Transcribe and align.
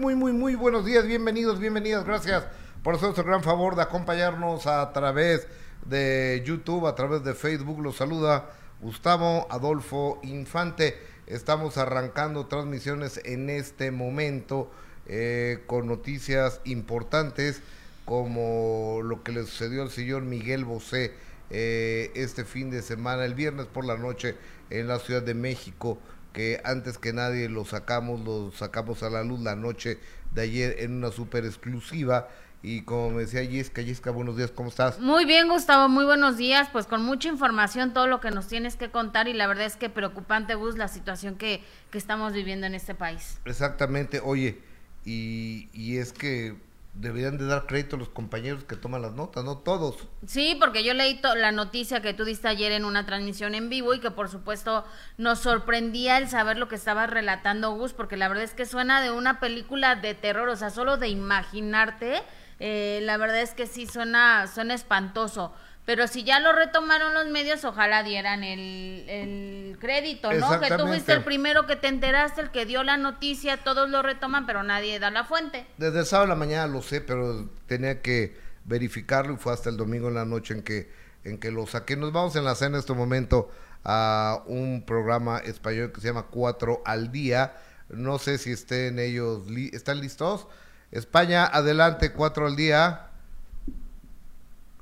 Muy, 0.00 0.14
muy, 0.14 0.32
muy 0.32 0.54
buenos 0.54 0.84
días, 0.84 1.08
bienvenidos, 1.08 1.58
bienvenidas, 1.58 2.04
gracias 2.04 2.46
por 2.84 2.94
hacernos 2.94 3.18
el 3.18 3.24
gran 3.24 3.42
favor 3.42 3.74
de 3.74 3.82
acompañarnos 3.82 4.68
a 4.68 4.92
través 4.92 5.48
de 5.86 6.40
YouTube, 6.46 6.86
a 6.86 6.94
través 6.94 7.24
de 7.24 7.34
Facebook. 7.34 7.80
Los 7.82 7.96
saluda 7.96 8.48
Gustavo 8.80 9.48
Adolfo 9.50 10.20
Infante. 10.22 10.96
Estamos 11.26 11.78
arrancando 11.78 12.46
transmisiones 12.46 13.20
en 13.24 13.50
este 13.50 13.90
momento 13.90 14.70
eh, 15.08 15.64
con 15.66 15.88
noticias 15.88 16.60
importantes 16.62 17.60
como 18.04 19.00
lo 19.02 19.24
que 19.24 19.32
le 19.32 19.42
sucedió 19.46 19.82
al 19.82 19.90
señor 19.90 20.22
Miguel 20.22 20.64
Bosé 20.64 21.12
eh, 21.50 22.12
este 22.14 22.44
fin 22.44 22.70
de 22.70 22.82
semana, 22.82 23.24
el 23.24 23.34
viernes 23.34 23.66
por 23.66 23.84
la 23.84 23.96
noche 23.96 24.36
en 24.70 24.86
la 24.86 25.00
Ciudad 25.00 25.22
de 25.22 25.34
México 25.34 25.98
que 26.32 26.60
antes 26.64 26.98
que 26.98 27.12
nadie 27.12 27.48
lo 27.48 27.64
sacamos, 27.64 28.20
lo 28.20 28.52
sacamos 28.52 29.02
a 29.02 29.10
la 29.10 29.22
luz 29.22 29.40
la 29.40 29.56
noche 29.56 29.98
de 30.34 30.42
ayer 30.42 30.76
en 30.78 30.92
una 30.92 31.10
super 31.10 31.44
exclusiva. 31.44 32.28
Y 32.60 32.82
como 32.82 33.10
me 33.10 33.20
decía 33.22 33.42
Yesca, 33.44 33.82
Yesca, 33.82 34.10
buenos 34.10 34.36
días, 34.36 34.50
¿cómo 34.50 34.68
estás? 34.68 34.98
Muy 34.98 35.24
bien, 35.24 35.48
Gustavo, 35.48 35.88
muy 35.88 36.04
buenos 36.04 36.36
días. 36.36 36.68
Pues 36.72 36.86
con 36.86 37.04
mucha 37.04 37.28
información, 37.28 37.92
todo 37.92 38.08
lo 38.08 38.20
que 38.20 38.32
nos 38.32 38.48
tienes 38.48 38.74
que 38.74 38.90
contar 38.90 39.28
y 39.28 39.32
la 39.32 39.46
verdad 39.46 39.66
es 39.66 39.76
que 39.76 39.88
preocupante, 39.88 40.54
Gus, 40.56 40.76
la 40.76 40.88
situación 40.88 41.36
que, 41.36 41.62
que 41.92 41.98
estamos 41.98 42.32
viviendo 42.32 42.66
en 42.66 42.74
este 42.74 42.96
país. 42.96 43.38
Exactamente, 43.44 44.20
oye, 44.24 44.58
y, 45.04 45.68
y 45.72 45.98
es 45.98 46.12
que 46.12 46.56
deberían 47.00 47.38
de 47.38 47.46
dar 47.46 47.66
crédito 47.66 47.96
a 47.96 47.98
los 47.98 48.08
compañeros 48.08 48.64
que 48.64 48.76
toman 48.76 49.02
las 49.02 49.12
notas, 49.12 49.44
no 49.44 49.58
todos. 49.58 49.96
Sí, 50.26 50.56
porque 50.58 50.82
yo 50.82 50.94
leí 50.94 51.20
la 51.36 51.52
noticia 51.52 52.02
que 52.02 52.12
tú 52.12 52.24
diste 52.24 52.48
ayer 52.48 52.72
en 52.72 52.84
una 52.84 53.06
transmisión 53.06 53.54
en 53.54 53.68
vivo 53.68 53.94
y 53.94 54.00
que 54.00 54.10
por 54.10 54.28
supuesto 54.28 54.84
nos 55.16 55.38
sorprendía 55.38 56.18
el 56.18 56.28
saber 56.28 56.58
lo 56.58 56.68
que 56.68 56.74
estaba 56.74 57.06
relatando 57.06 57.70
Gus, 57.72 57.92
porque 57.92 58.16
la 58.16 58.28
verdad 58.28 58.44
es 58.44 58.54
que 58.54 58.66
suena 58.66 59.00
de 59.00 59.12
una 59.12 59.38
película 59.38 59.94
de 59.94 60.14
terror, 60.14 60.48
o 60.48 60.56
sea, 60.56 60.70
solo 60.70 60.96
de 60.96 61.08
imaginarte, 61.08 62.22
eh, 62.58 63.00
la 63.02 63.16
verdad 63.16 63.40
es 63.40 63.54
que 63.54 63.66
sí 63.66 63.86
suena, 63.86 64.48
suena 64.48 64.74
espantoso. 64.74 65.54
Pero 65.88 66.06
si 66.06 66.22
ya 66.22 66.38
lo 66.38 66.52
retomaron 66.52 67.14
los 67.14 67.28
medios, 67.28 67.64
ojalá 67.64 68.02
dieran 68.02 68.44
el, 68.44 69.78
crédito, 69.80 70.30
¿no? 70.34 70.60
Que 70.60 70.76
tú 70.76 70.86
fuiste 70.86 71.14
el 71.14 71.24
primero 71.24 71.64
que 71.64 71.76
te 71.76 71.88
enteraste, 71.88 72.42
el 72.42 72.50
que 72.50 72.66
dio 72.66 72.82
la 72.82 72.98
noticia, 72.98 73.64
todos 73.64 73.88
lo 73.88 74.02
retoman, 74.02 74.44
pero 74.44 74.62
nadie 74.62 74.98
da 74.98 75.10
la 75.10 75.24
fuente. 75.24 75.66
Desde 75.78 76.00
el 76.00 76.04
sábado 76.04 76.26
a 76.26 76.28
la 76.28 76.34
mañana 76.34 76.66
lo 76.66 76.82
sé, 76.82 77.00
pero 77.00 77.48
tenía 77.64 78.02
que 78.02 78.36
verificarlo 78.66 79.32
y 79.32 79.36
fue 79.38 79.54
hasta 79.54 79.70
el 79.70 79.78
domingo 79.78 80.08
en 80.08 80.16
la 80.16 80.26
noche 80.26 80.52
en 80.52 80.62
que, 80.62 80.92
en 81.24 81.38
que 81.38 81.50
lo 81.50 81.66
saqué. 81.66 81.96
Nos 81.96 82.12
vamos 82.12 82.36
a 82.36 82.40
enlazar 82.40 82.68
en 82.68 82.74
este 82.74 82.92
momento 82.92 83.50
a 83.82 84.42
un 84.44 84.84
programa 84.84 85.38
español 85.38 85.90
que 85.90 86.02
se 86.02 86.08
llama 86.08 86.26
Cuatro 86.30 86.82
al 86.84 87.10
Día. 87.10 87.54
No 87.88 88.18
sé 88.18 88.36
si 88.36 88.52
estén 88.52 88.98
ellos, 88.98 89.44
¿están 89.72 90.02
listos? 90.02 90.48
España, 90.90 91.46
adelante, 91.46 92.12
Cuatro 92.12 92.46
al 92.46 92.56
Día. 92.56 93.06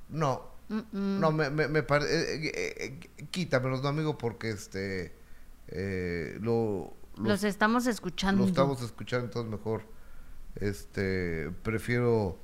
No, 0.09 0.56
no, 0.69 1.33
me, 1.33 1.51
me, 1.51 1.83
parece. 1.83 2.35
Eh, 2.35 2.53
eh, 2.55 3.01
eh, 3.19 3.27
quítamelos, 3.31 3.83
no, 3.83 3.89
amigo, 3.89 4.19
porque 4.19 4.51
este. 4.51 5.13
lo, 6.41 6.97
los, 7.17 7.45
estamos 7.45 7.87
escuchando. 7.87 8.43
Los 8.43 8.51
estamos 8.51 8.83
escuchando, 8.83 9.27
entonces 9.27 9.51
mejor. 9.51 9.83
Este. 10.57 11.51
Prefiero. 11.63 12.39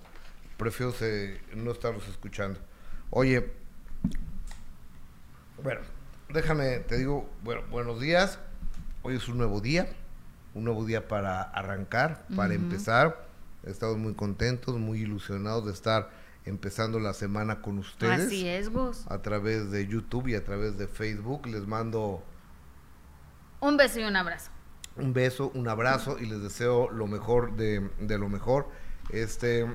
Prefiero 0.57 0.95
no 1.57 1.73
estarlos 1.73 2.07
escuchando. 2.09 2.61
Oye. 3.11 3.53
Bueno, 5.63 5.81
déjame, 6.33 6.79
te 6.81 6.99
digo, 6.99 7.29
bueno, 7.43 7.63
buenos 7.71 8.01
días. 8.01 8.39
Hoy 9.03 9.17
es 9.17 9.29
un 9.29 9.39
nuevo 9.39 9.61
día. 9.61 9.89
Un 10.55 10.65
nuevo 10.65 10.85
día 10.85 11.09
para 11.09 11.43
arrancar, 11.43 12.27
para 12.37 12.55
empezar. 12.55 13.27
Estamos 13.65 13.97
muy 13.97 14.15
contentos, 14.15 14.79
muy 14.79 15.01
ilusionados 15.01 15.67
de 15.67 15.73
estar 15.73 16.11
empezando 16.45 16.99
la 16.99 17.15
semana 17.15 17.61
con 17.61 17.79
ustedes. 17.79 18.27
Así 18.27 18.49
es, 18.49 18.71
Gus. 18.71 19.07
A 19.09 19.23
través 19.23 19.71
de 19.71 19.87
YouTube 19.87 20.29
y 20.29 20.35
a 20.35 20.45
través 20.45 20.79
de 20.79 20.89
Facebook. 20.89 21.47
Les 21.47 21.67
mando 21.67 22.23
un 23.63 23.77
beso 23.77 24.01
y 24.01 24.03
un 24.03 24.17
abrazo. 24.17 24.51
Un 24.97 25.13
beso, 25.13 25.53
un 25.55 25.69
abrazo 25.69 26.19
y 26.19 26.27
les 26.27 26.43
deseo 26.43 26.91
lo 26.91 27.07
mejor 27.07 27.55
de, 27.55 27.89
de 28.01 28.19
lo 28.19 28.29
mejor. 28.29 28.69
Este, 29.11 29.67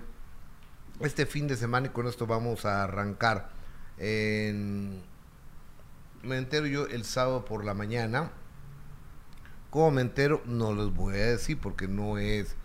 este 1.00 1.25
fin 1.25 1.47
de 1.47 1.56
semana 1.56 1.88
y 1.88 1.90
con 1.91 2.06
esto 2.06 2.28
vamos 2.28 2.66
a 2.66 2.84
arrancar. 2.84 3.50
En, 3.97 5.02
me 6.22 6.38
entero 6.38 6.68
yo 6.68 6.86
el 6.88 7.06
sábado 7.06 7.46
por 7.46 7.64
la 7.64 7.74
mañana. 7.74 8.31
¿Cómo 9.70 9.91
me 9.91 10.02
entero? 10.02 10.41
No 10.46 10.75
les 10.75 10.94
voy 10.94 11.16
a 11.16 11.25
decir 11.28 11.58
porque 11.58 11.88
no 11.88 12.18
es, 12.18 12.58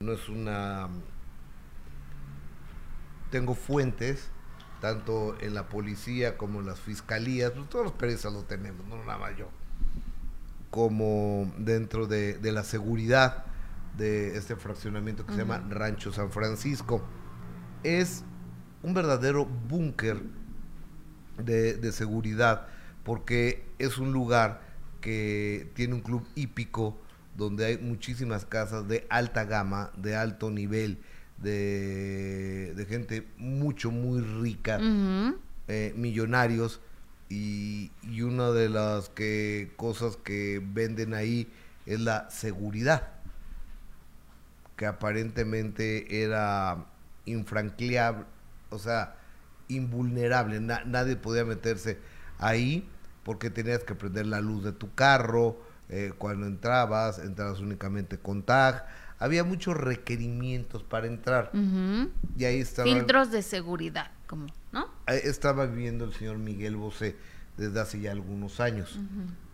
no 0.00 0.12
es 0.12 0.28
una 0.28 0.88
tengo 3.34 3.56
fuentes, 3.56 4.28
tanto 4.80 5.36
en 5.40 5.54
la 5.54 5.68
policía 5.68 6.38
como 6.38 6.60
en 6.60 6.66
las 6.66 6.78
fiscalías, 6.78 7.50
pues 7.50 7.68
todos 7.68 7.86
los 7.86 7.94
periodistas 7.94 8.32
lo 8.32 8.44
tenemos, 8.44 8.86
no 8.86 8.96
nada 9.04 9.18
más 9.18 9.36
yo, 9.36 9.48
como 10.70 11.52
dentro 11.58 12.06
de, 12.06 12.38
la 12.40 12.62
seguridad 12.62 13.44
de 13.98 14.36
este 14.36 14.54
fraccionamiento 14.54 15.26
que 15.26 15.32
se 15.32 15.38
llama 15.38 15.66
Rancho 15.68 16.12
San 16.12 16.30
Francisco. 16.30 17.02
Es 17.82 18.22
un 18.84 18.94
verdadero 18.94 19.46
búnker 19.46 20.22
de, 21.42 21.74
de 21.74 21.90
seguridad, 21.90 22.68
porque 23.02 23.66
es 23.80 23.98
un 23.98 24.12
lugar 24.12 24.60
que 25.00 25.72
tiene 25.74 25.94
un 25.94 26.02
club 26.02 26.24
hípico 26.36 27.00
donde 27.36 27.64
hay 27.64 27.78
muchísimas 27.78 28.44
casas 28.44 28.86
de 28.86 29.08
alta 29.10 29.44
gama, 29.44 29.90
de 29.96 30.14
alto 30.14 30.52
nivel, 30.52 31.02
de, 31.38 32.86
gente 32.88 33.26
mucho, 33.36 33.90
muy 33.90 34.20
rica, 34.20 34.78
eh, 35.68 35.92
millonarios, 35.96 36.80
y, 37.28 37.90
y, 38.02 38.22
una 38.22 38.50
de 38.50 38.68
las 38.68 39.08
que, 39.08 39.72
cosas 39.76 40.16
que 40.16 40.62
venden 40.62 41.14
ahí 41.14 41.50
es 41.86 42.00
la 42.00 42.30
seguridad, 42.30 43.08
que 44.76 44.86
aparentemente 44.86 46.22
era 46.22 46.86
infranqueable, 47.24 48.24
o 48.70 48.78
sea, 48.78 49.16
invulnerable, 49.68 50.60
nadie 50.60 51.16
podía 51.16 51.44
meterse 51.44 51.98
ahí 52.38 52.88
porque 53.24 53.50
tenías 53.50 53.82
que 53.84 53.94
prender 53.94 54.26
la 54.26 54.40
luz 54.40 54.64
de 54.64 54.72
tu 54.72 54.94
carro, 54.94 55.58
eh, 55.88 56.12
cuando 56.16 56.46
entrabas, 56.46 57.18
entrabas 57.18 57.60
únicamente 57.60 58.18
con 58.18 58.42
tag, 58.42 58.86
había 59.18 59.44
muchos 59.44 59.76
requerimientos 59.76 60.82
para 60.82 61.06
entrar. 61.06 61.50
Y 62.36 62.44
ahí 62.44 62.60
estaba... 62.60 62.88
Filtros 62.88 63.30
de 63.30 63.42
seguridad, 63.42 64.10
como, 64.26 64.46
¿no? 64.72 64.88
estaba 65.06 65.66
viviendo 65.66 66.04
el 66.04 66.12
señor 66.14 66.38
Miguel 66.38 66.76
Bosé 66.76 67.16
desde 67.56 67.80
hace 67.80 68.00
ya 68.00 68.12
algunos 68.12 68.60
años, 68.60 68.98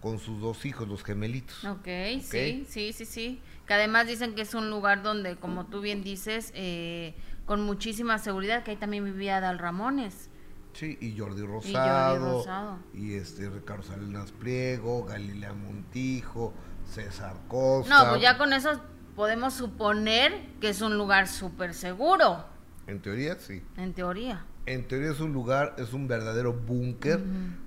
con 0.01 0.19
sus 0.19 0.41
dos 0.41 0.65
hijos, 0.65 0.89
los 0.89 1.05
gemelitos. 1.05 1.65
ok, 1.65 1.87
sí, 2.23 2.67
sí, 2.69 2.93
sí, 2.93 3.05
sí. 3.05 3.41
Que 3.67 3.75
además 3.75 4.07
dicen 4.07 4.35
que 4.35 4.43
es 4.43 4.55
un 4.55 4.71
lugar 4.71 5.03
donde, 5.03 5.37
como 5.37 5.67
tú 5.67 5.81
bien 5.81 6.03
dices, 6.03 6.51
eh, 6.55 7.15
con 7.47 7.61
muchísima 7.63 8.19
seguridad, 8.19 8.65
que 8.65 8.73
ahí 8.73 8.77
también 8.77 9.05
vivía 9.05 9.41
Dal 9.41 9.59
Ramones. 9.59 10.31
Sí, 10.73 10.97
y 11.01 11.19
Jordi 11.19 11.43
Rosado. 11.43 12.79
Y, 12.95 13.15
este 13.15 13.49
Ricardo 13.51 13.83
Salinas 13.83 14.33
Pliego, 14.33 15.05
Galilea 15.05 15.53
Montijo, 15.53 16.55
César 16.89 17.37
Costa. 17.49 18.05
No, 18.05 18.11
pues 18.11 18.23
ya 18.23 18.39
con 18.39 18.53
eso 18.53 18.81
podemos 19.15 19.55
suponer 19.55 20.33
que 20.61 20.71
es 20.71 20.81
un 20.81 20.97
lugar 20.97 21.29
súper 21.29 21.75
seguro. 21.75 22.45
En 22.87 23.01
teoría, 23.01 23.39
sí. 23.39 23.63
En 23.77 23.93
teoría. 23.93 24.45
En 24.67 24.87
teoría 24.87 25.11
es 25.11 25.21
un 25.21 25.33
lugar, 25.33 25.75
es 25.79 25.93
un 25.93 26.09
verdadero 26.09 26.53
búnker 26.53 27.21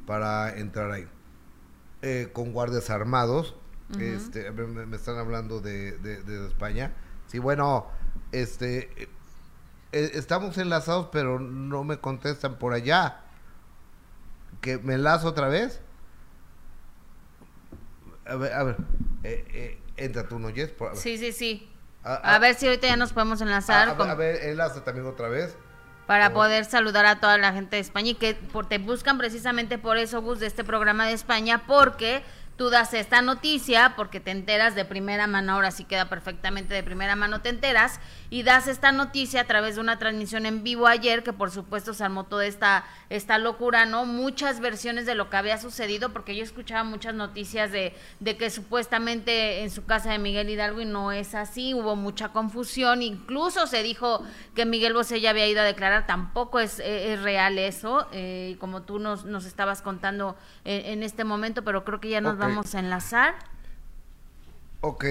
para 0.05 0.57
entrar 0.57 0.91
ahí. 0.91 1.07
Eh, 2.01 2.29
con 2.33 2.51
guardias 2.51 2.89
armados. 2.89 3.55
este, 3.99 4.51
me, 4.51 4.95
están 4.95 5.17
hablando 5.17 5.61
de, 5.61 5.97
España. 6.47 6.93
Sí, 7.27 7.39
bueno, 7.39 7.87
este, 8.31 8.89
eh, 9.01 9.09
eh, 9.93 10.11
estamos 10.15 10.57
enlazados, 10.57 11.07
pero 11.11 11.39
no 11.39 11.83
me 11.83 11.99
contestan 11.99 12.57
por 12.59 12.73
allá. 12.73 13.21
¿Que 14.59 14.77
me 14.77 14.95
enlazo 14.95 15.29
otra 15.29 15.47
vez? 15.47 15.81
A 18.25 18.35
ver, 18.35 18.53
a 18.53 18.63
ver. 18.63 18.77
Eh, 19.23 19.79
entra 19.97 20.27
tú, 20.27 20.39
¿no, 20.39 20.53
Jess? 20.53 20.73
sí, 20.95 21.17
sí, 21.17 21.31
sí. 21.31 21.69
A, 22.03 22.37
ver 22.39 22.55
si 22.55 22.67
ahorita 22.67 22.87
ya 22.87 22.97
nos 22.97 23.13
podemos 23.13 23.39
enlazar. 23.39 23.89
A, 23.89 24.15
ver, 24.15 24.43
enlaza 24.43 24.83
también 24.83 25.07
otra 25.07 25.29
vez. 25.29 25.55
Para 26.05 26.33
poder 26.33 26.65
saludar 26.65 27.05
a 27.05 27.21
toda 27.21 27.37
la 27.37 27.53
gente 27.53 27.77
de 27.77 27.81
España 27.81 28.09
y 28.09 28.15
que 28.15 28.33
te 28.67 28.77
buscan 28.77 29.17
precisamente 29.17 29.77
por 29.77 29.97
eso, 29.97 30.21
Gus, 30.21 30.41
de 30.41 30.47
este 30.47 30.65
programa 30.65 31.07
de 31.07 31.13
España, 31.13 31.63
porque 31.65 32.23
tú 32.57 32.69
das 32.69 32.93
esta 32.93 33.21
noticia 33.21 33.93
porque 33.95 34.19
te 34.19 34.31
enteras 34.31 34.75
de 34.75 34.85
primera 34.85 35.27
mano, 35.27 35.53
ahora 35.53 35.71
sí 35.71 35.85
queda 35.85 36.09
perfectamente 36.09 36.73
de 36.73 36.83
primera 36.83 37.15
mano, 37.15 37.41
te 37.41 37.49
enteras 37.49 37.99
y 38.33 38.41
das 38.41 38.67
esta 38.67 38.91
noticia 38.91 39.41
a 39.41 39.43
través 39.43 39.75
de 39.75 39.81
una 39.81 39.99
transmisión 39.99 40.47
en 40.47 40.63
vivo 40.63 40.87
ayer, 40.87 41.21
que 41.21 41.33
por 41.33 41.51
supuesto 41.51 41.93
se 41.93 42.03
armó 42.03 42.23
toda 42.23 42.47
esta, 42.47 42.83
esta 43.11 43.37
locura, 43.37 43.85
¿no? 43.85 44.07
Muchas 44.07 44.59
versiones 44.59 45.05
de 45.05 45.13
lo 45.13 45.29
que 45.29 45.37
había 45.37 45.59
sucedido, 45.59 46.11
porque 46.13 46.35
yo 46.35 46.43
escuchaba 46.43 46.83
muchas 46.83 47.13
noticias 47.13 47.71
de, 47.71 47.93
de 48.19 48.35
que 48.35 48.49
supuestamente 48.49 49.61
en 49.61 49.69
su 49.69 49.85
casa 49.85 50.09
de 50.09 50.17
Miguel 50.17 50.49
Hidalgo 50.49 50.81
y 50.81 50.85
no 50.85 51.11
es 51.11 51.35
así, 51.35 51.75
hubo 51.75 51.95
mucha 51.95 52.29
confusión, 52.29 53.03
incluso 53.03 53.67
se 53.67 53.83
dijo 53.83 54.23
que 54.55 54.65
Miguel 54.65 54.95
Bosé 54.95 55.21
ya 55.21 55.29
había 55.29 55.45
ido 55.45 55.61
a 55.61 55.65
declarar, 55.65 56.07
tampoco 56.07 56.59
es, 56.59 56.79
es 56.79 57.21
real 57.21 57.59
eso, 57.59 58.07
eh, 58.13 58.57
como 58.59 58.81
tú 58.81 58.97
nos, 58.97 59.25
nos 59.25 59.45
estabas 59.45 59.83
contando 59.83 60.35
en, 60.65 60.85
en, 60.87 61.03
este 61.03 61.23
momento, 61.23 61.63
pero 61.63 61.85
creo 61.85 61.99
que 61.99 62.09
ya 62.09 62.19
nos 62.19 62.39
vamos 62.39 62.73
a 62.73 62.79
enlazar. 62.79 63.35
Ok, 64.81 65.05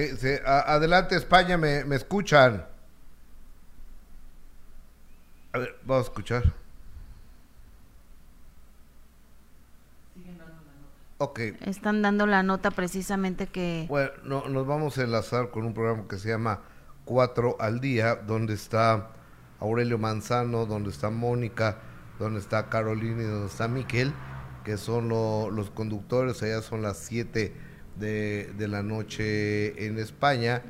adelante 0.45 1.15
España, 1.15 1.55
¿me, 1.55 1.85
me 1.85 1.95
escuchan? 1.95 2.72
A 5.53 5.59
ver, 5.59 5.75
vamos 5.85 6.07
a 6.07 6.09
escuchar. 6.09 6.53
Okay. 11.19 11.55
Están 11.61 12.01
dando 12.01 12.25
la 12.25 12.41
nota 12.41 12.71
precisamente 12.71 13.47
que... 13.47 13.85
Bueno, 13.87 14.11
no, 14.25 14.49
nos 14.49 14.65
vamos 14.65 14.97
a 14.97 15.03
enlazar 15.03 15.51
con 15.51 15.63
un 15.63 15.73
programa 15.73 16.07
que 16.09 16.17
se 16.17 16.29
llama 16.29 16.61
Cuatro 17.05 17.55
al 17.59 17.79
Día, 17.79 18.15
donde 18.15 18.55
está 18.55 19.11
Aurelio 19.59 19.99
Manzano, 19.99 20.65
donde 20.65 20.89
está 20.89 21.11
Mónica, 21.11 21.77
donde 22.17 22.39
está 22.39 22.67
Carolina 22.67 23.21
y 23.21 23.25
donde 23.25 23.47
está 23.47 23.67
Miquel, 23.67 24.11
que 24.65 24.77
son 24.77 25.07
los 25.07 25.69
conductores, 25.69 26.41
allá 26.41 26.61
son 26.63 26.81
las 26.81 26.97
7 26.97 27.53
de, 27.99 28.51
de, 28.57 28.67
la 28.67 28.81
noche 28.81 29.85
en 29.85 29.99
España 29.99 30.63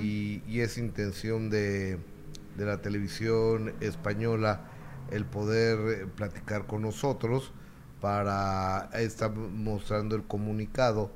y, 0.00 0.42
y, 0.46 0.60
es 0.60 0.78
intención 0.78 1.50
de, 1.50 1.98
de, 2.58 2.64
la 2.66 2.82
televisión 2.82 3.74
española 3.80 4.64
el 5.10 5.24
poder 5.24 6.08
platicar 6.08 6.66
con 6.66 6.82
nosotros 6.82 7.52
para 8.00 8.90
estar 8.94 9.34
mostrando 9.34 10.16
el 10.16 10.24
comunicado 10.24 11.10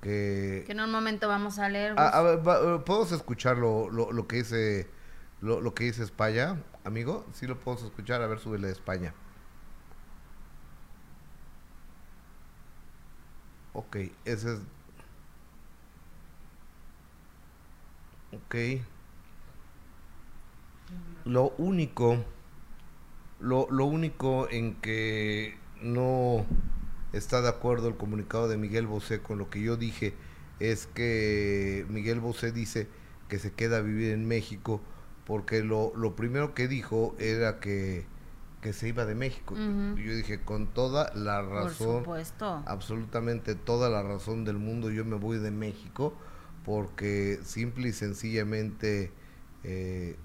que... 0.00 0.62
Que 0.66 0.72
en 0.72 0.80
un 0.80 0.92
momento 0.92 1.28
vamos 1.28 1.58
a 1.58 1.68
leer. 1.68 1.94
A, 1.98 2.08
a 2.08 2.22
ver, 2.22 2.40
¿Podemos 2.84 3.12
escuchar 3.12 3.58
lo, 3.58 3.90
lo, 3.90 4.12
lo 4.12 4.26
que 4.26 4.36
dice 4.36 4.88
lo, 5.40 5.60
lo, 5.60 5.74
que 5.74 5.84
dice 5.84 6.02
España, 6.04 6.62
amigo? 6.84 7.26
Sí 7.32 7.46
lo 7.46 7.58
podemos 7.58 7.84
escuchar, 7.84 8.22
a 8.22 8.26
ver, 8.26 8.38
súbele 8.38 8.68
de 8.68 8.72
España. 8.72 9.12
Ok, 13.74 13.96
ese 14.24 14.54
es... 14.54 14.60
Ok. 18.32 18.82
Lo 21.24 21.50
único, 21.58 22.24
lo, 23.40 23.68
lo 23.70 23.84
único 23.84 24.48
en 24.50 24.74
que 24.76 25.56
no 25.80 26.44
está 27.12 27.42
de 27.42 27.48
acuerdo 27.48 27.88
el 27.88 27.96
comunicado 27.96 28.48
de 28.48 28.56
Miguel 28.56 28.86
Bosé 28.86 29.20
con 29.20 29.38
lo 29.38 29.50
que 29.50 29.60
yo 29.60 29.76
dije 29.76 30.14
es 30.60 30.86
que 30.86 31.84
Miguel 31.88 32.20
Bosé 32.20 32.52
dice 32.52 32.88
que 33.28 33.38
se 33.38 33.52
queda 33.52 33.78
a 33.78 33.80
vivir 33.80 34.12
en 34.12 34.26
México 34.26 34.80
porque 35.26 35.62
lo, 35.62 35.92
lo 35.96 36.16
primero 36.16 36.54
que 36.54 36.68
dijo 36.68 37.14
era 37.18 37.60
que, 37.60 38.04
que 38.60 38.72
se 38.72 38.88
iba 38.88 39.04
de 39.04 39.14
México. 39.14 39.54
yo 39.56 40.16
dije, 40.16 40.40
con 40.40 40.66
toda 40.68 41.12
la 41.14 41.42
razón, 41.42 42.04
absolutamente 42.66 43.54
toda 43.54 43.88
la 43.88 44.02
razón 44.02 44.44
del 44.44 44.58
mundo, 44.58 44.90
yo 44.90 45.04
me 45.04 45.16
voy 45.16 45.38
de 45.38 45.50
México 45.50 46.14
porque 46.64 47.40
simple 47.42 47.88
y 47.88 47.92
sencillamente 47.92 49.10
eh, 49.64 50.16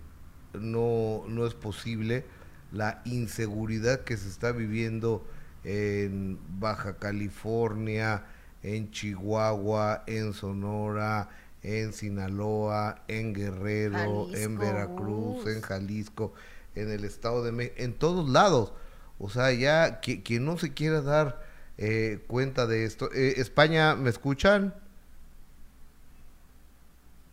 no, 0.62 1.24
no 1.28 1.46
es 1.46 1.54
posible 1.54 2.26
la 2.72 3.02
inseguridad 3.06 4.02
que 4.02 4.18
se 4.18 4.28
está 4.28 4.52
viviendo 4.52 5.26
en 5.64 6.40
Baja 6.60 6.98
California, 6.98 8.26
en 8.64 8.92
Chihuahua, 8.92 10.04
en 10.08 10.34
Sonora, 10.34 11.30
en 11.64 11.94
Sinaloa, 11.94 13.04
en 13.08 13.34
Guerrero, 13.34 14.28
en 14.34 14.58
Veracruz, 14.58 15.46
en 15.48 15.62
Jalisco, 15.62 16.34
en 16.76 16.90
el 16.90 17.04
Estado 17.06 17.44
de 17.44 17.52
México, 17.52 17.76
en 17.78 17.94
todos 17.94 18.30
lados. 18.30 18.74
O 19.20 19.30
sea, 19.30 19.52
ya 19.52 20.00
quien 20.00 20.46
no 20.46 20.58
se 20.58 20.74
quiera 20.74 21.02
dar 21.02 21.42
eh, 21.78 22.24
cuenta 22.28 22.68
de 22.68 22.86
esto. 22.86 23.12
Eh, 23.14 23.36
España, 23.38 23.96
¿me 23.96 24.10
escuchan? 24.10 24.74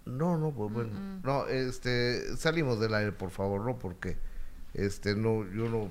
No, 0.07 0.37
no, 0.37 0.53
pues 0.53 0.73
bueno, 0.73 0.91
no, 1.23 1.47
este, 1.47 2.37
salimos 2.37 2.79
del 2.79 2.95
aire, 2.95 3.13
por 3.13 3.31
favor, 3.31 3.65
no, 3.65 3.79
porque, 3.79 4.19
este, 4.75 5.15
no, 5.15 5.45
yo 5.51 5.69
no 5.69 5.91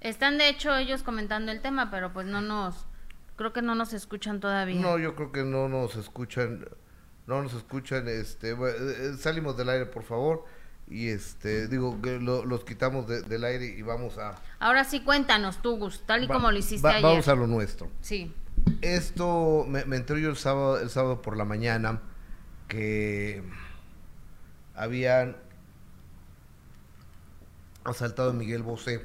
están 0.00 0.38
de 0.38 0.48
hecho 0.48 0.74
ellos 0.76 1.02
comentando 1.02 1.52
el 1.52 1.60
tema, 1.60 1.90
pero 1.90 2.12
pues 2.12 2.26
no 2.26 2.40
nos, 2.40 2.86
creo 3.36 3.52
que 3.52 3.62
no 3.62 3.74
nos 3.74 3.92
escuchan 3.92 4.40
todavía. 4.40 4.80
No, 4.80 4.98
yo 4.98 5.14
creo 5.14 5.30
que 5.30 5.44
no 5.44 5.68
nos 5.68 5.96
escuchan, 5.96 6.66
no 7.26 7.42
nos 7.42 7.54
escuchan, 7.54 8.08
este, 8.08 8.54
bueno, 8.54 8.76
eh, 8.78 8.96
eh, 8.98 9.16
salimos 9.18 9.56
del 9.56 9.68
aire 9.68 9.86
por 9.86 10.02
favor 10.02 10.44
y 10.88 11.08
este, 11.08 11.68
digo, 11.68 12.00
que 12.00 12.18
los 12.18 12.64
quitamos 12.64 13.06
del 13.06 13.44
aire 13.44 13.66
y 13.66 13.82
vamos 13.82 14.18
a... 14.18 14.40
Ahora 14.58 14.84
sí 14.84 15.02
cuéntanos 15.02 15.62
tú, 15.62 15.76
Gus, 15.76 16.02
tal 16.04 16.24
y 16.24 16.28
como 16.28 16.50
lo 16.50 16.58
hiciste 16.58 16.88
ayer. 16.88 17.02
Vamos 17.02 17.28
a 17.28 17.34
lo 17.34 17.46
nuestro. 17.46 17.88
Sí. 18.00 18.34
Esto 18.80 19.64
me, 19.68 19.84
me 19.84 20.04
yo 20.06 20.30
el 20.30 20.36
sábado, 20.36 20.80
el 20.80 20.90
sábado 20.90 21.22
por 21.22 21.36
la 21.36 21.44
mañana 21.44 22.00
que 22.70 23.42
habían 24.74 25.36
asaltado 27.84 28.30
a 28.30 28.32
Miguel 28.32 28.62
Bosé 28.62 29.04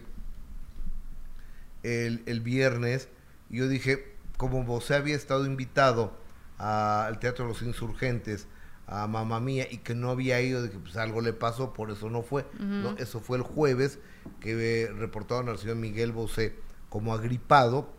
el, 1.83 2.41
viernes, 2.41 3.09
yo 3.49 3.67
dije, 3.67 4.15
como 4.37 4.63
vos 4.63 4.89
había 4.91 5.15
estado 5.15 5.45
invitado 5.45 6.13
al 6.57 7.19
Teatro 7.19 7.45
de 7.45 7.49
los 7.49 7.61
Insurgentes, 7.63 8.47
a 8.87 9.07
mamá 9.07 9.39
mía, 9.39 9.67
y 9.69 9.79
que 9.79 9.95
no 9.95 10.11
había 10.11 10.39
ido, 10.41 10.61
de 10.61 10.69
que 10.69 10.77
pues 10.77 10.95
algo 10.95 11.21
le 11.21 11.33
pasó, 11.33 11.73
por 11.73 11.89
eso 11.89 12.09
no 12.09 12.21
fue. 12.21 12.45
¿no? 12.59 12.95
Eso 12.97 13.19
fue 13.19 13.37
el 13.37 13.43
jueves, 13.43 13.99
que 14.39 14.91
reportaron 14.95 15.49
al 15.49 15.57
señor 15.57 15.77
Miguel 15.77 16.11
Bosé 16.11 16.55
como 16.89 17.13
agripado, 17.13 17.89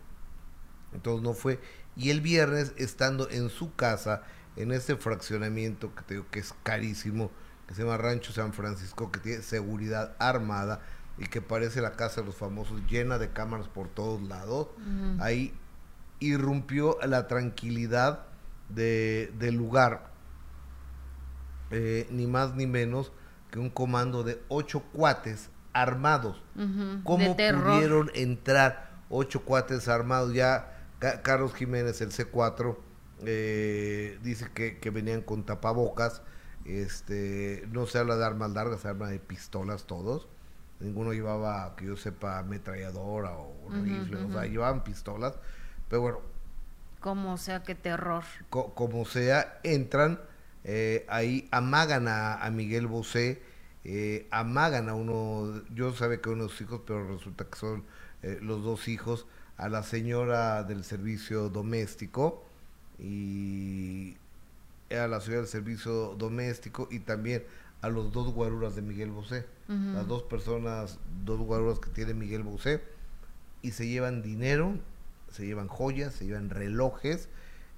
entonces 0.93 1.23
no 1.23 1.33
fue. 1.33 1.59
Y 1.97 2.09
el 2.09 2.21
viernes, 2.21 2.73
estando 2.77 3.29
en 3.29 3.49
su 3.49 3.75
casa, 3.75 4.23
en 4.57 4.71
este 4.71 4.95
fraccionamiento 4.95 5.93
que 5.95 6.03
te 6.03 6.13
digo 6.15 6.25
que 6.31 6.39
es 6.39 6.53
carísimo, 6.63 7.31
que 7.67 7.75
se 7.75 7.83
llama 7.83 7.97
Rancho 7.97 8.33
San 8.33 8.53
Francisco, 8.53 9.11
que 9.11 9.19
tiene 9.19 9.41
seguridad 9.41 10.15
armada, 10.19 10.81
y 11.17 11.25
que 11.25 11.41
parece 11.41 11.81
la 11.81 11.93
casa 11.93 12.21
de 12.21 12.27
los 12.27 12.35
famosos 12.35 12.81
llena 12.87 13.17
de 13.17 13.31
cámaras 13.31 13.67
por 13.67 13.87
todos 13.87 14.21
lados, 14.21 14.67
ahí 15.19 15.53
irrumpió 16.19 16.97
la 17.03 17.27
tranquilidad 17.27 18.25
de, 18.69 19.33
del 19.39 19.55
lugar, 19.55 20.11
eh, 21.71 22.07
ni 22.11 22.27
más 22.27 22.53
ni 22.55 22.67
menos 22.67 23.11
que 23.51 23.59
un 23.59 23.69
comando 23.69 24.23
de 24.23 24.41
ocho 24.47 24.83
cuates 24.93 25.49
armados. 25.73 26.41
¿Cómo 27.03 27.35
pudieron 27.35 28.11
entrar 28.13 28.91
ocho 29.09 29.43
cuates 29.43 29.87
armados? 29.87 30.33
Ya 30.33 30.85
Carlos 31.23 31.53
Jiménez, 31.53 32.01
el 32.01 32.11
C4, 32.11 32.77
eh, 33.25 34.19
dice 34.23 34.47
que, 34.53 34.77
que, 34.79 34.89
venían 34.89 35.21
con 35.21 35.45
tapabocas. 35.45 36.21
Este, 36.65 37.65
no 37.71 37.85
se 37.85 37.97
habla 37.97 38.17
de 38.17 38.25
armas 38.25 38.51
largas, 38.51 38.81
se 38.81 38.89
habla 38.89 39.07
de 39.07 39.19
pistolas 39.19 39.85
todos 39.85 40.27
ninguno 40.79 41.13
llevaba, 41.13 41.75
que 41.75 41.85
yo 41.85 41.97
sepa, 41.97 42.39
ametralladora 42.39 43.31
o 43.33 43.53
rifle, 43.69 44.17
o 44.17 44.31
sea, 44.31 44.45
llevaban 44.45 44.83
pistolas, 44.83 45.33
pero 45.89 46.01
bueno. 46.01 46.19
Como 46.99 47.37
sea, 47.37 47.63
qué 47.63 47.75
terror. 47.75 48.23
como 48.49 49.05
sea, 49.05 49.59
entran, 49.63 50.19
eh, 50.63 51.05
ahí 51.09 51.47
amagan 51.51 52.07
a, 52.07 52.49
Miguel 52.51 52.87
Bosé, 52.87 53.41
eh, 53.83 54.27
amagan 54.31 54.89
a 54.89 54.95
uno, 54.95 55.63
yo 55.73 55.93
sabe 55.93 56.21
que 56.21 56.29
uno 56.29 56.43
de 56.43 56.49
sus 56.49 56.61
hijos, 56.61 56.81
pero 56.85 57.07
resulta 57.07 57.45
que 57.45 57.57
son 57.57 57.85
eh, 58.23 58.39
los 58.41 58.63
dos 58.63 58.87
hijos, 58.87 59.27
a 59.57 59.69
la 59.69 59.81
señora 59.81 60.63
del 60.63 60.83
servicio 60.83 61.49
doméstico 61.49 62.46
y 62.99 64.15
a 64.89 65.07
la 65.07 65.19
señora 65.19 65.41
del 65.41 65.49
servicio 65.49 66.15
doméstico 66.15 66.87
y 66.91 66.99
también 66.99 67.43
a 67.81 67.89
los 67.89 68.11
dos 68.11 68.33
guaruras 68.33 68.75
de 68.75 68.81
Miguel 68.81 69.11
Bosé, 69.11 69.45
las 69.67 70.07
dos 70.07 70.23
personas, 70.23 70.97
dos 71.25 71.39
guaruras 71.39 71.79
que 71.79 71.89
tiene 71.89 72.13
Miguel 72.13 72.43
Bosé, 72.43 72.81
y 73.61 73.71
se 73.71 73.87
llevan 73.87 74.21
dinero, 74.21 74.77
se 75.31 75.45
llevan 75.45 75.67
joyas, 75.67 76.13
se 76.13 76.25
llevan 76.25 76.49
relojes, 76.49 77.29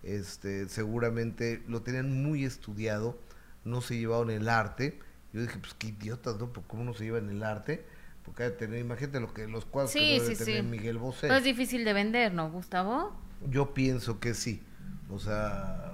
este, 0.03 0.69
seguramente 0.69 1.63
lo 1.67 1.81
tenían 1.81 2.23
muy 2.23 2.45
estudiado, 2.45 3.17
no 3.65 3.81
se 3.81 3.97
llevaron 3.97 4.29
el 4.29 4.47
arte. 4.47 4.99
Yo 5.33 5.41
dije, 5.41 5.59
pues 5.59 5.73
qué 5.73 5.87
idiotas, 5.87 6.37
¿no? 6.39 6.51
¿Cómo 6.67 6.83
no 6.83 6.93
se 6.93 7.03
llevan 7.03 7.29
el 7.29 7.43
arte? 7.43 7.83
Porque 8.23 8.43
hay 8.43 8.51
que 8.51 8.57
tener, 8.57 8.79
imagínate 8.79 9.19
lo 9.19 9.33
que 9.33 9.47
los 9.47 9.65
cuadros 9.65 9.93
que 9.93 10.19
debe 10.21 10.35
tener 10.35 10.63
Miguel 10.63 10.97
Bosé. 10.97 11.35
es 11.35 11.43
difícil 11.43 11.83
de 11.83 11.93
vender, 11.93 12.33
¿no, 12.33 12.49
Gustavo? 12.49 13.13
Yo 13.49 13.73
pienso 13.73 14.19
que 14.19 14.33
sí. 14.33 14.61
O 15.09 15.19
sea, 15.19 15.93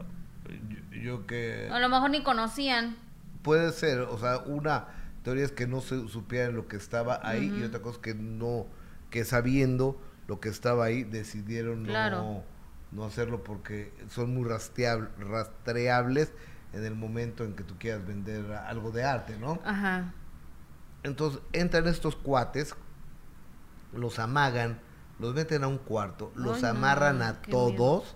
yo, 0.91 1.25
que... 1.25 1.69
A 1.71 1.79
lo 1.79 1.89
mejor 1.89 2.09
ni 2.09 2.23
conocían. 2.23 2.97
Puede 3.41 3.71
ser, 3.71 4.01
o 4.01 4.17
sea, 4.17 4.39
una 4.39 4.87
teoría 5.23 5.45
es 5.45 5.51
que 5.51 5.67
no 5.67 5.81
se 5.81 6.07
supieran 6.07 6.55
lo 6.55 6.67
que 6.67 6.77
estaba 6.77 7.19
ahí 7.23 7.53
y 7.59 7.63
otra 7.63 7.81
cosa 7.81 7.99
que 8.01 8.13
no, 8.13 8.67
que 9.09 9.23
sabiendo 9.23 9.99
lo 10.27 10.39
que 10.39 10.49
estaba 10.49 10.85
ahí 10.85 11.03
decidieron 11.03 11.83
no, 11.83 12.43
no 12.91 13.05
hacerlo 13.05 13.43
porque 13.43 13.93
son 14.09 14.33
muy 14.33 14.47
rastreables 14.47 16.31
en 16.73 16.83
el 16.85 16.95
momento 16.95 17.43
en 17.43 17.55
que 17.55 17.63
tú 17.63 17.75
quieras 17.79 18.05
vender 18.05 18.51
algo 18.51 18.91
de 18.91 19.03
arte, 19.03 19.37
¿no? 19.37 19.59
Ajá. 19.63 20.13
Entonces 21.03 21.41
entran 21.53 21.87
estos 21.87 22.15
cuates, 22.15 22.75
los 23.93 24.19
amagan, 24.19 24.79
los 25.19 25.33
meten 25.33 25.63
a 25.63 25.67
un 25.67 25.77
cuarto, 25.77 26.31
los 26.35 26.63
amarran 26.63 27.21
a 27.21 27.41
todos. 27.41 28.15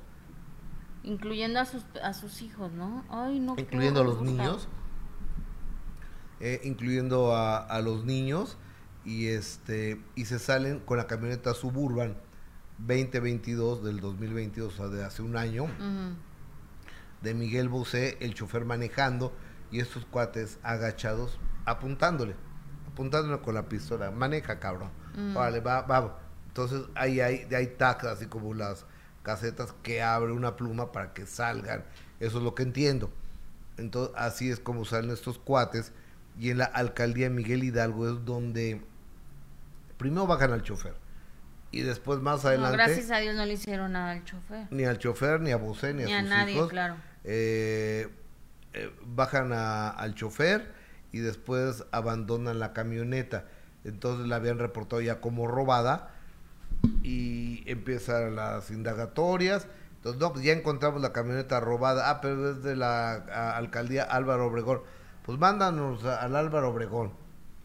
Incluyendo 1.04 1.60
a 1.60 1.66
sus, 1.66 1.84
a 2.04 2.14
sus 2.14 2.42
hijos, 2.42 2.72
¿no? 2.74 3.04
Ay, 3.10 3.40
no. 3.40 3.56
Incluyendo 3.58 4.02
a 4.02 4.04
los 4.04 4.22
niños. 4.22 4.68
Eh, 6.40 6.62
incluyendo 6.64 7.36
a, 7.36 7.58
a, 7.58 7.82
los 7.82 8.06
niños. 8.06 8.58
Y 9.06 9.28
este 9.28 10.02
y 10.16 10.26
se 10.26 10.40
salen 10.40 10.80
con 10.80 10.98
la 10.98 11.08
camioneta 11.08 11.54
Suburban 11.54 12.18
2022 12.80 13.84
del 13.84 14.02
2022, 14.02 14.74
o 14.74 14.78
sea, 14.78 14.88
de 14.88 15.04
hace 15.04 15.22
un 15.22 15.38
año. 15.38 15.68
De 17.22 17.34
Miguel 17.34 17.70
Bosé, 17.70 18.18
el 18.20 18.34
chofer 18.34 18.66
manejando. 18.66 19.34
Y 19.72 19.80
estos 19.80 20.06
cuates 20.06 20.60
agachados 20.64 21.40
apuntándole. 21.66 22.36
Apuntándole 22.92 23.42
con 23.42 23.56
la 23.56 23.70
pistola. 23.70 24.12
Maneja, 24.12 24.60
cabrón. 24.60 24.90
Vale, 25.34 25.60
va, 25.60 25.82
va 25.82 26.20
entonces 26.50 26.82
ahí 26.96 27.22
hay, 27.22 27.48
hay 27.56 27.68
tags, 27.78 28.04
así 28.06 28.26
como 28.26 28.54
las 28.54 28.86
casetas 29.24 29.74
que 29.84 30.02
abre 30.02 30.32
una 30.32 30.56
pluma 30.56 30.92
para 30.92 31.14
que 31.14 31.26
salgan. 31.26 31.84
Eso 32.20 32.38
es 32.38 32.44
lo 32.44 32.56
que 32.56 32.64
entiendo. 32.64 33.12
Entonces 33.78 34.14
así 34.18 34.50
es 34.50 34.60
como 34.60 34.86
salen 34.86 35.12
estos 35.12 35.40
cuates. 35.40 35.92
Y 36.40 36.52
en 36.52 36.60
la 36.60 36.66
alcaldía 36.66 37.30
Miguel 37.30 37.64
Hidalgo 37.64 38.08
es 38.10 38.26
donde 38.26 38.82
primero 39.98 40.28
bajan 40.28 40.52
al 40.54 40.64
chofer. 40.64 40.96
Y 41.72 41.82
después 41.82 42.20
más 42.20 42.46
adelante... 42.46 42.78
gracias 42.78 43.12
a 43.12 43.18
Dios 43.18 43.36
no 43.36 43.46
le 43.46 43.54
hicieron 43.54 43.92
nada 43.92 44.12
al 44.12 44.24
chofer. 44.24 44.68
Ni 44.72 44.86
al 44.86 44.98
chofer, 44.98 45.40
ni 45.42 45.52
a 45.52 45.58
Bosé, 45.58 45.94
ni, 45.94 46.12
a, 46.12 46.22
sus 46.22 46.30
nadie, 46.30 46.68
claro. 46.68 46.96
Eh, 47.24 48.10
eh, 48.74 48.92
bajan 49.06 49.52
al 49.54 50.16
chofer 50.16 50.74
y 51.12 51.20
después 51.20 51.86
abandonan 51.92 52.60
la 52.60 52.74
camioneta. 52.74 53.46
Entonces 53.84 54.28
la 54.28 54.38
habían 54.38 54.60
reportado 54.60 55.02
ya 55.02 55.22
como 55.22 55.48
robada 55.48 56.16
y 57.04 57.64
empiezan 57.66 58.36
las 58.36 58.72
indagatorias. 58.72 59.68
Entonces, 59.96 60.22
no, 60.22 60.32
pues 60.32 60.46
ya 60.46 60.54
encontramos 60.54 61.02
la 61.02 61.12
camioneta 61.12 61.60
robada. 61.60 62.10
Ah, 62.10 62.22
pero 62.22 62.52
es 62.52 62.64
de 62.64 62.76
la 62.76 63.16
alcaldía 63.58 64.04
Álvaro 64.04 64.48
Obregón. 64.48 64.82
Pues 65.26 65.38
mándanos 65.38 66.06
al 66.06 66.36
Álvaro 66.36 66.70
Obregón. 66.70 67.12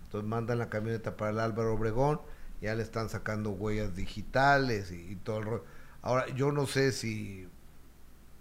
Entonces 0.05 0.29
mandan 0.29 0.59
la 0.59 0.69
camioneta 0.69 1.17
para 1.17 1.31
el 1.31 1.41
Álvaro 1.41 1.75
Obregón. 1.75 2.21
Ya 2.61 2.75
le 2.75 2.83
están 2.83 3.09
sacando 3.09 3.51
huellas 3.51 3.95
digitales 3.95 4.91
y, 4.91 5.17
todo 5.17 5.39
el 5.39 5.45
rollo. 5.45 5.65
Ahora, 6.03 6.27
yo 6.35 6.51
no 6.53 6.67
sé 6.67 6.93
si 6.93 7.49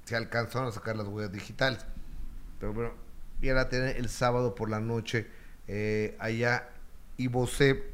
se 0.05 0.15
alcanzaron 0.15 0.69
a 0.69 0.71
sacar 0.71 0.95
las 0.95 1.07
huellas 1.07 1.31
digitales. 1.31 1.85
Pero 2.59 2.73
bueno, 2.73 2.93
ya 3.41 3.53
la 3.53 3.69
tienen 3.69 3.95
el 3.97 4.09
sábado 4.09 4.55
por 4.55 4.69
la 4.69 4.79
noche 4.79 5.27
eh, 5.67 6.15
allá. 6.19 6.69
Y 7.15 7.27
Bosé 7.27 7.91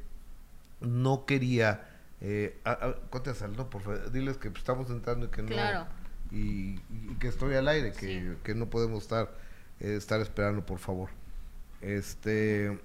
no 0.79 1.25
quería 1.25 1.88
eh, 2.21 2.61
¿no? 3.55 3.69
Por 3.69 3.81
favor, 3.81 4.11
diles 4.11 4.37
que 4.37 4.49
estamos 4.49 4.89
entrando 4.89 5.27
y 5.27 5.29
que 5.29 5.43
no. 5.43 5.87
Y, 6.31 6.79
que 7.19 7.27
estoy 7.27 7.55
al 7.55 7.67
aire, 7.67 7.91
que, 7.91 8.55
no 8.55 8.69
podemos 8.69 9.03
estar, 9.03 9.35
eh, 9.79 9.95
estar 9.95 10.21
esperando, 10.21 10.65
por 10.65 10.79
favor. 10.79 11.09
Este, 11.81 12.79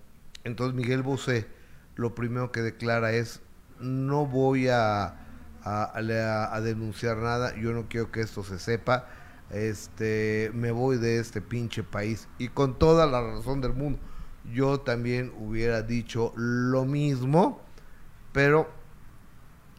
entonces 0.45 0.75
Miguel 0.75 1.03
Bosé 1.03 1.47
lo 1.97 2.15
primero 2.15 2.53
que 2.53 2.63
declara 2.63 3.13
es 3.13 3.41
no 3.81 4.27
voy 4.27 4.69
a, 4.69 5.17
a, 5.63 6.61
denunciar 6.63 7.19
nada, 7.19 7.55
yo 7.57 7.73
no 7.73 7.89
quiero 7.89 8.11
que 8.11 8.21
esto 8.21 8.45
se 8.45 8.59
sepa, 8.59 9.09
este, 9.51 10.51
me 10.55 10.71
voy 10.71 10.97
de 10.97 11.19
este 11.19 11.41
pinche 11.41 11.83
país 11.83 12.29
y 12.39 12.49
con 12.49 12.79
toda 12.79 13.07
la 13.07 13.21
razón 13.21 13.61
del 13.61 13.73
mundo. 13.73 13.99
Yo 14.53 14.81
también 14.81 15.33
hubiera 15.39 15.83
dicho 15.83 16.33
lo 16.37 16.85
mismo, 16.85 17.63
pero 18.33 18.71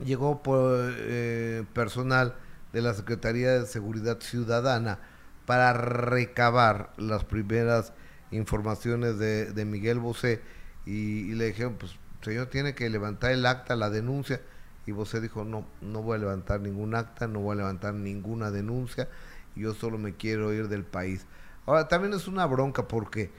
llegó 0.04 0.42
eh, 0.48 1.64
personal 1.74 2.36
de 2.74 2.82
la 2.82 2.94
Secretaría 2.94 3.52
de 3.52 3.66
Seguridad 3.66 4.20
Ciudadana 4.20 5.00
para 5.46 5.74
recabar 5.74 6.92
las 6.98 7.24
primeras 7.24 7.94
informaciones 8.32 9.18
de, 9.18 9.52
de 9.52 9.66
Miguel 9.66 10.00
Bosé 10.00 10.42
y, 10.86 11.34
le 11.34 11.48
dijeron, 11.48 11.76
pues 11.80 11.98
señor 12.22 12.48
tiene 12.48 12.76
que 12.76 12.90
levantar 12.90 13.32
el 13.32 13.46
acta, 13.46 13.76
la 13.76 13.90
denuncia 13.90 14.42
y 14.86 14.92
Bosé 14.92 15.22
dijo, 15.22 15.44
no, 15.44 15.66
no 15.82 16.02
voy 16.02 16.16
a 16.16 16.20
levantar 16.20 16.60
ningún 16.60 16.96
acta, 16.96 17.28
no 17.28 17.40
voy 17.40 17.54
a 17.54 17.58
levantar 17.58 17.94
ninguna 17.94 18.52
denuncia, 18.52 19.08
yo 19.56 19.74
solo 19.74 19.98
me 19.98 20.16
quiero 20.16 20.54
ir 20.54 20.68
del 20.68 20.84
país. 20.84 21.26
Ahora, 21.66 21.88
también 21.88 22.14
es 22.14 22.28
una 22.28 22.46
bronca 22.46 22.88
porque 22.88 23.32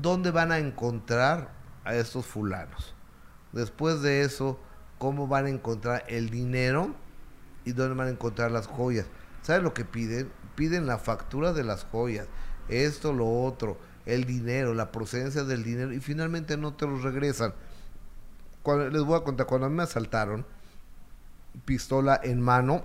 ¿dónde 0.00 0.30
van 0.30 0.50
a 0.50 0.58
encontrar 0.58 1.50
a 1.84 1.94
estos 1.94 2.26
fulanos? 2.26 2.93
Después 3.54 4.02
de 4.02 4.22
eso, 4.22 4.58
¿cómo 4.98 5.28
van 5.28 5.46
a 5.46 5.50
encontrar 5.50 6.04
el 6.08 6.28
dinero 6.28 6.92
y 7.64 7.72
dónde 7.72 7.94
van 7.94 8.08
a 8.08 8.10
encontrar 8.10 8.50
las 8.50 8.66
joyas? 8.66 9.06
¿Sabes 9.42 9.62
lo 9.62 9.72
que 9.74 9.84
piden? 9.84 10.30
Piden 10.56 10.86
la 10.86 10.98
factura 10.98 11.52
de 11.52 11.62
las 11.62 11.84
joyas, 11.84 12.26
esto, 12.68 13.12
lo 13.12 13.30
otro, 13.42 13.78
el 14.06 14.24
dinero, 14.24 14.74
la 14.74 14.90
procedencia 14.90 15.44
del 15.44 15.62
dinero 15.62 15.92
y 15.92 16.00
finalmente 16.00 16.56
no 16.56 16.74
te 16.74 16.86
los 16.86 17.02
regresan. 17.02 17.54
Cuando, 18.64 18.88
les 18.88 19.02
voy 19.02 19.16
a 19.16 19.24
contar, 19.24 19.46
cuando 19.46 19.70
me 19.70 19.84
asaltaron, 19.84 20.44
pistola 21.64 22.20
en 22.22 22.40
mano, 22.40 22.84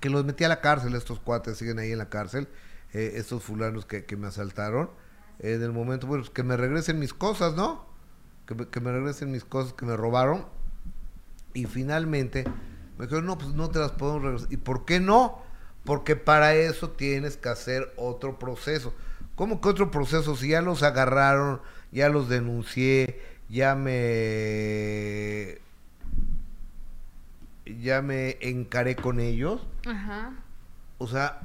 que 0.00 0.08
los 0.08 0.24
metí 0.24 0.44
a 0.44 0.48
la 0.48 0.62
cárcel, 0.62 0.94
estos 0.94 1.20
cuates 1.20 1.58
siguen 1.58 1.78
ahí 1.78 1.92
en 1.92 1.98
la 1.98 2.08
cárcel, 2.08 2.48
eh, 2.94 3.12
estos 3.16 3.42
fulanos 3.42 3.84
que, 3.84 4.16
me 4.16 4.28
asaltaron, 4.28 4.90
en 5.38 5.62
el 5.62 5.72
momento, 5.72 6.06
bueno, 6.06 6.22
pues 6.22 6.32
que 6.32 6.42
me 6.42 6.56
regresen 6.56 6.98
mis 6.98 7.12
cosas, 7.12 7.54
¿no? 7.54 7.89
Que 8.70 8.80
me, 8.80 8.92
regresen 8.92 9.30
mis 9.30 9.44
cosas 9.44 9.72
que 9.72 9.86
me 9.86 9.96
robaron. 9.96 10.46
Y 11.54 11.66
finalmente 11.66 12.44
me 12.98 13.06
dijeron, 13.06 13.26
no, 13.26 13.38
pues 13.38 13.54
no 13.54 13.70
te 13.70 13.78
las 13.78 13.92
podemos 13.92 14.22
regresar. 14.22 14.52
¿Y 14.52 14.56
por 14.56 14.84
qué 14.84 15.00
no? 15.00 15.42
Porque 15.84 16.16
para 16.16 16.54
eso 16.54 16.90
tienes 16.90 17.36
que 17.36 17.48
hacer 17.48 17.92
otro 17.96 18.38
proceso. 18.38 18.94
¿Cómo 19.34 19.60
que 19.60 19.68
otro 19.68 19.90
proceso? 19.90 20.36
Si 20.36 20.50
ya 20.50 20.62
los 20.62 20.82
agarraron, 20.82 21.60
ya 21.92 22.08
los 22.08 22.28
denuncié, 22.28 23.20
ya 23.48 23.74
me 23.74 25.58
ya 27.64 28.02
me 28.02 28.36
encaré 28.40 28.96
con 28.96 29.20
ellos. 29.20 29.66
Ajá. 29.86 30.34
O 30.98 31.06
sea, 31.06 31.40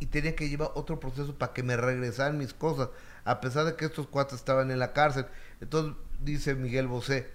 y 0.00 0.06
tenía 0.06 0.34
que 0.34 0.48
llevar 0.48 0.72
otro 0.74 0.98
proceso 0.98 1.34
para 1.36 1.52
que 1.52 1.62
me 1.62 1.76
regresaran 1.76 2.36
mis 2.36 2.52
cosas, 2.52 2.88
a 3.24 3.40
pesar 3.40 3.64
de 3.64 3.76
que 3.76 3.84
estos 3.84 4.08
cuatro 4.08 4.36
estaban 4.36 4.72
en 4.72 4.80
la 4.80 4.92
cárcel. 4.92 5.26
Entonces, 5.60 5.94
dice 6.24 6.54
Miguel 6.54 6.86
Bosé, 6.86 7.28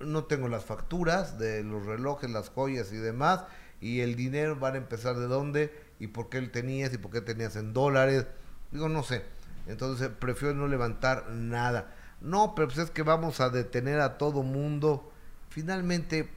no 0.00 0.24
tengo 0.24 0.48
las 0.48 0.64
facturas 0.64 1.38
de 1.38 1.62
los 1.62 1.84
relojes, 1.86 2.30
las 2.30 2.48
joyas 2.48 2.92
y 2.92 2.96
demás, 2.96 3.44
y 3.80 4.00
el 4.00 4.16
dinero 4.16 4.56
van 4.56 4.74
a 4.74 4.78
empezar 4.78 5.16
de 5.16 5.26
dónde 5.26 5.72
y 5.98 6.08
por 6.08 6.28
qué 6.28 6.38
él 6.38 6.50
tenías 6.50 6.92
y 6.92 6.98
por 6.98 7.10
qué 7.10 7.20
tenías 7.20 7.56
en 7.56 7.72
dólares. 7.72 8.26
Digo, 8.70 8.88
no 8.88 9.02
sé. 9.02 9.24
Entonces 9.66 10.08
prefiero 10.08 10.54
no 10.54 10.66
levantar 10.66 11.30
nada. 11.30 11.94
No, 12.20 12.54
pero 12.54 12.68
pues 12.68 12.78
es 12.78 12.90
que 12.90 13.02
vamos 13.02 13.40
a 13.40 13.50
detener 13.50 14.00
a 14.00 14.18
todo 14.18 14.42
mundo. 14.42 15.10
Finalmente 15.48 16.28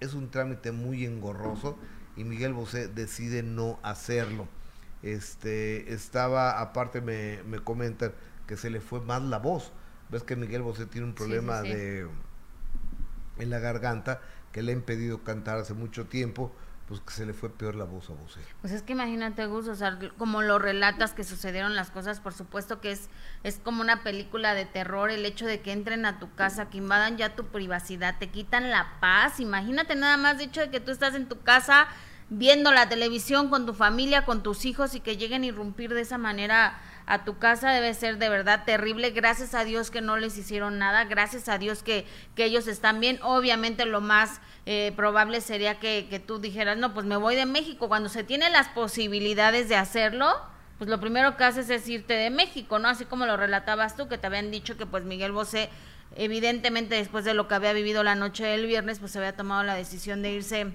es 0.00 0.14
un 0.14 0.30
trámite 0.30 0.72
muy 0.72 1.04
engorroso 1.04 1.76
y 2.16 2.24
Miguel 2.24 2.52
Bosé 2.52 2.88
decide 2.88 3.42
no 3.42 3.78
hacerlo. 3.82 4.48
Este 5.02 5.92
estaba, 5.92 6.60
aparte 6.60 7.00
me, 7.00 7.42
me 7.44 7.60
comentan, 7.60 8.12
que 8.48 8.56
se 8.56 8.70
le 8.70 8.80
fue 8.80 9.00
más 9.00 9.22
la 9.22 9.38
voz. 9.38 9.70
Ves 10.08 10.24
que 10.24 10.34
Miguel 10.34 10.62
Bosé 10.62 10.86
tiene 10.86 11.06
un 11.06 11.14
problema 11.14 11.62
de 11.62 12.08
en 13.38 13.50
la 13.50 13.60
garganta 13.60 14.20
que 14.50 14.62
le 14.62 14.72
ha 14.72 14.74
impedido 14.74 15.22
cantar 15.22 15.58
hace 15.58 15.74
mucho 15.74 16.06
tiempo, 16.06 16.50
pues 16.88 17.00
que 17.02 17.12
se 17.12 17.26
le 17.26 17.34
fue 17.34 17.50
peor 17.50 17.74
la 17.74 17.84
voz 17.84 18.08
a 18.08 18.14
Bosé. 18.14 18.40
Pues 18.62 18.72
es 18.72 18.82
que 18.82 18.94
imagínate, 18.94 19.46
Gus, 19.46 19.68
o 19.68 19.74
sea, 19.74 19.98
como 20.16 20.40
lo 20.40 20.58
relatas 20.58 21.12
que 21.12 21.22
sucedieron 21.22 21.76
las 21.76 21.90
cosas, 21.90 22.20
por 22.20 22.32
supuesto 22.32 22.80
que 22.80 22.90
es, 22.90 23.10
es 23.44 23.60
como 23.62 23.82
una 23.82 24.02
película 24.02 24.54
de 24.54 24.64
terror, 24.64 25.10
el 25.10 25.26
hecho 25.26 25.44
de 25.46 25.60
que 25.60 25.72
entren 25.72 26.06
a 26.06 26.18
tu 26.18 26.34
casa, 26.34 26.70
que 26.70 26.78
invadan 26.78 27.18
ya 27.18 27.36
tu 27.36 27.48
privacidad, 27.48 28.18
te 28.18 28.30
quitan 28.30 28.70
la 28.70 28.98
paz, 29.00 29.38
imagínate 29.38 29.94
nada 29.94 30.16
más, 30.16 30.38
de 30.38 30.44
hecho 30.44 30.62
de 30.62 30.70
que 30.70 30.80
tú 30.80 30.90
estás 30.90 31.14
en 31.14 31.28
tu 31.28 31.42
casa 31.42 31.86
viendo 32.30 32.72
la 32.72 32.88
televisión 32.88 33.48
con 33.48 33.66
tu 33.66 33.74
familia, 33.74 34.24
con 34.24 34.42
tus 34.42 34.64
hijos 34.64 34.94
y 34.94 35.00
que 35.00 35.16
lleguen 35.16 35.42
a 35.42 35.46
irrumpir 35.46 35.92
de 35.94 36.00
esa 36.00 36.18
manera 36.18 36.78
a 37.08 37.24
tu 37.24 37.38
casa 37.38 37.72
debe 37.72 37.94
ser 37.94 38.18
de 38.18 38.28
verdad 38.28 38.64
terrible. 38.66 39.10
Gracias 39.12 39.54
a 39.54 39.64
Dios 39.64 39.90
que 39.90 40.02
no 40.02 40.18
les 40.18 40.36
hicieron 40.36 40.78
nada, 40.78 41.04
gracias 41.04 41.48
a 41.48 41.56
Dios 41.56 41.82
que, 41.82 42.06
que 42.34 42.44
ellos 42.44 42.68
están 42.68 43.00
bien. 43.00 43.18
Obviamente 43.22 43.86
lo 43.86 44.02
más 44.02 44.42
eh, 44.66 44.92
probable 44.94 45.40
sería 45.40 45.80
que, 45.80 46.06
que 46.10 46.20
tú 46.20 46.38
dijeras, 46.38 46.76
no, 46.76 46.92
pues 46.92 47.06
me 47.06 47.16
voy 47.16 47.34
de 47.34 47.46
México. 47.46 47.88
Cuando 47.88 48.10
se 48.10 48.24
tienen 48.24 48.52
las 48.52 48.68
posibilidades 48.68 49.70
de 49.70 49.76
hacerlo, 49.76 50.36
pues 50.76 50.90
lo 50.90 51.00
primero 51.00 51.38
que 51.38 51.44
haces 51.44 51.70
es 51.70 51.88
irte 51.88 52.12
de 52.12 52.28
México, 52.28 52.78
¿no? 52.78 52.88
Así 52.88 53.06
como 53.06 53.24
lo 53.24 53.38
relatabas 53.38 53.96
tú, 53.96 54.06
que 54.06 54.18
te 54.18 54.26
habían 54.26 54.50
dicho 54.50 54.76
que 54.76 54.84
pues 54.84 55.04
Miguel 55.04 55.32
Bosé, 55.32 55.70
evidentemente 56.14 56.96
después 56.96 57.24
de 57.24 57.32
lo 57.32 57.48
que 57.48 57.54
había 57.54 57.72
vivido 57.72 58.02
la 58.02 58.16
noche 58.16 58.44
del 58.44 58.66
viernes, 58.66 58.98
pues 58.98 59.12
se 59.12 59.18
había 59.18 59.34
tomado 59.34 59.62
la 59.62 59.74
decisión 59.74 60.20
de 60.20 60.32
irse 60.32 60.74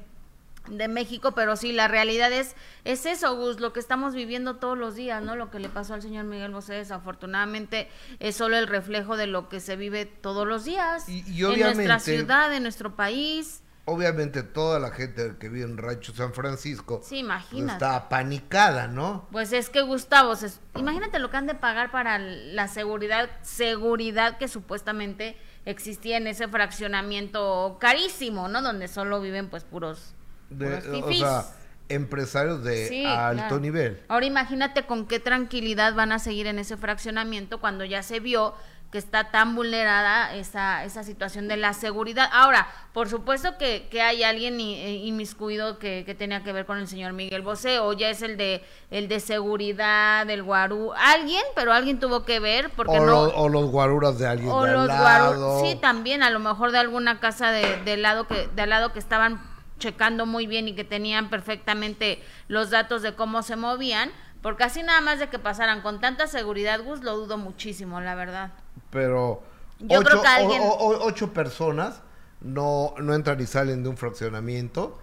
de 0.70 0.88
México, 0.88 1.34
pero 1.34 1.56
sí, 1.56 1.74
la 1.74 1.88
realidad 1.88 2.32
es, 2.32 2.56
es 2.86 3.06
eso, 3.06 3.36
Gus, 3.36 3.60
lo 3.60 3.74
que 3.74 3.80
estamos 3.82 4.14
viviendo 4.16 4.56
todos 4.56 4.78
los 4.78 4.96
días, 4.96 5.22
¿no? 5.22 5.36
Lo 5.36 5.52
que 5.52 5.60
le 5.60 5.68
pasó 5.70 5.94
al 5.94 6.02
señor 6.02 6.24
Miguel 6.26 6.52
Bosé, 6.54 6.74
desafortunadamente, 6.76 7.90
es 8.20 8.36
solo 8.38 8.58
el 8.58 8.68
reflejo 8.68 9.18
de 9.18 9.28
lo 9.28 9.50
que 9.50 9.60
se 9.60 9.76
vive 9.76 10.06
todos 10.06 10.48
los 10.48 10.64
días 10.64 11.08
Y- 11.10 11.24
y 11.30 11.44
en 11.44 11.60
nuestra 11.60 12.00
ciudad, 12.00 12.54
en 12.54 12.64
nuestro 12.64 12.96
país. 12.96 13.60
Obviamente 13.86 14.44
toda 14.44 14.80
la 14.80 14.92
gente 14.92 15.34
que 15.38 15.50
vive 15.50 15.66
en 15.66 15.76
Rancho 15.78 16.14
San 16.14 16.34
Francisco 16.34 17.02
Sí, 17.04 17.18
imagínate. 17.18 17.74
está 17.74 17.98
apanicada, 17.98 18.88
¿no? 18.88 19.28
Pues 19.34 19.52
es 19.52 19.70
que 19.70 19.82
Gustavo, 19.82 20.38
se- 20.38 20.58
imagínate 20.78 21.20
lo 21.20 21.30
que 21.30 21.36
han 21.36 21.48
de 21.48 21.56
pagar 21.56 21.92
para 21.92 22.18
la 22.18 22.70
seguridad, 22.70 23.30
seguridad 23.42 24.38
que 24.38 24.48
supuestamente 24.48 25.36
existía 25.66 26.16
en 26.16 26.28
ese 26.28 26.48
fraccionamiento 26.48 27.78
carísimo, 27.80 28.48
¿no? 28.48 28.62
Donde 28.62 28.88
solo 28.88 29.20
viven 29.20 29.50
pues 29.50 29.66
puros, 29.66 30.14
De- 30.58 31.02
o 31.04 31.14
sea, 31.14 31.46
empresarios 31.90 32.64
de 32.64 32.88
Sí, 32.88 33.06
alto 33.06 33.42
claro. 33.48 33.60
nivel. 33.60 34.02
Ahora 34.08 34.26
imagínate 34.26 34.84
con 34.86 35.06
qué 35.06 35.20
tranquilidad 35.20 35.94
van 35.96 36.12
a 36.12 36.20
seguir 36.20 36.48
en 36.48 36.60
ese 36.60 36.78
fraccionamiento 36.78 37.60
cuando 37.60 37.84
ya 37.86 38.02
se 38.04 38.20
vio 38.20 38.54
que 38.92 39.00
está 39.00 39.32
tan 39.32 39.56
vulnerada 39.56 40.36
esa, 40.36 40.84
esa 40.86 41.04
situación 41.04 41.48
de 41.48 41.58
la 41.58 41.74
seguridad. 41.74 42.30
Ahora, 42.32 42.68
por 42.94 43.10
supuesto 43.10 43.58
que, 43.58 43.88
que 43.90 44.04
hay 44.04 44.22
alguien 44.22 44.60
eh, 44.60 44.92
inmiscuido 45.04 45.80
que, 45.80 46.04
que 46.06 46.14
tenía 46.14 46.44
que 46.44 46.54
ver 46.54 46.68
con 46.68 46.78
el 46.78 46.88
señor 46.88 47.12
Miguel 47.14 47.42
Bosé, 47.42 47.80
o 47.80 47.94
ya 47.94 48.10
es 48.12 48.22
el 48.22 48.38
de 48.38 48.64
el 48.92 49.08
de 49.08 49.20
seguridad, 49.20 50.30
el 50.30 50.44
guarú, 50.44 50.94
alguien, 50.96 51.42
pero 51.56 51.74
alguien 51.74 52.00
tuvo 52.00 52.24
que 52.24 52.40
ver, 52.40 52.70
porque 52.76 52.92
O, 52.92 53.00
no... 53.00 53.06
los, 53.26 53.34
o 53.36 53.50
los 53.50 53.66
guaruras 53.72 54.20
de 54.20 54.28
alguien 54.28 54.52
O 54.52 54.62
de 54.64 54.70
al 54.70 54.76
los 54.76 54.88
lado. 54.88 55.62
guaru- 55.62 55.68
sí, 55.72 55.76
también 55.82 56.22
a 56.22 56.30
lo 56.30 56.38
mejor 56.40 56.72
de 56.72 56.78
alguna 56.78 57.20
casa 57.20 57.50
de, 57.52 57.82
de 57.84 57.98
lado 57.98 58.28
que 58.28 58.48
de 58.56 58.62
al 58.62 58.70
lado 58.70 58.94
que 58.94 59.00
estaban 59.00 59.42
checando 59.84 60.26
muy 60.26 60.48
bien 60.48 60.70
y 60.70 60.76
que 60.76 60.86
tenían 60.86 61.30
perfectamente 61.30 62.24
los 62.48 62.70
datos 62.70 63.02
de 63.02 63.16
cómo 63.16 63.44
se 63.44 63.58
movían, 63.58 64.12
porque 64.42 64.64
así 64.64 64.82
nada 64.82 65.02
más 65.02 65.20
de 65.20 65.28
que 65.28 65.40
pasaran 65.40 65.82
con 65.82 66.00
tanta 66.00 66.28
seguridad, 66.28 66.82
Gus, 66.82 67.02
lo 67.04 67.18
dudo 67.18 67.38
muchísimo, 67.38 68.00
la 68.00 68.16
verdad. 68.16 68.52
Pero 68.92 69.44
Yo 69.80 70.00
ocho, 70.00 70.08
creo 70.10 70.22
que 70.22 70.28
alguien- 70.30 70.62
o- 70.62 70.74
o- 70.74 71.06
ocho 71.06 71.34
personas 71.34 72.02
no, 72.40 72.94
no 72.98 73.14
entran 73.14 73.42
y 73.42 73.46
salen 73.46 73.84
de 73.84 73.90
un 73.90 73.98
fraccionamiento 73.98 74.98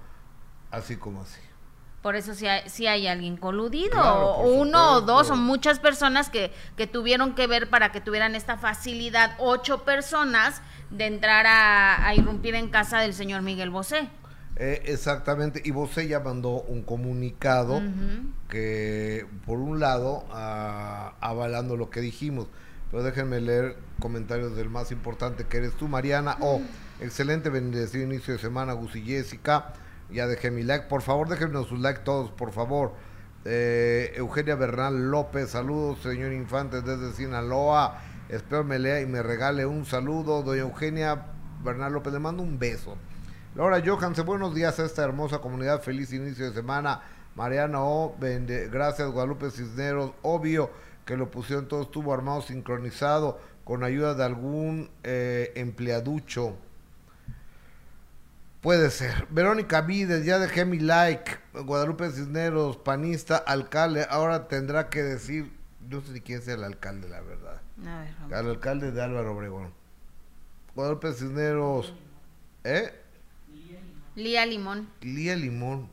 así 0.71 0.97
como 0.97 1.23
así. 1.23 1.41
Por 2.01 2.17
eso 2.17 2.35
sí 2.35 2.47
hay, 2.47 2.67
sí 2.71 2.87
hay 2.87 3.07
alguien 3.07 3.37
coludido, 3.37 3.91
Claro, 3.91 4.31
o 4.31 4.49
uno 4.55 4.93
o 4.95 5.01
dos 5.03 5.29
o 5.31 5.37
muchas 5.37 5.79
personas 5.81 6.31
que, 6.31 6.51
que 6.79 6.87
tuvieron 6.87 7.35
que 7.35 7.47
ver 7.47 7.69
para 7.69 7.93
que 7.93 8.01
tuvieran 8.01 8.35
esta 8.35 8.57
facilidad, 8.57 9.35
ocho 9.39 9.85
personas, 9.85 10.63
de 10.89 11.05
entrar 11.07 11.47
a, 11.47 12.07
a 12.07 12.15
irrumpir 12.15 12.55
en 12.55 12.69
casa 12.69 13.01
del 13.01 13.13
señor 13.13 13.43
Miguel 13.43 13.69
Bosé. 13.71 14.09
Eh, 14.63 14.83
exactamente, 14.93 15.63
y 15.65 15.71
Bosé 15.71 16.07
ya 16.07 16.21
mandó 16.21 16.61
un 16.61 16.83
comunicado 16.83 17.81
que, 18.51 19.25
por 19.47 19.59
un 19.59 19.81
lado, 19.81 20.27
ah, 20.31 21.15
avalando 21.23 21.79
lo 21.79 21.89
que 21.89 22.03
dijimos, 22.03 22.47
pero 22.91 23.03
déjenme 23.03 23.41
leer 23.41 23.79
comentarios 24.01 24.55
del 24.55 24.69
más 24.69 24.93
importante 24.93 25.47
que 25.47 25.57
eres 25.57 25.73
tú, 25.79 25.89
Mariana. 25.89 26.37
Oh, 26.41 26.61
excelente, 27.01 27.49
bendecido 27.49 28.05
inicio 28.05 28.35
de 28.35 28.39
semana, 28.39 28.75
Gus 28.75 28.97
y 28.97 29.03
Jessica. 29.03 29.73
Ya 30.11 30.27
dejé 30.27 30.51
mi 30.51 30.63
like, 30.63 30.89
por 30.89 31.01
favor, 31.01 31.31
déjenos 31.31 31.67
sus 31.69 31.81
like 31.81 32.01
todos, 32.01 32.31
por 32.31 32.53
favor. 32.53 32.93
Eh, 33.47 34.13
Eugenia 34.17 34.57
Bernal 34.57 35.11
López, 35.11 35.49
saludos, 35.49 36.03
señor 36.03 36.35
Infante 36.35 36.83
desde 36.83 37.15
Sinaloa. 37.15 37.99
Espero 38.29 38.63
me 38.63 38.79
lea 38.79 39.01
y 39.01 39.07
me 39.07 39.23
regale 39.23 39.65
un 39.65 39.87
saludo. 39.87 40.43
Doña 40.43 40.61
Eugenia 40.61 41.29
Bernal 41.65 41.95
López, 41.95 42.13
le 42.13 42.19
mando 42.19 42.43
un 42.43 42.59
beso. 42.59 42.99
Laura 43.55 43.83
Johansen, 43.85 44.25
buenos 44.25 44.55
días 44.55 44.79
a 44.79 44.85
esta 44.85 45.03
hermosa 45.05 45.39
comunidad. 45.39 45.83
Feliz 45.83 46.13
inicio 46.13 46.47
de 46.47 46.55
semana. 46.55 47.03
Mariana 47.35 47.81
O, 47.83 48.17
bende- 48.19 48.69
gracias 48.71 49.11
Guadalupe 49.11 49.51
Cisneros. 49.51 50.13
Obvio 50.23 50.71
que 51.05 51.17
lo 51.17 51.31
pusieron 51.31 51.67
todo, 51.69 51.83
estuvo 51.83 52.13
armado, 52.15 52.43
sincronizado, 52.43 53.41
con 53.65 53.83
ayuda 53.83 54.15
de 54.15 54.25
algún 54.25 54.91
eh, 55.03 55.53
empleaducho. 55.57 56.57
Puede 58.61 58.91
ser. 58.91 59.27
Verónica 59.31 59.81
Vides, 59.81 60.25
ya 60.25 60.39
dejé 60.39 60.65
mi 60.65 60.79
like. 60.79 61.39
Guadalupe 61.55 62.11
Cisneros, 62.11 62.77
panista, 62.77 63.37
alcalde. 63.37 64.07
Ahora 64.11 64.49
tendrá 64.49 64.89
que 64.91 65.03
decir, 65.03 65.51
no 65.89 66.01
sé 66.03 66.13
ni 66.13 66.21
quién 66.21 66.41
es 66.41 66.49
el 66.49 66.63
alcalde, 66.63 67.09
la 67.09 67.21
verdad. 67.21 67.61
A 67.87 68.27
ver. 68.27 68.35
Al 68.35 68.49
alcalde 68.51 68.93
de 68.93 69.03
Álvaro 69.03 69.33
Obregón. 69.35 69.73
Guadalupe 70.75 71.13
Cisneros, 71.15 71.95
¿eh? 72.65 72.93
Lía 74.15 74.45
Limón. 74.47 74.89
Lía 75.01 75.37
Limón, 75.37 75.89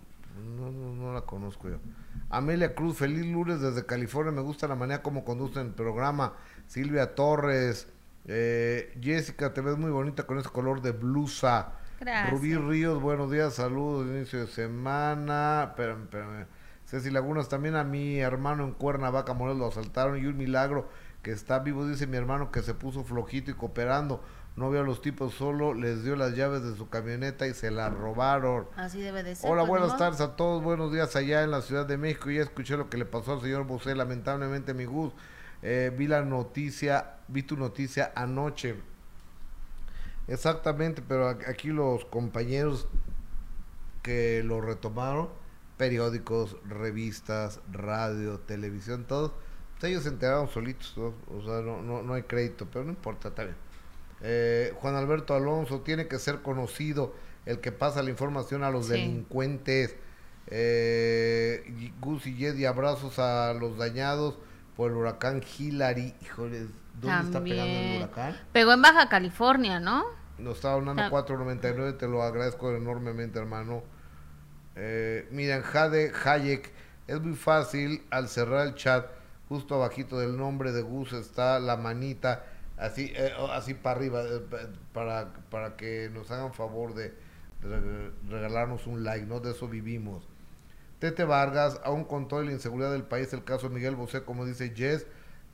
no, 0.57 0.71
no, 0.71 0.93
no 0.93 1.13
la 1.13 1.21
conozco 1.21 1.69
yo. 1.69 1.77
Amelia 2.29 2.75
Cruz, 2.75 2.97
feliz 2.97 3.25
lunes 3.25 3.61
desde 3.61 3.85
California, 3.85 4.31
me 4.31 4.41
gusta 4.41 4.67
la 4.67 4.75
manera 4.75 5.01
como 5.01 5.23
conducen 5.23 5.67
el 5.67 5.73
programa. 5.73 6.33
Silvia 6.67 7.15
Torres, 7.15 7.87
eh, 8.25 8.97
Jessica, 9.01 9.53
te 9.53 9.61
ves 9.61 9.77
muy 9.77 9.91
bonita 9.91 10.23
con 10.23 10.37
ese 10.37 10.49
color 10.49 10.81
de 10.81 10.91
blusa. 10.91 11.73
Gracias. 11.99 12.29
Rubí 12.31 12.55
Ríos, 12.55 13.01
buenos 13.01 13.31
días, 13.31 13.53
saludos, 13.53 14.07
inicio 14.07 14.41
de 14.41 14.47
semana. 14.47 15.69
Espérame, 15.69 16.03
espérame. 16.03 16.45
Ceci 16.85 17.09
Lagunas, 17.09 17.49
también 17.49 17.75
a 17.75 17.83
mi 17.83 18.19
hermano 18.19 18.63
en 18.63 18.71
Cuernavaca, 18.71 19.33
Morelos, 19.33 19.59
lo 19.59 19.67
asaltaron 19.67 20.21
y 20.21 20.25
un 20.25 20.37
milagro 20.37 20.89
que 21.21 21.31
está 21.31 21.59
vivo, 21.59 21.85
dice 21.85 22.07
mi 22.07 22.17
hermano 22.17 22.51
que 22.51 22.61
se 22.61 22.73
puso 22.73 23.03
flojito 23.03 23.51
y 23.51 23.53
cooperando. 23.55 24.23
No 24.57 24.71
vio 24.71 24.81
a 24.81 24.83
los 24.83 25.03
tipos, 25.03 25.35
solo 25.35 25.75
les 25.75 26.03
dio 26.03 26.15
las 26.15 26.35
llaves 26.35 26.63
de 26.63 26.75
su 26.75 26.89
camioneta 26.89 27.45
y 27.45 27.53
se 27.53 27.69
la 27.69 27.91
robaron. 27.91 28.67
Así 28.75 28.99
debe 28.99 29.21
de 29.21 29.35
ser. 29.35 29.47
Hola, 29.47 29.61
pues, 29.61 29.69
buenas 29.79 29.97
tardes 29.99 30.19
a 30.19 30.35
todos, 30.35 30.63
buenos 30.63 30.91
días 30.91 31.15
allá 31.15 31.43
en 31.43 31.51
la 31.51 31.61
Ciudad 31.61 31.85
de 31.85 31.95
México. 31.95 32.31
Ya 32.31 32.41
escuché 32.41 32.75
lo 32.75 32.89
que 32.89 32.97
le 32.97 33.05
pasó 33.05 33.33
al 33.33 33.41
señor 33.41 33.67
Bosé, 33.67 33.93
lamentablemente 33.93 34.73
mi 34.73 34.85
Gus. 34.85 35.13
Eh, 35.61 35.93
vi 35.95 36.07
la 36.07 36.23
noticia, 36.23 37.17
vi 37.27 37.43
tu 37.43 37.55
noticia 37.55 38.11
anoche. 38.15 38.77
Exactamente, 40.27 41.03
pero 41.07 41.27
aquí 41.27 41.67
los 41.67 42.05
compañeros 42.05 42.87
que 44.01 44.41
lo 44.43 44.59
retomaron, 44.59 45.29
periódicos, 45.77 46.57
revistas, 46.67 47.59
radio, 47.71 48.39
televisión, 48.39 49.05
todos, 49.05 49.33
pues 49.73 49.91
ellos 49.91 50.01
se 50.01 50.09
enteraron 50.09 50.47
solitos, 50.47 50.97
¿no? 50.97 51.13
o 51.27 51.43
sea, 51.43 51.61
no, 51.61 51.83
no, 51.83 52.01
no 52.01 52.13
hay 52.15 52.23
crédito, 52.23 52.67
pero 52.73 52.85
no 52.85 52.89
importa, 52.89 53.27
está 53.27 53.43
bien. 53.43 53.66
Eh, 54.21 54.73
Juan 54.81 54.95
Alberto 54.95 55.35
Alonso, 55.35 55.81
tiene 55.81 56.07
que 56.07 56.17
ser 56.19 56.41
conocido 56.41 57.13
el 57.45 57.59
que 57.59 57.71
pasa 57.71 58.01
la 58.03 58.09
información 58.09 58.63
a 58.63 58.71
los 58.71 58.87
Sí. 58.87 58.93
delincuentes. 58.93 59.95
Eh, 60.49 61.91
Gus 62.01 62.25
y 62.27 62.35
Jedi, 62.35 62.65
abrazos 62.65 63.19
a 63.19 63.53
los 63.53 63.77
dañados 63.77 64.37
por 64.75 64.91
el 64.91 64.97
huracán 64.97 65.43
Hillary. 65.57 66.15
Híjole, 66.21 66.67
¿dónde 67.01 67.25
está 67.27 67.43
pegando 67.43 67.63
el 67.63 67.79
También. 67.83 67.97
huracán? 68.03 68.37
Pegó 68.53 68.73
en 68.73 68.81
Baja 68.81 69.09
California, 69.09 69.79
¿no? 69.79 70.03
Nos 70.37 70.55
está 70.57 70.71
donando 70.71 71.01
Ta- 71.03 71.09
4.99, 71.09 71.93
te 71.93 72.07
lo 72.07 72.21
agradezco 72.23 72.71
enormemente, 72.75 73.39
hermano. 73.39 73.83
Eh, 74.75 75.27
miren, 75.31 75.61
Jade 75.63 76.11
Hayek, 76.23 76.71
es 77.07 77.21
muy 77.21 77.35
fácil 77.35 78.03
al 78.11 78.27
cerrar 78.29 78.67
el 78.67 78.75
chat, 78.75 79.07
justo 79.49 79.75
abajito 79.75 80.19
del 80.19 80.37
nombre 80.37 80.71
de 80.71 80.81
Gus 80.81 81.13
está 81.13 81.59
la 81.59 81.77
manita, 81.77 82.45
así 82.77 83.11
eh, 83.15 83.33
así 83.51 83.73
para 83.73 83.99
arriba, 83.99 84.23
eh, 84.23 84.39
pa- 84.49 84.69
para, 84.93 85.33
para 85.49 85.75
que 85.77 86.09
nos 86.13 86.29
hagan 86.31 86.53
favor 86.53 86.93
de, 86.95 87.09
de 87.61 87.67
reg- 87.67 88.11
regalarnos 88.29 88.87
un 88.87 89.03
like, 89.03 89.25
¿no? 89.25 89.39
De 89.39 89.51
eso 89.51 89.67
vivimos. 89.67 90.27
Tete 90.99 91.25
Vargas, 91.25 91.79
aún 91.83 92.05
con 92.05 92.27
toda 92.27 92.43
la 92.43 92.51
inseguridad 92.51 92.91
del 92.91 93.03
país, 93.03 93.31
el 93.33 93.43
caso 93.43 93.69
de 93.69 93.75
Miguel 93.75 93.95
Bosé, 93.95 94.23
como 94.23 94.45
dice 94.45 94.73
Jess, 94.75 95.05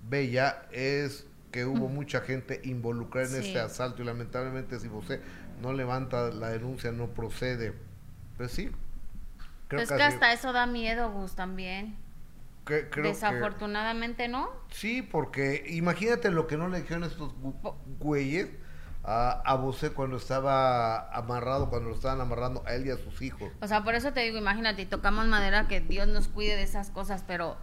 Bella, 0.09 0.63
es 0.71 1.27
que 1.51 1.65
hubo 1.65 1.87
mucha 1.89 2.21
gente 2.21 2.61
involucrada 2.63 3.27
en 3.27 3.41
Sí. 3.43 3.47
este 3.49 3.59
asalto 3.59 4.01
y 4.01 4.05
lamentablemente 4.05 4.79
si 4.79 4.87
Bosé 4.87 5.21
no 5.61 5.73
levanta 5.73 6.29
la 6.31 6.49
denuncia, 6.49 6.91
no 6.91 7.09
procede. 7.09 7.73
Pues 8.37 8.51
sí. 8.51 8.71
Creo 9.67 9.79
Pues 9.81 9.89
que 9.89 9.97
que 9.97 10.03
hasta 10.03 10.33
eso 10.33 10.53
da 10.53 10.65
miedo, 10.65 11.11
Gus, 11.11 11.35
también. 11.35 11.95
Que- 12.65 12.89
creo 12.89 13.03
que- 13.03 13.09
Desafortunadamente, 13.09 14.27
¿no? 14.27 14.49
Sí, 14.71 15.01
porque 15.01 15.63
imagínate 15.69 16.31
lo 16.31 16.47
que 16.47 16.57
no 16.57 16.67
le 16.69 16.81
dijeron 16.81 17.03
estos 17.03 17.33
güeyes 17.99 18.49
a, 19.03 19.41
a 19.45 19.55
Bosé 19.55 19.91
cuando 19.91 20.15
estaba 20.17 21.09
amarrado, 21.13 21.69
cuando 21.69 21.89
lo 21.89 21.95
estaban 21.95 22.21
amarrando 22.21 22.63
a 22.65 22.73
él 22.73 22.85
y 22.87 22.91
a 22.91 22.97
sus 22.97 23.21
hijos. 23.21 23.51
O 23.61 23.67
sea, 23.67 23.83
por 23.83 23.95
eso 23.95 24.13
te 24.13 24.21
digo, 24.21 24.37
imagínate, 24.37 24.83
y 24.83 24.85
tocamos 24.85 25.27
madera, 25.27 25.67
que 25.67 25.81
Dios 25.81 26.07
nos 26.07 26.27
cuide 26.29 26.55
de 26.55 26.63
esas 26.63 26.89
cosas, 26.89 27.23
pero 27.27 27.57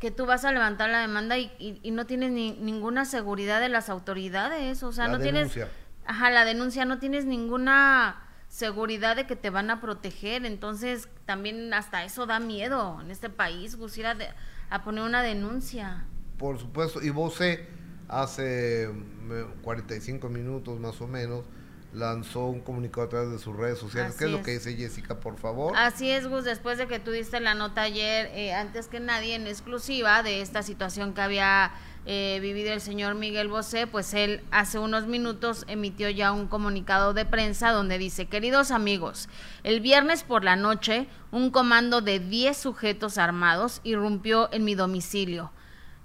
que 0.00 0.10
tú 0.10 0.26
vas 0.26 0.44
a 0.44 0.50
levantar 0.52 0.90
la 0.90 0.98
demanda 1.00 1.38
y, 1.38 1.52
y- 1.58 1.78
y 1.82 1.90
no 1.92 2.04
tienes 2.06 2.30
ni, 2.32 2.52
ninguna 2.52 3.04
seguridad 3.04 3.60
de 3.60 3.68
las 3.68 3.88
autoridades, 3.88 4.82
o 4.82 4.92
sea, 4.92 5.06
La 5.06 5.12
no 5.12 5.18
denuncia. 5.24 5.66
tienes... 5.66 5.84
Ajá, 6.06 6.30
la 6.30 6.44
denuncia, 6.44 6.84
no 6.84 6.98
tienes 6.98 7.24
ninguna 7.24 8.23
seguridad 8.54 9.16
de 9.16 9.26
que 9.26 9.34
te 9.34 9.50
van 9.50 9.68
a 9.70 9.80
proteger, 9.80 10.46
entonces 10.46 11.08
también 11.26 11.74
hasta 11.74 12.04
eso 12.04 12.24
da 12.24 12.38
miedo 12.38 13.00
en 13.00 13.10
este 13.10 13.28
país, 13.28 13.74
Gus, 13.74 13.98
ir 13.98 14.06
a, 14.06 14.14
de- 14.14 14.28
a 14.70 14.84
poner 14.84 15.02
una 15.02 15.22
denuncia. 15.24 16.04
Por 16.38 16.60
supuesto, 16.60 17.02
y 17.02 17.10
Bosé 17.10 17.66
hace 18.08 18.88
mm, 18.88 19.62
45 19.62 20.28
minutos 20.28 20.78
más 20.78 21.00
o 21.00 21.08
menos 21.08 21.44
lanzó 21.92 22.46
un 22.46 22.60
comunicado 22.60 23.06
a 23.06 23.08
través 23.08 23.30
de 23.32 23.38
sus 23.40 23.56
redes 23.56 23.78
sociales. 23.78 24.14
¿Qué 24.16 24.24
es 24.26 24.30
Así 24.30 24.38
lo 24.38 24.44
que 24.44 24.52
dice 24.52 24.76
Jessica, 24.76 25.18
por 25.18 25.36
favor? 25.36 25.72
Así 25.76 26.08
es, 26.10 26.28
Gus, 26.28 26.44
después 26.44 26.78
de 26.78 26.86
que 26.86 27.00
tú 27.00 27.10
diste 27.10 27.40
la 27.40 27.54
nota 27.54 27.82
ayer, 27.82 28.26
eh, 28.34 28.54
antes 28.54 28.86
que 28.86 29.00
nadie, 29.00 29.34
en 29.34 29.48
exclusiva 29.48 30.22
de 30.22 30.40
esta 30.42 30.62
situación 30.62 31.12
que 31.12 31.22
había 31.22 31.72
eh, 32.06 32.38
vivido 32.42 32.72
el 32.72 32.80
señor 32.80 33.14
Miguel 33.14 33.48
Bosé, 33.48 33.86
pues 33.86 34.12
él 34.12 34.42
hace 34.50 34.78
unos 34.78 35.06
minutos 35.06 35.64
emitió 35.68 36.10
ya 36.10 36.32
un 36.32 36.48
comunicado 36.48 37.14
de 37.14 37.24
prensa 37.24 37.70
donde 37.70 37.96
dice, 37.96 38.26
queridos 38.26 38.70
amigos, 38.70 39.28
el 39.62 39.80
viernes 39.80 40.22
por 40.22 40.44
la 40.44 40.56
noche, 40.56 41.08
un 41.30 41.50
comando 41.50 42.02
de 42.02 42.20
10 42.20 42.56
sujetos 42.56 43.16
armados 43.16 43.80
irrumpió 43.84 44.50
en 44.52 44.64
mi 44.64 44.74
domicilio. 44.74 45.50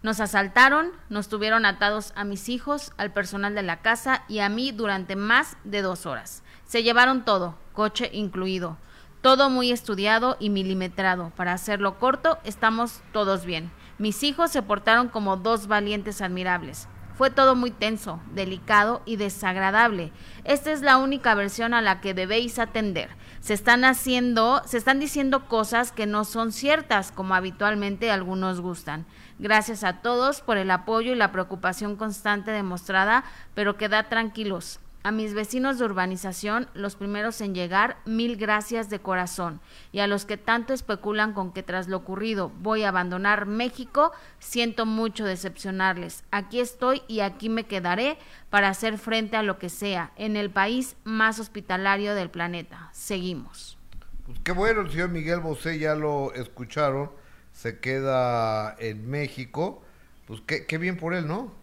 Nos 0.01 0.21
asaltaron, 0.21 0.91
nos 1.09 1.27
tuvieron 1.27 1.65
atados 1.65 2.13
a 2.15 2.23
mis 2.23 2.47
hijos, 2.47 2.93
al 2.95 3.11
personal 3.11 3.53
de 3.53 3.63
la 3.63 3.81
casa 3.81 4.23
y 4.29 4.39
a 4.39 4.47
mí 4.47 4.71
durante 4.71 5.17
más 5.17 5.57
de 5.65 5.81
dos 5.81 6.05
horas. 6.05 6.43
Se 6.65 6.83
llevaron 6.83 7.25
todo, 7.25 7.57
coche 7.73 8.09
incluido. 8.13 8.77
Todo 9.21 9.49
muy 9.49 9.71
estudiado 9.73 10.37
y 10.39 10.49
milimetrado. 10.49 11.33
Para 11.35 11.51
hacerlo 11.51 11.99
corto, 11.99 12.39
estamos 12.45 13.01
todos 13.11 13.43
bien. 13.43 13.69
Mis 13.99 14.23
hijos 14.23 14.49
se 14.49 14.61
portaron 14.61 15.09
como 15.09 15.35
dos 15.35 15.67
valientes 15.67 16.21
admirables. 16.21 16.87
Fue 17.15 17.29
todo 17.29 17.53
muy 17.53 17.69
tenso, 17.69 18.21
delicado 18.33 19.01
y 19.05 19.17
desagradable. 19.17 20.13
Esta 20.45 20.71
es 20.71 20.81
la 20.81 20.95
única 20.95 21.35
versión 21.35 21.73
a 21.73 21.81
la 21.81 21.99
que 21.99 22.13
debéis 22.13 22.59
atender. 22.59 23.09
Se 23.41 23.53
están 23.53 23.83
haciendo, 23.83 24.61
se 24.65 24.77
están 24.77 25.01
diciendo 25.01 25.49
cosas 25.49 25.91
que 25.91 26.05
no 26.05 26.23
son 26.23 26.53
ciertas, 26.53 27.11
como 27.11 27.35
habitualmente 27.35 28.09
algunos 28.09 28.61
gustan. 28.61 29.05
Gracias 29.37 29.83
a 29.83 30.01
todos 30.01 30.39
por 30.39 30.55
el 30.55 30.71
apoyo 30.71 31.11
y 31.11 31.17
la 31.17 31.33
preocupación 31.33 31.97
constante 31.97 32.51
demostrada, 32.51 33.25
pero 33.53 33.75
quedad 33.75 34.07
tranquilos. 34.07 34.79
A 35.01 35.11
mis 35.13 35.33
vecinos 35.33 35.79
de 35.79 35.85
urbanización, 35.85 36.67
los 36.73 36.97
primeros 36.97 37.39
en 37.39 37.55
llegar, 37.55 37.97
mil 38.05 38.35
gracias 38.35 38.89
de 38.89 38.99
corazón. 38.99 39.61
Y 39.93 39.99
a 39.99 40.07
los 40.07 40.25
que 40.25 40.35
tanto 40.35 40.73
especulan 40.73 41.31
con 41.31 41.53
que 41.53 41.63
tras 41.63 41.87
lo 41.87 41.95
ocurrido 41.95 42.51
voy 42.59 42.83
a 42.83 42.89
abandonar 42.89 43.45
México, 43.45 44.11
siento 44.39 44.85
mucho 44.85 45.23
decepcionarles. 45.23 46.25
Aquí 46.31 46.59
estoy 46.59 47.01
y 47.07 47.21
aquí 47.21 47.47
me 47.47 47.63
quedaré 47.63 48.17
para 48.49 48.67
hacer 48.67 48.97
frente 48.97 49.37
a 49.37 49.43
lo 49.43 49.57
que 49.57 49.69
sea 49.69 50.11
en 50.17 50.35
el 50.35 50.49
país 50.49 50.97
más 51.05 51.39
hospitalario 51.39 52.13
del 52.13 52.29
planeta. 52.29 52.89
Seguimos. 52.91 53.77
Pues 54.25 54.37
qué 54.43 54.51
bueno, 54.51 54.81
el 54.81 54.91
señor 54.91 55.09
Miguel 55.09 55.39
Bosé 55.39 55.79
ya 55.79 55.95
lo 55.95 56.33
escucharon, 56.33 57.09
se 57.53 57.79
queda 57.79 58.75
en 58.79 59.09
México. 59.09 59.81
Pues 60.27 60.41
qué, 60.45 60.65
qué 60.65 60.77
bien 60.77 60.97
por 60.97 61.13
él, 61.13 61.25
¿no? 61.25 61.58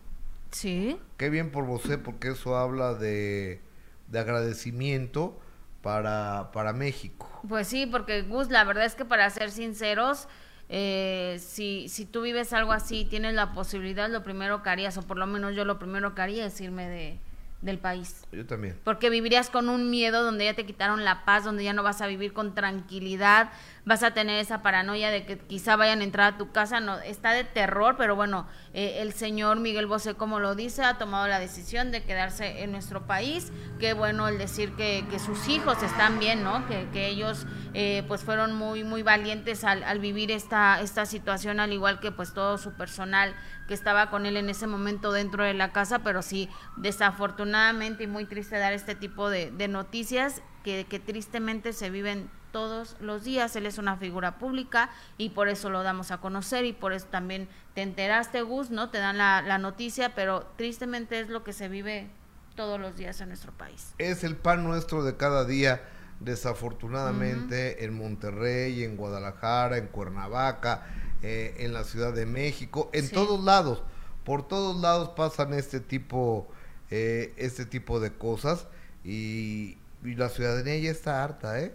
Sí. 0.57 0.99
Qué 1.19 1.29
bien 1.29 1.51
por 1.51 1.66
Bosé, 1.66 1.99
porque 1.99 2.29
eso 2.29 2.57
habla 2.57 2.95
de, 2.95 3.61
de 4.09 4.19
agradecimiento 4.19 5.38
para, 5.83 6.51
para 6.55 6.73
México. 6.73 7.29
Pues 7.47 7.69
sí, 7.69 7.85
porque 7.85 8.23
Gus, 8.23 8.49
la 8.49 8.64
verdad 8.64 8.87
es 8.87 8.95
que 8.95 9.05
para 9.05 9.29
ser 9.29 9.51
sinceros, 9.51 10.29
eh, 10.71 11.37
si, 11.40 11.90
si 11.90 12.07
tú 12.07 12.23
vives 12.23 12.55
algo 12.55 12.73
así, 12.73 13.05
tienes 13.05 13.35
la 13.35 13.53
posibilidad, 13.53 14.09
lo 14.09 14.23
primero 14.23 14.62
que 14.62 14.71
harías, 14.71 14.97
o 14.97 15.03
por 15.03 15.19
lo 15.19 15.27
menos 15.27 15.55
yo 15.55 15.66
lo 15.66 15.79
primero 15.79 16.14
que 16.14 16.23
haría 16.23 16.47
es 16.47 16.59
irme 16.59 16.88
de, 16.88 17.19
del 17.62 17.79
país. 17.79 18.25
Yo 18.33 18.47
también. 18.47 18.79
Porque 18.85 19.11
vivirías 19.11 19.51
con 19.51 19.69
un 19.69 19.90
miedo 19.90 20.23
donde 20.23 20.45
ya 20.45 20.55
te 20.55 20.66
quitaron 20.66 21.05
la 21.05 21.25
paz, 21.25 21.45
donde 21.45 21.64
ya 21.64 21.73
no 21.73 21.83
vas 21.83 22.01
a 22.01 22.07
vivir 22.07 22.33
con 22.33 22.55
tranquilidad, 22.55 23.51
vas 23.85 24.03
a 24.03 24.12
tener 24.12 24.38
esa 24.40 24.62
paranoia 24.62 25.11
de 25.11 25.25
que 25.25 25.38
quizá 25.38 25.77
vayan 25.77 26.01
a 26.01 26.05
entrar 26.05 26.35
a 26.35 26.38
tu 26.38 26.53
casa, 26.53 26.81
no, 26.81 26.99
está 26.99 27.33
de 27.33 27.45
terror, 27.45 27.97
pero 27.97 28.14
bueno, 28.14 28.47
eh, 28.75 28.99
el 29.01 29.12
señor 29.12 29.59
Miguel 29.61 29.87
Bosé, 29.87 30.14
como 30.14 30.38
lo 30.38 30.55
dice, 30.55 30.83
ha 30.83 30.99
tomado 30.99 31.27
la 31.29 31.38
decisión 31.38 31.92
de 31.92 32.03
quedarse 32.03 32.62
en 32.62 32.73
nuestro 32.73 33.07
país, 33.07 33.53
qué 33.79 33.95
bueno 33.95 34.29
el 34.29 34.38
decir 34.38 34.73
que, 34.73 35.05
que 35.11 35.19
sus 35.19 35.49
hijos 35.49 35.83
están 35.83 36.19
bien, 36.19 36.42
¿no? 36.42 36.66
Que, 36.66 36.88
que 36.92 37.09
ellos 37.09 37.47
eh, 37.75 38.05
pues 38.07 38.23
fueron 38.23 38.55
muy, 38.55 38.85
muy 38.85 39.03
valientes 39.03 39.64
al, 39.64 39.83
al 39.85 39.99
vivir 39.99 40.31
esta, 40.31 40.81
esta 40.81 41.07
situación, 41.07 41.61
al 41.61 41.73
igual 41.73 42.01
que 42.01 42.12
pues 42.12 42.35
todo 42.35 42.59
su 42.59 42.73
personal 42.73 43.35
que 43.66 43.74
estaba 43.74 44.11
con 44.11 44.26
él 44.26 44.37
en 44.37 44.48
ese 44.48 44.66
momento 44.66 45.12
dentro 45.12 45.44
de 45.44 45.55
la 45.55 45.72
casa, 45.72 46.00
pero 46.00 46.22
sí, 46.22 46.48
desafortunadamente 46.76 48.05
y 48.05 48.07
muy 48.07 48.24
triste 48.24 48.59
dar 48.59 48.72
este 48.72 48.94
tipo 48.94 49.31
de, 49.31 49.50
de 49.50 49.68
noticias 49.68 50.42
que, 50.62 50.87
que 50.88 50.98
tristemente 50.98 51.72
se 51.72 51.90
viven 51.90 52.31
todos 52.52 52.96
los 53.00 53.22
días. 53.22 53.55
Él 53.57 53.66
es 53.66 53.79
una 53.79 53.96
figura 53.96 54.38
pública 54.38 54.90
y 55.18 55.31
por 55.31 55.48
eso 55.48 55.68
lo 55.68 55.83
damos 55.83 56.11
a 56.11 56.18
conocer 56.18 56.64
y 56.64 56.72
por 56.72 56.92
eso 56.92 57.07
también 57.11 57.48
te 57.74 57.83
enteraste, 57.83 58.42
Gus, 58.42 58.70
¿no? 58.70 58.90
Te 58.90 58.98
dan 58.98 59.18
la, 59.18 59.42
la 59.42 59.59
noticia, 59.59 60.14
pero 60.14 60.46
tristemente 60.57 61.20
es 61.20 61.29
lo 61.29 61.44
que 61.44 61.52
se 61.52 61.68
vive 61.68 62.09
todos 62.55 62.81
los 62.81 62.96
días 62.96 63.20
en 63.20 63.29
nuestro 63.29 63.52
país. 63.52 63.94
Es 63.98 64.24
el 64.24 64.37
pan 64.37 64.64
nuestro 64.64 65.05
de 65.05 65.16
cada 65.16 65.44
día, 65.44 65.83
desafortunadamente, 66.20 67.85
en 67.85 67.94
Monterrey, 67.94 68.83
en 68.83 68.96
Guadalajara, 68.96 69.76
en 69.76 69.88
Cuernavaca, 69.88 70.87
eh, 71.22 71.55
en 71.59 71.72
la 71.72 71.85
Ciudad 71.85 72.12
de 72.12 72.26
México, 72.26 72.90
en 72.92 73.07
Sí. 73.07 73.14
todos 73.14 73.42
lados. 73.44 73.83
Por 74.24 74.46
todos 74.46 74.76
lados 74.81 75.11
pasan 75.11 75.55
este 75.55 75.81
tipo, 75.81 76.48
eh, 76.90 77.33
este 77.37 77.64
tipo 77.66 78.00
de 78.00 78.12
cosas 78.12 78.66
y, 79.05 79.79
y 80.05 80.14
la 80.16 80.29
ciudadanía 80.29 80.76
ya 80.79 80.90
está 80.90 81.22
harta, 81.22 81.61
¿eh? 81.61 81.74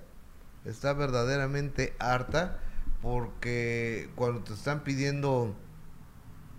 Está 0.65 0.93
verdaderamente 0.93 1.93
harta 1.99 2.59
porque 3.01 4.09
cuando 4.15 4.41
te 4.41 4.53
están 4.53 4.83
pidiendo 4.83 5.55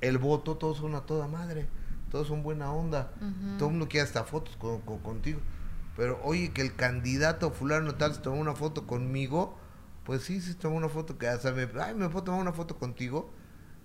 el 0.00 0.18
voto, 0.18 0.56
todos 0.56 0.78
son 0.78 0.94
a 0.94 1.02
toda 1.02 1.28
madre, 1.28 1.68
todos 2.10 2.26
son 2.28 2.42
buena 2.42 2.72
onda, 2.72 3.12
todo 3.58 3.68
el 3.68 3.72
mundo 3.74 3.88
quiere 3.88 4.04
hasta 4.06 4.24
fotos 4.24 4.56
con, 4.56 4.80
con- 4.80 4.98
contigo. 4.98 5.40
Pero 5.96 6.18
oye, 6.24 6.52
que 6.52 6.62
el 6.62 6.74
candidato 6.74 7.50
fulano 7.52 7.94
tal 7.94 8.14
se 8.14 8.20
tomó 8.22 8.40
una 8.40 8.54
foto 8.54 8.86
conmigo, 8.86 9.56
pues 10.04 10.22
sí, 10.22 10.40
se 10.40 10.54
tomó 10.54 10.76
una 10.76 10.88
foto 10.88 11.16
que 11.18 11.28
hasta 11.28 11.52
me, 11.52 11.68
ay, 11.80 11.94
me 11.94 12.08
puedo 12.08 12.24
tomar 12.24 12.40
una 12.40 12.52
foto 12.52 12.76
contigo. 12.78 13.30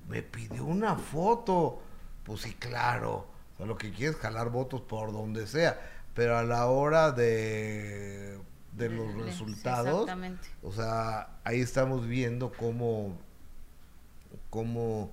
Me 0.07 0.23
pidió 0.23 0.65
una 0.65 0.95
foto. 0.95 1.81
Pues 2.23 2.41
sí, 2.41 2.53
claro. 2.53 3.27
O 3.53 3.57
sea, 3.57 3.65
lo 3.65 3.77
que 3.77 3.91
quieres 3.91 4.15
es 4.15 4.21
jalar 4.21 4.49
votos 4.49 4.81
por 4.81 5.11
donde 5.11 5.47
sea. 5.47 5.79
Pero 6.13 6.37
a 6.37 6.43
la 6.43 6.65
hora 6.67 7.11
de, 7.11 8.39
de 8.73 8.89
los 8.89 9.13
Sí, 9.13 9.21
resultados, 9.21 10.01
Exactamente. 10.01 10.47
o 10.63 10.71
sea, 10.71 11.29
ahí 11.43 11.61
estamos 11.61 12.07
viendo 12.07 12.51
cómo, 12.51 13.17
cómo 14.49 15.11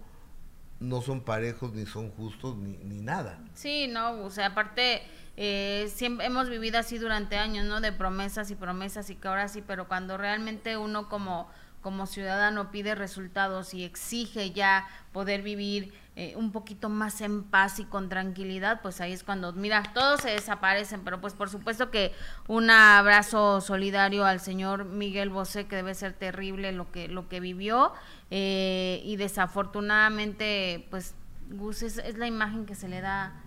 no 0.80 1.02
son 1.02 1.20
parejos, 1.22 1.72
ni 1.72 1.86
son 1.86 2.10
justos, 2.10 2.56
ni, 2.56 2.76
ni 2.78 3.00
nada. 3.00 3.38
Sí, 3.54 3.86
no, 3.88 4.22
o 4.24 4.30
sea, 4.30 4.46
aparte, 4.48 5.02
eh, 5.36 5.90
siempre 5.94 6.26
hemos 6.26 6.48
vivido 6.48 6.78
así 6.78 6.98
durante 6.98 7.36
años, 7.36 7.64
¿no? 7.66 7.80
De 7.80 7.92
promesas 7.92 8.50
y 8.50 8.54
promesas 8.54 9.10
y 9.10 9.16
que 9.16 9.28
ahora 9.28 9.48
sí, 9.48 9.62
pero 9.66 9.88
cuando 9.88 10.16
realmente 10.16 10.76
uno 10.76 11.08
como, 11.08 11.48
como 11.80 12.06
ciudadano 12.06 12.70
pide 12.70 12.94
resultados 12.94 13.74
y 13.74 13.84
exige 13.84 14.52
ya 14.52 14.86
poder 15.12 15.42
vivir 15.42 15.92
eh, 16.16 16.34
un 16.36 16.52
poquito 16.52 16.88
más 16.88 17.20
en 17.22 17.42
paz 17.42 17.80
y 17.80 17.84
con 17.84 18.08
tranquilidad, 18.08 18.80
pues 18.82 19.00
ahí 19.00 19.12
es 19.12 19.24
cuando, 19.24 19.52
mira, 19.52 19.82
todos 19.94 20.20
se 20.20 20.30
desaparecen, 20.30 21.00
pero 21.02 21.20
pues 21.20 21.34
por 21.34 21.50
supuesto 21.50 21.90
que 21.90 22.12
un 22.46 22.70
abrazo 22.70 23.60
solidario 23.60 24.24
al 24.24 24.38
señor 24.38 24.84
Miguel 24.84 25.30
Bosé, 25.30 25.66
que 25.66 25.74
debe 25.74 25.92
ser 25.96 26.12
terrible 26.12 26.70
lo 26.70 26.92
que, 26.92 27.08
lo 27.08 27.28
que 27.28 27.40
vivió, 27.40 27.92
eh, 28.30 29.02
y 29.04 29.16
desafortunadamente, 29.16 30.86
pues, 30.88 31.16
Gus, 31.50 31.82
es, 31.82 31.98
es 31.98 32.16
la 32.16 32.28
imagen 32.28 32.64
que 32.64 32.76
se 32.76 32.86
le 32.86 33.00
da, 33.00 33.42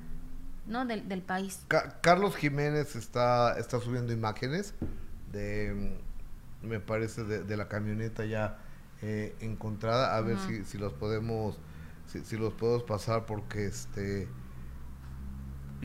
¿no? 0.68 0.86
Del, 0.86 1.08
del 1.08 1.22
país. 1.22 1.62
Ca- 1.68 2.00
Carlos 2.02 2.36
Jiménez 2.36 2.96
está, 2.96 3.58
está 3.58 3.80
subiendo 3.80 4.14
imágenes 4.14 4.74
de, 5.32 5.98
mm, 6.64 6.68
me 6.68 6.80
parece, 6.80 7.24
de, 7.24 7.44
de 7.44 7.58
la 7.58 7.68
camioneta 7.68 8.26
ya 8.26 8.60
eh, 9.02 9.36
encontrada. 9.40 10.16
A 10.16 10.22
ver 10.22 10.38
si, 10.48 10.64
si 10.66 10.78
los 10.78 10.94
podemos, 10.94 11.58
si, 12.08 12.24
si 12.26 12.38
los 12.38 12.54
podemos 12.54 12.84
pasar 12.84 13.26
porque 13.26 13.66
este, 13.66 14.28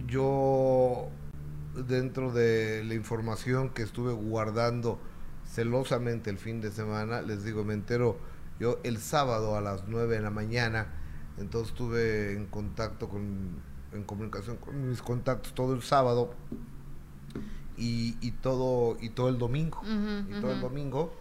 yo 0.06 1.08
dentro 1.86 2.32
de 2.32 2.84
la 2.84 2.94
información 2.94 3.70
que 3.70 3.82
estuve 3.82 4.12
guardando 4.12 5.00
celosamente 5.46 6.30
el 6.30 6.38
fin 6.38 6.60
de 6.60 6.70
semana, 6.70 7.22
les 7.22 7.44
digo, 7.44 7.64
me 7.64 7.74
entero 7.74 8.18
yo 8.58 8.78
el 8.84 8.98
sábado 8.98 9.56
a 9.56 9.60
las 9.60 9.88
9 9.88 10.16
de 10.16 10.20
la 10.22 10.30
mañana, 10.30 10.86
entonces 11.38 11.72
estuve 11.72 12.32
en 12.32 12.46
contacto 12.46 13.08
con 13.08 13.60
en 13.92 14.04
comunicación 14.04 14.56
con 14.56 14.88
mis 14.88 15.02
contactos 15.02 15.54
todo 15.54 15.74
el 15.74 15.82
sábado 15.82 16.34
y, 17.76 18.16
y 18.20 18.30
todo 18.32 18.96
y 19.00 19.10
todo 19.10 19.28
el 19.28 19.38
domingo. 19.38 19.82
Y 20.28 20.40
todo 20.40 20.52
el 20.52 20.60
domingo 20.60 21.14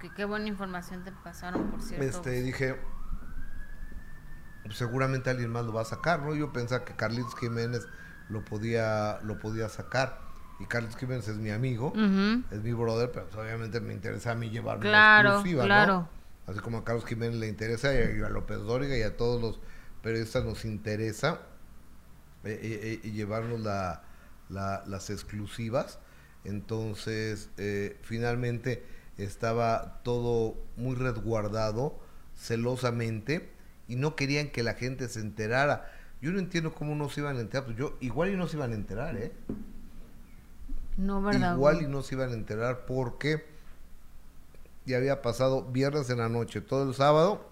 Que 0.00 0.10
qué 0.10 0.24
buena 0.24 0.46
información 0.48 1.02
te 1.04 1.12
pasaron, 1.12 1.70
por 1.70 1.82
cierto. 1.82 2.04
este, 2.04 2.42
dije, 2.42 2.76
seguramente 4.70 5.30
alguien 5.30 5.50
más 5.50 5.64
lo 5.64 5.72
va 5.72 5.82
a 5.82 5.84
sacar, 5.86 6.20
¿no? 6.22 6.34
Yo 6.34 6.52
pensaba 6.52 6.84
que 6.84 6.94
Carlitos 6.94 7.34
Jiménez 7.36 7.86
lo 8.28 8.44
podía, 8.44 9.20
lo 9.24 9.38
podía 9.38 9.68
sacar. 9.68 10.18
Y 10.60 10.66
Carlitos 10.66 10.96
Jiménez 10.98 11.26
es 11.28 11.36
mi 11.38 11.50
amigo, 11.50 11.88
Ujú. 11.88 12.42
es 12.50 12.62
mi 12.62 12.72
brother, 12.72 13.10
pero 13.10 13.26
pues, 13.26 13.36
obviamente 13.42 13.80
me 13.80 13.94
interesa 13.94 14.32
a 14.32 14.34
mí 14.34 14.50
llevarme 14.50 14.82
Claro, 14.82 15.28
la 15.28 15.34
exclusiva, 15.36 15.62
¿no? 15.62 15.66
claro. 15.66 16.08
Así 16.46 16.58
como 16.60 16.78
a 16.78 16.84
Carlos 16.84 17.04
Jiménez 17.06 17.36
le 17.38 17.48
interesa 17.48 17.94
y 17.94 18.20
a 18.22 18.28
López 18.28 18.58
Dóriga 18.58 18.96
y 18.96 19.02
a 19.02 19.16
todos 19.16 19.40
los 19.40 19.60
periodistas 20.02 20.44
nos 20.44 20.64
interesa 20.64 21.40
eh, 22.44 22.58
eh, 22.62 23.00
eh, 23.04 23.10
llevarnos 23.10 23.60
la, 23.60 24.02
la- 24.48 24.82
las 24.86 25.10
exclusivas. 25.10 25.98
Entonces, 26.44 27.50
finalmente 28.02 28.82
estaba 29.18 30.00
todo 30.02 30.56
muy 30.76 30.96
resguardado, 30.96 31.98
celosamente, 32.34 33.50
y 33.88 33.96
no 33.96 34.16
querían 34.16 34.48
que 34.50 34.62
la 34.62 34.72
gente 34.74 35.08
se 35.08 35.20
enterara. 35.20 35.92
Yo 36.22 36.30
no 36.32 36.38
entiendo 36.38 36.72
cómo 36.74 36.94
no 36.94 37.10
se 37.10 37.20
iban 37.20 37.36
a 37.36 37.40
enterar, 37.40 37.66
pues 37.66 37.76
yo 37.76 37.96
igual 38.00 38.30
y 38.30 38.36
no 38.36 38.48
se 38.48 38.56
iban 38.56 38.72
a 38.72 38.74
enterar, 38.74 39.16
¿eh? 39.18 39.32
No, 40.96 41.22
¿verdad? 41.22 41.54
Igual 41.56 41.82
y 41.82 41.86
no 41.88 42.02
se 42.02 42.14
iban 42.14 42.30
a 42.30 42.34
enterar 42.34 42.84
porque 42.86 43.44
ya 44.86 44.96
había 44.96 45.22
pasado 45.22 45.64
viernes 45.64 46.10
en 46.10 46.18
la 46.18 46.28
noche, 46.28 46.60
todo 46.60 46.88
el 46.88 46.94
sábado 46.94 47.49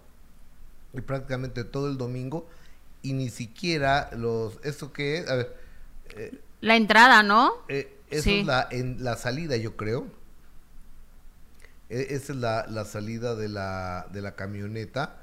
prácticamente 1.07 1.65
todo 1.65 1.89
el 1.91 1.99
domingo 1.99 2.49
y 3.03 3.13
ni 3.13 3.31
siquiera 3.31 4.11
los 4.17 4.59
esto 4.65 4.93
que 4.93 5.19
es, 5.19 5.29
a 5.31 5.37
ver, 5.37 5.57
eh, 6.17 6.41
La 6.61 6.77
entrada, 6.77 7.23
¿no? 7.23 7.53
eh, 7.69 8.01
Sí. 8.11 8.41
es 8.41 8.47
la 8.47 8.69
en 8.71 9.05
la 9.05 9.17
salida, 9.17 9.57
yo 9.57 9.77
creo. 9.77 10.07
E- 11.89 12.09
esa 12.15 12.33
es 12.33 12.39
la, 12.39 12.67
la 12.69 12.85
salida 12.85 13.35
de 13.35 13.49
la 13.49 14.07
de 14.13 14.21
la 14.23 14.35
camioneta 14.37 15.23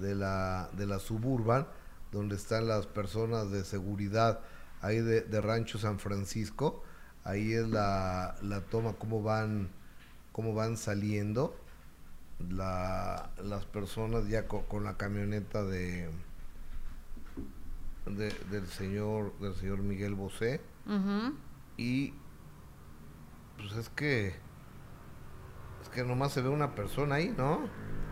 de 0.00 0.14
la 0.14 0.70
de 0.76 0.86
la 0.86 0.98
suburban 0.98 1.66
donde 2.12 2.36
están 2.36 2.68
las 2.68 2.86
personas 2.86 3.50
de 3.50 3.64
seguridad 3.64 4.40
ahí 4.82 5.00
de, 5.00 5.22
de 5.22 5.40
Rancho 5.40 5.78
San 5.78 5.98
Francisco. 5.98 6.82
Ahí 7.24 7.52
es 7.54 7.66
la, 7.68 8.36
la 8.42 8.60
toma 8.62 8.94
cómo 8.94 9.22
van 9.22 9.68
cómo 10.32 10.54
van 10.54 10.76
saliendo 10.76 11.56
la, 12.50 13.30
las 13.42 13.64
personas 13.64 14.28
ya 14.28 14.46
co- 14.46 14.64
con, 14.66 14.84
la 14.84 14.96
camioneta 14.96 15.64
de, 15.64 16.08
de- 18.06 18.34
del 18.50 18.66
señor 18.68 19.32
del 19.40 19.54
señor 19.54 19.78
Miguel 19.78 20.14
Bosé 20.14 20.60
y 21.76 22.12
pues 23.58 23.72
es 23.72 23.88
que 23.90 24.28
es 25.82 25.88
que 25.92 26.04
nomás 26.04 26.32
se 26.32 26.42
ve 26.42 26.48
una 26.48 26.74
persona 26.74 27.16
ahí, 27.16 27.34
¿no? 27.36 27.60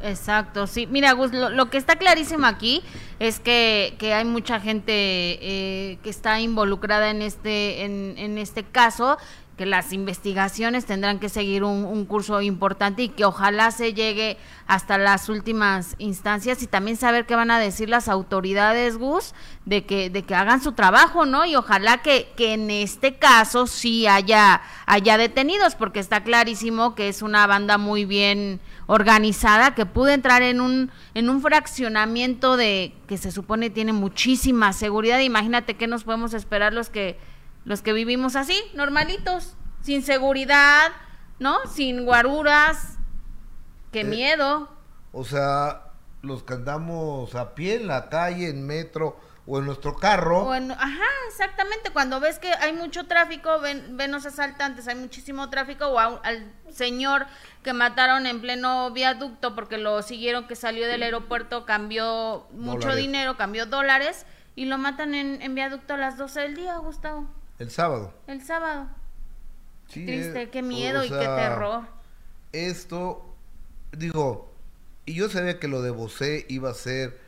Exacto, 0.03 0.67
sí. 0.67 0.87
Mira, 0.87 1.13
Gus, 1.13 1.33
lo, 1.33 1.49
lo 1.51 1.71
que 1.71 1.79
está 1.79 1.97
clarísimo 1.97 2.47
aquí 2.47 2.83
es 3.21 3.41
que, 3.41 3.95
que 3.99 4.13
hay 4.13 4.25
mucha 4.25 4.61
gente 4.61 4.93
eh, 4.93 5.99
que 6.03 6.11
está 6.11 6.41
involucrada 6.41 7.11
en 7.11 7.23
este, 7.23 7.85
en, 7.85 8.15
en 8.19 8.37
este 8.37 8.65
caso, 8.65 9.17
que 9.57 9.67
las 9.67 9.93
investigaciones 9.93 10.85
tendrán 10.85 11.19
que 11.19 11.29
seguir 11.29 11.62
un, 11.62 11.85
un 11.85 12.05
curso 12.07 12.43
importante 12.43 13.03
y 13.03 13.09
que 13.09 13.25
ojalá 13.25 13.71
se 13.71 13.95
llegue 13.95 14.37
hasta 14.67 14.99
las 14.99 15.29
últimas 15.29 15.95
instancias 15.99 16.62
y 16.62 16.67
también 16.67 16.97
saber 16.97 17.27
qué 17.27 17.37
van 17.37 17.51
a 17.51 17.59
decir 17.59 17.88
las 17.88 18.09
autoridades, 18.09 18.97
Gus, 18.97 19.35
de 19.64 19.85
que, 19.85 20.11
de 20.11 20.23
que 20.23 20.35
hagan 20.35 20.62
su 20.62 20.73
trabajo, 20.73 21.27
¿no? 21.27 21.45
Y 21.45 21.55
ojalá 21.55 21.99
que, 21.99 22.33
que 22.37 22.55
en 22.55 22.71
este 22.71 23.17
caso 23.17 23.67
sí 23.67 24.07
haya, 24.07 24.62
haya 24.87 25.19
detenidos, 25.19 25.75
porque 25.75 26.01
está 26.01 26.25
clarísimo 26.25 26.95
que 26.95 27.09
es 27.09 27.23
una 27.23 27.47
banda 27.47 27.79
muy 27.79 28.05
bien 28.05 28.61
organizada 28.87 29.75
que 29.75 29.87
pudo 29.87 30.09
entrar 30.09 30.43
en 30.43 30.61
un 30.61 30.90
en 31.14 31.31
un 31.31 31.40
fraccionamiento 31.40 32.57
de 32.57 32.93
que 33.07 33.17
se 33.17 33.31
supone 33.31 33.71
tiene 33.71 33.93
muchísima 33.93 34.73
seguridad. 34.73 35.21
Imagínate 35.21 35.75
qué 35.75 35.87
nos 35.87 36.05
podemos 36.05 36.35
esperar 36.35 36.73
los 36.73 36.90
que 36.90 37.19
los 37.64 37.83
que 37.83 37.92
vivimos 37.92 38.37
así, 38.37 38.59
normalitos, 38.74 39.57
sin 39.83 40.03
seguridad, 40.03 40.92
¿no? 41.38 41.59
Sin 41.66 42.05
guaruras. 42.05 42.98
Qué 43.92 44.00
Eh, 44.00 44.05
miedo. 44.05 44.68
O 45.12 45.24
sea, 45.24 45.83
los 46.22 46.42
que 46.42 46.55
andamos 46.55 47.35
a 47.35 47.55
pie 47.55 47.77
en 47.77 47.87
la 47.87 48.09
calle, 48.09 48.48
en 48.48 48.66
metro 48.66 49.18
o 49.46 49.59
en 49.59 49.66
nuestro 49.66 49.94
carro, 49.96 50.44
O 50.46 50.55
en- 50.55 50.72
ajá, 50.72 51.05
exactamente. 51.29 51.90
Cuando 51.90 52.18
ves 52.18 52.38
que 52.38 52.50
hay 52.53 52.72
mucho 52.72 53.07
tráfico, 53.07 53.61
ven, 53.61 53.96
ven 53.96 54.11
los 54.11 54.24
asaltantes, 54.24 54.88
hay 54.88 54.94
muchísimo 54.96 55.50
tráfico, 55.50 55.87
o 55.88 55.98
a 55.98 56.07
al 56.24 56.50
señor 56.70 57.27
que 57.62 57.72
mataron 57.74 58.27
en 58.27 58.40
pleno 58.40 58.90
viaducto 58.90 59.55
porque 59.55 59.77
lo 59.79 60.00
siguieron 60.03 60.48
que 60.48 60.57
salió 60.57 60.87
del 60.88 61.03
aeropuerto, 61.03 61.66
cambió 61.66 62.46
mucho 62.53 62.81
Dólares. 62.88 62.96
dinero, 63.05 63.37
cambió 63.37 63.66
dólares, 63.66 64.24
y 64.57 64.64
lo 64.64 64.79
matan 64.79 65.14
en, 65.14 65.42
en 65.42 65.55
viaducto 65.55 65.94
a 65.94 65.98
las 65.98 66.16
12 66.16 66.40
del 66.40 66.55
día, 66.57 66.77
Gustavo, 66.79 67.29
el 67.59 67.71
sábado. 67.71 68.12
el 68.27 68.43
sábado. 68.43 68.88
Sí, 69.88 70.05
Triste, 70.07 70.43
eh, 70.43 70.51
qué 70.51 70.61
o 70.61 70.62
miedo 70.62 71.05
y 71.05 71.09
qué 71.09 71.14
terror. 71.19 71.83
Esto, 72.53 73.35
digo, 73.93 74.53
y 75.07 75.14
yo 75.14 75.29
sabía 75.29 75.59
que 75.59 75.69
lo 75.69 75.83
de 75.83 75.90
Bosé 75.90 76.47
iba 76.49 76.71
a 76.71 76.75
ser 76.75 77.19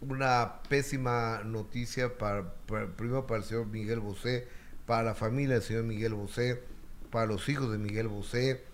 una 0.00 0.60
pésima 0.68 1.42
noticia 1.44 2.18
para, 2.18 2.52
para- 2.66 2.88
primero 2.88 3.26
para 3.26 3.38
el 3.38 3.44
señor 3.44 3.66
Miguel 3.66 4.00
Bosé, 4.00 4.48
para 4.86 5.02
la 5.02 5.14
familia 5.14 5.54
del 5.54 5.62
señor 5.62 5.84
Miguel 5.84 6.14
Bosé, 6.14 6.62
para 7.10 7.26
los 7.26 7.48
hijos 7.48 7.70
de 7.70 7.78
Miguel 7.78 8.08
Bosé, 8.08 8.64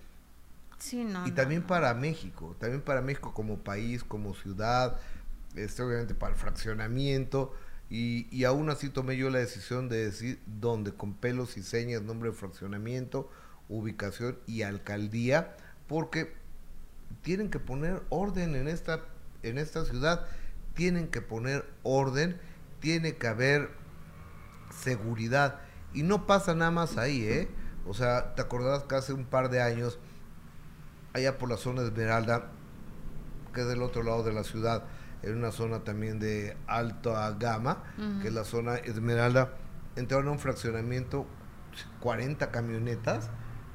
Sí, 0.78 1.04
no. 1.04 1.26
y 1.26 1.30
no, 1.30 1.34
también 1.36 1.60
no. 1.62 1.66
para 1.66 1.92
México, 1.94 2.56
también 2.58 2.80
para 2.80 3.02
México 3.02 3.34
como 3.34 3.58
país, 3.58 4.02
como 4.02 4.34
ciudad, 4.34 4.98
este, 5.54 5.82
obviamente 5.82 6.14
para 6.14 6.32
el 6.32 6.38
fraccionamiento, 6.38 7.54
y, 7.90 8.28
y 8.34 8.44
aún 8.44 8.70
así 8.70 8.88
tomé 8.88 9.16
yo 9.16 9.28
la 9.30 9.40
decisión 9.40 9.88
de 9.88 10.04
decir 10.06 10.40
dónde, 10.46 10.94
con 10.94 11.14
pelos 11.14 11.56
y 11.56 11.62
señas, 11.62 12.02
nombre 12.02 12.30
de 12.30 12.36
fraccionamiento, 12.36 13.28
ubicación 13.68 14.38
y 14.46 14.62
alcaldía, 14.62 15.56
porque 15.88 16.32
tienen 17.22 17.50
que 17.50 17.58
poner 17.58 18.02
orden 18.08 18.54
en 18.54 18.68
esta, 18.68 19.00
en 19.42 19.58
esta 19.58 19.84
ciudad, 19.84 20.26
tienen 20.74 21.08
que 21.08 21.20
poner 21.20 21.64
orden, 21.82 22.40
tiene 22.78 23.16
que 23.16 23.26
haber 23.26 23.70
seguridad, 24.72 25.60
y 25.92 26.04
no 26.04 26.26
pasa 26.26 26.54
nada 26.54 26.70
más 26.70 26.96
ahí, 26.96 27.24
¿eh? 27.24 27.48
O 27.86 27.94
sea, 27.94 28.36
¿te 28.36 28.42
acordás 28.42 28.84
que 28.84 28.94
hace 28.94 29.12
un 29.12 29.24
par 29.24 29.50
de 29.50 29.60
años 29.60 29.98
allá 31.12 31.38
por 31.38 31.48
la 31.48 31.56
zona 31.56 31.82
de 31.82 31.88
Esmeralda, 31.88 32.52
que 33.52 33.62
es 33.62 33.66
del 33.66 33.82
otro 33.82 34.04
lado 34.04 34.22
de 34.22 34.32
la 34.32 34.44
ciudad, 34.44 34.84
en 35.22 35.36
una 35.36 35.52
zona 35.52 35.80
también 35.80 36.18
de 36.18 36.56
alta 36.66 37.30
gama, 37.38 37.82
que 38.22 38.28
es 38.28 38.34
la 38.34 38.44
zona 38.44 38.76
Esmeralda, 38.76 39.52
entraron 39.96 40.28
a 40.28 40.30
un 40.32 40.38
fraccionamiento, 40.38 41.26
40 42.00 42.50
camionetas, 42.50 43.30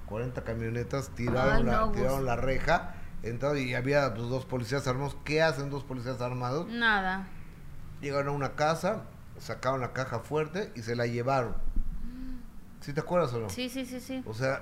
40 0.07 0.43
camionetas, 0.43 1.09
tiraron, 1.09 1.65
la, 1.65 1.77
no, 1.77 1.91
tiraron 1.91 2.25
la 2.25 2.35
reja, 2.35 2.95
entraron 3.23 3.57
y 3.59 3.73
había 3.73 4.13
pues, 4.13 4.27
dos 4.29 4.45
policías 4.45 4.87
armados. 4.87 5.17
¿Qué 5.23 5.41
hacen 5.41 5.69
dos 5.69 5.83
policías 5.83 6.21
armados? 6.21 6.67
Nada. 6.67 7.27
Llegaron 8.01 8.29
a 8.29 8.31
una 8.31 8.55
casa, 8.55 9.03
sacaron 9.39 9.81
la 9.81 9.93
caja 9.93 10.19
fuerte 10.19 10.71
y 10.75 10.81
se 10.81 10.95
la 10.95 11.05
llevaron. 11.05 11.55
¿Sí 12.81 12.93
te 12.93 12.99
acuerdas 12.99 13.33
o 13.33 13.39
no? 13.39 13.49
Sí, 13.49 13.69
sí, 13.69 13.85
sí, 13.85 13.99
sí. 13.99 14.21
O 14.27 14.33
sea, 14.33 14.61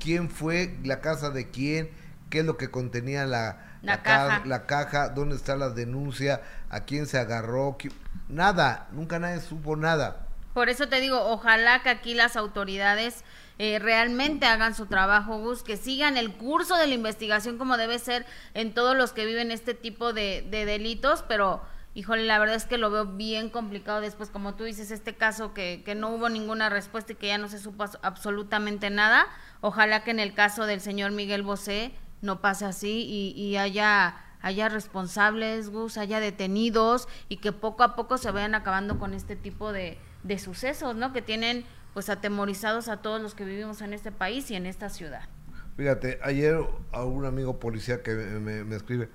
¿quién 0.00 0.30
fue? 0.30 0.76
¿La 0.82 1.00
casa 1.00 1.30
de 1.30 1.48
quién? 1.48 1.90
¿Qué 2.28 2.40
es 2.40 2.44
lo 2.44 2.56
que 2.56 2.72
contenía 2.72 3.24
la, 3.24 3.75
La 3.86 4.02
ca- 4.02 4.28
caja. 4.28 4.42
la 4.46 4.66
caja? 4.66 5.08
¿Dónde 5.10 5.36
está 5.36 5.56
la 5.56 5.70
denuncia? 5.70 6.42
¿A 6.70 6.80
quién 6.80 7.06
se 7.06 7.18
agarró? 7.18 7.76
¿Qui- 7.78 7.92
Nada, 8.28 8.88
nunca 8.92 9.18
nadie 9.18 9.40
supo 9.40 9.76
nada. 9.76 10.26
Por 10.54 10.68
eso 10.68 10.88
te 10.88 11.00
digo, 11.00 11.20
ojalá 11.22 11.82
que 11.82 11.90
aquí 11.90 12.14
las 12.14 12.34
autoridades 12.36 13.24
eh, 13.58 13.78
realmente 13.78 14.46
hagan 14.46 14.74
su 14.74 14.86
trabajo, 14.86 15.38
Gus, 15.38 15.62
que 15.62 15.76
sigan 15.76 16.16
el 16.16 16.32
curso 16.34 16.76
de 16.76 16.86
la 16.86 16.94
investigación 16.94 17.56
como 17.58 17.76
debe 17.76 17.98
ser 17.98 18.26
en 18.54 18.72
todos 18.74 18.96
los 18.96 19.12
que 19.12 19.26
viven 19.26 19.50
este 19.50 19.74
tipo 19.74 20.12
de, 20.12 20.46
de 20.50 20.64
delitos, 20.64 21.24
pero 21.28 21.62
híjole, 21.94 22.24
la 22.24 22.38
verdad 22.38 22.56
es 22.56 22.64
que 22.66 22.76
lo 22.78 22.90
veo 22.90 23.06
bien 23.06 23.48
complicado 23.48 24.00
después, 24.02 24.28
como 24.30 24.54
tú 24.54 24.64
dices, 24.64 24.90
este 24.90 25.14
caso 25.14 25.54
que, 25.54 25.82
que 25.84 25.94
no 25.94 26.10
hubo 26.10 26.28
ninguna 26.28 26.68
respuesta 26.68 27.12
y 27.12 27.16
que 27.16 27.28
ya 27.28 27.38
no 27.38 27.48
se 27.48 27.58
supo 27.58 27.84
absolutamente 28.02 28.90
nada. 28.90 29.26
Ojalá 29.60 30.04
que 30.04 30.10
en 30.10 30.20
el 30.20 30.34
caso 30.34 30.66
del 30.66 30.80
señor 30.80 31.12
Miguel 31.12 31.42
Bosé 31.42 31.92
no 32.22 32.40
pase 32.40 32.64
así 32.64 33.04
y, 33.34 33.56
haya 33.56 34.16
haya 34.42 34.68
responsables, 34.68 35.70
Gus, 35.70 35.96
haya 35.98 36.20
detenidos 36.20 37.08
y 37.28 37.38
que 37.38 37.52
poco 37.52 37.82
a 37.82 37.96
poco 37.96 38.16
se 38.18 38.30
vayan 38.30 38.54
acabando 38.54 38.98
con 38.98 39.12
este 39.14 39.34
tipo 39.34 39.72
de, 39.72 39.98
de 40.22 40.38
sucesos, 40.38 40.94
¿no? 40.94 41.12
Que 41.12 41.22
tienen 41.22 41.64
pues 41.94 42.10
atemorizados 42.10 42.88
a 42.88 42.98
todos 42.98 43.20
los 43.20 43.34
que 43.34 43.44
vivimos 43.44 43.80
en 43.80 43.92
este 43.92 44.12
país 44.12 44.50
y 44.50 44.54
en 44.54 44.66
esta 44.66 44.88
ciudad. 44.88 45.28
Fíjate, 45.76 46.18
ayer 46.22 46.58
a 46.92 47.04
un 47.04 47.24
amigo 47.26 47.58
policía 47.58 48.02
que 48.02 48.14
me, 48.14 48.40
me- 48.40 48.64
me 48.64 48.76
escribe, 48.76 49.10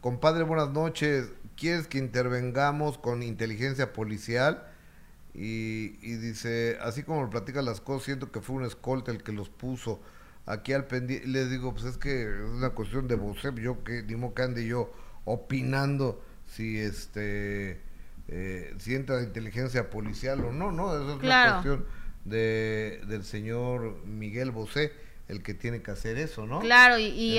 compadre, 0.00 0.42
buenas 0.44 0.70
noches, 0.70 1.30
quieres 1.56 1.86
que 1.86 1.98
intervengamos 1.98 2.98
con 2.98 3.22
inteligencia 3.22 3.92
policial 3.92 4.66
y, 5.34 5.96
y 6.02 6.16
dice, 6.16 6.78
así 6.82 7.02
como 7.04 7.22
lo 7.22 7.30
platica 7.30 7.62
las 7.62 7.80
cosas, 7.80 8.04
siento 8.04 8.32
que 8.32 8.40
fue 8.40 8.56
un 8.56 8.64
escolta 8.64 9.12
el 9.12 9.22
que 9.22 9.32
los 9.32 9.48
puso 9.50 10.00
aquí 10.46 10.72
al 10.72 10.86
pendiente. 10.86 11.26
Le 11.26 11.46
digo, 11.46 11.72
pues 11.72 11.84
es 11.84 11.96
que 11.96 12.22
es 12.22 12.50
una 12.50 12.70
cuestión 12.70 13.08
de 13.08 13.16
vocep, 13.16 13.58
yo 13.58 13.82
que 13.84 14.02
ni 14.02 14.32
que 14.32 14.42
ande 14.42 14.66
yo 14.66 14.92
opinando 15.24 16.22
si 16.46 16.78
este 16.78 17.80
eh, 18.28 18.74
si 18.78 18.94
entra 18.94 19.16
la 19.16 19.22
inteligencia 19.22 19.90
policial 19.90 20.44
o 20.44 20.52
no, 20.52 20.70
no, 20.70 20.94
eso 20.94 21.16
es 21.16 21.22
una 21.22 21.52
cuestión 21.52 21.84
de, 22.24 23.00
del 23.06 23.24
señor 23.24 24.04
Miguel 24.06 24.50
Bosé 24.50 24.92
el 25.28 25.42
que 25.42 25.54
tiene 25.54 25.82
que 25.82 25.90
hacer 25.90 26.16
eso, 26.16 26.46
¿no? 26.46 26.60
Claro, 26.60 26.98
y, 26.98 27.06
y 27.06 27.38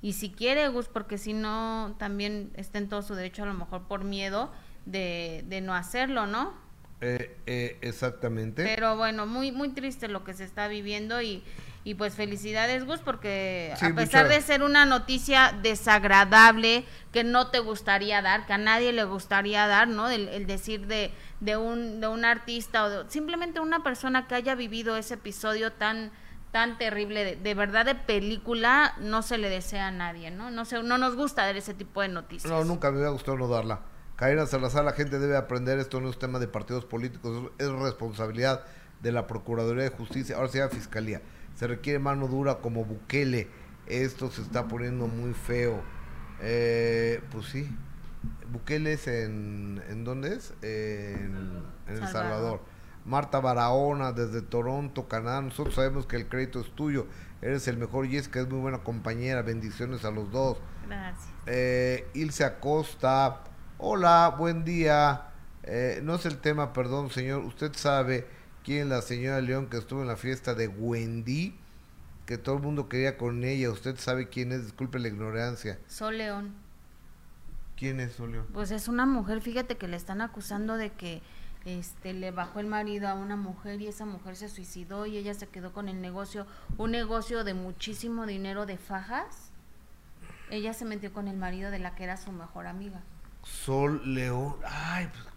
y 0.00 0.12
si 0.12 0.30
quiere, 0.30 0.68
Gus, 0.68 0.86
porque 0.86 1.18
si 1.18 1.32
no, 1.32 1.96
también 1.98 2.52
está 2.54 2.78
en 2.78 2.88
todo 2.88 3.02
su 3.02 3.14
derecho, 3.14 3.42
a 3.42 3.46
lo 3.46 3.54
mejor 3.54 3.88
por 3.88 4.04
miedo 4.04 4.52
de, 4.86 5.44
de 5.48 5.60
no 5.60 5.74
hacerlo, 5.74 6.26
¿no? 6.26 6.54
Eh, 7.00 7.36
eh, 7.46 7.78
exactamente. 7.80 8.64
Pero 8.64 8.96
bueno, 8.96 9.26
muy, 9.26 9.50
muy 9.50 9.70
triste 9.70 10.08
lo 10.08 10.22
que 10.22 10.34
se 10.34 10.44
está 10.44 10.68
viviendo 10.68 11.20
y, 11.20 11.42
y 11.88 11.94
pues 11.94 12.12
felicidades, 12.12 12.84
Gus, 12.84 13.00
porque 13.00 13.72
a 13.80 13.94
pesar 13.94 14.28
de 14.28 14.42
ser 14.42 14.62
una 14.62 14.84
noticia 14.84 15.58
desagradable 15.62 16.84
que 17.12 17.24
no 17.24 17.48
te 17.48 17.60
gustaría 17.60 18.20
dar, 18.20 18.44
que 18.44 18.52
a 18.52 18.58
nadie 18.58 18.92
le 18.92 19.04
gustaría 19.04 19.66
dar, 19.66 19.88
¿no? 19.88 20.10
El, 20.10 20.46
decir 20.46 20.86
de, 20.86 21.14
de, 21.40 21.56
un, 21.56 22.02
de 22.02 22.08
un 22.08 22.26
artista 22.26 22.84
o 22.84 23.08
simplemente 23.08 23.60
una 23.60 23.82
persona 23.82 24.26
que 24.26 24.34
haya 24.34 24.54
vivido 24.54 24.98
ese 24.98 25.14
episodio 25.14 25.72
tan 25.72 26.12
tan 26.50 26.76
terrible, 26.76 27.36
de, 27.36 27.54
verdad 27.54 27.86
de 27.86 27.94
película, 27.94 28.94
no 29.00 29.22
se 29.22 29.38
le 29.38 29.48
desea 29.48 29.86
a 29.86 29.90
nadie, 29.90 30.30
¿no? 30.30 30.50
No, 30.50 30.66
se, 30.66 30.82
no 30.82 30.98
nos 30.98 31.16
gusta 31.16 31.46
dar 31.46 31.56
ese 31.56 31.72
tipo 31.72 32.02
de 32.02 32.08
noticias. 32.08 32.52
No, 32.52 32.64
nunca 32.64 32.90
me 32.90 32.98
hubiera 32.98 33.12
gustado 33.12 33.38
no 33.38 33.48
darla. 33.48 33.80
Karina 34.16 34.44
Salazar, 34.44 34.84
la 34.84 34.92
gente 34.92 35.18
debe 35.18 35.38
aprender, 35.38 35.78
esto 35.78 36.02
no 36.02 36.10
es 36.10 36.18
tema 36.18 36.38
de 36.38 36.48
partidos 36.48 36.84
políticos, 36.84 37.50
es 37.56 37.70
responsabilidad 37.70 38.64
de 39.00 39.12
la 39.12 39.26
Procuraduría 39.26 39.84
de 39.84 39.90
Justicia, 39.90 40.36
ahora 40.36 40.48
se 40.48 40.58
llama 40.58 40.70
Fiscalía. 40.70 41.22
Se 41.58 41.66
requiere 41.66 41.98
mano 41.98 42.28
dura 42.28 42.58
como 42.58 42.84
Bukele. 42.84 43.48
Esto 43.86 44.30
se 44.30 44.42
está 44.42 44.68
poniendo 44.68 45.08
muy 45.08 45.34
feo. 45.34 45.82
Eh, 46.40 47.20
pues 47.32 47.46
sí. 47.46 47.68
Bukele 48.52 48.92
es 48.92 49.08
en... 49.08 49.82
¿En 49.88 50.04
dónde 50.04 50.36
es? 50.36 50.54
En, 50.62 51.64
en 51.88 51.96
El 51.96 52.06
Salvador. 52.06 52.60
Marta 53.04 53.40
Barahona 53.40 54.12
desde 54.12 54.40
Toronto, 54.40 55.08
Canadá. 55.08 55.40
Nosotros 55.40 55.74
sabemos 55.74 56.06
que 56.06 56.14
el 56.14 56.28
crédito 56.28 56.60
es 56.60 56.70
tuyo. 56.76 57.08
Eres 57.42 57.66
el 57.66 57.76
mejor 57.76 58.06
y 58.06 58.18
es 58.18 58.28
que 58.28 58.38
es 58.38 58.48
muy 58.48 58.60
buena 58.60 58.84
compañera. 58.84 59.42
Bendiciones 59.42 60.04
a 60.04 60.12
los 60.12 60.30
dos. 60.30 60.58
Gracias. 60.86 61.26
Eh, 61.46 62.06
Ilse 62.14 62.44
Acosta. 62.44 63.42
Hola, 63.78 64.32
buen 64.38 64.64
día. 64.64 65.32
Eh, 65.64 65.98
no 66.04 66.14
es 66.14 66.24
el 66.24 66.38
tema, 66.38 66.72
perdón, 66.72 67.10
señor. 67.10 67.42
Usted 67.42 67.72
sabe 67.74 68.37
quién 68.68 68.82
es 68.82 68.88
la 68.88 69.00
señora 69.00 69.40
León 69.40 69.70
que 69.70 69.78
estuvo 69.78 70.02
en 70.02 70.08
la 70.08 70.18
fiesta 70.18 70.54
de 70.54 70.68
Wendy, 70.68 71.56
que 72.26 72.36
todo 72.36 72.56
el 72.56 72.62
mundo 72.62 72.86
quería 72.86 73.16
con 73.16 73.42
ella. 73.42 73.70
Usted 73.70 73.96
sabe 73.96 74.28
quién 74.28 74.52
es. 74.52 74.64
Disculpe 74.64 74.98
la 74.98 75.08
ignorancia. 75.08 75.78
Sol 75.86 76.18
León. 76.18 76.54
¿Quién 77.78 77.98
es 77.98 78.12
Sol 78.12 78.32
León? 78.32 78.46
Pues 78.52 78.70
es 78.70 78.86
una 78.86 79.06
mujer, 79.06 79.40
fíjate 79.40 79.78
que 79.78 79.88
le 79.88 79.96
están 79.96 80.20
acusando 80.20 80.76
de 80.76 80.90
que 80.90 81.22
este 81.64 82.12
le 82.12 82.30
bajó 82.30 82.60
el 82.60 82.66
marido 82.66 83.08
a 83.08 83.14
una 83.14 83.36
mujer 83.36 83.80
y 83.80 83.86
esa 83.86 84.04
mujer 84.04 84.36
se 84.36 84.50
suicidó 84.50 85.06
y 85.06 85.16
ella 85.16 85.32
se 85.32 85.46
quedó 85.46 85.72
con 85.72 85.88
el 85.88 86.02
negocio, 86.02 86.46
un 86.76 86.90
negocio 86.90 87.44
de 87.44 87.54
muchísimo 87.54 88.26
dinero 88.26 88.66
de 88.66 88.76
fajas. 88.76 89.50
Ella 90.50 90.74
se 90.74 90.84
metió 90.84 91.10
con 91.14 91.26
el 91.26 91.38
marido 91.38 91.70
de 91.70 91.78
la 91.78 91.94
que 91.94 92.04
era 92.04 92.18
su 92.18 92.32
mejor 92.32 92.66
amiga. 92.66 93.00
Sol 93.44 94.02
León, 94.14 94.56
ay, 94.62 95.08
pues, 95.10 95.27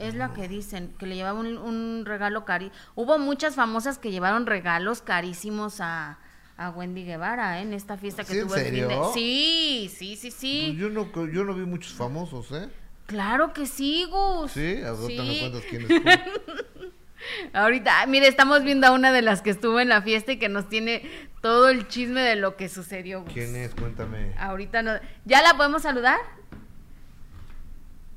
es 0.00 0.14
lo 0.14 0.32
que 0.32 0.48
dicen, 0.48 0.92
que 0.98 1.06
le 1.06 1.14
llevaba 1.14 1.38
un, 1.38 2.04
regalo 2.04 2.44
cari. 2.44 2.72
Hubo 2.94 3.18
muchas 3.18 3.54
famosas 3.54 3.98
que 3.98 4.10
llevaron 4.10 4.46
regalos 4.46 5.02
carísimos 5.02 5.80
a, 5.80 6.18
a 6.56 6.70
Wendy 6.70 7.04
Guevara 7.04 7.58
¿eh? 7.58 7.62
en 7.62 7.74
esta 7.74 7.96
fiesta 7.96 8.24
que 8.24 8.40
tuvo 8.40 8.56
el 8.56 8.90
Sí, 9.14 9.90
sí, 9.94 10.16
sí, 10.16 10.30
sí. 10.30 10.64
Pues 10.68 10.78
yo 10.78 10.88
no, 10.90 11.32
yo 11.32 11.44
no 11.44 11.54
vi 11.54 11.66
muchos 11.66 11.92
famosos, 11.92 12.50
¿eh? 12.52 12.68
Claro 13.06 13.52
que 13.52 13.66
sí, 13.66 14.06
Gus. 14.08 14.52
Sí, 14.52 14.80
ahorita 14.82 15.22
me 15.22 15.38
cuentas 15.38 15.62
quién 15.68 15.86
Ahorita, 17.52 18.06
mire, 18.06 18.28
estamos 18.28 18.62
viendo 18.62 18.86
a 18.86 18.92
una 18.92 19.12
de 19.12 19.20
las 19.20 19.42
que 19.42 19.50
estuvo 19.50 19.78
en 19.80 19.90
la 19.90 20.00
fiesta 20.00 20.32
y 20.32 20.38
que 20.38 20.48
nos 20.48 20.68
tiene 20.68 21.02
todo 21.42 21.68
el 21.68 21.88
chisme 21.88 22.22
de 22.22 22.36
lo 22.36 22.56
que 22.56 22.68
sucedió. 22.68 23.22
Gus. 23.22 23.32
¿Quién 23.34 23.54
es? 23.56 23.74
Cuéntame. 23.74 24.32
Ahorita 24.38 24.82
no. 24.82 24.92
¿Ya 25.26 25.42
la 25.42 25.56
podemos 25.56 25.82
saludar? 25.82 26.18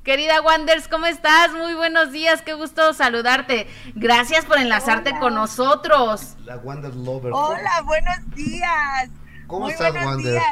Querida 0.04 0.42
Wanders, 0.42 0.86
¿cómo 0.86 1.06
estás? 1.06 1.52
Muy 1.52 1.72
buenos 1.72 2.12
días, 2.12 2.42
qué 2.42 2.52
gusto 2.52 2.92
saludarte. 2.92 3.66
Gracias 3.94 4.44
por 4.44 4.58
enlazarte 4.58 5.18
con 5.18 5.34
nosotros. 5.34 6.36
La 6.44 6.58
Wanders 6.58 6.94
Lover. 6.94 7.32
Hola, 7.32 7.80
buenos 7.86 8.30
días. 8.34 9.08
¿Cómo 9.46 9.70
estás, 9.70 9.94
Wanders? 9.94 10.44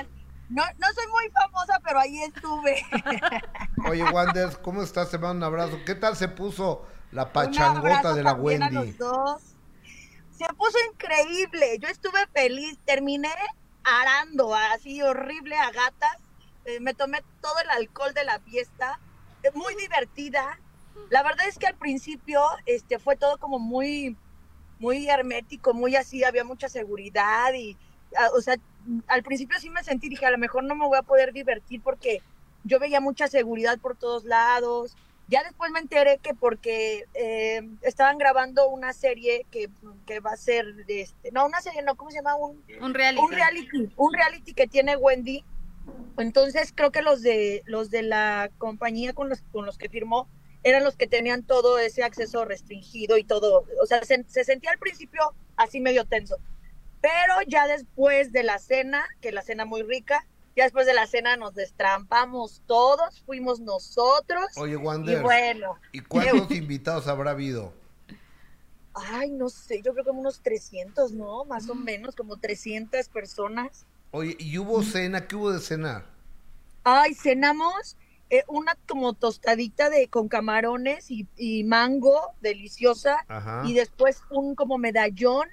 No, 0.49 0.63
no 0.79 0.87
soy 0.95 1.07
muy 1.09 1.31
famosa, 1.31 1.79
pero 1.85 2.01
ahí 2.01 2.23
estuve. 2.23 2.83
Oye, 3.91 4.05
Wanders, 4.05 4.57
¿cómo 4.57 4.83
estás? 4.83 5.11
Te 5.11 5.19
mando 5.19 5.47
un 5.47 5.53
abrazo. 5.53 5.79
¿Qué 5.85 5.97
tal 5.97 6.17
se 6.17 6.29
puso 6.29 6.87
la 7.11 7.31
pachangota 7.31 8.15
de 8.15 8.23
la 8.23 8.33
Wendy? 8.33 8.93
Se 8.93 10.47
puso 10.57 10.79
increíble. 10.93 11.79
Yo 11.79 11.89
estuve 11.89 12.27
feliz. 12.33 12.79
Terminé 12.87 13.29
arando 13.85 14.55
así 14.55 15.03
horrible 15.03 15.59
a 15.59 15.71
gatas. 15.71 16.17
Eh, 16.65 16.81
me 16.81 16.95
tomé 16.95 17.23
todo 17.43 17.59
el 17.65 17.69
alcohol 17.69 18.15
de 18.15 18.25
la 18.25 18.39
fiesta. 18.41 18.99
Muy 19.55 19.75
divertida. 19.77 20.59
La 21.11 21.23
verdad 21.23 21.47
es 21.49 21.59
que 21.59 21.67
al 21.67 21.75
principio 21.75 22.43
este, 22.67 22.99
fue 22.99 23.17
todo 23.17 23.39
como 23.39 23.59
muy, 23.59 24.17
muy 24.79 25.09
hermético, 25.09 25.75
muy 25.75 25.97
así. 25.97 26.25
Había 26.25 26.45
mucha 26.45 26.69
seguridad 26.69 27.53
y, 27.55 27.77
ah, 28.17 28.29
o 28.37 28.41
sea, 28.41 28.57
al 29.07 29.23
principio 29.23 29.59
sí 29.59 29.71
me 29.71 29.83
sentí, 29.83 30.09
dije, 30.09 30.27
a 30.27 30.31
lo 30.31 30.39
mejor 30.39 30.65
no 30.65 30.75
me 30.75 30.87
voy 30.87 30.99
a 30.99 31.03
poder 31.03 31.33
divertir 31.33 31.81
porque 31.83 32.23
yo 32.65 32.79
veía 32.79 33.01
mucha 33.01 33.29
seguridad 33.29 33.79
por 33.79 33.97
todos 33.97 34.25
lados. 34.25 34.97
Ya 35.29 35.43
después 35.45 35.71
me 35.71 35.79
enteré 35.79 36.19
que 36.19 36.35
porque 36.35 37.07
eh, 37.15 37.63
estaban 37.83 38.19
grabando 38.19 38.69
una 38.69 38.93
serie 38.93 39.47
que, 39.51 39.71
que, 40.05 40.21
va 40.21 40.33
a 40.33 40.37
ser, 40.37 40.67
este, 40.89 41.31
no, 41.31 41.47
una 41.47 41.61
serie, 41.61 41.83
no, 41.83 41.95
¿cómo 41.95 42.11
se 42.11 42.19
llama? 42.19 42.35
Un, 42.35 42.63
un 42.81 42.93
reality. 42.93 43.23
Un 43.23 43.33
reality, 43.33 43.93
un 43.97 44.13
reality 44.13 44.53
que 44.53 44.67
tiene 44.67 44.97
Wendy. 44.97 45.45
Entonces 46.19 46.73
creo 46.75 46.93
que 46.93 47.03
los 47.03 47.23
de, 47.23 47.63
los 47.67 47.91
de 47.91 48.03
la 48.03 48.51
compañía 48.59 49.13
con 49.13 49.29
los, 49.29 49.43
con 49.53 49.67
los 49.67 49.79
que 49.79 49.89
firmó 49.89 50.29
eran 50.63 50.85
los 50.85 50.97
que 50.97 51.07
tenían 51.07 51.43
todo 51.43 51.79
ese 51.79 52.05
acceso 52.05 52.45
restringido 52.45 53.17
y 53.17 53.25
todo. 53.25 53.65
O 53.83 53.87
sea, 53.87 54.05
se, 54.05 54.25
se 54.29 54.45
sentía 54.45 54.71
al 54.71 54.79
principio 54.79 55.21
así 55.57 55.81
medio 55.81 56.05
tenso. 56.05 56.37
Pero 57.01 57.35
ya 57.49 57.67
después 57.67 58.33
de 58.33 58.45
la 58.45 58.59
cena, 58.59 59.05
que 59.21 59.33
la 59.33 59.43
cena 59.43 59.65
muy 59.65 59.83
rica, 59.83 60.25
ya 60.55 60.65
después 60.65 60.87
de 60.87 60.95
la 60.95 61.07
cena 61.07 61.37
nos 61.37 61.55
destrampamos 61.55 62.63
todos, 62.67 63.21
fuimos 63.23 63.59
nosotros. 63.59 64.47
Oye, 64.57 64.77
Wander. 64.77 65.19
Y 65.19 65.23
bueno. 65.23 65.79
¿Y 65.93 66.01
cuántos 66.01 66.51
invitados 66.57 67.09
habrá 67.09 67.33
habido? 67.33 67.73
Ay, 68.95 69.31
no 69.31 69.49
sé, 69.49 69.81
yo 69.83 69.95
creo 69.95 70.05
que 70.05 70.11
unos 70.11 70.43
300, 70.43 71.13
¿no? 71.13 71.45
Más 71.47 71.69
o 71.71 71.75
menos, 71.75 72.15
como 72.15 72.37
300 72.37 73.09
personas. 73.09 73.87
Oye, 74.13 74.37
¿y 74.39 74.59
hubo 74.59 74.83
cena? 74.83 75.27
¿Qué 75.27 75.37
hubo 75.37 75.51
de 75.53 75.59
cenar? 75.59 76.05
Ay, 76.85 77.15
cenamos 77.15 77.97
eh, 78.29 78.45
una 78.47 78.77
como 78.87 79.15
tostadita 79.15 79.89
de 79.89 80.09
con 80.09 80.29
camarones 80.29 81.11
y, 81.11 81.27
y 81.37 81.65
mango, 81.65 82.35
deliciosa. 82.43 83.25
Ajá. 83.29 83.63
Y 83.67 83.73
después 83.73 84.23
un 84.31 84.55
como 84.55 84.77
medallón 84.77 85.49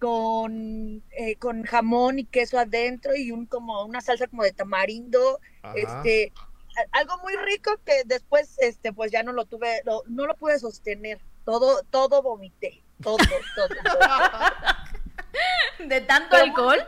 con, 0.00 1.04
eh, 1.10 1.36
con 1.38 1.62
jamón 1.62 2.18
y 2.18 2.24
queso 2.24 2.58
adentro 2.58 3.14
y 3.14 3.30
un 3.30 3.46
como 3.46 3.84
una 3.84 4.00
salsa 4.00 4.26
como 4.26 4.42
de 4.42 4.52
tamarindo, 4.52 5.40
este 5.74 6.32
algo 6.92 7.18
muy 7.22 7.34
rico 7.36 7.72
que 7.84 8.02
después 8.06 8.56
este 8.58 8.92
pues 8.92 9.10
ya 9.10 9.22
no 9.22 9.32
lo 9.32 9.44
tuve, 9.44 9.82
no 10.06 10.26
lo 10.26 10.36
pude 10.36 10.58
sostener, 10.58 11.20
todo, 11.44 11.82
todo 11.90 12.22
vomité, 12.22 12.82
todo, 13.02 13.18
todo. 13.56 13.68
¿De 15.88 16.00
tanto 16.00 16.36
alcohol? 16.36 16.78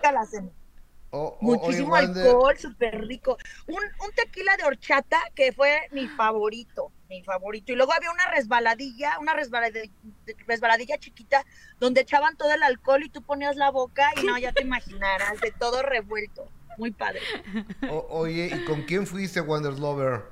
Muchísimo 1.41 1.95
alcohol, 1.97 2.57
súper 2.57 3.07
rico. 3.07 3.37
Un, 3.67 3.77
un 3.77 4.13
tequila 4.15 4.57
de 4.57 4.65
horchata 4.65 5.19
que 5.35 5.53
fue 5.53 5.89
mi 5.93 6.07
favorito 6.09 6.93
mi 7.11 7.23
favorito. 7.23 7.73
Y 7.73 7.77
luego 7.77 7.93
había 7.93 8.11
una 8.11 8.27
resbaladilla, 8.31 9.19
una 9.21 9.35
resbaladilla, 9.35 9.91
resbaladilla 10.47 10.97
chiquita, 10.99 11.45
donde 11.79 12.03
echaban 12.03 12.37
todo 12.37 12.55
el 12.55 12.63
alcohol 12.63 13.03
y 13.05 13.11
tú 13.11 13.21
ponías 13.21 13.57
la 13.57 13.71
boca 13.71 14.11
y 14.23 14.27
no, 14.27 14.39
ya 14.39 14.53
te 14.53 14.63
imaginarás, 14.63 15.41
de 15.41 15.51
todo 15.51 15.83
revuelto. 15.83 16.49
Muy 16.79 16.93
padre. 16.93 17.21
oye, 17.91 18.51
¿y 18.55 18.65
con 18.65 18.83
quién 18.83 19.07
fuiste, 19.07 19.41
Wonders 19.41 19.81
Lover? 19.81 20.23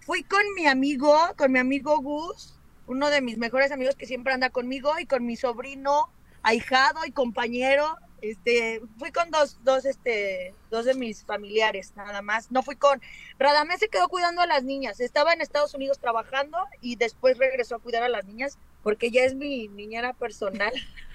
Fui 0.00 0.22
con 0.22 0.42
mi 0.54 0.66
amigo, 0.66 1.16
con 1.36 1.50
mi 1.50 1.58
amigo 1.58 1.98
Gus, 1.98 2.54
uno 2.86 3.10
de 3.10 3.20
mis 3.20 3.38
mejores 3.38 3.72
amigos 3.72 3.96
que 3.96 4.06
siempre 4.06 4.32
anda 4.32 4.50
conmigo, 4.50 4.98
y 5.00 5.06
con 5.06 5.24
mi 5.24 5.36
sobrino, 5.36 6.10
ahijado 6.42 7.04
y 7.06 7.12
compañero, 7.12 7.96
Este, 8.20 8.82
fui 8.98 9.12
con 9.12 9.30
dos, 9.30 9.58
dos, 9.62 9.84
este, 9.84 10.54
dos 10.70 10.84
de 10.84 10.94
mis 10.94 11.24
familiares, 11.24 11.92
nada 11.96 12.22
más. 12.22 12.50
No 12.50 12.62
fui 12.62 12.76
con. 12.76 13.00
Radamés 13.38 13.80
se 13.80 13.88
quedó 13.88 14.08
cuidando 14.08 14.42
a 14.42 14.46
las 14.46 14.64
niñas. 14.64 15.00
Estaba 15.00 15.32
en 15.32 15.40
Estados 15.40 15.74
Unidos 15.74 15.98
trabajando 15.98 16.58
y 16.80 16.96
después 16.96 17.38
regresó 17.38 17.76
a 17.76 17.78
cuidar 17.78 18.02
a 18.02 18.08
las 18.08 18.24
niñas 18.24 18.58
porque 18.82 19.10
ya 19.10 19.22
es 19.22 19.34
mi 19.34 19.68
niñera 19.68 20.12
personal. 20.14 20.72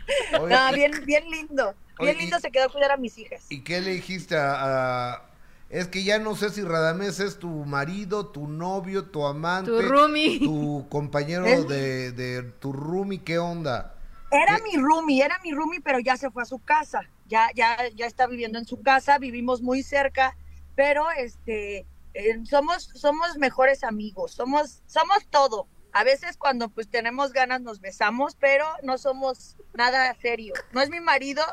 bien, 0.73 0.91
bien 1.05 1.29
lindo. 1.29 1.75
Bien 1.99 2.17
lindo 2.17 2.39
se 2.39 2.51
quedó 2.51 2.65
a 2.65 2.69
cuidar 2.69 2.91
a 2.91 2.97
mis 2.97 3.17
hijas. 3.17 3.45
¿Y 3.49 3.61
qué 3.61 3.81
le 3.81 3.91
dijiste 3.91 4.35
a, 4.37 5.21
es 5.69 5.87
que 5.87 6.03
ya 6.03 6.19
no 6.19 6.35
sé 6.35 6.49
si 6.49 6.61
Radamés 6.61 7.19
es 7.19 7.39
tu 7.39 7.49
marido, 7.49 8.27
tu 8.27 8.47
novio, 8.47 9.05
tu 9.05 9.25
amante, 9.25 9.71
tu 9.71 9.81
roomie, 9.81 10.39
tu 10.39 10.87
compañero 10.91 11.45
de, 11.45 12.11
de, 12.11 12.43
tu 12.43 12.73
roomie, 12.73 13.23
¿qué 13.23 13.39
onda? 13.39 13.92
Era 14.33 14.57
mi 14.59 14.77
roomie, 14.77 15.23
era 15.23 15.39
mi 15.43 15.51
roomie, 15.51 15.81
pero 15.81 15.99
ya 15.99 16.17
se 16.17 16.31
fue 16.31 16.43
a 16.43 16.45
su 16.45 16.59
casa. 16.59 17.01
Ya, 17.27 17.49
ya, 17.55 17.77
ya 17.95 18.05
está 18.05 18.27
viviendo 18.27 18.57
en 18.57 18.65
su 18.65 18.81
casa, 18.81 19.17
vivimos 19.17 19.61
muy 19.61 19.83
cerca, 19.83 20.35
pero 20.75 21.09
este 21.11 21.85
eh, 22.13 22.39
somos, 22.45 22.83
somos 22.93 23.37
mejores 23.37 23.83
amigos, 23.83 24.33
somos, 24.33 24.81
somos 24.85 25.27
todo. 25.29 25.67
A 25.91 26.03
veces 26.03 26.37
cuando 26.37 26.69
pues 26.69 26.89
tenemos 26.89 27.33
ganas 27.33 27.61
nos 27.61 27.79
besamos, 27.79 28.35
pero 28.35 28.65
no 28.81 28.97
somos 28.97 29.57
nada 29.73 30.13
serio. 30.15 30.53
No 30.71 30.81
es 30.81 30.89
mi 30.89 30.99
marido, 30.99 31.43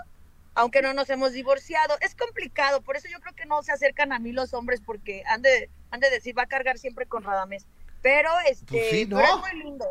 aunque 0.55 0.83
no 0.83 0.95
nos 0.95 1.11
hemos 1.11 1.33
divorciado. 1.33 1.97
Es 2.01 2.15
complicado, 2.15 2.83
por 2.83 2.97
eso 2.97 3.09
yo 3.09 3.21
creo 3.21 3.35
que 3.35 3.47
no 3.47 3.63
se 3.63 3.73
acercan 3.73 4.13
a 4.13 4.19
mí 4.19 4.33
los 4.33 4.55
hombres 4.55 4.81
porque 4.85 5.23
han 5.27 5.43
de, 5.43 5.71
han 5.91 6.01
de 6.01 6.11
decir, 6.11 6.37
va 6.37 6.45
a 6.45 6.47
cargar 6.47 6.79
siempre 6.79 7.07
con 7.07 7.23
Radamés. 7.23 7.67
Pero 8.03 8.31
este, 8.49 8.67
pues 8.67 8.93
es 8.93 9.09
muy 9.09 9.63
lindo. 9.63 9.85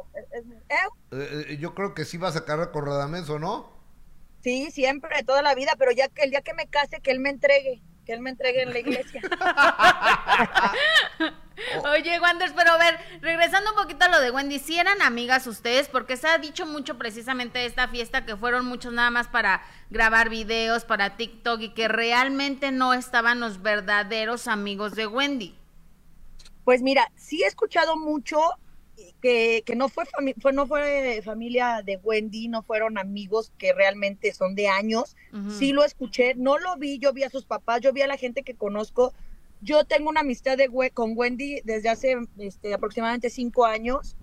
¿eh? 0.70 0.76
Eh, 1.12 1.58
yo 1.60 1.76
creo 1.76 1.94
que 1.94 2.06
sí 2.06 2.18
vas 2.18 2.36
a 2.36 2.46
cargar 2.46 2.72
con 2.72 2.86
Radamés, 2.86 3.30
¿o 3.30 3.40
no? 3.40 3.72
Sí, 4.42 4.72
siempre, 4.72 5.24
toda 5.24 5.42
la 5.42 5.54
vida, 5.54 5.74
pero 5.78 5.92
ya 5.92 6.08
que 6.08 6.24
el 6.24 6.32
día 6.32 6.42
que 6.42 6.54
me 6.54 6.68
case, 6.68 7.02
que 7.02 7.12
él 7.12 7.20
me 7.20 7.30
entregue, 7.30 7.82
que 8.06 8.14
él 8.14 8.22
me 8.22 8.30
entregue 8.30 8.64
en 8.64 8.74
la 8.74 8.80
iglesia. 8.80 9.22
Oye, 11.92 12.20
Wanders, 12.22 12.54
pero 12.56 12.72
a 12.72 12.78
ver, 12.78 12.98
regresando 13.22 13.72
un 13.72 13.76
poquito 13.76 14.06
a 14.06 14.08
lo 14.08 14.22
de 14.22 14.32
Wendy, 14.32 14.60
si 14.60 14.80
eran 14.80 15.02
amigas 15.02 15.46
ustedes, 15.46 15.90
porque 15.90 16.16
se 16.16 16.28
ha 16.28 16.38
dicho 16.38 16.66
mucho 16.66 16.98
precisamente 16.98 17.60
de 17.60 17.66
esta 17.66 17.90
fiesta 17.90 18.26
que 18.26 18.38
fueron 18.38 18.66
muchos 18.66 18.94
nada 18.94 19.12
más 19.12 19.28
para 19.28 19.62
grabar 19.90 20.30
videos, 20.30 20.86
para 20.86 21.18
TikTok 21.18 21.60
y 21.62 21.74
que 21.74 21.90
realmente 21.90 22.72
no 22.72 22.94
estaban 22.94 23.42
los 23.42 23.62
verdaderos 23.62 24.48
amigos 24.48 24.96
de 24.96 25.08
Wendy. 25.08 25.59
Pues 26.64 26.82
mira, 26.82 27.12
sí 27.16 27.44
he 27.44 27.48
escuchado 27.48 27.98
mucho 27.98 28.40
que, 29.22 29.64
que 29.66 29.76
no 29.76 29.90
fue, 29.90 30.06
fue, 30.42 30.54
no 30.54 30.68
fue 30.68 31.22
familia 31.24 31.82
de 31.84 31.98
Wendy, 31.98 32.48
no 32.48 32.64
fueron 32.64 32.98
amigos 32.98 33.52
que 33.58 33.74
realmente 33.74 34.34
son 34.34 34.56
de 34.56 34.68
años. 34.68 35.16
Sí 35.58 35.72
lo 35.72 35.84
escuché, 35.84 36.36
no 36.36 36.58
lo 36.58 36.76
vi, 36.78 37.00
yo 37.00 37.14
vi 37.14 37.24
a 37.24 37.30
sus 37.30 37.46
papás, 37.46 37.82
yo 37.82 37.94
vi 37.94 38.02
a 38.02 38.08
la 38.08 38.18
gente 38.18 38.44
que 38.44 38.56
conozco. 38.56 39.14
Yo 39.62 39.84
tengo 39.84 40.10
una 40.10 40.22
amistad 40.22 40.58
de, 40.58 40.70
con 40.94 41.14
Wendy 41.16 41.62
desde 41.64 41.90
hace 41.90 42.16
este, 42.38 42.74
aproximadamente 42.74 43.30
cinco 43.30 43.66
años. 43.66 44.16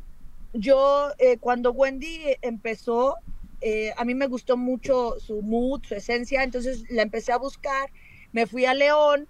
Yo, 0.52 1.10
eh, 1.18 1.36
cuando 1.38 1.72
Wendy 1.72 2.36
empezó, 2.40 3.16
eh, 3.60 3.92
a 3.96 4.04
mí 4.04 4.14
me 4.14 4.26
gustó 4.26 4.56
mucho 4.56 5.18
su 5.20 5.42
mood, 5.42 5.82
su 5.84 5.94
esencia, 5.94 6.42
entonces 6.42 6.84
la 6.88 7.02
empecé 7.02 7.32
a 7.32 7.38
buscar, 7.38 7.90
me 8.32 8.46
fui 8.46 8.64
a 8.64 8.72
León 8.72 9.28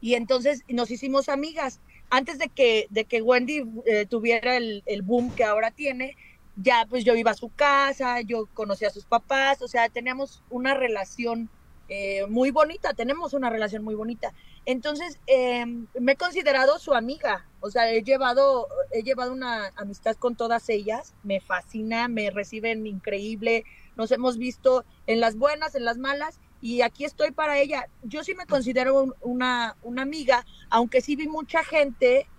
y 0.00 0.14
entonces 0.14 0.62
nos 0.68 0.90
hicimos 0.90 1.28
amigas 1.28 1.80
antes 2.10 2.38
de 2.38 2.48
que, 2.48 2.86
de 2.90 3.04
que 3.04 3.22
Wendy 3.22 3.64
eh, 3.86 4.06
tuviera 4.06 4.56
el, 4.56 4.82
boom 5.02 5.30
que 5.34 5.44
ahora 5.44 5.70
tiene, 5.70 6.16
ya 6.56 6.86
pues 6.88 7.04
yo 7.04 7.14
iba 7.14 7.30
a 7.30 7.34
su 7.34 7.50
casa, 7.50 8.20
yo 8.22 8.46
conocía 8.54 8.88
a 8.88 8.92
sus 8.92 9.04
papás, 9.04 9.62
o 9.62 9.68
sea, 9.68 9.88
teníamos 9.88 10.42
una 10.50 10.74
relación 10.74 11.48
eh, 11.88 12.26
muy 12.26 12.50
bonita, 12.50 12.92
tenemos 12.94 13.32
una 13.32 13.50
relación 13.50 13.84
muy 13.84 13.94
bonita. 13.94 14.32
Entonces, 14.66 15.18
em, 15.26 15.86
me 15.98 16.12
he 16.12 16.16
considerado 16.16 16.78
su 16.78 16.94
amiga, 16.94 17.46
o 17.60 17.70
sea, 17.70 17.90
he 17.90 18.02
llevado, 18.02 18.66
he 18.90 19.02
llevado 19.02 19.32
una 19.32 19.72
amistad 19.76 20.16
con 20.16 20.36
todas 20.36 20.68
ellas, 20.68 21.14
me 21.22 21.40
fascina, 21.40 22.08
me 22.08 22.30
reciben 22.30 22.86
increíble, 22.86 23.64
nos 23.96 24.12
hemos 24.12 24.36
visto 24.36 24.84
en 25.06 25.20
las 25.20 25.36
buenas, 25.36 25.74
en 25.74 25.84
las 25.84 25.96
malas, 25.96 26.40
y 26.60 26.82
aquí 26.82 27.04
estoy 27.04 27.32
para 27.32 27.58
ella. 27.58 27.88
Yo 28.02 28.24
sí 28.24 28.34
me 28.34 28.46
considero 28.46 29.06
una, 29.20 29.76
una 29.80 30.02
amiga, 30.02 30.44
aunque 30.70 31.00
sí 31.00 31.16
vi 31.16 31.28
mucha 31.28 31.64
gente 31.64 32.30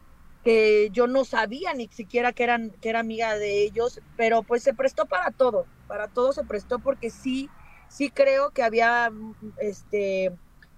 que 0.43 0.89
yo 0.91 1.07
no 1.07 1.25
sabía 1.25 1.73
ni 1.73 1.87
siquiera 1.89 2.33
que 2.33 2.43
eran 2.43 2.71
que 2.81 2.89
era 2.89 2.99
amiga 3.01 3.37
de 3.37 3.63
ellos, 3.63 4.01
pero 4.15 4.43
pues 4.43 4.63
se 4.63 4.73
prestó 4.73 5.05
para 5.07 5.31
todo, 5.31 5.69
para 5.87 6.07
todo 6.09 6.31
se 6.33 6.45
prestó 6.45 6.79
porque 6.79 7.09
sí 7.11 7.51
sí 7.87 8.09
creo 8.11 8.51
que 8.51 8.63
había 8.63 9.11
este 9.57 10.31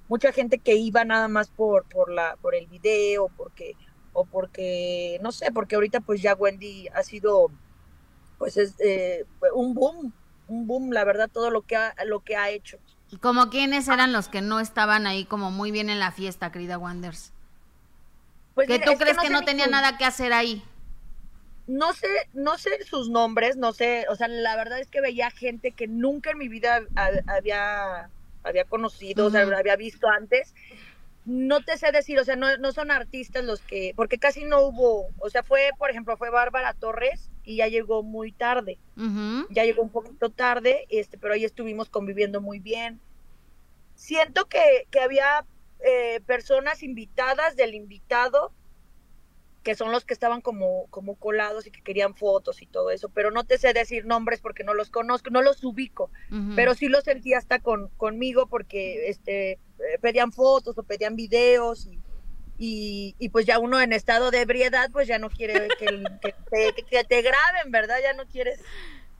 mucha 0.07 0.31
gente 0.33 0.59
que 0.59 0.75
iba 0.75 1.05
nada 1.05 1.27
más 1.27 1.51
por 1.51 1.87
por 1.87 2.11
la 2.11 2.37
por 2.41 2.55
el 2.55 2.67
video, 2.67 3.29
porque 3.29 3.77
o 4.13 4.25
porque 4.27 5.19
no 5.21 5.31
sé, 5.31 5.51
porque 5.51 5.75
ahorita 5.75 6.01
pues 6.01 6.21
ya 6.21 6.33
Wendy 6.35 6.87
ha 6.93 7.03
sido 7.03 7.53
pues 8.37 8.57
es 8.57 8.79
eh, 8.79 9.25
un 9.55 9.73
boom, 9.73 10.13
un 10.47 10.67
boom, 10.67 10.91
la 10.91 11.03
verdad 11.05 11.29
todo 11.31 11.51
lo 11.51 11.63
que 11.63 11.75
ha, 11.75 11.95
lo 12.05 12.21
que 12.21 12.35
ha 12.35 12.49
hecho. 12.51 12.79
Como 13.20 13.49
quiénes 13.49 13.88
eran 13.88 14.14
los 14.14 14.30
que 14.30 14.41
no 14.41 14.59
estaban 14.59 15.05
ahí 15.05 15.26
como 15.26 15.51
muy 15.51 15.72
bien 15.72 15.89
en 15.89 15.99
la 15.99 16.12
fiesta, 16.12 16.51
querida 16.51 16.78
Wanders. 16.78 17.34
Pues 18.55 18.68
que 18.68 18.80
tú 18.80 18.93
crees 18.97 19.18
que 19.18 19.30
no, 19.30 19.43
tenía 19.43 19.68
nada 19.68 19.97
que 19.97 20.05
hacer 20.05 20.34
ahí. 20.34 20.64
No 21.68 21.93
sé, 21.93 22.07
no 22.34 22.57
sé 22.57 22.84
sus 22.84 23.09
nombres, 23.09 23.55
no 23.55 23.72
sé, 23.72 24.05
o 24.09 24.16
sea, 24.16 24.28
la 24.28 24.55
verdad 24.55 24.80
es 24.80 24.88
que 24.88 25.01
veía 25.01 25.30
gente 25.32 25.72
que 25.72 25.88
nunca 25.88 26.32
en 26.32 26.38
mi 26.38 26.47
vida 26.47 26.82
había, 27.28 28.09
había 28.43 28.66
conocido, 28.66 29.28
o 29.28 29.30
sea, 29.30 29.41
había 29.41 29.76
visto 29.76 30.07
antes. 30.09 30.53
No 31.24 31.62
te 31.62 31.78
sé 31.78 31.91
decir, 31.91 32.20
o 32.20 32.26
sea, 32.26 32.36
no, 32.36 32.57
no 32.57 32.72
son 32.72 32.91
artistas 32.91 33.43
los 33.43 33.62
que, 33.62 33.93
porque 33.95 34.18
casi 34.18 34.43
no 34.43 34.62
hubo, 34.62 35.09
o 35.20 35.30
sea, 35.30 35.43
fue, 35.43 35.70
por 35.78 35.91
ejemplo, 35.91 36.18
fue 36.18 36.30
Bárbara 36.30 36.74
Torres 36.74 37.30
y 37.43 37.57
ya 37.57 37.67
llegó 37.67 38.03
muy 38.03 38.31
tarde, 38.31 38.77
ya 39.49 39.63
llegó 39.63 39.81
un 39.81 39.89
poquito 39.89 40.29
tarde, 40.29 40.85
este, 40.89 41.17
pero 41.17 41.33
ahí 41.33 41.45
estuvimos 41.45 41.89
conviviendo 41.89 42.41
muy 42.41 42.59
bien. 42.59 42.99
Siento 43.95 44.45
que, 44.45 44.87
que 44.89 44.99
había 44.99 45.45
eh, 45.79 46.21
personas 46.25 46.83
invitadas 46.83 47.55
del 47.55 47.73
invitado, 47.73 48.51
que 49.63 49.75
son 49.75 49.91
los 49.91 50.05
que 50.05 50.13
estaban 50.13 50.41
como, 50.41 50.87
como 50.89 51.15
colados 51.15 51.67
y 51.67 51.71
que 51.71 51.81
querían 51.81 52.15
fotos 52.15 52.61
y 52.61 52.65
todo 52.65 52.89
eso, 52.91 53.09
pero 53.09 53.31
no 53.31 53.43
te 53.43 53.57
sé 53.57 53.73
decir 53.73 54.05
nombres 54.05 54.41
porque 54.41 54.63
no 54.63 54.73
los 54.73 54.89
conozco, 54.89 55.29
no 55.29 55.41
los 55.41 55.63
ubico, 55.63 56.09
pero 56.55 56.73
sí 56.73 56.87
los 56.87 57.03
sentí 57.03 57.33
hasta 57.33 57.59
con, 57.59 57.89
conmigo 57.97 58.47
porque 58.47 59.09
este, 59.09 59.51
eh, 59.51 59.59
pedían 60.01 60.31
fotos 60.31 60.77
o 60.77 60.83
pedían 60.83 61.15
videos 61.15 61.85
y, 61.85 61.99
y, 62.64 63.30
pues 63.30 63.47
ya 63.47 63.57
uno 63.57 63.82
en 63.82 63.91
estado 63.91 64.30
de 64.30 64.41
ebriedad 64.41 64.89
pues 64.91 65.07
ya 65.07 65.18
no 65.18 65.30
quiere 65.30 65.68
que, 65.80 66.03
que, 66.89 67.03
te, 67.03 67.22
graben, 67.22 67.72
¿verdad? 67.72 67.97
Ya 68.03 68.14
no 68.14 68.26
quieres 68.26 68.59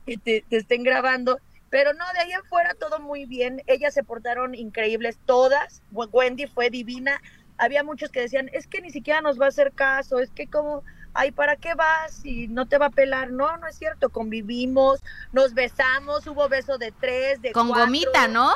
que 0.06 0.16
te, 0.16 0.44
te 0.48 0.58
estén 0.58 0.84
grabando 0.84 1.38
pero 1.72 1.94
no, 1.94 2.04
de 2.12 2.20
ahí 2.20 2.32
en 2.32 2.44
fuera 2.44 2.74
todo 2.74 3.00
muy 3.00 3.24
bien. 3.24 3.62
Ellas 3.66 3.94
se 3.94 4.04
portaron 4.04 4.54
increíbles 4.54 5.18
todas. 5.24 5.80
Wendy 5.90 6.46
fue 6.46 6.68
divina. 6.68 7.18
Había 7.56 7.82
muchos 7.82 8.10
que 8.10 8.20
decían, 8.20 8.50
es 8.52 8.66
que 8.66 8.82
ni 8.82 8.90
siquiera 8.90 9.22
nos 9.22 9.40
va 9.40 9.46
a 9.46 9.48
hacer 9.48 9.72
caso, 9.72 10.18
es 10.18 10.30
que 10.32 10.48
como, 10.48 10.84
ay, 11.14 11.32
¿para 11.32 11.56
qué 11.56 11.72
vas? 11.72 12.26
Y 12.26 12.46
no 12.48 12.68
te 12.68 12.76
va 12.76 12.86
a 12.86 12.90
pelar. 12.90 13.30
No, 13.30 13.56
no 13.56 13.66
es 13.66 13.78
cierto. 13.78 14.10
Convivimos, 14.10 15.00
nos 15.32 15.54
besamos, 15.54 16.26
hubo 16.26 16.46
beso 16.46 16.76
de 16.76 16.92
tres, 16.92 17.40
de 17.40 17.52
Con 17.52 17.70
gomita, 17.70 18.28
¿no? 18.28 18.52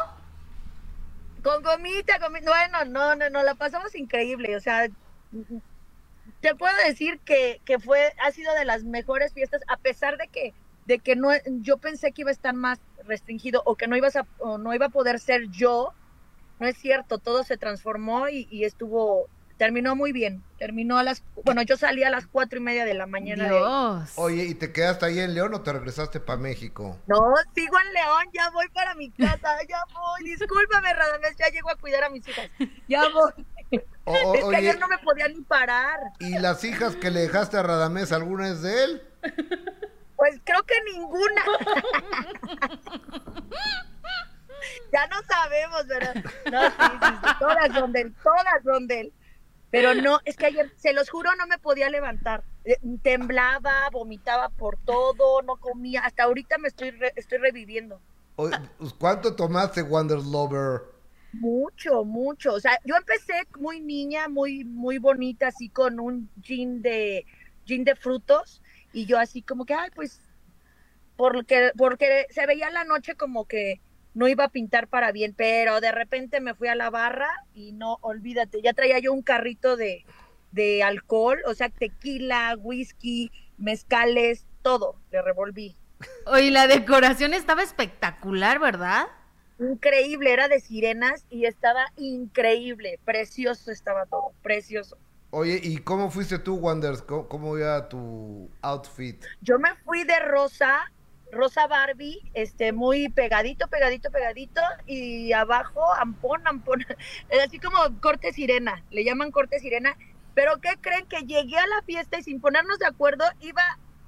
Con 1.46 1.62
gomita, 1.62 2.18
gomita. 2.18 2.50
Bueno, 2.50 2.84
no, 2.86 3.14
no, 3.14 3.30
no, 3.30 3.42
la 3.44 3.54
pasamos 3.54 3.94
increíble. 3.94 4.56
O 4.56 4.60
sea, 4.60 4.88
te 6.40 6.54
puedo 6.56 6.74
decir 6.86 7.20
que, 7.24 7.60
que 7.64 7.78
fue, 7.78 8.12
ha 8.24 8.32
sido 8.32 8.52
de 8.54 8.64
las 8.64 8.82
mejores 8.82 9.32
fiestas, 9.32 9.62
a 9.68 9.76
pesar 9.76 10.16
de 10.16 10.28
que 10.28 10.54
de 10.86 11.00
que 11.00 11.16
no 11.16 11.30
yo 11.62 11.78
pensé 11.78 12.12
que 12.12 12.22
iba 12.22 12.30
a 12.30 12.32
estar 12.32 12.54
más 12.54 12.80
restringido 13.04 13.62
o 13.64 13.76
que 13.76 13.88
no 13.88 13.96
ibas 13.96 14.16
a 14.16 14.26
no 14.58 14.74
iba 14.74 14.86
a 14.86 14.90
poder 14.90 15.18
ser 15.18 15.48
yo 15.50 15.92
no 16.60 16.66
es 16.66 16.78
cierto 16.78 17.18
todo 17.18 17.42
se 17.44 17.56
transformó 17.58 18.28
y, 18.28 18.64
estuvo 18.64 19.28
terminó 19.56 19.96
muy 19.96 20.12
bien 20.12 20.42
terminó 20.58 20.98
a 20.98 21.02
las 21.02 21.22
bueno 21.44 21.62
yo 21.62 21.76
salí 21.76 22.02
a 22.04 22.10
las 22.10 22.26
cuatro 22.26 22.58
y 22.58 22.62
media 22.62 22.84
de 22.84 22.94
la 22.94 23.06
mañana 23.06 24.06
oye 24.16 24.44
y 24.44 24.54
te 24.54 24.72
quedaste 24.72 25.06
ahí 25.06 25.18
en 25.18 25.34
León 25.34 25.54
o 25.54 25.62
te 25.62 25.72
regresaste 25.72 26.20
para 26.20 26.38
México 26.38 26.98
no 27.06 27.34
sigo 27.54 27.78
en 27.78 27.92
León 27.92 28.24
ya 28.32 28.50
voy 28.50 28.68
para 28.68 28.94
mi 28.94 29.10
casa 29.10 29.56
ya 29.68 29.78
voy 29.94 30.30
discúlpame 30.30 30.92
Radamés 30.92 31.36
ya 31.38 31.48
llego 31.48 31.70
a 31.70 31.76
cuidar 31.76 32.04
a 32.04 32.10
mis 32.10 32.26
hijas 32.28 32.50
ya 32.88 33.02
voy 33.08 33.32
es 33.70 34.44
que 34.44 34.56
ayer 34.56 34.78
no 34.78 34.88
me 34.88 34.98
podía 34.98 35.28
ni 35.28 35.40
parar 35.42 35.98
y 36.20 36.38
las 36.38 36.62
hijas 36.64 36.96
que 36.96 37.10
le 37.10 37.20
dejaste 37.20 37.56
a 37.56 37.62
Radamés 37.62 38.12
alguna 38.12 38.48
es 38.48 38.62
de 38.62 38.84
él 38.84 39.02
pues 40.16 40.40
creo 40.44 40.62
que 40.64 40.74
ninguna. 40.92 41.42
ya 44.92 45.06
no 45.08 45.16
sabemos, 45.28 45.86
¿verdad? 45.86 46.14
No, 46.50 46.62
sí, 46.62 46.98
sí, 47.00 47.34
todas 47.38 47.72
son 47.74 47.92
de 47.92 48.00
él, 48.00 48.14
todas 48.22 48.62
son 48.64 48.86
de 48.86 49.00
él. 49.00 49.12
Pero 49.70 49.94
no, 49.94 50.20
es 50.24 50.36
que 50.36 50.46
ayer, 50.46 50.72
se 50.76 50.92
los 50.92 51.10
juro, 51.10 51.30
no 51.36 51.46
me 51.46 51.58
podía 51.58 51.90
levantar. 51.90 52.44
Eh, 52.64 52.78
temblaba, 53.02 53.88
vomitaba 53.90 54.48
por 54.48 54.78
todo, 54.78 55.42
no 55.42 55.56
comía. 55.56 56.02
Hasta 56.02 56.24
ahorita 56.24 56.58
me 56.58 56.68
estoy, 56.68 56.94
estoy 57.16 57.38
reviviendo. 57.38 58.00
Pues, 58.36 58.54
¿Cuánto 58.98 59.34
tomaste 59.34 59.82
Wonder 59.82 60.18
Lover? 60.18 60.82
Mucho, 61.32 62.04
mucho. 62.04 62.54
O 62.54 62.60
sea, 62.60 62.78
yo 62.84 62.94
empecé 62.96 63.34
muy 63.58 63.80
niña, 63.80 64.28
muy, 64.28 64.64
muy 64.64 64.98
bonita, 64.98 65.48
así 65.48 65.68
con 65.68 65.98
un 65.98 66.30
jean 66.40 66.80
de, 66.82 67.26
jean 67.64 67.84
de 67.84 67.96
frutos. 67.96 68.62
Y 68.92 69.06
yo 69.06 69.18
así 69.18 69.42
como 69.42 69.64
que, 69.64 69.74
ay, 69.74 69.90
pues, 69.94 70.20
porque, 71.16 71.72
porque 71.76 72.26
se 72.30 72.46
veía 72.46 72.70
la 72.70 72.84
noche 72.84 73.14
como 73.14 73.46
que 73.46 73.80
no 74.16 74.28
iba 74.28 74.44
a 74.44 74.48
pintar 74.48 74.88
para 74.88 75.12
bien, 75.12 75.34
pero 75.36 75.82
de 75.82 75.92
repente 75.92 76.40
me 76.40 76.54
fui 76.54 76.68
a 76.68 76.74
la 76.74 76.88
barra 76.88 77.28
y 77.52 77.72
no, 77.72 77.98
olvídate, 78.00 78.62
ya 78.62 78.72
traía 78.72 78.98
yo 78.98 79.12
un 79.12 79.20
carrito 79.20 79.76
de, 79.76 80.06
de 80.52 80.82
alcohol, 80.82 81.38
o 81.46 81.52
sea, 81.52 81.68
tequila, 81.68 82.56
whisky, 82.58 83.30
mezcales, 83.58 84.46
todo, 84.62 84.96
le 85.12 85.20
revolví. 85.20 85.76
Oye, 86.24 86.50
la 86.50 86.66
decoración 86.66 87.34
estaba 87.34 87.62
espectacular, 87.62 88.58
¿verdad? 88.58 89.06
Increíble, 89.58 90.32
era 90.32 90.48
de 90.48 90.60
sirenas 90.60 91.26
y 91.28 91.44
estaba 91.44 91.84
increíble, 91.98 92.98
precioso 93.04 93.70
estaba 93.70 94.06
todo, 94.06 94.32
precioso. 94.42 94.96
Oye, 95.28 95.60
¿y 95.62 95.76
cómo 95.76 96.10
fuiste 96.10 96.38
tú, 96.38 96.56
Wonders? 96.56 97.02
¿Cómo, 97.02 97.28
cómo 97.28 97.58
iba 97.58 97.86
tu 97.90 98.48
outfit? 98.62 99.22
Yo 99.42 99.58
me 99.58 99.74
fui 99.84 100.04
de 100.04 100.18
rosa, 100.20 100.90
rosa 101.32 101.66
Barbie, 101.66 102.20
este, 102.34 102.72
muy 102.72 103.08
pegadito, 103.08 103.68
pegadito, 103.68 104.10
pegadito, 104.10 104.60
y 104.86 105.32
abajo 105.32 105.92
ampón, 105.94 106.46
ampón, 106.46 106.84
así 107.44 107.58
como 107.58 107.78
corte 108.00 108.32
sirena, 108.32 108.84
le 108.90 109.04
llaman 109.04 109.30
corte 109.30 109.58
sirena, 109.58 109.96
pero 110.34 110.60
¿qué 110.60 110.74
creen? 110.80 111.06
Que 111.06 111.22
llegué 111.22 111.56
a 111.56 111.66
la 111.66 111.82
fiesta 111.86 112.18
y 112.18 112.22
sin 112.22 112.40
ponernos 112.40 112.78
de 112.78 112.86
acuerdo 112.86 113.24
iba 113.40 113.62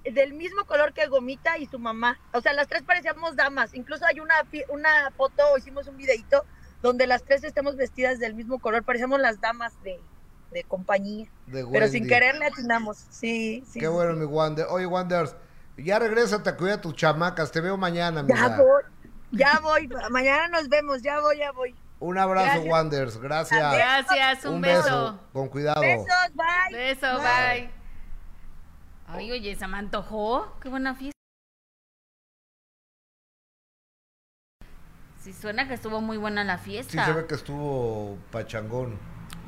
del 0.04 0.34
mismo 0.34 0.64
color 0.66 0.92
que 0.92 1.06
Gomita 1.06 1.58
y 1.58 1.66
su 1.66 1.78
mamá. 1.78 2.18
O 2.32 2.40
sea, 2.40 2.52
las 2.52 2.68
tres 2.68 2.82
parecíamos 2.82 3.36
damas. 3.36 3.74
Incluso 3.74 4.04
hay 4.04 4.20
una, 4.20 4.34
una 4.68 5.10
foto, 5.16 5.42
hicimos 5.56 5.86
un 5.88 5.96
videito 5.96 6.44
donde 6.82 7.06
las 7.06 7.24
tres 7.24 7.44
estamos 7.44 7.76
vestidas 7.76 8.18
del 8.18 8.34
mismo 8.34 8.58
color. 8.58 8.84
Parecíamos 8.84 9.20
las 9.20 9.40
damas 9.40 9.72
de, 9.82 9.98
de 10.52 10.64
compañía. 10.64 11.28
De 11.46 11.66
Pero 11.70 11.88
sin 11.88 12.06
querer 12.06 12.36
le 12.36 12.46
atinamos. 12.46 12.98
Sí, 13.10 13.64
sí. 13.66 13.80
Qué 13.80 13.86
sí, 13.86 13.92
bueno, 13.92 14.12
sí. 14.12 14.20
mi 14.20 14.26
Wander. 14.26 14.66
Oye, 14.68 14.86
Wonders, 14.86 15.34
ya 15.78 15.98
regrésate 15.98 16.50
a 16.50 16.56
cuidar 16.56 16.78
a 16.78 16.80
tus 16.80 16.94
chamacas. 16.94 17.50
Te 17.52 17.60
veo 17.60 17.76
mañana, 17.76 18.24
Ya 18.26 18.44
amiga. 18.46 18.56
voy, 18.62 18.82
ya 19.32 19.58
voy. 19.60 19.88
Mañana 20.10 20.48
nos 20.48 20.68
vemos. 20.68 21.02
Ya 21.02 21.20
voy, 21.20 21.38
ya 21.38 21.52
voy. 21.52 21.74
Un 22.00 22.16
abrazo, 22.18 22.46
Gracias. 22.46 22.66
Wonders. 22.72 23.16
Gracias. 23.18 23.74
Gracias, 23.74 24.44
un, 24.44 24.60
beso. 24.60 25.18
Con 25.32 25.48
cuidado. 25.48 25.80
Besos, 25.80 26.06
bye. 26.34 26.78
Beso, 26.78 27.06
bye. 27.18 27.70
Ay, 29.08 29.32
oye, 29.32 29.56
se 29.56 29.66
me 29.66 29.78
antojó. 29.78 30.52
Qué 30.60 30.68
buena 30.68 30.94
fiesta. 30.94 31.12
Sí, 35.20 35.32
suena 35.32 35.66
que 35.66 35.74
estuvo 35.74 36.00
muy 36.00 36.16
buena 36.16 36.44
la 36.44 36.58
Sí, 36.58 36.64
fiesta. 36.70 37.04
se 37.04 37.12
ve 37.12 37.26
que 37.26 37.34
estuvo 37.34 38.16
pachangón. 38.30 38.98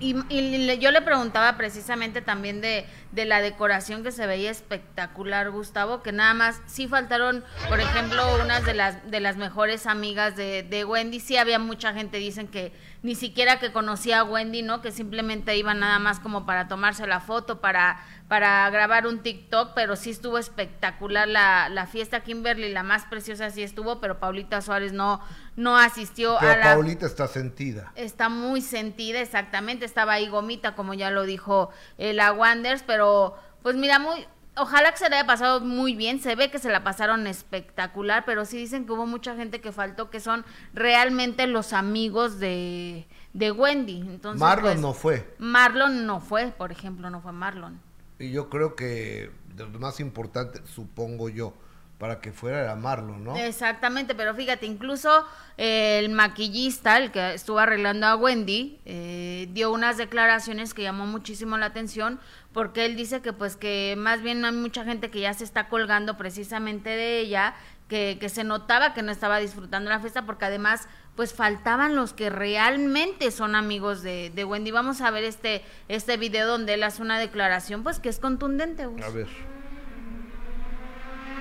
Y, 0.00 0.16
y 0.30 0.78
yo 0.78 0.90
le 0.90 1.02
preguntaba 1.02 1.56
precisamente 1.58 2.22
también 2.22 2.60
de, 2.60 2.86
de 3.12 3.26
la 3.26 3.42
decoración 3.42 4.02
que 4.02 4.12
se 4.12 4.26
veía 4.26 4.50
espectacular, 4.50 5.50
Gustavo, 5.50 6.02
que 6.02 6.10
nada 6.10 6.32
más, 6.32 6.62
sí 6.66 6.88
faltaron, 6.88 7.44
por 7.68 7.80
ejemplo, 7.80 8.22
unas 8.42 8.64
de 8.64 8.74
las, 8.74 9.10
de 9.10 9.20
las 9.20 9.36
mejores 9.36 9.86
amigas 9.86 10.36
de, 10.36 10.62
de 10.62 10.84
Wendy, 10.84 11.20
sí 11.20 11.36
había 11.36 11.58
mucha 11.58 11.92
gente, 11.92 12.16
dicen 12.16 12.48
que 12.48 12.72
ni 13.02 13.14
siquiera 13.14 13.58
que 13.58 13.72
conocía 13.72 14.20
a 14.20 14.24
Wendy, 14.24 14.62
¿no? 14.62 14.82
Que 14.82 14.92
simplemente 14.92 15.56
iban 15.56 15.80
nada 15.80 15.98
más 15.98 16.20
como 16.20 16.44
para 16.44 16.68
tomarse 16.68 17.06
la 17.06 17.20
foto, 17.20 17.60
para, 17.60 17.98
para 18.28 18.68
grabar 18.70 19.06
un 19.06 19.22
TikTok, 19.22 19.72
pero 19.74 19.96
sí 19.96 20.10
estuvo 20.10 20.36
espectacular 20.36 21.26
la, 21.26 21.68
la 21.70 21.86
fiesta 21.86 22.20
Kimberly, 22.20 22.70
la 22.70 22.82
más 22.82 23.06
preciosa 23.06 23.50
sí 23.50 23.62
estuvo, 23.62 24.00
pero 24.00 24.20
Paulita 24.20 24.60
Suárez 24.60 24.92
no, 24.92 25.20
no 25.56 25.78
asistió 25.78 26.36
Pero 26.40 26.52
a 26.52 26.56
la... 26.56 26.74
Paulita 26.74 27.06
está 27.06 27.26
sentida. 27.26 27.92
Está 27.94 28.28
muy 28.28 28.60
sentida, 28.60 29.20
exactamente. 29.20 29.86
Estaba 29.86 30.14
ahí 30.14 30.28
Gomita, 30.28 30.74
como 30.74 30.92
ya 30.92 31.10
lo 31.10 31.24
dijo 31.24 31.70
eh, 31.96 32.12
la 32.12 32.32
Wanders, 32.32 32.82
pero 32.86 33.36
pues 33.62 33.76
mira, 33.76 33.98
muy. 33.98 34.26
Ojalá 34.56 34.92
que 34.92 34.98
se 34.98 35.08
le 35.08 35.16
haya 35.16 35.26
pasado 35.26 35.60
muy 35.60 35.94
bien. 35.94 36.20
Se 36.20 36.34
ve 36.34 36.50
que 36.50 36.58
se 36.58 36.70
la 36.70 36.84
pasaron 36.84 37.26
espectacular, 37.26 38.24
pero 38.24 38.44
sí 38.44 38.58
dicen 38.58 38.84
que 38.84 38.92
hubo 38.92 39.06
mucha 39.06 39.36
gente 39.36 39.60
que 39.60 39.72
faltó, 39.72 40.10
que 40.10 40.20
son 40.20 40.44
realmente 40.74 41.46
los 41.46 41.72
amigos 41.72 42.38
de, 42.38 43.06
de 43.32 43.50
Wendy. 43.52 44.00
Entonces, 44.00 44.40
Marlon 44.40 44.72
pues, 44.72 44.80
no 44.80 44.92
fue. 44.92 45.34
Marlon 45.38 46.06
no 46.06 46.20
fue, 46.20 46.48
por 46.48 46.72
ejemplo, 46.72 47.10
no 47.10 47.20
fue 47.20 47.32
Marlon. 47.32 47.80
Y 48.18 48.30
yo 48.32 48.50
creo 48.50 48.76
que 48.76 49.30
de 49.54 49.66
lo 49.66 49.78
más 49.78 50.00
importante, 50.00 50.60
supongo 50.66 51.28
yo, 51.28 51.54
para 52.00 52.20
que 52.20 52.32
fuera 52.32 52.62
era 52.62 52.76
Marlon, 52.76 53.22
¿no? 53.22 53.36
Exactamente, 53.36 54.14
pero 54.14 54.34
fíjate, 54.34 54.64
incluso 54.64 55.26
eh, 55.58 55.98
el 55.98 56.08
maquillista, 56.08 56.96
el 56.96 57.10
que 57.12 57.34
estuvo 57.34 57.58
arreglando 57.58 58.06
a 58.06 58.16
Wendy, 58.16 58.80
eh, 58.86 59.48
dio 59.52 59.70
unas 59.70 59.98
declaraciones 59.98 60.72
que 60.72 60.82
llamó 60.82 61.04
muchísimo 61.04 61.58
la 61.58 61.66
atención, 61.66 62.18
porque 62.52 62.84
él 62.84 62.96
dice 62.96 63.20
que 63.20 63.32
pues 63.32 63.56
que 63.56 63.94
más 63.96 64.22
bien 64.22 64.44
hay 64.44 64.52
mucha 64.52 64.84
gente 64.84 65.10
que 65.10 65.20
ya 65.20 65.34
se 65.34 65.44
está 65.44 65.68
colgando 65.68 66.16
precisamente 66.16 66.90
de 66.90 67.20
ella, 67.20 67.54
que, 67.88 68.18
que 68.20 68.28
se 68.28 68.44
notaba 68.44 68.94
que 68.94 69.02
no 69.02 69.12
estaba 69.12 69.38
disfrutando 69.38 69.90
la 69.90 70.00
fiesta, 70.00 70.26
porque 70.26 70.44
además 70.44 70.88
pues 71.16 71.34
faltaban 71.34 71.96
los 71.96 72.12
que 72.12 72.30
realmente 72.30 73.30
son 73.30 73.54
amigos 73.54 74.02
de, 74.02 74.30
de 74.34 74.44
Wendy. 74.44 74.70
Vamos 74.70 75.00
a 75.00 75.10
ver 75.10 75.24
este, 75.24 75.62
este 75.88 76.16
video 76.16 76.48
donde 76.48 76.74
él 76.74 76.82
hace 76.82 77.02
una 77.02 77.18
declaración 77.18 77.82
pues 77.82 78.00
que 78.00 78.08
es 78.08 78.18
contundente. 78.18 78.86
Gus. 78.86 79.02
A 79.02 79.10
ver. 79.10 79.28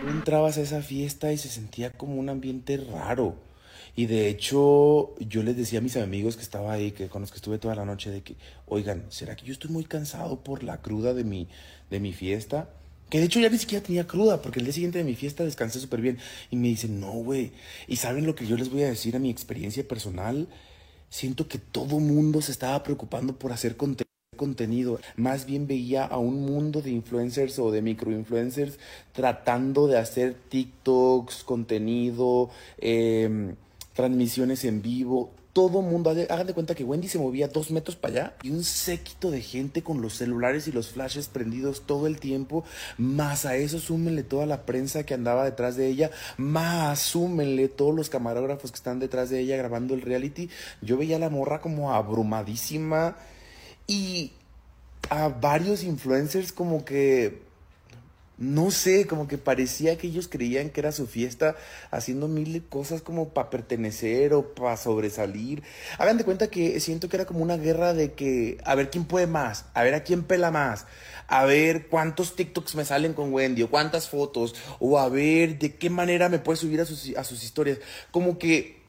Tú 0.01 0.09
entrabas 0.09 0.57
a 0.57 0.61
esa 0.61 0.81
fiesta 0.81 1.31
y 1.33 1.37
se 1.37 1.49
sentía 1.49 1.91
como 1.91 2.15
un 2.15 2.29
ambiente 2.29 2.77
raro. 2.77 3.35
Y 3.95 4.05
de 4.05 4.29
hecho, 4.29 5.15
yo 5.19 5.43
les 5.43 5.57
decía 5.57 5.79
a 5.79 5.81
mis 5.81 5.97
amigos 5.97 6.35
que 6.35 6.43
estaba 6.43 6.71
ahí, 6.71 6.91
que 6.91 7.07
con 7.09 7.21
los 7.21 7.31
que 7.31 7.37
estuve 7.37 7.57
toda 7.57 7.75
la 7.75 7.85
noche, 7.85 8.11
de 8.11 8.21
que, 8.21 8.35
oigan, 8.67 9.05
¿será 9.09 9.35
que 9.35 9.45
yo 9.45 9.53
estoy 9.53 9.71
muy 9.71 9.83
cansado 9.83 10.43
por 10.43 10.63
la 10.63 10.81
cruda 10.81 11.13
de 11.13 11.23
mi, 11.23 11.47
de 11.89 11.99
mi 11.99 12.13
fiesta? 12.13 12.69
Que 13.09 13.19
de 13.19 13.25
hecho 13.25 13.39
ya 13.39 13.49
ni 13.49 13.57
siquiera 13.57 13.83
tenía 13.83 14.05
cruda, 14.07 14.41
porque 14.41 14.59
el 14.59 14.65
día 14.65 14.73
siguiente 14.73 14.99
de 14.99 15.03
mi 15.03 15.15
fiesta 15.15 15.43
descansé 15.43 15.79
súper 15.79 16.01
bien. 16.01 16.19
Y 16.51 16.55
me 16.55 16.67
dicen, 16.67 16.99
no, 16.99 17.11
güey. 17.11 17.51
¿Y 17.87 17.95
saben 17.95 18.25
lo 18.25 18.35
que 18.35 18.45
yo 18.45 18.55
les 18.55 18.69
voy 18.69 18.83
a 18.83 18.89
decir 18.89 19.15
a 19.15 19.19
mi 19.19 19.29
experiencia 19.29 19.87
personal? 19.87 20.47
Siento 21.09 21.47
que 21.47 21.57
todo 21.57 21.99
mundo 21.99 22.41
se 22.41 22.51
estaba 22.51 22.83
preocupando 22.83 23.37
por 23.37 23.51
hacer 23.51 23.75
contenido 23.75 24.09
contenido. 24.39 24.99
Más 25.17 25.45
bien 25.45 25.67
veía 25.67 26.05
a 26.05 26.17
un 26.17 26.45
mundo 26.45 26.81
de 26.81 26.91
influencers 26.91 27.59
o 27.59 27.71
de 27.71 27.81
microinfluencers 27.81 28.79
tratando 29.11 29.85
de 29.87 29.97
hacer 29.97 30.33
TikToks, 30.33 31.43
contenido, 31.43 32.49
eh, 32.77 33.53
transmisiones 33.99 34.63
en 34.63 34.81
vivo. 34.81 35.33
Todo 35.51 35.81
mundo, 35.81 36.09
haga- 36.09 36.25
hagan 36.33 36.47
de 36.47 36.53
cuenta 36.53 36.73
que 36.73 36.85
Wendy 36.85 37.09
se 37.09 37.19
movía 37.19 37.49
dos 37.49 37.69
metros 37.69 37.97
para 37.97 38.13
allá 38.13 38.33
y 38.43 38.49
un 38.49 38.63
séquito 38.63 39.29
de 39.29 39.41
gente 39.41 39.83
con 39.83 40.01
los 40.01 40.13
celulares 40.13 40.69
y 40.69 40.71
los 40.71 40.87
flashes 40.87 41.27
prendidos 41.27 41.81
todo 41.85 42.07
el 42.07 42.17
tiempo. 42.17 42.63
Más 42.97 43.45
a 43.45 43.57
eso 43.57 43.77
súmenle 43.77 44.23
toda 44.23 44.45
la 44.45 44.65
prensa 44.65 45.03
que 45.05 45.15
andaba 45.15 45.43
detrás 45.43 45.75
de 45.75 45.87
ella. 45.87 46.11
Más 46.37 46.99
súmenle 46.99 47.67
todos 47.67 47.93
los 47.93 48.09
camarógrafos 48.09 48.71
que 48.71 48.77
están 48.77 48.99
detrás 48.99 49.29
de 49.29 49.41
ella 49.41 49.57
grabando 49.57 49.95
el 49.95 50.01
reality. 50.01 50.49
Yo 50.81 50.95
veía 50.95 51.17
a 51.17 51.19
la 51.19 51.29
morra 51.29 51.59
como 51.59 51.91
abrumadísima 51.91 53.17
y 53.85 54.31
a 55.09 55.27
varios 55.27 55.83
influencers 55.83 56.53
como 56.53 56.85
que 56.85 57.48
no 58.39 58.71
sé, 58.71 59.05
como 59.05 59.27
que 59.27 59.37
parecía 59.37 59.97
que 59.97 60.07
ellos 60.07 60.27
creían 60.27 60.69
que 60.69 60.79
era 60.79 60.91
su 60.91 61.07
fiesta 61.07 61.55
haciendo 61.91 62.27
mil 62.27 62.65
cosas 62.67 63.01
como 63.01 63.29
para 63.29 63.49
pertenecer 63.49 64.33
o 64.33 64.53
para 64.55 64.77
sobresalir. 64.77 65.61
Hagan 65.97 66.17
de 66.17 66.23
cuenta 66.23 66.49
que 66.49 66.79
siento 66.79 67.09
que 67.09 67.17
era 67.17 67.25
como 67.25 67.41
una 67.41 67.57
guerra 67.57 67.93
de 67.93 68.13
que 68.13 68.57
a 68.63 68.75
ver 68.75 68.89
quién 68.89 69.05
puede 69.05 69.27
más, 69.27 69.65
a 69.73 69.83
ver 69.83 69.93
a 69.93 70.03
quién 70.03 70.23
pela 70.23 70.51
más, 70.51 70.87
a 71.27 71.45
ver 71.45 71.87
cuántos 71.87 72.35
TikToks 72.35 72.75
me 72.75 72.85
salen 72.85 73.13
con 73.13 73.33
Wendy 73.33 73.63
o 73.63 73.69
cuántas 73.69 74.09
fotos, 74.09 74.55
o 74.79 74.97
a 74.97 75.09
ver 75.09 75.59
de 75.59 75.75
qué 75.75 75.89
manera 75.89 76.29
me 76.29 76.39
puede 76.39 76.57
subir 76.57 76.81
a 76.81 76.85
sus, 76.85 77.15
a 77.17 77.23
sus 77.23 77.43
historias. 77.43 77.79
Como 78.11 78.39
que 78.39 78.79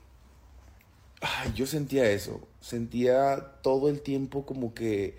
Ay, 1.20 1.52
yo 1.54 1.66
sentía 1.66 2.10
eso. 2.10 2.40
Sentía 2.60 3.52
todo 3.62 3.88
el 3.88 4.00
tiempo 4.00 4.46
como 4.46 4.74
que. 4.74 5.18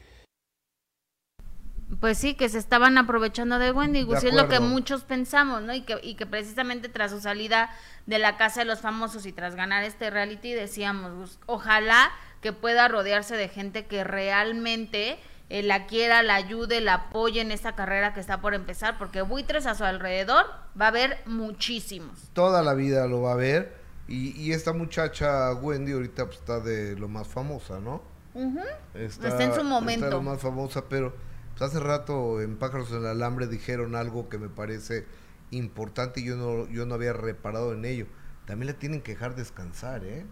Pues 2.00 2.18
sí, 2.18 2.36
que 2.36 2.48
se 2.48 2.58
estaban 2.58 2.98
aprovechando 2.98 3.60
de 3.60 3.72
Wendy, 3.72 4.06
De 4.06 4.20
y 4.24 4.28
es 4.28 4.34
lo 4.34 4.48
que 4.48 4.60
muchos 4.60 5.04
pensamos, 5.04 5.62
¿no? 5.62 5.74
Y 5.74 5.82
que, 5.82 6.00
y 6.02 6.16
que 6.16 6.26
precisamente 6.26 6.89
tras 6.89 7.12
su 7.12 7.20
salida 7.20 7.70
de 8.06 8.18
la 8.18 8.38
casa 8.38 8.62
de 8.62 8.66
los 8.66 8.80
famosos 8.80 9.26
y 9.26 9.34
tras 9.34 9.56
ganar 9.56 9.84
este 9.84 10.10
reality 10.10 10.54
decíamos, 10.54 11.14
Gus, 11.14 11.39
ojalá 11.48 12.12
que 12.42 12.54
pueda 12.54 12.88
rodearse 12.88 13.36
de 13.36 13.50
gente 13.50 13.86
que 13.86 14.04
realmente 14.04 15.20
eh, 15.50 15.64
la 15.64 15.86
quiera, 15.86 16.24
la 16.24 16.36
ayude, 16.36 16.80
la 16.80 16.94
apoye 16.94 17.42
en 17.42 17.52
esta 17.52 17.76
carrera 17.76 18.14
que 18.14 18.22
está 18.22 18.39
por 18.39 18.54
empezar, 18.54 18.98
porque 18.98 19.22
buitres 19.22 19.66
a 19.66 19.76
su 19.76 19.84
alrededor 19.84 20.46
va 20.80 20.86
a 20.86 20.88
haber 20.88 21.18
muchísimos. 21.26 22.30
Toda 22.34 22.64
la 22.64 22.74
vida 22.74 23.06
lo 23.08 23.22
va 23.24 23.34
a 23.34 23.36
ver. 23.36 23.82
Y, 24.08 24.32
y 24.42 24.54
esta 24.54 24.74
muchacha, 24.74 25.54
Wendy, 25.54 25.92
ahorita 25.92 26.26
pues, 26.26 26.39
está 26.39 26.60
de 26.62 26.96
lo 26.98 27.08
más 27.08 27.28
famosa, 27.28 27.80
¿no? 27.80 28.02
Está 28.94 29.44
en 29.44 29.54
su 29.54 29.64
momento. 29.64 30.06
Está 30.06 30.16
lo 30.16 30.22
más 30.22 30.42
famosa, 30.42 30.86
pero 30.88 31.12
pues, 31.12 31.31
hace 31.66 31.80
rato 31.80 32.41
en 32.41 32.57
Pájaros 32.57 32.91
en 32.91 32.97
el 32.99 33.07
Alambre 33.07 33.47
dijeron 33.47 33.95
algo 33.95 34.30
que 34.30 34.38
me 34.38 34.49
parece 34.49 35.05
importante 35.51 36.22
y 36.22 36.26
yo 36.26 36.36
no, 36.38 36.68
yo 36.70 36.86
no 36.86 36.95
había 36.95 37.14
reparado 37.14 37.74
en 37.74 37.86
ello. 37.86 38.07
también 38.45 38.72
la 38.74 38.80
tienen 38.80 39.01
que 39.01 39.14
dejar 39.14 39.36
descansar, 39.36 40.03
¿eh? 40.05 40.26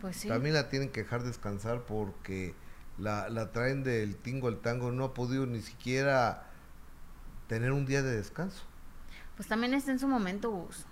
Pues 0.00 0.16
sí. 0.16 0.28
También 0.28 0.54
la 0.54 0.68
tienen 0.68 0.90
que 0.90 1.02
dejar 1.04 1.22
descansar 1.22 1.82
porque 1.84 2.54
la, 2.98 3.28
la 3.28 3.52
traen 3.52 3.82
del 3.84 4.16
tingo 4.16 4.48
al 4.48 4.60
tango, 4.60 4.90
no 4.92 5.04
ha 5.04 5.14
podido 5.14 5.46
ni 5.46 5.62
siquiera 5.62 6.44
tener 7.48 7.72
un 7.72 7.86
día 7.86 8.02
de 8.02 8.16
descanso. 8.16 8.64
Pues 9.36 9.48
también 9.48 9.74
está 9.74 9.90
en 9.92 9.98
su 9.98 10.08
momento, 10.08 10.50
Gus. 10.50 10.86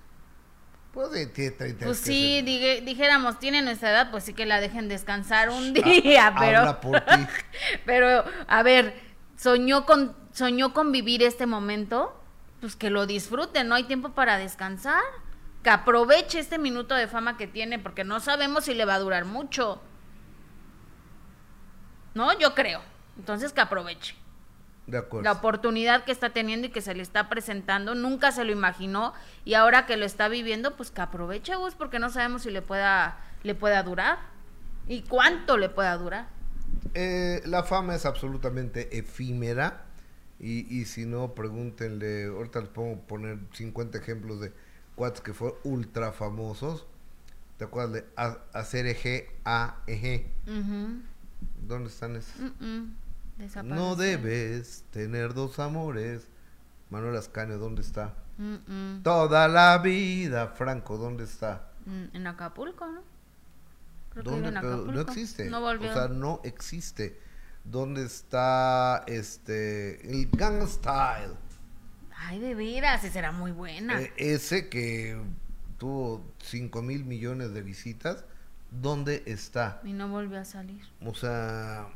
Pues, 0.92 1.32
tiene 1.32 1.50
30 1.50 1.86
Pues 1.86 1.98
sí, 1.98 2.40
digue- 2.44 2.80
dijéramos, 2.84 3.40
tiene 3.40 3.62
nuestra 3.62 3.90
edad, 3.90 4.10
pues 4.12 4.22
sí 4.24 4.32
que 4.32 4.46
la 4.46 4.60
dejen 4.60 4.88
descansar 4.88 5.50
un 5.50 5.72
día, 5.74 6.34
pero... 6.38 6.58
Habla 6.60 6.80
por 6.80 7.00
ti. 7.00 7.26
Pero, 7.84 8.24
a 8.46 8.62
ver, 8.62 8.94
soñó 9.36 9.86
con, 9.86 10.14
soñó 10.32 10.72
con 10.72 10.92
vivir 10.92 11.22
este 11.22 11.46
momento, 11.46 12.20
pues 12.60 12.76
que 12.76 12.90
lo 12.90 13.06
disfrute, 13.06 13.64
no 13.64 13.74
hay 13.74 13.84
tiempo 13.84 14.10
para 14.10 14.38
descansar. 14.38 15.02
Que 15.62 15.70
aproveche 15.70 16.38
este 16.38 16.58
minuto 16.58 16.94
de 16.94 17.08
fama 17.08 17.38
que 17.38 17.46
tiene, 17.46 17.78
porque 17.78 18.04
no 18.04 18.20
sabemos 18.20 18.64
si 18.64 18.74
le 18.74 18.84
va 18.84 18.94
a 18.94 18.98
durar 18.98 19.24
mucho. 19.24 19.80
¿No? 22.12 22.38
Yo 22.38 22.54
creo. 22.54 22.82
Entonces 23.16 23.52
que 23.52 23.62
aproveche. 23.62 24.14
De 24.86 24.98
acuerdo. 24.98 25.24
La 25.24 25.32
oportunidad 25.32 26.04
que 26.04 26.12
está 26.12 26.30
teniendo 26.30 26.66
y 26.66 26.70
que 26.70 26.82
se 26.82 26.94
le 26.94 27.02
está 27.02 27.30
presentando, 27.30 27.94
nunca 27.94 28.32
se 28.32 28.44
lo 28.44 28.52
imaginó 28.52 29.14
y 29.46 29.54
ahora 29.54 29.86
que 29.86 29.96
lo 29.96 30.04
está 30.04 30.28
viviendo, 30.28 30.76
pues 30.76 30.90
que 30.90 31.00
aproveche, 31.00 31.54
Gus, 31.56 31.74
porque 31.74 31.98
no 31.98 32.10
sabemos 32.10 32.42
si 32.42 32.50
le 32.50 32.60
pueda, 32.60 33.16
le 33.42 33.54
pueda 33.54 33.82
durar 33.82 34.18
y 34.86 35.00
cuánto 35.02 35.56
le 35.56 35.70
pueda 35.70 35.96
durar. 35.96 36.28
Eh, 36.94 37.42
la 37.46 37.62
fama 37.62 37.94
es 37.94 38.04
absolutamente 38.06 38.98
efímera. 38.98 39.86
Y, 40.40 40.66
y 40.80 40.84
si 40.84 41.06
no, 41.06 41.34
pregúntenle. 41.34 42.26
Ahorita 42.26 42.60
les 42.60 42.68
pongo 42.68 43.00
poner 43.02 43.38
50 43.52 43.98
ejemplos 43.98 44.40
de 44.40 44.52
cuates 44.94 45.20
que 45.20 45.32
fueron 45.32 45.58
ultra 45.64 46.12
famosos. 46.12 46.86
¿Te 47.56 47.64
acuerdas 47.64 47.92
de 47.92 48.04
A- 48.16 48.38
ACRG, 48.52 49.28
AEG? 49.44 50.26
Ujú. 50.46 51.00
¿Dónde 51.66 51.88
están 51.88 52.16
esos? 52.16 52.34
Mm, 52.60 52.64
mm. 52.64 52.96
No 53.64 53.96
debes 53.96 54.84
tener 54.90 55.34
dos 55.34 55.58
amores. 55.58 56.28
Manuel 56.90 57.16
Ascanio, 57.16 57.58
¿dónde 57.58 57.82
está? 57.82 58.14
Mm. 58.38 59.02
Toda 59.02 59.48
la 59.48 59.78
vida, 59.78 60.48
Franco, 60.48 60.98
¿dónde 60.98 61.24
está? 61.24 61.70
En 62.12 62.26
Acapulco, 62.26 62.86
¿no? 62.86 63.02
Creo 64.14 64.24
que 64.24 64.30
¿Dónde? 64.30 64.48
Pero 64.48 64.58
Acapulco. 64.58 64.92
no 64.92 65.00
existe. 65.02 65.44
No 65.50 65.60
volvió. 65.60 65.90
O 65.90 65.92
sea, 65.94 66.08
no 66.08 66.40
existe. 66.44 67.20
¿Dónde 67.64 68.04
está 68.04 69.04
este 69.06 70.10
el 70.10 70.28
Gang 70.30 70.66
Style? 70.66 71.34
Ay, 72.16 72.38
de 72.38 72.54
veras, 72.54 73.04
esa 73.04 73.18
era 73.18 73.32
muy 73.32 73.52
buena. 73.52 74.00
Eh, 74.00 74.12
ese 74.16 74.68
que 74.68 75.20
tuvo 75.78 76.24
5 76.38 76.80
mil 76.82 77.04
millones 77.04 77.52
de 77.52 77.62
visitas, 77.62 78.24
¿dónde 78.70 79.22
está? 79.26 79.80
Y 79.84 79.92
no 79.92 80.08
volvió 80.08 80.40
a 80.40 80.44
salir. 80.44 80.82
O 81.04 81.14
sea, 81.14 81.88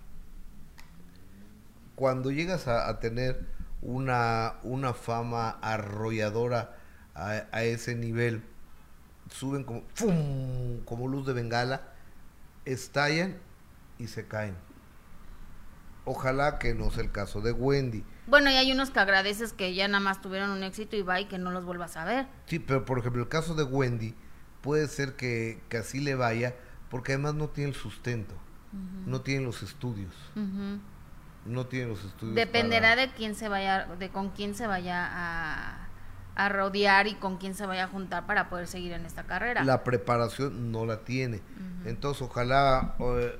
cuando 1.95 2.31
llegas 2.31 2.69
a, 2.69 2.89
a 2.89 2.99
tener 3.01 3.47
una, 3.81 4.55
una 4.63 4.93
fama 4.93 5.59
arrolladora 5.63 6.77
a, 7.15 7.45
a 7.53 7.65
ese 7.65 7.95
nivel, 7.95 8.43
suben 9.31 9.65
como, 9.65 9.83
¡fum! 9.95 10.81
como 10.85 11.09
luz 11.09 11.27
de 11.27 11.33
bengala, 11.33 11.83
estallan 12.73 13.39
y 13.99 14.07
se 14.09 14.27
caen. 14.27 14.57
Ojalá 16.05 16.59
que 16.59 16.75
no 16.75 16.91
sea 16.91 17.03
el 17.03 17.13
caso 17.13 17.41
de 17.43 17.53
Wendy. 17.53 18.03
Bueno, 18.27 18.51
y 18.51 18.55
hay 18.55 18.73
unos 18.73 18.91
que 18.91 18.99
agradeces 19.01 19.53
que 19.53 19.75
ya 19.75 19.89
nada 19.89 20.01
más 20.01 20.21
tuvieron 20.23 20.51
un 20.51 20.63
éxito 20.63 20.97
y 20.97 21.03
va 21.03 21.21
y 21.21 21.27
que 21.27 21.39
no 21.39 21.51
los 21.51 21.65
vuelvas 21.65 21.97
a 21.97 22.05
ver. 22.05 22.27
Sí, 22.47 22.59
pero 22.59 22.85
por 22.85 22.99
ejemplo, 22.99 23.23
el 23.23 23.29
caso 23.29 23.55
de 23.55 23.65
Wendy 23.65 24.15
puede 24.63 24.89
ser 24.89 25.17
que, 25.17 25.61
que 25.69 25.77
así 25.79 26.01
le 26.01 26.15
vaya, 26.15 26.55
porque 26.91 27.13
además 27.13 27.35
no 27.35 27.49
tiene 27.49 27.71
el 27.71 27.77
sustento, 27.77 28.35
no 29.07 29.21
tiene 29.21 29.45
los 29.45 29.63
estudios, 29.63 30.15
no 31.45 31.67
tiene 31.67 31.89
los 31.89 32.03
estudios. 32.05 32.35
Dependerá 32.35 32.91
para- 32.91 33.07
de 33.07 33.13
quién 33.13 33.35
se 33.35 33.49
vaya, 33.49 33.87
de 33.99 34.09
con 34.11 34.31
quién 34.31 34.55
se 34.55 34.67
vaya 34.67 35.07
a, 35.11 35.88
a 36.39 36.49
rodear 36.49 37.09
y 37.09 37.15
con 37.15 37.37
quién 37.37 37.53
se 37.55 37.67
vaya 37.67 37.85
a 37.85 37.89
juntar 37.89 38.25
para 38.25 38.49
poder 38.49 38.69
seguir 38.69 38.93
en 38.93 39.05
esta 39.05 39.25
carrera. 39.25 39.65
La 39.65 39.83
preparación 39.83 40.71
no 40.71 40.87
la 40.87 41.01
tiene. 41.01 41.43
Entonces, 41.85 42.23
ojalá, 42.23 42.95
eh, 43.01 43.37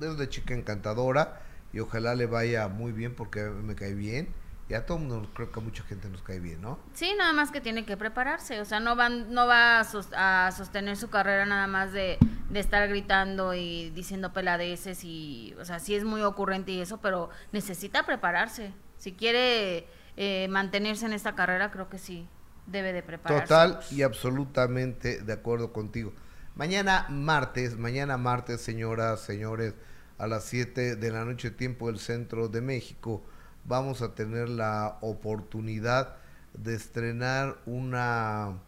es 0.00 0.18
de 0.18 0.28
chica 0.28 0.52
encantadora 0.52 1.40
y 1.72 1.80
ojalá 1.80 2.14
le 2.14 2.26
vaya 2.26 2.68
muy 2.68 2.92
bien 2.92 3.14
porque 3.14 3.44
me 3.44 3.74
cae 3.74 3.94
bien. 3.94 4.28
Y 4.68 4.74
a 4.74 4.84
todo 4.84 4.98
mundo, 4.98 5.30
creo 5.34 5.50
que 5.50 5.60
a 5.60 5.62
mucha 5.62 5.82
gente 5.84 6.08
nos 6.10 6.22
cae 6.22 6.40
bien, 6.40 6.60
¿no? 6.60 6.78
Sí, 6.92 7.14
nada 7.18 7.32
más 7.32 7.50
que 7.50 7.62
tiene 7.62 7.86
que 7.86 7.96
prepararse, 7.96 8.60
o 8.60 8.64
sea, 8.64 8.80
no 8.80 8.96
van, 8.96 9.32
no 9.32 9.46
va 9.46 9.80
a 9.80 10.52
sostener 10.52 10.96
su 10.96 11.08
carrera 11.08 11.44
nada 11.44 11.66
más 11.66 11.92
de, 11.92 12.18
de 12.50 12.60
estar 12.60 12.86
gritando 12.88 13.54
y 13.54 13.90
diciendo 13.90 14.32
peladeces 14.32 15.04
y, 15.04 15.54
o 15.58 15.64
sea, 15.64 15.80
sí 15.80 15.94
es 15.94 16.04
muy 16.04 16.22
ocurrente 16.22 16.72
y 16.72 16.80
eso, 16.80 16.98
pero 16.98 17.30
necesita 17.52 18.04
prepararse. 18.04 18.72
Si 18.96 19.12
quiere 19.12 19.86
eh, 20.16 20.48
mantenerse 20.48 21.06
en 21.06 21.12
esta 21.12 21.34
carrera, 21.34 21.70
creo 21.70 21.88
que 21.88 21.98
sí 21.98 22.28
debe 22.66 22.92
de 22.92 23.02
prepararse. 23.02 23.46
Total 23.46 23.80
y 23.90 24.02
absolutamente 24.02 25.20
de 25.20 25.32
acuerdo 25.32 25.72
contigo. 25.72 26.12
Mañana 26.54 27.06
martes, 27.10 27.76
mañana 27.76 28.16
martes, 28.16 28.60
señoras, 28.60 29.20
señores, 29.20 29.74
a 30.18 30.26
las 30.26 30.44
7 30.44 30.96
de 30.96 31.10
la 31.10 31.24
noche, 31.24 31.50
tiempo 31.50 31.88
del 31.88 31.98
centro 31.98 32.48
de 32.48 32.60
México, 32.60 33.24
vamos 33.64 34.02
a 34.02 34.14
tener 34.14 34.48
la 34.48 34.98
oportunidad 35.00 36.16
de 36.56 36.74
estrenar 36.74 37.58
una, 37.66 38.60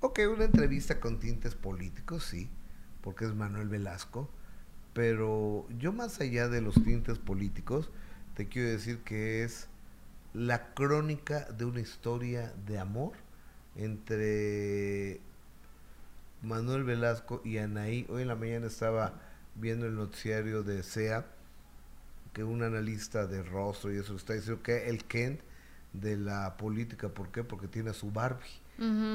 ok, 0.00 0.20
una 0.32 0.44
entrevista 0.44 1.00
con 1.00 1.20
tintes 1.20 1.54
políticos, 1.54 2.24
sí, 2.24 2.48
porque 3.02 3.26
es 3.26 3.34
Manuel 3.34 3.68
Velasco, 3.68 4.30
pero 4.94 5.66
yo 5.78 5.92
más 5.92 6.20
allá 6.20 6.48
de 6.48 6.62
los 6.62 6.74
tintes 6.82 7.18
políticos, 7.18 7.90
te 8.34 8.48
quiero 8.48 8.70
decir 8.70 9.00
que 9.00 9.44
es 9.44 9.68
la 10.34 10.74
crónica 10.74 11.46
de 11.52 11.64
una 11.64 11.80
historia 11.80 12.52
de 12.66 12.78
amor 12.78 13.12
entre 13.76 15.20
Manuel 16.42 16.82
Velasco 16.82 17.40
y 17.44 17.58
Anaí. 17.58 18.04
Hoy 18.08 18.22
en 18.22 18.28
la 18.28 18.34
mañana 18.34 18.66
estaba 18.66 19.14
viendo 19.54 19.86
el 19.86 19.94
noticiario 19.94 20.64
de 20.64 20.82
SEA 20.82 21.24
que 22.32 22.42
un 22.42 22.64
analista 22.64 23.28
de 23.28 23.44
rostro 23.44 23.94
y 23.94 23.98
eso 23.98 24.16
está 24.16 24.34
diciendo 24.34 24.60
que 24.60 24.88
el 24.88 25.04
Kent 25.04 25.40
de 25.92 26.16
la 26.16 26.56
política, 26.56 27.08
¿por 27.08 27.30
qué? 27.30 27.44
Porque 27.44 27.68
tiene 27.68 27.90
a 27.90 27.94
su 27.94 28.10
Barbie, 28.10 28.42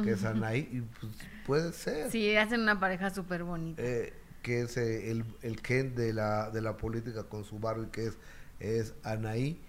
que 0.06 0.12
es 0.12 0.24
Anaí, 0.24 0.70
y 0.72 0.80
pues 0.80 1.12
puede 1.46 1.74
ser. 1.74 2.10
Sí, 2.10 2.34
hacen 2.38 2.62
una 2.62 2.80
pareja 2.80 3.10
súper 3.10 3.44
bonita. 3.44 3.84
Eh, 3.84 4.14
que 4.42 4.62
es 4.62 4.78
eh, 4.78 5.12
el, 5.12 5.26
el 5.42 5.62
Ken 5.62 5.96
de 5.96 6.14
la, 6.14 6.50
de 6.50 6.62
la 6.62 6.78
política 6.78 7.24
con 7.26 7.44
su 7.44 7.60
Barbie, 7.60 7.90
que 7.92 8.06
es, 8.06 8.18
es 8.62 8.94
Anaí. 9.04 9.60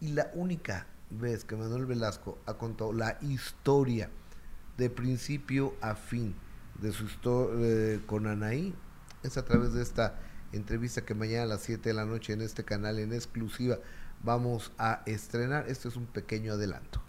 Y 0.00 0.08
la 0.08 0.32
única 0.34 0.86
vez 1.10 1.44
que 1.44 1.56
Manuel 1.56 1.86
Velasco 1.86 2.38
ha 2.46 2.54
contado 2.54 2.92
la 2.92 3.18
historia 3.22 4.10
de 4.76 4.90
principio 4.90 5.74
a 5.80 5.94
fin 5.94 6.34
de 6.80 6.92
su 6.92 7.04
historia 7.04 8.00
con 8.06 8.26
Anaí 8.26 8.74
es 9.22 9.36
a 9.38 9.44
través 9.44 9.72
de 9.72 9.82
esta 9.82 10.18
entrevista 10.52 11.04
que 11.04 11.14
mañana 11.14 11.44
a 11.44 11.46
las 11.46 11.62
7 11.62 11.88
de 11.90 11.94
la 11.94 12.04
noche 12.04 12.32
en 12.32 12.42
este 12.42 12.64
canal 12.64 12.98
en 12.98 13.12
exclusiva 13.12 13.78
vamos 14.22 14.72
a 14.78 15.02
estrenar. 15.06 15.66
Este 15.68 15.88
es 15.88 15.96
un 15.96 16.06
pequeño 16.06 16.52
adelanto. 16.54 17.02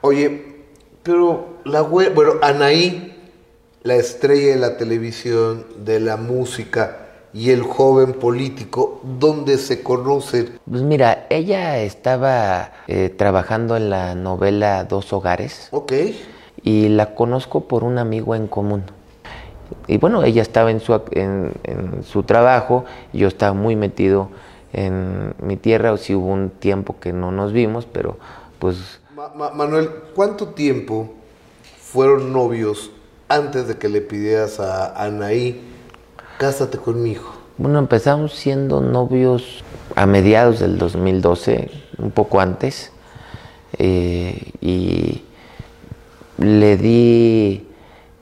Oye, 0.00 0.44
pero 1.02 1.58
la 1.64 1.82
hue- 1.82 2.12
bueno, 2.14 2.34
Anaí, 2.42 3.16
la 3.82 3.96
estrella 3.96 4.48
de 4.54 4.56
la 4.56 4.76
televisión, 4.76 5.64
de 5.84 6.00
la 6.00 6.16
música 6.16 7.03
y 7.34 7.50
el 7.50 7.62
joven 7.64 8.12
político, 8.14 9.00
¿dónde 9.02 9.58
se 9.58 9.82
conocen? 9.82 10.58
Pues 10.70 10.82
mira, 10.82 11.26
ella 11.30 11.78
estaba 11.80 12.70
eh, 12.86 13.10
trabajando 13.10 13.76
en 13.76 13.90
la 13.90 14.14
novela 14.14 14.84
Dos 14.84 15.12
Hogares 15.12 15.68
Ok, 15.72 15.92
y 16.62 16.88
la 16.88 17.14
conozco 17.16 17.62
por 17.62 17.82
un 17.82 17.98
amigo 17.98 18.34
en 18.36 18.46
común. 18.46 18.84
Y 19.88 19.96
bueno, 19.98 20.22
ella 20.22 20.42
estaba 20.42 20.70
en 20.70 20.78
su, 20.78 20.94
en, 21.10 21.52
en 21.64 22.04
su 22.04 22.22
trabajo, 22.22 22.84
yo 23.12 23.26
estaba 23.26 23.52
muy 23.52 23.74
metido 23.74 24.28
en 24.72 25.34
mi 25.42 25.56
tierra, 25.56 25.92
o 25.92 25.96
si 25.96 26.14
hubo 26.14 26.28
un 26.28 26.50
tiempo 26.50 26.96
que 27.00 27.12
no 27.12 27.32
nos 27.32 27.52
vimos, 27.52 27.86
pero 27.90 28.16
pues 28.60 29.00
Ma- 29.16 29.32
Ma- 29.34 29.50
Manuel, 29.50 29.90
¿cuánto 30.14 30.48
tiempo 30.48 31.10
fueron 31.80 32.32
novios 32.32 32.90
antes 33.28 33.66
de 33.66 33.76
que 33.76 33.88
le 33.88 34.00
pidieras 34.00 34.60
a 34.60 35.02
Anaí, 35.04 35.60
cásate 36.38 36.78
conmigo? 36.78 37.44
bueno, 37.56 37.78
empezamos 37.78 38.34
siendo 38.34 38.80
novios 38.80 39.62
a 39.94 40.06
mediados 40.06 40.58
del 40.58 40.76
2012, 40.76 41.70
un 41.98 42.10
poco 42.10 42.40
antes, 42.40 42.90
eh, 43.78 44.50
y 44.60 45.22
le 46.38 46.76
di 46.76 47.68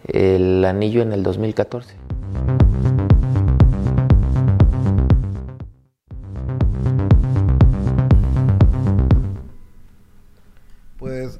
el 0.07 0.65
anillo 0.65 1.03
en 1.03 1.13
el 1.13 1.23
2014. 1.23 1.97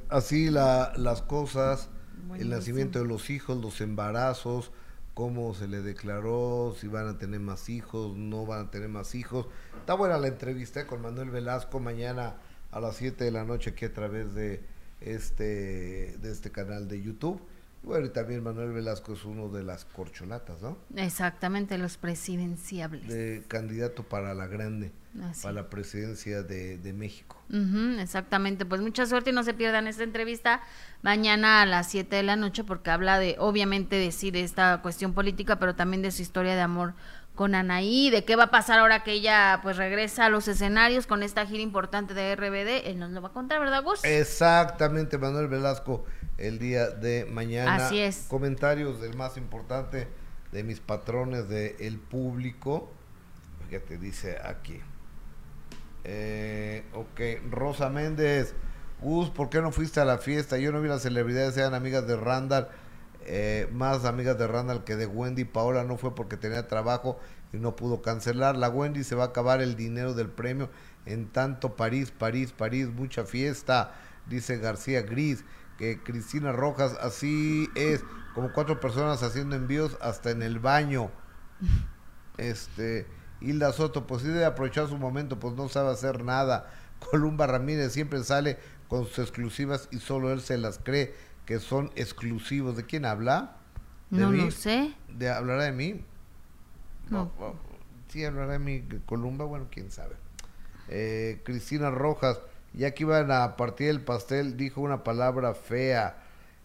así 0.09 0.51
la, 0.51 0.93
las 0.95 1.23
cosas, 1.23 1.89
el 2.37 2.49
nacimiento 2.49 2.99
de 2.99 3.05
los 3.05 3.31
hijos, 3.31 3.57
los 3.57 3.81
embarazos, 3.81 4.71
cómo 5.13 5.53
se 5.53 5.67
le 5.67 5.81
declaró, 5.81 6.75
si 6.79 6.87
van 6.87 7.07
a 7.07 7.17
tener 7.17 7.39
más 7.39 7.69
hijos, 7.69 8.15
no 8.15 8.45
van 8.45 8.67
a 8.67 8.71
tener 8.71 8.89
más 8.89 9.15
hijos. 9.15 9.47
Está 9.79 9.93
buena 9.93 10.17
la 10.17 10.27
entrevista 10.27 10.87
con 10.87 11.01
Manuel 11.01 11.29
Velasco 11.29 11.79
mañana 11.79 12.35
a 12.71 12.79
las 12.79 12.95
7 12.95 13.23
de 13.23 13.31
la 13.31 13.43
noche 13.43 13.71
aquí 13.71 13.85
a 13.85 13.93
través 13.93 14.33
de 14.33 14.63
este, 15.01 16.17
de 16.17 16.31
este 16.31 16.51
canal 16.51 16.87
de 16.87 17.01
YouTube. 17.01 17.41
Bueno, 17.83 18.05
y 18.05 18.09
también 18.09 18.41
Manuel 18.41 18.71
Velasco 18.71 19.11
es 19.13 19.25
uno 19.25 19.49
de 19.49 19.61
las 19.61 19.83
corcholatas, 19.83 20.61
¿no? 20.61 20.77
Exactamente, 20.95 21.77
los 21.77 21.97
presidenciables. 21.97 23.07
De 23.07 23.43
candidato 23.49 24.03
para 24.03 24.33
la 24.33 24.47
grande, 24.47 24.93
para 25.41 25.53
la 25.53 25.69
presidencia 25.69 26.43
de, 26.43 26.93
México. 26.95 27.43
exactamente, 27.99 28.65
pues 28.65 28.79
mucha 28.79 29.05
suerte 29.05 29.31
y 29.31 29.33
no 29.33 29.43
se 29.43 29.53
pierdan 29.53 29.87
esta 29.87 30.03
entrevista 30.03 30.61
mañana 31.01 31.61
a 31.61 31.65
las 31.65 31.89
7 31.89 32.15
de 32.15 32.23
la 32.23 32.37
noche 32.37 32.63
porque 32.63 32.89
habla 32.89 33.19
de, 33.19 33.35
obviamente, 33.37 33.97
decir 33.97 34.37
esta 34.37 34.81
cuestión 34.81 35.13
política, 35.13 35.59
pero 35.59 35.75
también 35.75 36.01
de 36.01 36.11
su 36.11 36.21
historia 36.21 36.55
de 36.55 36.61
amor 36.61 36.93
con 37.35 37.55
Anaí, 37.55 38.09
de 38.09 38.25
qué 38.25 38.35
va 38.35 38.45
a 38.45 38.51
pasar 38.51 38.79
ahora 38.79 39.03
que 39.03 39.13
ella 39.13 39.59
pues 39.63 39.77
regresa 39.77 40.25
a 40.25 40.29
los 40.29 40.47
escenarios 40.47 41.07
con 41.07 41.23
esta 41.23 41.45
gira 41.45 41.61
importante 41.61 42.13
de 42.13 42.35
RBD, 42.35 42.87
él 42.87 42.99
nos 42.99 43.11
lo 43.11 43.21
va 43.21 43.29
a 43.29 43.33
contar, 43.33 43.59
¿verdad, 43.59 43.83
Gus? 43.83 44.03
Exactamente, 44.03 45.17
Manuel 45.17 45.47
Velasco, 45.47 46.05
el 46.37 46.59
día 46.59 46.89
de 46.89 47.25
mañana. 47.25 47.87
Así 47.87 47.99
es. 47.99 48.25
Comentarios 48.27 49.01
del 49.01 49.15
más 49.15 49.37
importante 49.37 50.07
de 50.51 50.63
mis 50.63 50.79
patrones 50.79 51.49
del 51.49 51.75
el 51.79 51.97
público, 51.97 52.91
te 53.79 53.97
dice 53.97 54.37
aquí. 54.43 54.79
Eh, 56.03 56.83
ok, 56.93 57.49
Rosa 57.49 57.89
Méndez, 57.89 58.53
Gus, 59.01 59.29
¿por 59.29 59.49
qué 59.49 59.61
no 59.61 59.71
fuiste 59.71 59.99
a 59.99 60.05
la 60.05 60.17
fiesta? 60.17 60.57
Yo 60.57 60.71
no 60.71 60.81
vi 60.81 60.89
las 60.89 61.01
celebridades, 61.01 61.55
sean 61.55 61.73
amigas 61.73 62.07
de 62.07 62.15
Randall 62.15 62.67
eh, 63.25 63.69
más 63.71 64.05
amigas 64.05 64.37
de 64.37 64.47
Randall 64.47 64.83
que 64.83 64.95
de 64.95 65.05
Wendy. 65.05 65.45
Paola 65.45 65.83
no 65.83 65.97
fue 65.97 66.15
porque 66.15 66.37
tenía 66.37 66.67
trabajo 66.67 67.19
y 67.51 67.57
no 67.57 67.75
pudo 67.75 68.01
cancelar. 68.01 68.57
La 68.57 68.69
Wendy 68.69 69.03
se 69.03 69.15
va 69.15 69.23
a 69.23 69.27
acabar 69.27 69.61
el 69.61 69.75
dinero 69.75 70.13
del 70.13 70.29
premio. 70.29 70.69
En 71.05 71.27
tanto 71.27 71.75
París, 71.75 72.11
París, 72.11 72.51
París, 72.51 72.89
mucha 72.89 73.25
fiesta, 73.25 73.93
dice 74.27 74.57
García 74.57 75.01
Gris. 75.01 75.43
Que 75.77 76.01
Cristina 76.01 76.51
Rojas, 76.51 76.95
así 77.01 77.67
es, 77.75 78.03
como 78.35 78.53
cuatro 78.53 78.79
personas 78.79 79.23
haciendo 79.23 79.55
envíos 79.55 79.97
hasta 80.01 80.29
en 80.29 80.43
el 80.43 80.59
baño. 80.59 81.09
Este, 82.37 83.07
Hilda 83.41 83.73
Soto, 83.73 84.07
pues 84.07 84.21
sí 84.21 84.27
debe 84.27 84.45
aprovechar 84.45 84.87
su 84.87 84.97
momento, 84.97 85.39
pues 85.39 85.55
no 85.55 85.69
sabe 85.69 85.91
hacer 85.91 86.23
nada. 86.23 86.71
Columba 87.11 87.47
Ramírez 87.47 87.91
siempre 87.91 88.23
sale 88.23 88.57
con 88.87 89.05
sus 89.05 89.19
exclusivas 89.19 89.89
y 89.91 89.99
solo 89.99 90.31
él 90.31 90.41
se 90.41 90.57
las 90.57 90.79
cree 90.79 91.15
que 91.45 91.59
son 91.59 91.91
exclusivos. 91.95 92.75
¿De 92.75 92.85
quién 92.85 93.05
habla? 93.05 93.57
¿De 94.09 94.21
no 94.21 94.31
lo 94.31 94.51
sé. 94.51 94.93
¿De, 95.09 95.29
¿Hablará 95.29 95.63
de 95.63 95.71
mí? 95.71 96.03
No. 97.09 97.31
sí, 98.07 98.23
hablará 98.23 98.53
de 98.53 98.59
mí. 98.59 98.83
Columba, 99.05 99.45
bueno, 99.45 99.67
quién 99.71 99.91
sabe. 99.91 100.15
Eh, 100.89 101.41
Cristina 101.43 101.89
Rojas, 101.89 102.39
ya 102.73 102.91
que 102.91 103.03
iban 103.03 103.31
a 103.31 103.55
partir 103.55 103.89
el 103.89 104.01
pastel, 104.01 104.57
dijo 104.57 104.81
una 104.81 105.03
palabra 105.03 105.53
fea. 105.53 106.17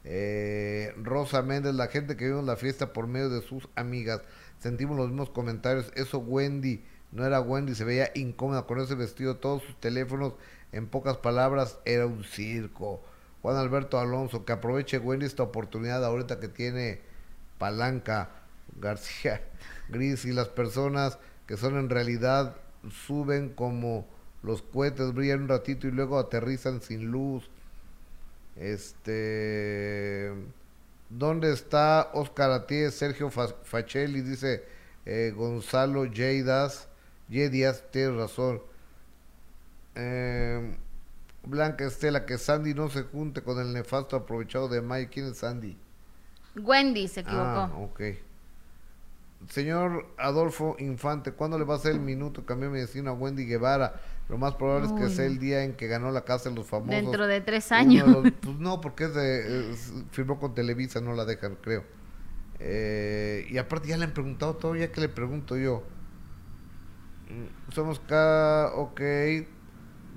Eh, 0.04 0.94
Rosa 0.96 1.42
Méndez, 1.42 1.74
la 1.74 1.88
gente 1.88 2.16
que 2.16 2.26
vimos 2.26 2.44
la 2.44 2.56
fiesta 2.56 2.92
por 2.92 3.06
medio 3.06 3.28
de 3.28 3.42
sus 3.42 3.68
amigas, 3.74 4.22
sentimos 4.58 4.96
los 4.96 5.08
mismos 5.08 5.30
comentarios. 5.30 5.92
Eso 5.96 6.18
Wendy, 6.18 6.84
no 7.12 7.24
era 7.26 7.40
Wendy, 7.40 7.74
se 7.74 7.84
veía 7.84 8.10
incómoda 8.14 8.66
con 8.66 8.80
ese 8.80 8.94
vestido, 8.94 9.36
todos 9.36 9.62
sus 9.62 9.78
teléfonos, 9.80 10.34
en 10.72 10.86
pocas 10.86 11.16
palabras, 11.16 11.78
era 11.84 12.06
un 12.06 12.24
circo. 12.24 13.02
Juan 13.42 13.56
Alberto 13.56 13.98
Alonso, 13.98 14.44
que 14.44 14.52
aproveche 14.52 14.98
Wendy 14.98 15.26
esta 15.26 15.42
oportunidad 15.42 16.04
ahorita 16.04 16.40
que 16.40 16.48
tiene 16.48 17.00
palanca 17.58 18.30
García 18.80 19.40
Gris 19.88 20.24
y 20.24 20.32
las 20.32 20.48
personas 20.48 21.18
que 21.46 21.56
son 21.56 21.78
en 21.78 21.88
realidad 21.88 22.56
suben 23.06 23.48
como 23.50 24.06
los 24.42 24.62
cohetes, 24.62 25.14
brillan 25.14 25.42
un 25.42 25.48
ratito 25.48 25.88
y 25.88 25.90
luego 25.90 26.18
aterrizan 26.18 26.80
sin 26.80 27.10
luz. 27.10 27.50
Este, 28.56 30.32
¿dónde 31.08 31.52
está 31.52 32.10
Oscar 32.12 32.50
Atié, 32.50 32.90
Sergio 32.90 33.30
Fachelli? 33.30 34.20
Dice 34.20 34.64
eh, 35.06 35.32
Gonzalo 35.34 36.04
Yeidas, 36.04 36.88
Yedias, 37.28 37.84
tienes 37.90 38.16
razón. 38.16 38.62
Eh, 39.94 40.76
Blanca 41.44 41.84
Estela, 41.84 42.26
que 42.26 42.38
Sandy 42.38 42.74
no 42.74 42.88
se 42.88 43.02
junte 43.02 43.42
con 43.42 43.58
el 43.60 43.72
nefasto 43.72 44.16
aprovechado 44.16 44.68
de 44.68 44.82
Mike. 44.82 45.10
¿Quién 45.10 45.26
es 45.26 45.38
Sandy? 45.38 45.76
Wendy 46.56 47.08
se 47.08 47.20
equivocó. 47.20 47.42
Ah, 47.42 47.72
ok. 47.78 48.00
Señor 49.48 50.06
Adolfo 50.18 50.74
Infante, 50.80 51.32
¿cuándo 51.32 51.58
le 51.58 51.64
va 51.64 51.74
a 51.74 51.76
hacer 51.76 51.92
el 51.92 52.00
minuto? 52.00 52.44
Cambió 52.44 52.70
mi 52.70 52.80
destino 52.80 53.10
a 53.10 53.12
Wendy 53.12 53.46
Guevara. 53.46 54.00
Lo 54.28 54.36
más 54.36 54.56
probable 54.56 54.88
es 54.88 54.92
que 54.92 55.08
sea 55.08 55.24
el 55.24 55.38
día 55.38 55.62
en 55.62 55.74
que 55.74 55.86
ganó 55.86 56.10
la 56.10 56.22
casa 56.24 56.50
de 56.50 56.56
los 56.56 56.66
famosos. 56.66 56.90
Dentro 56.90 57.26
de 57.26 57.40
tres 57.40 57.72
años. 57.72 58.08
pues 58.40 58.58
no, 58.58 58.80
porque 58.80 59.04
es 59.04 59.14
de, 59.14 59.74
firmó 60.10 60.38
con 60.38 60.54
Televisa, 60.54 61.00
no 61.00 61.14
la 61.14 61.24
dejan, 61.24 61.56
creo. 61.62 61.84
Eh, 62.58 63.46
y 63.48 63.56
aparte 63.58 63.88
ya 63.88 63.96
le 63.96 64.04
han 64.04 64.12
preguntado 64.12 64.56
todo, 64.56 64.76
ya 64.76 64.90
que 64.90 65.00
le 65.00 65.08
pregunto 65.08 65.56
yo. 65.56 65.84
Mm, 67.30 67.72
somos 67.72 68.00
K, 68.00 68.72
ok, 68.74 69.00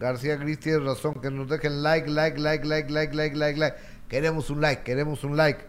García 0.01 0.35
Gris 0.35 0.59
tiene 0.59 0.79
razón, 0.79 1.13
que 1.21 1.29
nos 1.29 1.47
dejen 1.47 1.83
like, 1.83 2.09
like, 2.09 2.39
like, 2.39 2.65
like, 2.65 2.91
like, 2.91 3.15
like, 3.15 3.35
like, 3.35 3.59
like. 3.59 3.77
Queremos 4.09 4.49
un 4.49 4.59
like, 4.59 4.81
queremos 4.81 5.23
un 5.23 5.37
like. 5.37 5.63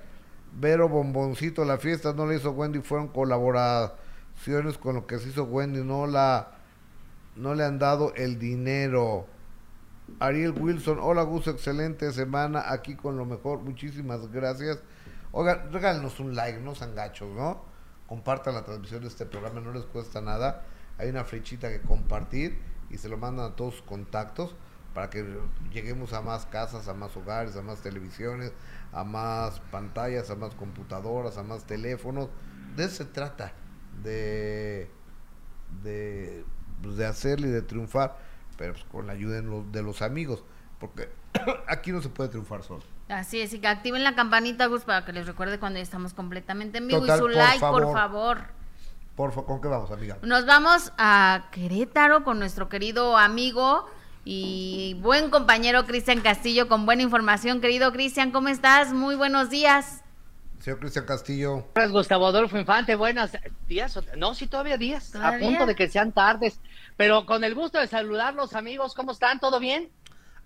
Vero 0.55 0.89
Bomboncito, 0.89 1.67
la 1.67 1.77
fiesta 1.77 2.15
no 2.15 2.25
la 2.25 2.37
hizo 2.37 2.51
Wendy, 2.53 2.81
fueron 2.81 3.09
colaboraciones 3.09 4.79
con 4.79 4.95
lo 4.95 5.07
que 5.07 5.19
se 5.19 5.29
hizo 5.29 5.45
Wendy, 5.45 5.85
no 5.85 6.07
la 6.07 6.49
no 7.37 7.55
le 7.55 7.65
han 7.65 7.79
dado 7.79 8.15
el 8.15 8.39
dinero. 8.39 9.27
Ariel 10.19 10.53
Wilson, 10.53 10.99
hola 11.01 11.25
Gus, 11.25 11.47
excelente 11.49 12.11
semana 12.13 12.65
aquí 12.73 12.97
con 12.97 13.19
lo 13.19 13.27
mejor, 13.27 13.61
muchísimas 13.61 14.33
gracias. 14.33 14.79
Oigan, 15.33 15.71
regálenos 15.71 16.19
un 16.21 16.35
like, 16.35 16.59
no 16.59 16.75
sean 16.75 16.95
gachos, 16.95 17.29
¿no? 17.35 17.65
Compartan 18.07 18.55
la 18.55 18.65
transmisión 18.65 19.03
de 19.03 19.09
este 19.09 19.27
programa, 19.27 19.61
no 19.61 19.73
les 19.73 19.85
cuesta 19.85 20.23
nada. 20.23 20.65
Hay 20.97 21.11
una 21.11 21.25
flechita 21.25 21.69
que 21.69 21.83
compartir 21.83 22.72
y 22.93 22.99
se 22.99 23.09
lo 23.09 23.17
mandan 23.17 23.47
a 23.53 23.57
todos 23.57 23.75
sus 23.75 23.83
contactos 23.83 24.55
para 24.95 25.09
que 25.11 25.25
lleguemos 25.73 26.13
a 26.13 26.21
más 26.21 26.47
casas, 26.47 26.87
a 26.89 26.95
más 26.95 27.17
hogares, 27.17 27.57
a 27.57 27.63
más 27.63 27.81
televisiones, 27.81 28.53
a 28.93 29.05
más 29.05 29.61
pantallas, 29.71 30.31
a 30.31 30.37
más 30.37 30.55
computadoras, 30.55 31.39
a 31.39 31.43
más 31.43 31.65
teléfonos. 31.65 32.29
De 32.77 32.85
eso 32.85 32.97
se 32.97 33.05
trata, 33.07 33.53
de, 34.03 34.91
de, 35.83 36.45
pues, 36.83 36.97
de 36.97 37.07
hacerle 37.07 37.49
y 37.49 37.51
de 37.51 37.63
triunfar, 37.63 38.19
pero 38.59 38.75
pues, 38.75 38.85
con 38.85 39.07
la 39.07 39.15
ayuda 39.15 39.37
de 39.37 39.43
los, 39.43 39.73
de 39.73 39.83
los 39.83 40.03
amigos, 40.03 40.45
porque 40.79 41.09
aquí 41.69 41.91
no 41.93 42.03
se 42.03 42.11
puede 42.11 42.29
triunfar 42.29 42.63
solo. 42.63 42.83
Así 43.09 43.41
es, 43.41 43.53
y 43.53 43.61
que 43.61 43.69
activen 43.69 44.05
la 44.05 44.15
campanita, 44.15 44.67
Gus, 44.67 44.85
para 44.85 45.05
que 45.05 45.13
les 45.13 45.27
recuerde 45.27 45.59
cuando 45.59 45.79
estamos 45.79 46.15
completamente 46.15 46.79
en 46.79 46.89
vivo. 46.89 47.05
y 47.05 47.11
su 47.11 47.29
like, 47.29 47.61
por 47.61 47.93
favor. 47.93 48.62
Por 49.17 49.31
favor, 49.33 49.47
¿con 49.47 49.61
qué 49.61 49.69
vamos, 49.69 49.91
amiga? 49.91 50.19
Nos 50.23 50.47
vamos 50.47 50.93
a 50.97 51.49
Querétaro 51.53 52.25
con 52.25 52.39
nuestro 52.39 52.69
querido 52.69 53.19
amigo 53.19 53.87
y 54.25 54.97
buen 55.03 55.29
compañero 55.31 55.85
Cristian 55.85 56.21
Castillo 56.21 56.67
con 56.67 56.87
buena 56.87 57.03
información. 57.03 57.61
Querido 57.61 57.93
Cristian, 57.93 58.31
¿cómo 58.31 58.49
estás? 58.49 58.93
Muy 58.93 59.15
buenos 59.15 59.51
días. 59.51 60.03
Señor 60.61 60.79
Cristian 60.79 61.05
Castillo. 61.05 61.67
Gustavo 61.91 62.29
Adolfo 62.29 62.57
Infante. 62.57 62.95
Buenos 62.95 63.33
días. 63.69 63.99
No, 64.17 64.35
sí, 64.35 64.47
todavía 64.47 64.79
días. 64.79 65.15
A 65.17 65.37
punto 65.39 65.67
de 65.67 65.75
que 65.75 65.89
sean 65.89 66.13
tardes. 66.13 66.61
Pero 66.97 67.27
con 67.27 67.43
el 67.45 67.55
gusto 67.55 67.79
de 67.79 67.89
saludarlos, 67.89 68.55
amigos. 68.55 68.95
¿Cómo 68.95 69.13
están? 69.13 69.41
¿Todo 69.41 69.59
bien? 69.59 69.91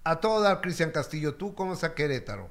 A 0.04 0.16
todo 0.16 0.40
dar, 0.40 0.60
Cristian 0.60 0.90
Castillo. 0.90 1.34
¿Tú 1.34 1.54
cómo 1.54 1.74
está 1.74 1.94
Querétaro? 1.94 2.48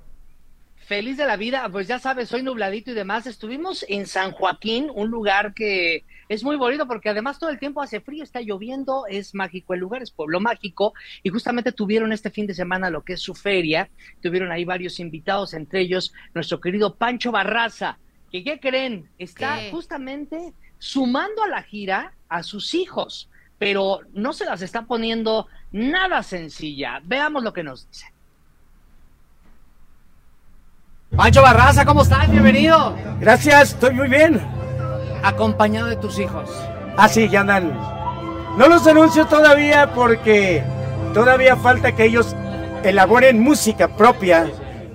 Feliz 0.86 1.17
de 1.17 1.25
la 1.25 1.36
vida, 1.36 1.67
pues 1.71 1.88
ya 1.88 1.97
sabes, 1.97 2.29
soy 2.29 2.43
nubladito 2.43 2.91
y 2.91 2.93
demás. 2.93 3.25
Estuvimos 3.25 3.83
en 3.89 4.05
San 4.05 4.31
Joaquín, 4.31 4.91
un 4.93 5.09
lugar 5.09 5.55
que 5.55 6.05
es 6.29 6.43
muy 6.43 6.57
bonito 6.57 6.86
porque 6.86 7.09
además 7.09 7.39
todo 7.39 7.49
el 7.49 7.57
tiempo 7.57 7.81
hace 7.81 8.01
frío, 8.01 8.23
está 8.23 8.39
lloviendo, 8.39 9.07
es 9.07 9.33
mágico 9.33 9.73
el 9.73 9.79
lugar, 9.79 10.03
es 10.03 10.11
pueblo 10.11 10.39
mágico 10.39 10.93
y 11.23 11.29
justamente 11.29 11.71
tuvieron 11.71 12.13
este 12.13 12.29
fin 12.29 12.45
de 12.45 12.53
semana 12.53 12.91
lo 12.91 13.03
que 13.03 13.13
es 13.13 13.19
su 13.19 13.33
feria. 13.33 13.89
Tuvieron 14.21 14.51
ahí 14.51 14.63
varios 14.63 14.99
invitados, 14.99 15.55
entre 15.55 15.81
ellos 15.81 16.13
nuestro 16.36 16.61
querido 16.61 16.93
Pancho 16.93 17.31
Barraza, 17.31 17.97
que 18.31 18.43
¿qué 18.43 18.59
creen? 18.59 19.09
Está 19.17 19.57
justamente 19.71 20.53
sumando 20.77 21.41
a 21.41 21.47
la 21.47 21.63
gira 21.63 22.13
a 22.29 22.43
sus 22.43 22.75
hijos, 22.75 23.27
pero 23.57 24.01
no 24.13 24.33
se 24.33 24.45
las 24.45 24.61
está 24.61 24.86
poniendo 24.86 25.47
nada 25.71 26.21
sencilla. 26.21 27.01
Veamos 27.03 27.43
lo 27.43 27.53
que 27.53 27.63
nos 27.63 27.89
dice. 27.89 28.14
Pancho 31.14 31.41
Barraza, 31.41 31.86
¿cómo 31.86 32.01
estás? 32.01 32.30
Bienvenido. 32.30 32.93
Gracias, 33.22 33.70
estoy 33.70 33.93
muy 33.93 34.10
bien. 34.10 34.41
Acompañado 35.24 35.88
de 35.88 35.95
tus 35.95 36.20
hijos. 36.20 36.49
Ah, 36.97 37.08
sí, 37.08 37.30
ya 37.30 37.41
andan. 37.41 37.72
No 38.58 38.68
los 38.68 38.86
anuncio 38.86 39.26
todavía 39.26 39.93
porque 39.93 40.62
todavía 41.14 41.56
falta 41.56 41.93
que 41.93 42.06
ellos 42.06 42.36
elaboren 42.84 43.39
música 43.39 43.88
propia 43.88 44.47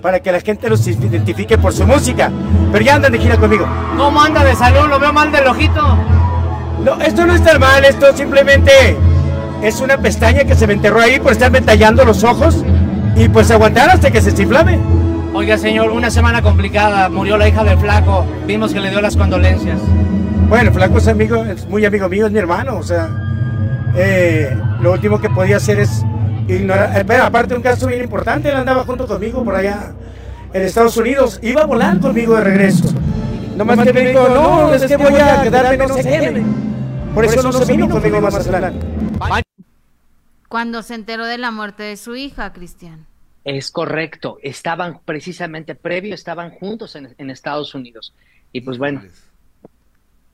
para 0.03 0.19
que 0.19 0.31
la 0.31 0.41
gente 0.41 0.69
los 0.69 0.85
identifique 0.85 1.57
por 1.57 1.73
su 1.73 1.87
música. 1.87 2.31
Pero 2.71 2.85
ya 2.85 2.95
andan 2.95 3.13
de 3.13 3.17
gira 3.17 3.37
conmigo. 3.37 3.65
¿Cómo 3.97 4.21
anda 4.21 4.43
de 4.43 4.55
salud? 4.55 4.89
Lo 4.89 4.99
veo 4.99 5.13
mal 5.13 5.31
del 5.31 5.47
ojito. 5.47 5.97
No, 6.83 7.01
esto 7.01 7.25
no 7.25 7.33
está 7.33 7.57
mal, 7.57 7.83
esto 7.83 8.15
simplemente 8.15 8.71
es 9.63 9.81
una 9.81 9.97
pestaña 9.97 10.43
que 10.43 10.55
se 10.55 10.67
me 10.67 10.73
enterró 10.73 10.99
ahí 10.99 11.19
por 11.19 11.31
estar 11.31 11.51
tallando 11.61 12.05
los 12.05 12.23
ojos 12.23 12.63
y 13.15 13.27
pues 13.29 13.49
aguantar 13.49 13.89
hasta 13.89 14.11
que 14.11 14.21
se 14.21 14.31
desinflame. 14.31 15.00
Oiga, 15.33 15.57
señor, 15.57 15.91
una 15.91 16.11
semana 16.11 16.41
complicada. 16.41 17.09
Murió 17.09 17.37
la 17.37 17.47
hija 17.47 17.63
del 17.63 17.77
flaco. 17.77 18.25
Vimos 18.45 18.73
que 18.73 18.81
le 18.81 18.89
dio 18.89 19.01
las 19.01 19.15
condolencias. 19.15 19.79
Bueno, 20.49 20.67
el 20.67 20.73
flaco 20.73 20.97
es 20.97 21.07
amigo, 21.07 21.45
es 21.45 21.65
muy 21.67 21.85
amigo 21.85 22.09
mío, 22.09 22.25
es 22.25 22.33
mi 22.33 22.39
hermano, 22.39 22.75
o 22.75 22.83
sea, 22.83 23.09
eh, 23.95 24.53
lo 24.81 24.91
último 24.91 25.21
que 25.21 25.29
podía 25.29 25.55
hacer 25.55 25.79
es 25.79 26.03
ignorar, 26.45 26.99
eh, 26.99 27.05
pero 27.07 27.23
aparte 27.23 27.55
un 27.55 27.61
caso 27.61 27.87
bien 27.87 28.03
importante, 28.03 28.49
él 28.49 28.55
andaba 28.55 28.83
junto 28.83 29.07
conmigo 29.07 29.45
por 29.45 29.55
allá 29.55 29.93
en 30.51 30.61
Estados 30.61 30.97
Unidos, 30.97 31.39
iba 31.41 31.61
a 31.61 31.65
volar 31.65 32.01
conmigo 32.01 32.35
de 32.35 32.41
regreso. 32.41 32.93
Nomás 33.55 33.79
que 33.79 33.93
me 33.93 34.09
dijo, 34.09 34.27
no, 34.27 34.73
es 34.73 34.83
que 34.83 34.97
voy 34.97 35.13
a 35.15 35.41
quedarme 35.41 35.77
no 35.77 35.93
sé 35.93 36.03
qué. 36.03 36.43
Por 37.15 37.23
eso 37.23 37.41
no 37.41 37.53
se 37.53 37.71
vino 37.71 37.89
conmigo 37.89 38.17
a 38.17 38.21
Mazatlán. 38.21 38.73
Cuando 40.49 40.83
se 40.83 40.95
enteró 40.95 41.25
de 41.25 41.37
la 41.37 41.51
muerte 41.51 41.83
de 41.83 41.95
su 41.95 42.17
hija, 42.17 42.51
Cristian. 42.51 43.07
Es 43.43 43.71
correcto, 43.71 44.37
estaban 44.43 44.99
precisamente 45.03 45.75
previo, 45.75 46.13
estaban 46.13 46.51
juntos 46.51 46.95
en, 46.95 47.15
en 47.17 47.29
Estados 47.29 47.73
Unidos. 47.73 48.13
Y 48.51 48.61
pues 48.61 48.77
bueno. 48.77 49.01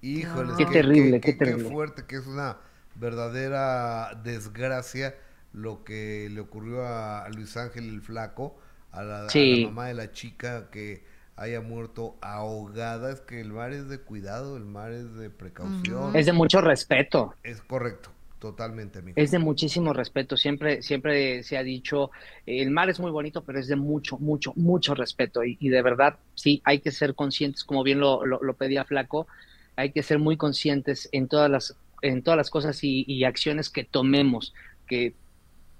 Híjole, 0.01 0.53
qué, 0.57 0.65
terrible, 0.65 1.21
qué, 1.21 1.33
terrible. 1.33 1.63
Qué 1.63 1.69
fuerte, 1.69 2.05
que 2.05 2.17
es 2.17 2.27
una 2.27 2.57
verdadera 2.95 4.13
desgracia 4.23 5.15
lo 5.53 5.83
que 5.83 6.29
le 6.31 6.39
ocurrió 6.41 6.85
a 6.85 7.27
Luis 7.29 7.57
Ángel 7.57 7.89
el 7.89 8.01
Flaco, 8.01 8.57
a 8.91 9.03
la, 9.03 9.19
a 9.21 9.35
la 9.35 9.65
mamá 9.65 9.87
de 9.87 9.93
la 9.93 10.11
chica 10.11 10.69
que 10.69 11.03
haya 11.35 11.61
muerto 11.61 12.15
ahogada. 12.21 13.11
Es 13.11 13.21
que 13.21 13.39
el 13.39 13.53
mar 13.53 13.71
es 13.71 13.87
de 13.87 13.99
cuidado, 13.99 14.57
el 14.57 14.65
mar 14.65 14.91
es 14.91 15.15
de 15.15 15.29
precaución. 15.29 16.15
Es 16.15 16.25
de 16.25 16.33
mucho 16.33 16.61
respeto. 16.61 17.33
Es 17.43 17.61
correcto. 17.61 18.09
Totalmente, 18.39 18.99
amigo. 18.99 19.15
Es 19.19 19.31
de 19.31 19.39
muchísimo 19.39 19.93
respeto. 19.93 20.37
Siempre, 20.37 20.83
siempre 20.83 21.41
se 21.41 21.57
ha 21.57 21.63
dicho, 21.63 22.11
el 22.45 22.69
mar 22.69 22.89
es 22.89 22.99
muy 22.99 23.09
bonito, 23.09 23.43
pero 23.43 23.59
es 23.59 23.67
de 23.67 23.75
mucho, 23.75 24.19
mucho, 24.19 24.53
mucho 24.55 24.93
respeto. 24.93 25.43
Y, 25.43 25.69
de 25.69 25.81
verdad, 25.81 26.17
sí, 26.35 26.61
hay 26.63 26.79
que 26.79 26.91
ser 26.91 27.15
conscientes, 27.15 27.63
como 27.63 27.83
bien 27.83 27.99
lo, 27.99 28.25
lo, 28.25 28.53
pedía 28.53 28.85
Flaco, 28.85 29.27
hay 29.75 29.91
que 29.91 30.03
ser 30.03 30.19
muy 30.19 30.37
conscientes 30.37 31.09
en 31.11 31.27
todas 31.27 31.49
las, 31.49 31.75
en 32.03 32.21
todas 32.21 32.37
las 32.37 32.51
cosas 32.51 32.79
y, 32.83 33.23
acciones 33.23 33.71
que 33.71 33.83
tomemos, 33.83 34.53
que 34.87 35.15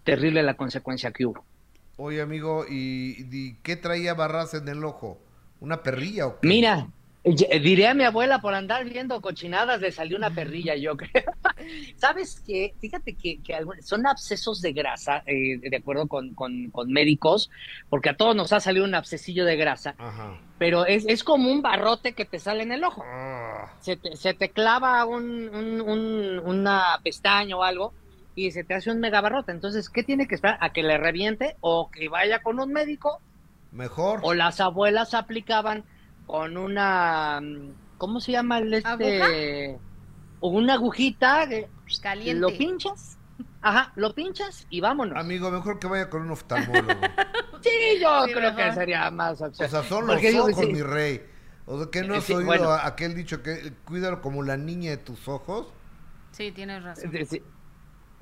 terrible 0.04 0.42
la 0.42 0.56
consecuencia 0.56 1.12
que 1.12 1.28
hubo. 1.28 1.44
Oye, 1.98 2.22
amigo, 2.22 2.66
¿y, 2.68 3.54
qué 3.62 3.76
traía 3.76 4.16
Barras 4.16 4.56
en 4.56 4.68
el 4.68 4.84
ojo? 4.84 5.20
¿Una 5.60 5.84
perrilla 5.84 6.26
o 6.26 6.40
qué? 6.40 6.48
Mira, 6.48 6.88
Diré 7.28 7.88
a 7.88 7.94
mi 7.94 8.04
abuela 8.04 8.40
por 8.40 8.54
andar 8.54 8.86
viendo 8.86 9.20
cochinadas 9.22 9.82
le 9.82 9.92
salió 9.92 10.18
una 10.18 10.30
perrilla, 10.30 10.76
yo 10.76 10.96
creo. 10.96 11.26
¿Sabes 11.98 12.42
qué? 12.46 12.74
Fíjate 12.80 13.16
que, 13.16 13.40
son 13.82 14.08
abscesos 14.08 14.62
de 14.62 14.72
grasa, 14.72 15.24
eh, 15.26 15.58
de 15.58 15.78
acuerdo 15.78 16.08
con, 16.08 16.36
médicos, 16.88 17.50
porque 17.90 18.10
a 18.10 18.18
todos 18.18 18.36
nos 18.36 18.54
ha 18.54 18.60
salido 18.60 18.86
un 18.86 18.96
abscesillo 18.96 19.46
de 19.46 19.58
grasa, 19.58 19.96
pero 20.58 20.86
es, 20.86 21.24
como 21.24 21.52
un 21.52 21.62
barrote 21.62 22.14
que 22.14 22.26
te 22.26 22.40
sale 22.40 22.64
en 22.64 22.72
el 22.72 22.84
ojo. 22.84 23.04
Ah. 23.06 23.74
Se, 23.80 23.98
te, 23.98 24.50
clava 24.50 25.04
un, 25.06 25.82
una 26.46 27.00
pestaña 27.04 27.58
o 27.58 27.64
algo 27.64 27.94
y 28.36 28.52
se 28.52 28.64
te 28.64 28.76
hace 28.76 28.92
un 28.92 29.00
megabarrote. 29.00 29.52
Entonces, 29.52 29.90
¿qué 29.90 30.04
tiene 30.04 30.28
que 30.28 30.36
esperar? 30.36 30.58
¿A 30.62 30.72
que 30.72 30.84
le 30.84 30.98
reviente 30.98 31.58
o 31.60 31.90
que 31.90 32.08
vaya 32.08 32.42
con 32.42 32.60
un 32.60 32.72
médico? 32.72 33.20
Mejor. 33.72 34.20
O 34.24 34.34
las 34.34 34.62
abuelas 34.62 35.14
aplicaban 35.14 35.84
con 36.28 36.58
una, 36.58 37.42
¿cómo 37.98 38.20
se 38.20 38.34
llama 38.34 38.60
el 38.60 38.74
este? 38.74 39.80
Una 40.40 40.74
agujita 40.74 41.48
que 41.50 41.68
caliente. 42.02 42.40
Lo 42.40 42.56
pinchas. 42.56 43.18
Ajá, 43.62 43.92
lo 43.96 44.14
pinchas 44.14 44.68
y 44.70 44.82
vámonos. 44.82 45.18
Amigo, 45.18 45.50
mejor 45.50 45.80
que 45.80 45.88
vaya 45.88 46.10
con 46.10 46.22
un 46.22 46.32
oftalmólogo. 46.32 46.90
sí, 47.62 48.00
yo 48.02 48.26
creo 48.34 48.56
que 48.56 48.72
sería 48.74 49.10
más 49.10 49.42
opción. 49.42 49.68
O 49.68 49.72
sea, 49.72 49.84
son 49.84 50.06
los 50.06 50.24
ojos, 50.36 50.68
mi 50.68 50.82
rey. 50.82 51.26
O 51.66 51.78
sea, 51.78 51.90
que 51.92 52.04
no 52.04 52.16
has 52.16 52.30
oído 52.30 52.74
aquel 52.74 53.16
dicho 53.16 53.42
que 53.42 53.74
cuídalo 53.86 54.22
como 54.22 54.44
la 54.44 54.58
niña 54.58 54.92
de 54.92 54.98
tus 54.98 55.28
ojos. 55.28 55.68
Sí, 56.32 56.52
tienes 56.52 56.84
razón. 56.84 57.12
Sí, 57.28 57.42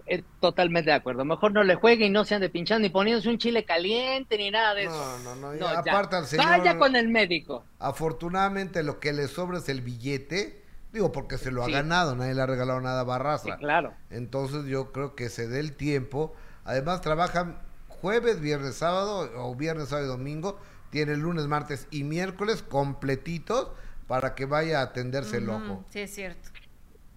eh, 0.08 0.24
totalmente 0.39 0.91
de 0.91 0.95
acuerdo. 0.95 1.26
Mejor 1.26 1.51
no 1.51 1.64
le 1.64 1.76
juegue 1.76 2.06
y 2.06 2.10
no 2.10 2.26
se 2.26 2.36
ande 2.36 2.49
pinchando 2.49 2.82
ni 2.82 2.89
poniéndose 2.89 3.30
un 3.30 3.38
chile 3.38 3.66
caliente 3.66 4.38
ni 4.38 4.51
nada 4.51 4.74
de 4.76 4.84
eso. 4.84 5.20
No, 5.24 5.36
no, 5.36 5.53
no. 5.53 5.68
aparte 5.68 6.16
al 6.16 6.26
señor. 6.28 6.45
Vaya 6.45 6.78
con 6.78 6.95
el 6.95 7.08
médico. 7.08 7.66
Afortunadamente 7.80 8.84
lo 8.84 8.99
que 8.99 9.14
le 9.14 9.28
sobra 9.28 9.58
es 9.58 9.70
el 9.70 9.82
billete. 9.82 10.64
Digo, 10.93 11.12
porque 11.12 11.38
se 11.38 11.51
lo 11.51 11.64
ha 11.64 11.70
ganado, 11.70 12.16
nadie 12.16 12.34
le 12.36 12.41
ha 12.41 12.45
regalado 12.45 12.80
nada 12.80 13.01
a 13.01 13.03
Barraza. 13.03 13.58
claro. 13.58 13.93
Entonces 14.10 14.66
yo 14.66 14.91
creo 14.91 15.16
que 15.16 15.30
se 15.30 15.47
dé 15.47 15.60
el 15.60 15.76
tiempo. 15.76 16.34
Además 16.64 17.01
trabajan 17.01 17.60
jueves, 17.89 18.39
viernes, 18.39 18.76
sábado 18.76 19.30
o 19.36 19.56
viernes, 19.56 19.89
sábado 19.89 20.08
y 20.08 20.10
domingo. 20.10 20.60
Tiene 20.91 21.18
lunes, 21.18 21.47
martes 21.47 21.88
y 21.91 22.03
miércoles 22.03 22.62
completitos 22.62 23.72
para 24.08 24.36
que 24.36 24.45
vaya 24.45 24.80
a 24.80 24.84
atenderse 24.84 25.38
el 25.38 25.49
ojo. 25.49 25.84
Sí, 25.89 25.99
es 25.99 26.14
cierto. 26.14 26.49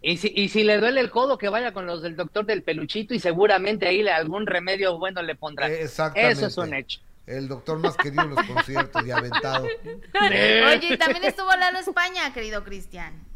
Y 0.00 0.16
si, 0.18 0.32
y 0.34 0.48
si 0.48 0.62
le 0.62 0.78
duele 0.78 1.00
el 1.00 1.10
codo, 1.10 1.38
que 1.38 1.48
vaya 1.48 1.72
con 1.72 1.86
los 1.86 2.02
del 2.02 2.14
doctor 2.14 2.46
del 2.46 2.62
peluchito 2.62 3.14
y 3.14 3.18
seguramente 3.18 3.88
ahí 3.88 4.02
le, 4.02 4.12
algún 4.12 4.46
remedio 4.46 4.98
bueno 4.98 5.22
le 5.22 5.34
pondrá. 5.34 5.68
Eh, 5.68 5.82
exactamente. 5.82 6.32
Eso 6.32 6.46
es 6.46 6.56
un 6.56 6.74
hecho. 6.74 7.00
El 7.26 7.48
doctor 7.48 7.78
más 7.78 7.96
querido 7.96 8.22
en 8.22 8.30
los 8.30 8.46
conciertos 8.46 9.06
y 9.06 9.10
aventado. 9.10 9.64
Oye, 9.64 10.96
también 10.96 11.24
estuvo 11.24 11.54
Lalo 11.54 11.78
España, 11.78 12.32
querido 12.32 12.64
Cristian. 12.64 13.26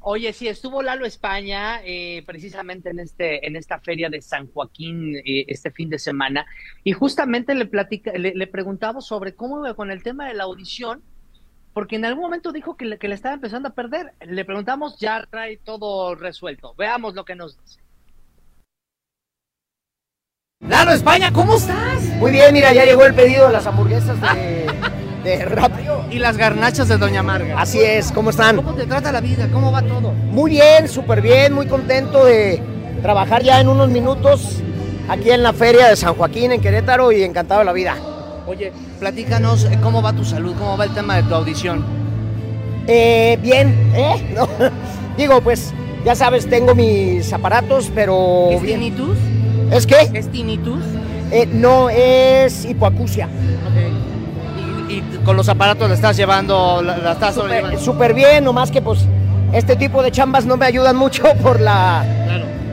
Oye, 0.00 0.32
sí, 0.32 0.48
estuvo 0.48 0.82
Lalo 0.82 1.04
España 1.04 1.80
eh, 1.84 2.22
precisamente 2.26 2.90
en 2.90 3.00
este 3.00 3.46
en 3.46 3.56
esta 3.56 3.80
feria 3.80 4.08
de 4.08 4.22
San 4.22 4.46
Joaquín 4.52 5.16
eh, 5.16 5.44
este 5.48 5.70
fin 5.70 5.90
de 5.90 5.98
semana 5.98 6.46
y 6.84 6.92
justamente 6.92 7.54
le 7.54 7.66
platica, 7.66 8.12
le, 8.12 8.32
le 8.34 8.46
preguntaba 8.46 9.00
sobre 9.00 9.34
cómo 9.34 9.58
iba 9.58 9.74
con 9.74 9.90
el 9.90 10.02
tema 10.02 10.28
de 10.28 10.34
la 10.34 10.44
audición 10.44 11.02
porque 11.76 11.96
en 11.96 12.06
algún 12.06 12.22
momento 12.22 12.52
dijo 12.52 12.74
que 12.74 12.86
le, 12.86 12.96
que 12.96 13.06
le 13.06 13.14
estaba 13.14 13.34
empezando 13.34 13.68
a 13.68 13.74
perder. 13.74 14.14
Le 14.26 14.46
preguntamos, 14.46 14.98
ya 14.98 15.22
trae 15.30 15.58
todo 15.58 16.14
resuelto. 16.14 16.74
Veamos 16.78 17.14
lo 17.14 17.26
que 17.26 17.34
nos 17.34 17.60
dice. 17.60 17.80
Lalo 20.66 20.92
España, 20.92 21.30
¿cómo 21.34 21.56
estás? 21.56 22.02
Muy 22.16 22.32
bien, 22.32 22.54
mira, 22.54 22.72
ya 22.72 22.86
llegó 22.86 23.04
el 23.04 23.14
pedido 23.14 23.48
de 23.48 23.52
las 23.52 23.66
hamburguesas 23.66 24.18
de, 24.18 24.72
de. 25.22 26.06
Y 26.10 26.18
las 26.18 26.38
garnachas 26.38 26.88
de 26.88 26.96
Doña 26.96 27.22
Marga. 27.22 27.60
Así 27.60 27.78
es, 27.82 28.10
¿cómo 28.10 28.30
están? 28.30 28.56
¿Cómo 28.56 28.72
te 28.72 28.86
trata 28.86 29.12
la 29.12 29.20
vida? 29.20 29.46
¿Cómo 29.52 29.70
va 29.70 29.82
todo? 29.82 30.12
Muy 30.12 30.52
bien, 30.52 30.88
súper 30.88 31.20
bien, 31.20 31.52
muy 31.52 31.66
contento 31.66 32.24
de 32.24 32.58
trabajar 33.02 33.42
ya 33.42 33.60
en 33.60 33.68
unos 33.68 33.90
minutos 33.90 34.62
aquí 35.10 35.30
en 35.30 35.42
la 35.42 35.52
feria 35.52 35.88
de 35.88 35.96
San 35.96 36.14
Joaquín, 36.14 36.52
en 36.52 36.62
Querétaro, 36.62 37.12
y 37.12 37.22
encantado 37.22 37.60
de 37.60 37.66
la 37.66 37.74
vida. 37.74 38.15
Oye, 38.46 38.72
platícanos 39.00 39.64
eh, 39.64 39.76
cómo 39.82 40.02
va 40.02 40.12
tu 40.12 40.24
salud, 40.24 40.54
cómo 40.56 40.76
va 40.76 40.84
el 40.84 40.94
tema 40.94 41.16
de 41.16 41.24
tu 41.24 41.34
audición. 41.34 41.84
Eh, 42.86 43.36
bien, 43.42 43.90
¿eh? 43.92 44.36
Digo, 45.16 45.40
pues 45.40 45.74
ya 46.04 46.14
sabes, 46.14 46.48
tengo 46.48 46.74
mis 46.74 47.32
aparatos, 47.32 47.90
pero. 47.92 48.48
¿Es 48.52 48.62
tinnitus? 48.62 49.18
¿Es 49.72 49.84
qué? 49.84 50.10
¿Es 50.14 50.30
tinnitus? 50.30 50.80
Eh, 51.32 51.48
no, 51.52 51.90
es 51.90 52.64
hipoacusia. 52.64 53.26
Ok. 53.26 54.90
¿Y, 54.90 55.02
con 55.24 55.36
los 55.36 55.48
aparatos 55.48 55.88
la 55.88 55.96
estás 55.96 56.16
llevando, 56.16 56.80
la, 56.82 57.12
estás 57.12 57.34
Súper 57.34 57.78
super 57.80 58.14
bien, 58.14 58.44
nomás 58.44 58.70
que 58.70 58.80
pues 58.80 59.00
este 59.52 59.74
tipo 59.74 60.04
de 60.04 60.12
chambas 60.12 60.46
no 60.46 60.56
me 60.56 60.66
ayudan 60.66 60.94
mucho 60.94 61.24
por 61.42 61.60
la. 61.60 62.04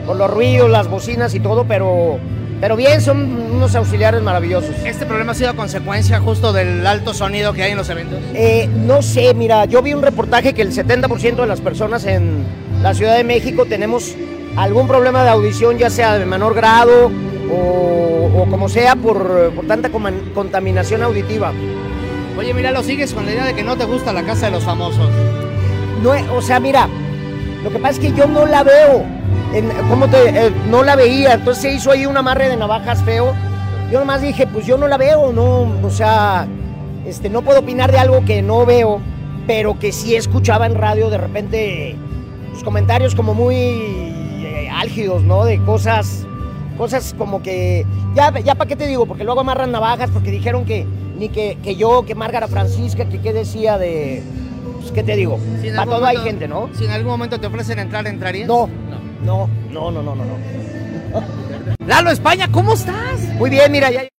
Por 0.06 0.16
los 0.16 0.30
ruidos, 0.30 0.70
las 0.70 0.86
bocinas 0.86 1.34
y 1.34 1.40
todo, 1.40 1.64
pero 1.64 2.20
pero 2.60 2.76
bien, 2.76 3.00
son 3.00 3.52
unos 3.52 3.74
auxiliares 3.74 4.22
maravillosos. 4.22 4.74
¿Este 4.84 5.06
problema 5.06 5.32
ha 5.32 5.34
sido 5.34 5.54
consecuencia 5.54 6.20
justo 6.20 6.52
del 6.52 6.86
alto 6.86 7.14
sonido 7.14 7.52
que 7.52 7.62
hay 7.62 7.72
en 7.72 7.78
los 7.78 7.90
eventos? 7.90 8.18
Eh, 8.34 8.68
no 8.86 9.02
sé, 9.02 9.34
mira, 9.34 9.64
yo 9.66 9.82
vi 9.82 9.94
un 9.94 10.02
reportaje 10.02 10.54
que 10.54 10.62
el 10.62 10.72
70% 10.72 11.36
de 11.36 11.46
las 11.46 11.60
personas 11.60 12.06
en 12.06 12.44
la 12.82 12.94
Ciudad 12.94 13.16
de 13.16 13.24
México 13.24 13.64
tenemos 13.66 14.14
algún 14.56 14.86
problema 14.86 15.24
de 15.24 15.30
audición, 15.30 15.78
ya 15.78 15.90
sea 15.90 16.18
de 16.18 16.26
menor 16.26 16.54
grado 16.54 17.10
o, 17.50 18.46
como 18.50 18.68
sea, 18.68 18.96
por, 18.96 19.52
tanta 19.66 19.90
contaminación 19.90 21.02
auditiva. 21.02 21.52
Oye, 22.38 22.52
mira, 22.52 22.72
lo 22.72 22.82
sigues 22.82 23.12
con 23.12 23.26
la 23.26 23.32
idea 23.32 23.44
de 23.44 23.54
que 23.54 23.62
no 23.62 23.76
te 23.76 23.84
gusta 23.84 24.12
la 24.12 24.24
casa 24.24 24.46
de 24.46 24.52
los 24.52 24.64
famosos. 24.64 25.08
No, 26.02 26.12
o 26.34 26.42
sea, 26.42 26.60
mira, 26.60 26.88
lo 27.64 27.70
que 27.70 27.78
pasa 27.78 27.94
es 27.94 27.98
que 27.98 28.12
yo 28.12 28.26
no 28.26 28.46
la 28.46 28.62
veo. 28.62 29.04
¿cómo 29.88 30.08
te, 30.08 30.46
eh, 30.46 30.52
no 30.68 30.82
la 30.82 30.96
veía, 30.96 31.34
entonces 31.34 31.62
se 31.62 31.72
hizo 31.72 31.90
ahí 31.90 32.06
un 32.06 32.16
amarre 32.16 32.48
de 32.48 32.56
navajas 32.56 33.02
feo. 33.04 33.32
Yo 33.90 34.00
nomás 34.00 34.22
dije, 34.22 34.46
pues 34.46 34.66
yo 34.66 34.76
no 34.76 34.88
la 34.88 34.96
veo, 34.96 35.32
no, 35.32 35.72
o 35.82 35.90
sea, 35.90 36.46
este, 37.06 37.30
no 37.30 37.42
puedo 37.42 37.60
opinar 37.60 37.92
de 37.92 37.98
algo 37.98 38.24
que 38.24 38.42
no 38.42 38.66
veo, 38.66 39.00
pero 39.46 39.78
que 39.78 39.92
sí 39.92 40.16
escuchaba 40.16 40.66
en 40.66 40.74
radio 40.74 41.10
de 41.10 41.18
repente 41.18 41.96
pues, 42.50 42.64
comentarios 42.64 43.14
como 43.14 43.34
muy 43.34 43.54
eh, 43.54 44.68
álgidos, 44.72 45.22
¿no? 45.22 45.44
De 45.44 45.58
cosas, 45.60 46.26
cosas 46.76 47.14
como 47.16 47.42
que, 47.42 47.86
ya, 48.14 48.32
ya 48.40 48.54
para 48.54 48.68
qué 48.68 48.76
te 48.76 48.86
digo, 48.86 49.06
porque 49.06 49.24
luego 49.24 49.40
amarran 49.40 49.70
navajas 49.70 50.10
porque 50.10 50.30
dijeron 50.30 50.64
que, 50.64 50.86
ni 51.18 51.28
que, 51.28 51.58
que 51.62 51.76
yo, 51.76 52.04
que 52.04 52.14
Márgara 52.14 52.48
Francisca, 52.48 53.04
que 53.04 53.20
qué 53.20 53.32
decía 53.32 53.78
de... 53.78 54.22
Pues, 54.84 54.92
¿Qué 54.92 55.02
te 55.02 55.16
digo? 55.16 55.40
Si 55.62 55.70
Para 55.70 55.86
todo 55.86 56.04
hay 56.04 56.18
gente, 56.18 56.46
¿no? 56.46 56.68
Si 56.74 56.84
en 56.84 56.90
algún 56.90 57.12
momento 57.12 57.40
te 57.40 57.46
ofrecen 57.46 57.78
entrar, 57.78 58.06
¿entrarías? 58.06 58.46
No, 58.46 58.68
no, 59.24 59.48
no, 59.70 59.90
no, 59.90 60.02
no, 60.02 60.14
no. 60.14 60.24
no. 60.24 60.36
Lalo 61.86 62.10
España, 62.10 62.48
¿cómo 62.52 62.74
estás? 62.74 63.20
Muy 63.38 63.48
bien, 63.48 63.72
mira, 63.72 63.90
ya... 63.90 64.13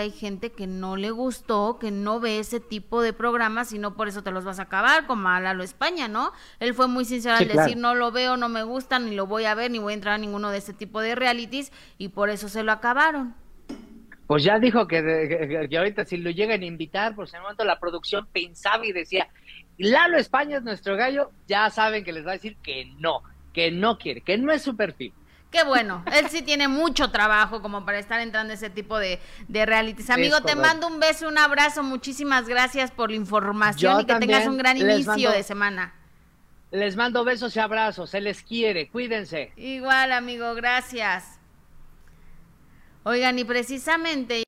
hay 0.00 0.10
gente 0.10 0.52
que 0.52 0.66
no 0.66 0.96
le 0.96 1.10
gustó, 1.10 1.78
que 1.78 1.90
no 1.90 2.18
ve 2.18 2.38
ese 2.38 2.60
tipo 2.60 3.02
de 3.02 3.12
programas 3.12 3.74
y 3.74 3.78
no 3.78 3.94
por 3.94 4.08
eso 4.08 4.22
te 4.22 4.30
los 4.30 4.42
vas 4.42 4.58
a 4.58 4.62
acabar, 4.62 5.06
como 5.06 5.28
a 5.28 5.38
Lalo 5.38 5.62
España, 5.62 6.08
¿no? 6.08 6.32
Él 6.60 6.72
fue 6.72 6.88
muy 6.88 7.04
sincero 7.04 7.36
Sí, 7.36 7.42
al 7.44 7.50
claro. 7.50 7.66
decir, 7.66 7.76
no 7.78 7.94
lo 7.94 8.10
veo, 8.10 8.38
no 8.38 8.48
me 8.48 8.62
gusta, 8.62 8.98
ni 8.98 9.14
lo 9.14 9.26
voy 9.26 9.44
a 9.44 9.54
ver, 9.54 9.70
ni 9.70 9.78
voy 9.78 9.92
a 9.92 9.94
entrar 9.94 10.14
a 10.14 10.18
ninguno 10.18 10.50
de 10.50 10.58
ese 10.58 10.72
tipo 10.72 11.02
de 11.02 11.14
realities 11.14 11.72
y 11.98 12.08
por 12.08 12.30
eso 12.30 12.48
se 12.48 12.62
lo 12.62 12.72
acabaron. 12.72 13.34
Pues 14.26 14.42
ya 14.44 14.58
dijo 14.58 14.86
que, 14.86 15.02
que- 15.02 15.68
que 15.68 15.76
ahorita 15.76 16.06
si 16.06 16.16
lo 16.16 16.30
llegan 16.30 16.62
a 16.62 16.64
invitar, 16.64 17.14
por 17.14 17.26
ese 17.26 17.38
momento 17.38 17.62
la 17.66 17.78
producción 17.78 18.26
pensaba 18.32 18.86
y 18.86 18.92
decía, 18.92 19.28
Lalo 19.76 20.16
España 20.16 20.56
es 20.56 20.62
nuestro 20.62 20.96
gallo, 20.96 21.32
ya 21.46 21.68
saben 21.68 22.02
que 22.02 22.12
les 22.14 22.24
va 22.26 22.30
a 22.30 22.34
decir 22.34 22.56
que 22.62 22.86
no, 22.98 23.22
que 23.52 23.70
no 23.70 23.98
quiere, 23.98 24.22
que 24.22 24.38
no 24.38 24.52
es 24.52 24.62
su 24.62 24.74
perfil. 24.74 25.12
Qué 25.52 25.64
bueno, 25.64 26.02
él 26.10 26.28
sí 26.30 26.40
tiene 26.42 26.66
mucho 26.66 27.10
trabajo 27.10 27.60
como 27.60 27.84
para 27.84 27.98
estar 27.98 28.18
entrando 28.20 28.52
a 28.52 28.54
ese 28.54 28.70
tipo 28.70 28.98
de, 28.98 29.20
de 29.48 29.66
realities. 29.66 30.08
Amigo, 30.08 30.40
te 30.40 30.56
mando 30.56 30.86
un 30.88 30.98
beso, 30.98 31.28
un 31.28 31.36
abrazo, 31.36 31.82
muchísimas 31.82 32.48
gracias 32.48 32.90
por 32.90 33.10
la 33.10 33.16
información 33.16 33.92
Yo 33.96 34.00
y 34.00 34.06
que 34.06 34.14
tengas 34.14 34.46
un 34.46 34.56
gran 34.56 34.78
inicio 34.78 35.04
mando- 35.04 35.30
de 35.32 35.42
semana. 35.42 35.94
Les 36.70 36.96
mando 36.96 37.22
besos 37.22 37.54
y 37.54 37.60
abrazos, 37.60 38.08
se 38.08 38.22
les 38.22 38.42
quiere, 38.42 38.88
cuídense. 38.88 39.52
Igual, 39.56 40.12
amigo, 40.12 40.54
gracias. 40.54 41.38
Oigan, 43.04 43.38
y 43.38 43.44
precisamente 43.44 44.44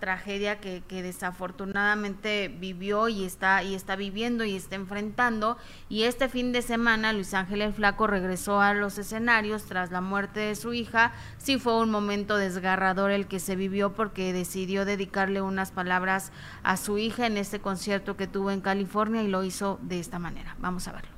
tragedia 0.00 0.58
que, 0.58 0.82
desafortunadamente 0.88 2.48
vivió 2.48 3.08
y 3.08 3.24
está 3.24 3.62
y 3.62 3.74
está 3.74 3.96
viviendo 3.96 4.44
y 4.44 4.56
está 4.56 4.74
enfrentando. 4.74 5.56
Y 5.88 6.02
este 6.02 6.28
fin 6.28 6.52
de 6.52 6.62
semana 6.62 7.12
Luis 7.12 7.34
Ángel 7.34 7.62
el 7.62 7.72
Flaco 7.72 8.06
regresó 8.06 8.60
a 8.60 8.74
los 8.74 8.98
escenarios 8.98 9.64
tras 9.64 9.90
la 9.90 10.00
muerte 10.00 10.40
de 10.40 10.56
su 10.56 10.72
hija. 10.72 11.12
Sí 11.38 11.58
fue 11.58 11.78
un 11.78 11.90
momento 11.90 12.36
desgarrador 12.36 13.10
el 13.10 13.26
que 13.26 13.38
se 13.38 13.56
vivió 13.56 13.92
porque 13.92 14.32
decidió 14.32 14.84
dedicarle 14.84 15.42
unas 15.42 15.70
palabras 15.70 16.32
a 16.62 16.76
su 16.76 16.98
hija 16.98 17.26
en 17.26 17.36
este 17.36 17.60
concierto 17.60 18.16
que 18.16 18.26
tuvo 18.26 18.50
en 18.50 18.60
California 18.60 19.22
y 19.22 19.28
lo 19.28 19.44
hizo 19.44 19.78
de 19.82 20.00
esta 20.00 20.18
manera. 20.18 20.56
Vamos 20.58 20.88
a 20.88 20.92
verlo. 20.92 21.10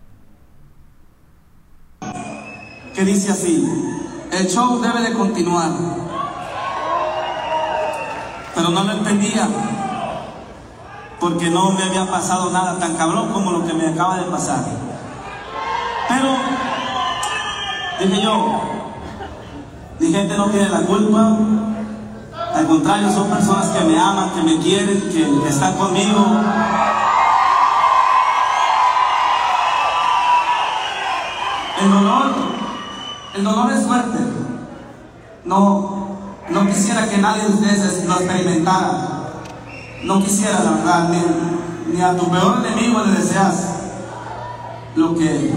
Que 2.95 3.05
dice 3.05 3.33
así, 3.33 3.65
el 4.33 4.47
show 4.49 4.81
debe 4.83 5.09
de 5.09 5.15
continuar. 5.15 6.22
Pero 8.55 8.69
no 8.69 8.85
lo 8.85 8.93
entendía, 8.93 9.49
porque 11.19 11.51
no 11.51 11.71
me 11.71 11.83
había 11.85 12.11
pasado 12.11 12.51
nada 12.51 12.79
tan 12.79 12.97
cabrón 12.97 13.33
como 13.33 13.53
lo 13.53 13.67
que 13.67 13.73
me 13.73 13.89
acaba 13.89 14.19
de 14.19 14.25
pasar. 14.25 14.65
Pero, 16.09 16.37
dije 18.01 18.23
yo, 18.23 18.61
mi 19.99 20.13
gente 20.13 20.37
no 20.37 20.47
tiene 20.47 20.69
la 20.69 20.81
culpa, 20.81 21.39
al 22.55 22.67
contrario, 22.67 23.11
son 23.11 23.31
personas 23.31 23.67
que 23.69 23.85
me 23.85 23.99
aman, 23.99 24.31
que 24.31 24.43
me 24.43 24.59
quieren, 24.59 25.01
que 25.11 25.49
están 25.49 25.75
conmigo. 25.75 26.19
El 31.81 31.91
dolor, 31.91 32.35
el 33.35 33.45
dolor 33.45 33.73
es 33.73 33.87
fuerte. 33.87 34.19
No, 35.45 35.92
no 36.53 36.67
quisiera 36.67 37.09
que 37.09 37.19
nadie 37.19 37.43
de 37.45 37.53
ustedes 37.55 38.05
lo 38.07 38.15
experimentara. 38.15 39.09
No 40.05 40.23
quisiera, 40.23 40.61
la 40.65 40.71
verdad, 40.73 41.09
ni, 41.93 42.01
a 42.01 42.17
tu 42.17 42.29
peor 42.31 42.65
enemigo 42.67 43.03
le 43.05 43.13
deseas 43.13 43.55
lo 44.97 45.15
que, 45.17 45.53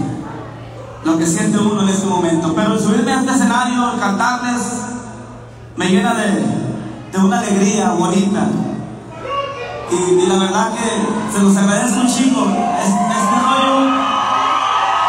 lo 1.04 1.18
que 1.18 1.26
siente 1.26 1.58
uno 1.58 1.82
en 1.82 1.88
este 1.88 2.06
momento. 2.06 2.52
Pero 2.54 2.74
el 2.74 2.80
subirme 2.80 3.12
a 3.12 3.20
este 3.20 3.32
escenario, 3.32 3.98
cantarles, 3.98 4.62
me 5.76 5.86
llena 5.88 6.14
de, 6.14 6.44
de 7.12 7.18
una 7.24 7.40
alegría 7.40 7.90
bonita. 7.90 8.46
Y, 9.90 10.26
la 10.26 10.38
verdad 10.38 10.70
que 10.72 11.36
se 11.36 11.42
los 11.42 11.56
agradezco 11.56 12.00
un 12.00 12.06
chingo. 12.08 12.44
Es- 12.46 12.86
Este 13.16 13.40
rollo, 13.40 13.90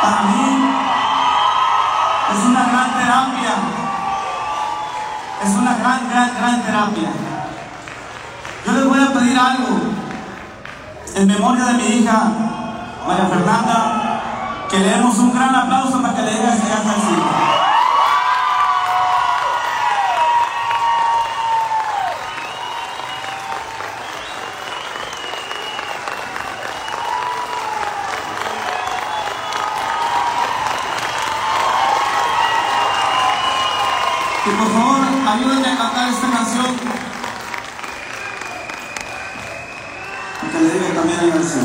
para 0.01 0.21
mí, 0.23 0.46
Es 5.47 5.53
una 5.53 5.77
gran, 5.77 6.09
gran, 6.09 6.31
gran 6.37 6.61
terapia. 6.61 7.09
Yo 8.65 8.71
les 8.73 8.85
voy 8.85 8.99
a 8.99 9.13
pedir 9.13 9.39
algo. 9.39 9.67
En 11.15 11.25
memoria 11.25 11.65
de 11.67 11.73
mi 11.75 11.85
hija, 11.85 12.31
María 13.07 13.25
Fernanda, 13.27 14.19
que 14.69 14.79
le 14.79 14.89
demos 14.89 15.17
un 15.19 15.33
gran 15.33 15.55
aplauso 15.55 16.01
para 16.01 16.15
que 16.15 16.21
le 16.23 16.31
diga 16.31 16.51
que 16.51 16.67
ya 16.67 16.75
está 16.75 16.95
ayúdenme 35.37 35.67
a 35.67 35.77
cantar 35.77 36.09
esta 36.09 36.31
canción. 36.31 36.65
Para 40.41 40.51
que 40.51 40.59
le 40.59 40.73
diga 40.73 40.93
también 40.93 41.19
a 41.19 41.25
García. 41.27 41.63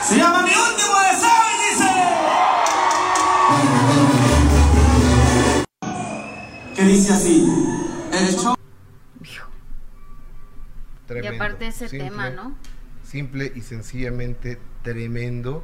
Se 0.00 0.16
llama 0.16 0.42
Mi 0.42 0.50
último 0.50 0.94
deseo 1.10 1.44
y 1.50 1.56
dice. 1.70 1.90
Que 6.74 6.82
dice 6.84 7.12
así. 7.12 7.36
El 8.12 8.36
show. 8.36 8.54
Tremendo. 11.06 11.32
y 11.32 11.36
aparte 11.36 11.66
ese 11.66 11.86
Simple, 11.86 12.08
tema 12.08 12.30
no 12.30 12.54
Simple 13.02 13.52
y 13.54 13.60
sencillamente 13.60 14.58
tremendo 14.82 15.62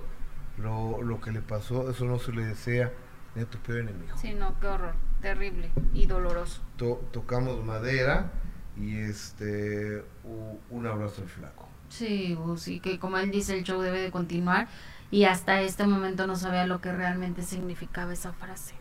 lo, 0.58 1.02
lo 1.02 1.20
que 1.20 1.32
le 1.32 1.40
pasó. 1.40 1.90
Eso 1.90 2.04
no 2.04 2.18
se 2.18 2.32
le 2.32 2.44
desea 2.44 2.92
ni 3.34 3.42
a 3.42 3.46
tu 3.46 3.56
peor 3.58 3.78
enemigo. 3.80 4.18
sí 4.20 4.34
no 4.34 4.58
qué 4.60 4.66
horror 4.66 5.09
terrible 5.20 5.70
y 5.94 6.06
doloroso 6.06 6.62
To- 6.76 7.06
tocamos 7.12 7.64
madera 7.64 8.32
y 8.76 8.96
este 8.98 10.02
un 10.70 10.86
abrazo 10.86 11.22
al 11.22 11.28
flaco. 11.28 11.68
Sí, 11.88 12.38
y 12.66 12.80
que 12.80 12.98
como 12.98 13.18
él 13.18 13.30
dice, 13.30 13.58
el 13.58 13.64
show 13.64 13.80
debe 13.80 14.00
de 14.00 14.10
continuar 14.10 14.68
y 15.10 15.24
hasta 15.24 15.60
este 15.60 15.86
momento 15.86 16.26
no 16.26 16.36
sabía 16.36 16.66
lo 16.66 16.80
que 16.80 16.92
realmente 16.92 17.42
significaba 17.42 18.12
esa 18.12 18.32
frase. 18.32 18.74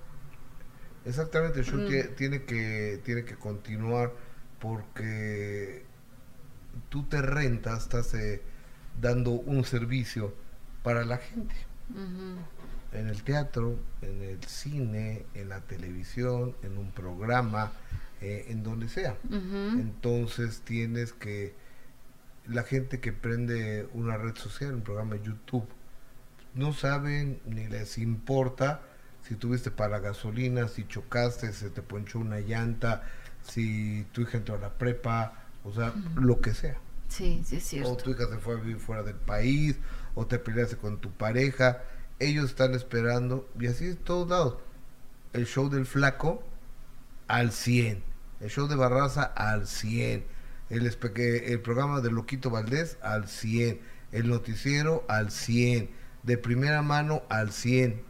Exactamente, 1.06 1.60
el 1.60 1.66
show 1.66 1.80
Mm. 1.80 1.88
tie- 1.88 2.16
tiene 2.16 2.44
que 2.44 3.02
tiene 3.04 3.26
que 3.26 3.36
continuar 3.36 4.14
porque 4.60 5.86
tú 6.90 7.04
te 7.04 7.22
rentas, 7.22 7.84
estás 7.84 8.14
eh, 8.14 8.42
dando 9.02 9.32
un 9.32 9.64
servicio 9.64 10.34
para 10.84 11.04
la 11.06 11.18
gente. 11.18 11.56
Ujú. 11.90 12.38
En 12.92 13.08
el 13.08 13.24
teatro, 13.24 13.78
en 14.02 14.22
el 14.22 14.44
cine, 14.44 15.26
en 15.34 15.50
la 15.50 15.62
televisión, 15.62 16.56
en 16.64 16.78
un 16.78 16.92
programa, 16.92 17.72
eh, 18.22 18.48
en 18.50 18.64
donde 18.64 18.90
sea. 18.90 19.16
Entonces 19.32 20.62
tienes 20.62 21.14
que, 21.14 21.54
la 22.48 22.64
gente 22.64 23.00
que 23.00 23.14
prende 23.14 23.88
una 23.94 24.18
red 24.18 24.36
social, 24.36 24.74
un 24.74 24.82
programa 24.82 25.16
de 25.16 25.24
YouTube, 25.24 25.68
no 26.56 26.74
saben 26.74 27.40
ni 27.46 27.68
les 27.68 27.98
importa 27.98 28.82
si 29.30 29.36
tuviste 29.36 29.70
para 29.70 30.00
gasolina, 30.00 30.68
si 30.68 30.88
chocaste, 30.88 31.54
se 31.54 31.70
te 31.70 31.82
ponchó 31.84 32.20
una 32.20 32.40
llanta, 32.40 33.04
si 33.44 34.06
tu 34.12 34.22
hija 34.22 34.38
entró 34.40 34.56
a 34.56 34.60
la 34.60 34.74
prepa, 34.74 35.34
o 35.64 35.72
sea, 35.72 35.94
lo 36.16 36.42
que 36.42 36.54
sea. 36.54 36.78
Sí, 37.10 37.42
sí 37.46 37.80
es 37.80 37.88
O 37.88 37.96
tu 37.96 38.12
hija 38.12 38.28
se 38.28 38.38
fue 38.38 38.56
a 38.56 38.58
vivir 38.58 38.80
fuera 38.80 39.04
del 39.04 39.16
país, 39.16 39.78
o 40.16 40.26
te 40.26 40.40
peleaste 40.40 40.78
con 40.78 41.00
tu 41.00 41.12
pareja. 41.12 41.84
Ellos 42.20 42.45
están 42.49 42.74
esperando, 42.74 43.47
y 43.59 43.67
así 43.67 43.86
en 43.86 43.97
todos 43.97 44.30
lados. 44.30 44.57
El 45.34 45.45
show 45.45 45.70
del 45.70 45.86
flaco 45.86 46.43
al 47.28 47.51
100. 47.51 48.03
El 48.41 48.49
show 48.49 48.67
de 48.67 48.76
Barraza 48.76 49.24
al 49.24 49.67
100. 49.67 50.26
El, 50.70 50.86
el 50.86 51.61
programa 51.61 52.01
de 52.01 52.11
Loquito 52.11 52.49
Valdés 52.49 52.97
al 53.01 53.28
100. 53.28 53.80
El 54.11 54.28
noticiero 54.30 55.05
al 55.07 55.32
100. 55.32 55.89
De 56.24 56.38
primera 56.38 56.82
mano 56.82 57.24
al 57.30 57.51
100. 57.51 58.01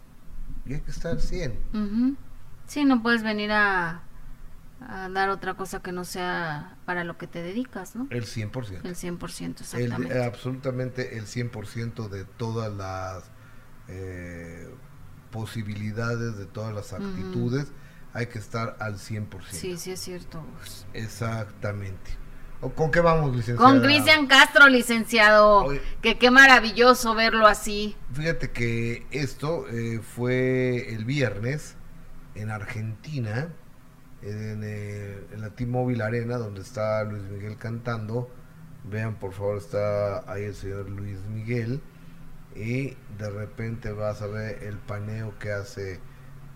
Y 0.65 0.73
hay 0.75 0.81
que 0.81 0.91
estar 0.91 1.11
al 1.11 1.21
100. 1.21 1.59
Ujú. 1.73 2.15
Sí, 2.67 2.85
no 2.85 3.01
puedes 3.03 3.23
venir 3.23 3.51
a, 3.51 4.03
a 4.81 5.09
dar 5.09 5.29
otra 5.29 5.55
cosa 5.55 5.81
que 5.81 5.91
no 5.91 6.03
sea 6.05 6.77
para 6.85 7.03
lo 7.03 7.17
que 7.17 7.27
te 7.27 7.41
dedicas, 7.41 7.95
¿no? 7.95 8.07
El 8.11 8.25
100%. 8.25 8.85
El 8.85 8.95
100%, 8.95 9.41
El- 9.41 9.51
exactamente. 9.59 10.17
eh, 10.17 10.23
absolutamente 10.25 11.17
el 11.17 11.25
100% 11.25 12.07
de 12.09 12.25
todas 12.25 12.71
las 12.73 13.29
eh, 13.89 14.69
posibilidades, 15.31 16.37
de 16.37 16.45
todas 16.45 16.73
las 16.73 16.93
actitudes, 16.93 17.67
hay 18.13 18.27
que 18.27 18.39
estar 18.39 18.77
al 18.79 18.95
100%. 18.95 19.27
sí, 19.51 19.77
sí 19.77 19.91
es 19.91 19.99
cierto. 19.99 20.43
Exactamente. 20.93 22.17
¿O 22.61 22.69
¿Con 22.71 22.91
qué 22.91 22.99
vamos, 22.99 23.33
licenciada? 23.33 23.69
Con 23.69 23.81
Cristian 23.81 24.27
Castro, 24.27 24.67
licenciado, 24.67 25.63
Oye. 25.63 25.81
que 26.01 26.17
qué 26.17 26.29
maravilloso 26.29 27.15
verlo 27.15 27.47
así. 27.47 27.95
Fíjate 28.13 28.51
que 28.51 29.05
esto 29.11 29.65
eh, 29.69 30.01
fue 30.01 30.93
el 30.93 31.05
viernes 31.05 31.75
en 32.35 32.51
Argentina, 32.51 33.47
en, 34.21 34.61
eh, 34.65 35.23
en 35.31 35.41
la 35.41 35.51
T-Mobile 35.51 36.03
Arena, 36.03 36.37
donde 36.37 36.61
está 36.61 37.03
Luis 37.05 37.23
Miguel 37.23 37.55
cantando. 37.57 38.29
Vean, 38.83 39.15
por 39.15 39.31
favor, 39.31 39.57
está 39.57 40.29
ahí 40.29 40.43
el 40.43 40.55
señor 40.55 40.89
Luis 40.89 41.19
Miguel. 41.29 41.81
Y 42.55 42.95
de 43.17 43.29
repente 43.29 43.91
vas 43.91 44.21
a 44.21 44.27
ver 44.27 44.63
el 44.63 44.77
paneo 44.77 45.37
que 45.39 45.51
hace 45.51 45.99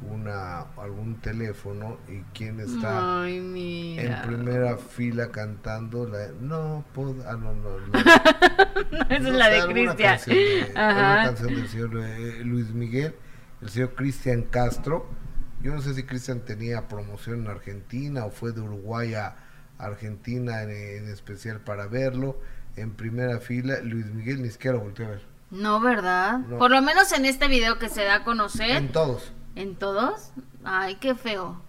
una 0.10 0.62
algún 0.78 1.20
teléfono 1.22 1.98
y 2.08 2.22
quién 2.34 2.60
está 2.60 3.24
Ay, 3.24 3.98
en 4.00 4.22
primera 4.26 4.78
fila 4.78 5.32
cantando 5.32 6.06
la 6.08 6.30
no 6.40 6.84
ah 7.26 7.38
no 7.40 7.54
no, 7.54 7.80
no. 7.80 8.00
Esa 9.10 9.30
es 9.30 9.36
la 9.36 9.50
de 9.50 9.74
Cristian. 9.74 10.20
alguna 10.76 11.24
canción 11.26 11.56
del 11.56 11.68
señor 11.68 11.92
eh, 12.04 12.44
Luis 12.44 12.72
Miguel, 12.72 13.16
el 13.62 13.70
señor 13.70 13.96
Cristian 13.96 14.44
Castro. 14.44 15.08
Yo 15.62 15.74
no 15.74 15.82
sé 15.82 15.94
si 15.94 16.04
Cristian 16.04 16.42
tenía 16.42 16.88
promoción 16.88 17.42
en 17.42 17.48
Argentina 17.48 18.26
o 18.26 18.32
fue 18.32 18.52
de 18.52 18.62
Uruguay 18.62 19.14
a 19.14 19.36
Argentina 19.78 20.64
en, 20.64 20.72
en 20.72 21.10
especial 21.10 21.62
para 21.62 21.88
verlo. 21.88 22.40
En 22.76 22.92
primera 22.92 23.40
fila, 23.40 23.80
Luis 23.82 24.08
Miguel 24.08 24.42
ni 24.42 24.50
siquiera 24.50 24.78
volteó 24.78 25.06
a 25.06 25.12
ver. 25.12 25.33
No, 25.54 25.80
¿verdad? 25.80 26.40
No. 26.40 26.58
Por 26.58 26.72
lo 26.72 26.82
menos 26.82 27.12
en 27.12 27.26
este 27.26 27.48
video 27.48 27.78
que 27.80 27.90
se 27.90 28.04
da 28.04 28.16
a 28.16 28.24
conocer. 28.24 28.72
En 28.72 28.92
todos. 28.92 29.32
¿En 29.56 29.76
todos? 29.76 30.32
Ay, 30.64 30.96
qué 30.96 31.16
feo. 31.16 31.62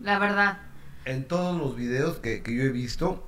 La 0.00 0.18
verdad. 0.18 0.58
En 1.04 1.26
todos 1.26 1.56
los 1.58 1.74
videos 1.76 2.18
que, 2.18 2.42
que 2.42 2.54
yo 2.54 2.62
he 2.64 2.68
visto, 2.70 3.26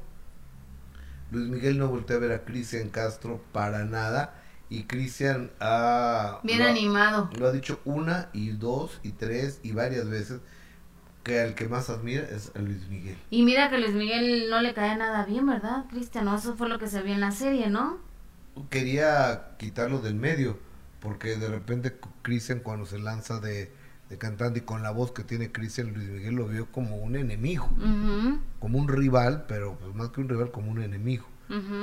Luis 1.31 1.49
Miguel 1.49 1.79
no 1.79 1.89
volteó 1.89 2.17
a 2.17 2.21
ver 2.21 2.33
a 2.33 2.45
Cristian 2.45 2.89
Castro 2.91 3.43
para 3.53 3.85
nada. 3.85 4.35
Y 4.71 4.83
Cristian 4.85 5.51
ha... 5.61 6.41
Bien 6.43 6.59
lo 6.59 6.67
ha- 6.67 6.71
animado. 6.71 7.31
Lo 7.39 7.47
ha 7.49 7.53
dicho 7.53 7.81
una 7.87 8.29
y 8.35 8.51
dos 8.51 9.01
y 9.03 9.13
tres 9.13 9.61
y 9.63 9.73
varias 9.73 10.09
veces 10.11 10.41
que 11.25 11.41
al 11.41 11.55
que 11.55 11.69
más 11.69 11.89
admira 11.89 12.23
es 12.25 12.53
a 12.55 12.59
Luis 12.59 12.87
Miguel. 12.89 13.17
Y 13.31 13.45
mira 13.45 13.71
que 13.71 13.79
Luis 13.79 13.95
Miguel 13.95 14.51
no 14.51 14.61
le 14.61 14.75
cae 14.75 14.95
nada 14.97 15.25
bien, 15.25 15.47
¿verdad, 15.47 15.87
Cristian? 15.89 16.27
No, 16.27 16.37
eso 16.37 16.55
fue 16.55 16.69
lo 16.69 16.79
que 16.79 16.87
se 16.87 17.01
vio 17.03 17.15
en 17.15 17.21
la 17.21 17.31
serie, 17.31 17.71
¿no? 17.71 17.97
Quería 18.71 19.57
quitarlo 19.59 20.01
del 20.01 20.15
medio 20.15 20.59
porque 21.01 21.37
de 21.37 21.49
repente 21.49 21.97
Cristian 22.23 22.61
cuando 22.61 22.87
se 22.87 22.99
lanza 22.99 23.39
de, 23.41 23.73
de 24.11 24.19
cantante 24.19 24.61
y 24.61 24.63
con 24.63 24.83
la 24.83 24.91
voz 24.91 25.13
que 25.13 25.23
tiene 25.25 25.53
Cristian, 25.53 25.93
Luis 25.95 26.09
Miguel 26.09 26.35
lo 26.35 26.47
vio 26.49 26.67
como 26.73 26.97
un 26.97 27.15
enemigo, 27.17 27.69
como 28.59 28.79
un 28.79 28.89
rival, 28.89 29.45
pero 29.47 29.79
pues 29.79 29.95
más 29.95 30.09
que 30.11 30.21
un 30.21 30.29
rival, 30.29 30.51
como 30.51 30.71
un 30.71 30.83
enemigo. 30.83 31.27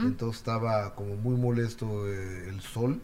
Entonces 0.04 0.38
estaba 0.40 0.94
como 0.96 1.16
muy 1.16 1.36
molesto 1.38 2.08
eh, 2.08 2.50
el 2.50 2.62
sol 2.62 3.02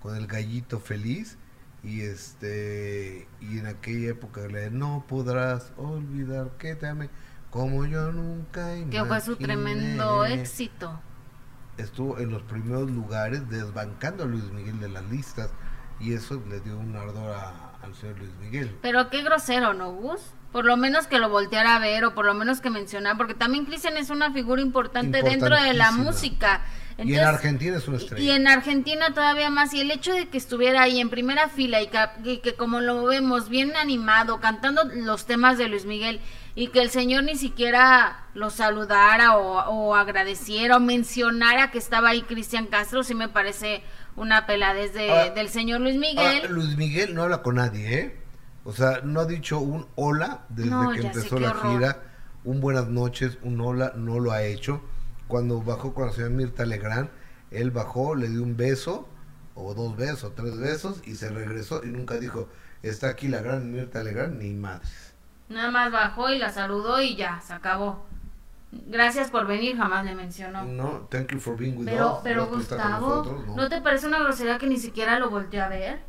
con 0.00 0.16
el 0.16 0.26
gallito 0.26 0.78
feliz 0.80 1.38
y 1.82 2.02
este 2.02 3.26
y 3.40 3.58
en 3.58 3.66
aquella 3.66 4.10
época 4.10 4.42
le 4.46 4.70
no 4.70 5.04
podrás 5.08 5.72
olvidar 5.76 6.50
que 6.58 6.74
te 6.74 6.86
amé 6.86 7.08
como 7.50 7.86
yo 7.86 8.12
nunca 8.12 8.74
Que 8.90 9.04
fue 9.04 9.20
su 9.20 9.32
imaginé". 9.32 9.46
tremendo 9.46 10.24
éxito. 10.24 11.00
Estuvo 11.78 12.18
en 12.18 12.30
los 12.30 12.42
primeros 12.42 12.90
lugares 12.90 13.48
desbancando 13.48 14.24
a 14.24 14.26
Luis 14.26 14.44
Miguel 14.52 14.78
de 14.80 14.88
las 14.88 15.04
listas 15.10 15.50
y 16.00 16.12
eso 16.14 16.42
le 16.48 16.60
dio 16.60 16.76
un 16.78 16.94
ardor 16.96 17.34
a- 17.34 17.72
al 17.82 17.94
señor 17.94 18.18
Luis 18.18 18.30
Miguel. 18.40 18.76
Pero 18.82 19.08
qué 19.10 19.22
grosero, 19.22 19.72
¿no, 19.74 19.90
Gus? 19.92 20.20
Por 20.52 20.66
lo 20.66 20.76
menos 20.76 21.06
que 21.06 21.18
lo 21.18 21.30
volteara 21.30 21.76
a 21.76 21.78
ver 21.78 22.04
o 22.04 22.14
por 22.14 22.26
lo 22.26 22.34
menos 22.34 22.60
que 22.60 22.68
mencionara, 22.68 23.16
porque 23.16 23.32
también 23.34 23.64
Cristian 23.64 23.96
es 23.96 24.10
una 24.10 24.32
figura 24.32 24.60
importante 24.60 25.22
dentro 25.22 25.56
de 25.60 25.72
la 25.72 25.90
música. 25.92 26.62
y 26.98 27.14
en 27.14 27.24
Argentina 27.24 27.78
es 27.78 27.88
una 27.88 27.96
estrella. 27.96 28.22
Y 28.22 28.30
en 28.30 28.46
Argentina 28.46 29.14
todavía 29.14 29.48
más. 29.48 29.72
Y 29.72 29.80
el 29.80 29.90
hecho 29.90 30.12
de 30.12 30.28
que 30.28 30.36
estuviera 30.36 30.82
ahí 30.82 31.00
en 31.00 31.08
primera 31.08 31.48
fila 31.48 31.80
y 31.80 31.86
que, 31.88 31.98
y 32.24 32.36
que 32.40 32.54
como 32.54 32.80
lo 32.80 33.04
vemos 33.04 33.48
bien 33.48 33.74
animado, 33.76 34.40
cantando 34.40 34.84
los 34.84 35.24
temas 35.24 35.56
de 35.56 35.68
Luis 35.68 35.86
Miguel, 35.86 36.20
y 36.54 36.68
que 36.68 36.82
el 36.82 36.90
señor 36.90 37.24
ni 37.24 37.36
siquiera 37.36 38.26
lo 38.34 38.50
saludara 38.50 39.36
o, 39.36 39.58
o 39.70 39.94
agradeciera 39.94 40.76
o 40.76 40.80
mencionara 40.80 41.70
que 41.70 41.78
estaba 41.78 42.10
ahí 42.10 42.22
Cristian 42.22 42.66
Castro, 42.66 43.02
sí 43.02 43.14
me 43.14 43.28
parece 43.28 43.82
una 44.16 44.46
peladez 44.46 44.92
de- 44.94 45.10
Ah, 45.10 45.30
del 45.30 45.48
señor 45.48 45.80
Luis 45.80 45.96
Ah, 45.96 45.98
Miguel. 46.00 46.52
Luis 46.52 46.76
Miguel 46.76 47.14
no 47.14 47.22
habla 47.22 47.42
con 47.42 47.54
nadie, 47.56 47.94
¿eh? 47.98 48.16
O 48.64 48.72
sea, 48.72 49.00
no 49.02 49.20
ha 49.20 49.24
dicho 49.26 49.58
un 49.58 49.86
hola 49.96 50.44
desde 50.50 50.70
No, 50.70 50.90
que 50.92 51.00
sé, 51.02 51.06
empezó 51.08 51.38
la 51.40 51.50
horror. 51.50 51.72
gira. 51.78 52.02
Un 52.44 52.60
buenas 52.60 52.88
noches, 52.88 53.38
un 53.42 53.60
hola, 53.60 53.92
no 53.96 54.20
lo 54.20 54.32
ha 54.32 54.42
hecho. 54.44 54.82
Cuando 55.28 55.62
bajó 55.62 55.94
con 55.94 56.06
la 56.06 56.12
señora 56.12 56.34
Mirta 56.34 56.64
Legrand, 56.66 57.08
él 57.50 57.70
bajó, 57.70 58.14
le 58.14 58.28
dio 58.28 58.42
un 58.42 58.56
beso, 58.56 59.08
o 59.54 59.74
dos 59.74 59.96
besos, 59.96 60.34
tres 60.34 60.58
besos, 60.58 61.00
y 61.04 61.14
se 61.16 61.28
regresó 61.30 61.82
y 61.84 61.88
nunca 61.88 62.16
dijo, 62.16 62.48
está 62.82 63.08
aquí 63.08 63.28
la 63.28 63.40
gran 63.42 63.70
Mirta 63.72 64.02
Legrand, 64.04 64.40
ni 64.40 64.52
madres. 64.54 65.11
Nada 65.52 65.70
más 65.70 65.92
bajó 65.92 66.30
y 66.30 66.38
la 66.38 66.50
saludó 66.50 67.00
y 67.00 67.14
ya, 67.16 67.40
se 67.40 67.52
acabó. 67.52 68.06
Gracias 68.72 69.30
por 69.30 69.46
venir, 69.46 69.76
jamás 69.76 70.04
le 70.04 70.14
mencionó. 70.14 70.64
No, 70.64 71.06
thank 71.10 71.30
you 71.32 71.38
for 71.38 71.56
being 71.56 71.76
with 71.76 71.84
Pero, 71.86 72.14
us. 72.14 72.20
pero 72.24 72.48
con 72.48 72.58
Gustavo, 72.58 73.16
nosotros, 73.16 73.46
¿no? 73.48 73.56
no. 73.56 73.68
te 73.68 73.80
parece 73.82 74.06
una 74.06 74.18
grosería 74.20 74.56
que 74.58 74.66
ni 74.66 74.78
siquiera 74.78 75.18
lo 75.18 75.28
volteó 75.28 75.62
a 75.62 75.68
ver? 75.68 76.00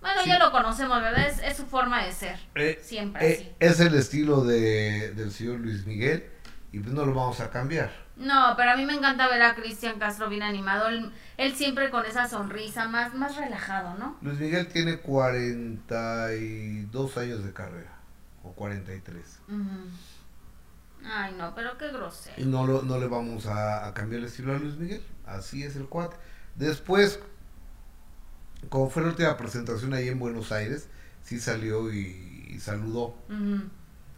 Bueno, 0.00 0.20
ya 0.24 0.38
lo 0.38 0.52
conocemos, 0.52 1.02
¿verdad? 1.02 1.26
Es, 1.26 1.40
es 1.42 1.56
su 1.56 1.66
forma 1.66 2.04
de 2.04 2.12
ser. 2.12 2.38
Eh, 2.54 2.78
Siempre 2.82 3.28
eh, 3.28 3.34
así. 3.34 3.52
es 3.58 3.80
el 3.80 3.94
estilo 3.96 4.44
de, 4.44 5.10
del 5.12 5.32
señor 5.32 5.58
Luis 5.60 5.84
Miguel 5.86 6.24
y 6.72 6.78
pues 6.78 6.94
no 6.94 7.04
lo 7.04 7.12
vamos 7.14 7.40
a 7.40 7.50
cambiar. 7.50 7.90
No, 8.16 8.54
pero 8.56 8.70
a 8.70 8.76
mí 8.76 8.84
me 8.86 8.94
encanta 8.94 9.28
ver 9.28 9.42
a 9.42 9.54
Cristian 9.54 9.98
Castro 9.98 10.28
bien 10.28 10.42
animado. 10.42 10.88
Él, 10.88 11.10
él 11.36 11.54
siempre 11.54 11.90
con 11.90 12.06
esa 12.06 12.28
sonrisa, 12.28 12.86
más, 12.86 13.12
más 13.14 13.36
relajado, 13.36 13.94
¿no? 13.98 14.16
Luis 14.22 14.38
Miguel 14.38 14.68
tiene 14.68 14.98
42 14.98 17.16
años 17.18 17.44
de 17.44 17.52
carrera, 17.52 17.90
o 18.50 18.54
43. 18.54 19.38
Ujú. 19.48 19.58
Ay, 21.04 21.34
no, 21.38 21.54
pero 21.54 21.78
qué 21.78 21.88
grosero. 21.92 22.34
Y 22.40 22.44
no, 22.44 22.66
lo- 22.66 22.82
no 22.82 22.98
le 22.98 23.06
vamos 23.06 23.46
a, 23.46 23.86
a 23.86 23.94
cambiar 23.94 24.20
el 24.20 24.26
estilo 24.26 24.54
a 24.54 24.58
Luis 24.58 24.76
Miguel. 24.76 25.02
Así 25.26 25.62
es 25.62 25.76
el 25.76 25.86
cuate. 25.86 26.16
Después, 26.56 27.20
como 28.68 28.90
fue 28.90 29.02
la 29.02 29.08
última 29.08 29.36
presentación 29.36 29.94
ahí 29.94 30.08
en 30.08 30.18
Buenos 30.18 30.52
Aires, 30.52 30.88
sí 31.22 31.40
salió 31.40 31.92
y, 31.92 32.46
y 32.50 32.60
saludó. 32.60 33.14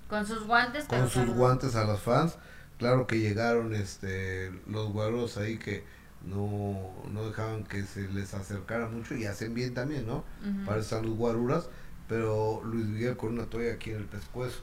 Con 0.08 0.26
sus 0.26 0.44
guantes, 0.46 0.84
con 0.86 1.02
sus 1.04 1.12
saludó. 1.12 1.34
guantes 1.34 1.76
a 1.76 1.84
los 1.84 2.00
fans. 2.00 2.36
Claro 2.78 3.06
que 3.06 3.20
llegaron 3.20 3.74
este 3.74 4.50
los 4.66 4.92
guaros 4.92 5.36
ahí 5.36 5.58
que 5.58 5.84
no, 6.26 6.92
no 7.10 7.26
dejaban 7.28 7.64
que 7.64 7.84
se 7.84 8.08
les 8.08 8.34
acercara 8.34 8.88
mucho 8.88 9.14
y 9.14 9.24
hacen 9.26 9.54
bien 9.54 9.72
también, 9.74 10.06
¿no? 10.06 10.24
Para 10.66 10.80
están 10.80 11.06
los 11.06 11.14
guaruras, 11.16 11.68
pero 12.12 12.60
Luis 12.62 12.84
Miguel 12.84 13.16
con 13.16 13.32
una 13.32 13.46
toalla 13.46 13.72
aquí 13.72 13.88
en 13.88 13.96
el 13.96 14.04
pescuezo, 14.04 14.60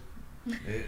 eh, 0.68 0.88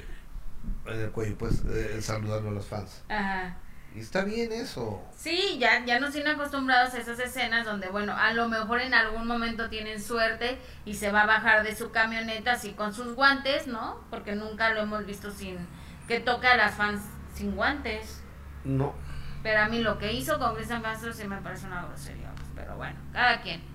en 0.85 0.99
el 0.99 1.09
cuello, 1.09 1.35
pues 1.35 1.63
eh, 1.65 1.99
saludando 2.03 2.49
a 2.49 2.51
los 2.51 2.67
fans. 2.67 3.01
Ajá. 3.09 3.57
Y 3.95 3.99
está 3.99 4.23
bien 4.23 4.51
eso. 4.51 5.01
Sí, 5.17 5.57
ya, 5.59 5.83
ya 5.85 5.99
nos 5.99 6.11
tienen 6.11 6.35
acostumbrados 6.35 6.93
a 6.93 6.99
esas 6.99 7.17
escenas 7.17 7.65
donde, 7.65 7.89
bueno, 7.89 8.15
a 8.15 8.31
lo 8.33 8.47
mejor 8.47 8.79
en 8.79 8.93
algún 8.93 9.25
momento 9.25 9.69
tienen 9.69 9.99
suerte 9.99 10.59
y 10.85 10.93
se 10.93 11.11
va 11.11 11.23
a 11.23 11.25
bajar 11.25 11.63
de 11.63 11.75
su 11.75 11.89
camioneta 11.89 12.51
así 12.51 12.73
con 12.73 12.93
sus 12.93 13.15
guantes, 13.15 13.65
¿no? 13.65 13.99
Porque 14.11 14.35
nunca 14.35 14.71
lo 14.71 14.81
hemos 14.81 15.03
visto 15.07 15.31
sin 15.31 15.57
que 16.07 16.19
toque 16.19 16.45
a 16.45 16.57
las 16.57 16.75
fans 16.75 17.01
sin 17.33 17.55
guantes. 17.55 18.21
No, 18.65 18.93
Pero 19.41 19.61
a 19.61 19.67
mí 19.67 19.79
lo 19.79 19.97
que 19.97 20.13
hizo 20.13 20.37
con 20.37 20.53
Cristian 20.53 20.83
Castro 20.83 21.11
sí 21.11 21.27
me 21.27 21.41
parece 21.41 21.65
una 21.65 21.87
grosería. 21.87 22.31
pero 22.53 22.77
bueno, 22.77 22.99
cada 23.11 23.41
quien. 23.41 23.70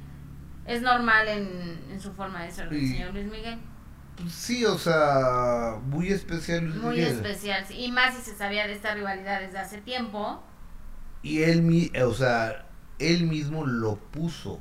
Es 0.67 0.83
normal 0.83 1.29
en, 1.29 1.81
en 1.91 2.01
su 2.01 2.13
forma 2.13 2.43
de 2.43 2.51
ser 2.51 2.73
el 2.73 2.89
señor 2.89 3.13
Luis 3.15 3.27
Miguel. 3.27 3.59
sí, 4.29 4.65
o 4.65 4.79
sea, 4.79 5.77
muy 5.85 6.09
especial 6.09 6.65
Luis 6.65 6.77
Muy 6.77 6.97
Miguel. 6.97 7.09
especial. 7.15 7.65
sí. 7.67 7.75
Y 7.85 7.93
más 7.93 8.15
si 8.17 8.23
se 8.23 8.37
sabía 8.37 8.67
de 8.67 8.73
esta 8.73 8.95
rivalidad 8.95 9.41
desde 9.41 9.59
hace 9.59 9.81
tiempo. 9.81 10.43
Y 11.23 11.43
él, 11.43 11.63
mi- 11.63 11.91
o 12.03 12.15
sea, 12.15 12.67
él 12.99 13.27
mismo 13.27 13.67
lo 13.67 13.97
puso. 13.97 14.61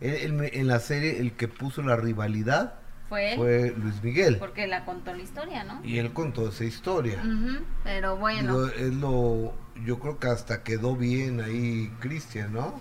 Él- 0.00 0.14
él- 0.40 0.50
en 0.52 0.66
la 0.66 0.80
serie, 0.80 1.20
el 1.20 1.32
que 1.36 1.48
puso 1.48 1.82
la 1.82 1.96
rivalidad 1.96 2.74
Fue 3.08 3.32
él. 3.32 3.38
fue 3.38 3.74
Luis 3.76 4.02
Miguel. 4.02 4.36
Porque 4.38 4.66
la 4.66 4.84
contó 4.84 5.12
la 5.14 5.22
historia, 5.22 5.64
¿no? 5.64 5.80
Y 5.84 5.98
él 5.98 6.12
contó 6.12 6.48
esa 6.48 6.64
historia. 6.64 7.22
Pero 7.84 8.16
bueno. 8.16 8.66
Es 8.68 8.94
lo, 8.94 9.54
yo 9.84 9.98
creo 10.00 10.18
que 10.18 10.26
hasta 10.28 10.62
quedó 10.64 10.96
bien 10.96 11.40
ahí 11.40 11.92
Cristian, 12.00 12.52
¿no? 12.52 12.80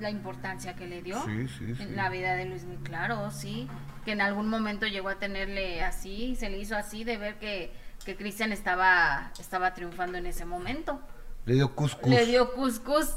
La 0.00 0.10
importancia 0.10 0.74
que 0.74 0.86
le 0.86 1.02
dio 1.02 1.22
Sí, 1.24 1.48
sí, 1.58 1.74
sí. 1.74 1.82
en 1.82 1.96
la 1.96 2.08
vida 2.08 2.34
de 2.34 2.44
Luis 2.46 2.64
Miguel, 2.64 2.82
claro, 2.84 3.30
sí, 3.30 3.68
que 4.04 4.12
en 4.12 4.20
algún 4.20 4.48
momento 4.48 4.86
llegó 4.86 5.08
a 5.08 5.18
tenerle 5.18 5.82
así, 5.82 6.36
se 6.36 6.48
le 6.50 6.58
hizo 6.58 6.76
así 6.76 7.04
de 7.04 7.16
ver 7.16 7.38
que, 7.38 7.72
que 8.04 8.16
Cristian 8.16 8.52
estaba, 8.52 9.32
estaba 9.40 9.74
triunfando 9.74 10.18
en 10.18 10.26
ese 10.26 10.44
momento. 10.44 11.00
Le 11.46 11.54
dio 11.54 11.74
cuscús. 11.74 12.10
Le 12.10 12.26
dio 12.26 12.52
cuscús. 12.54 13.16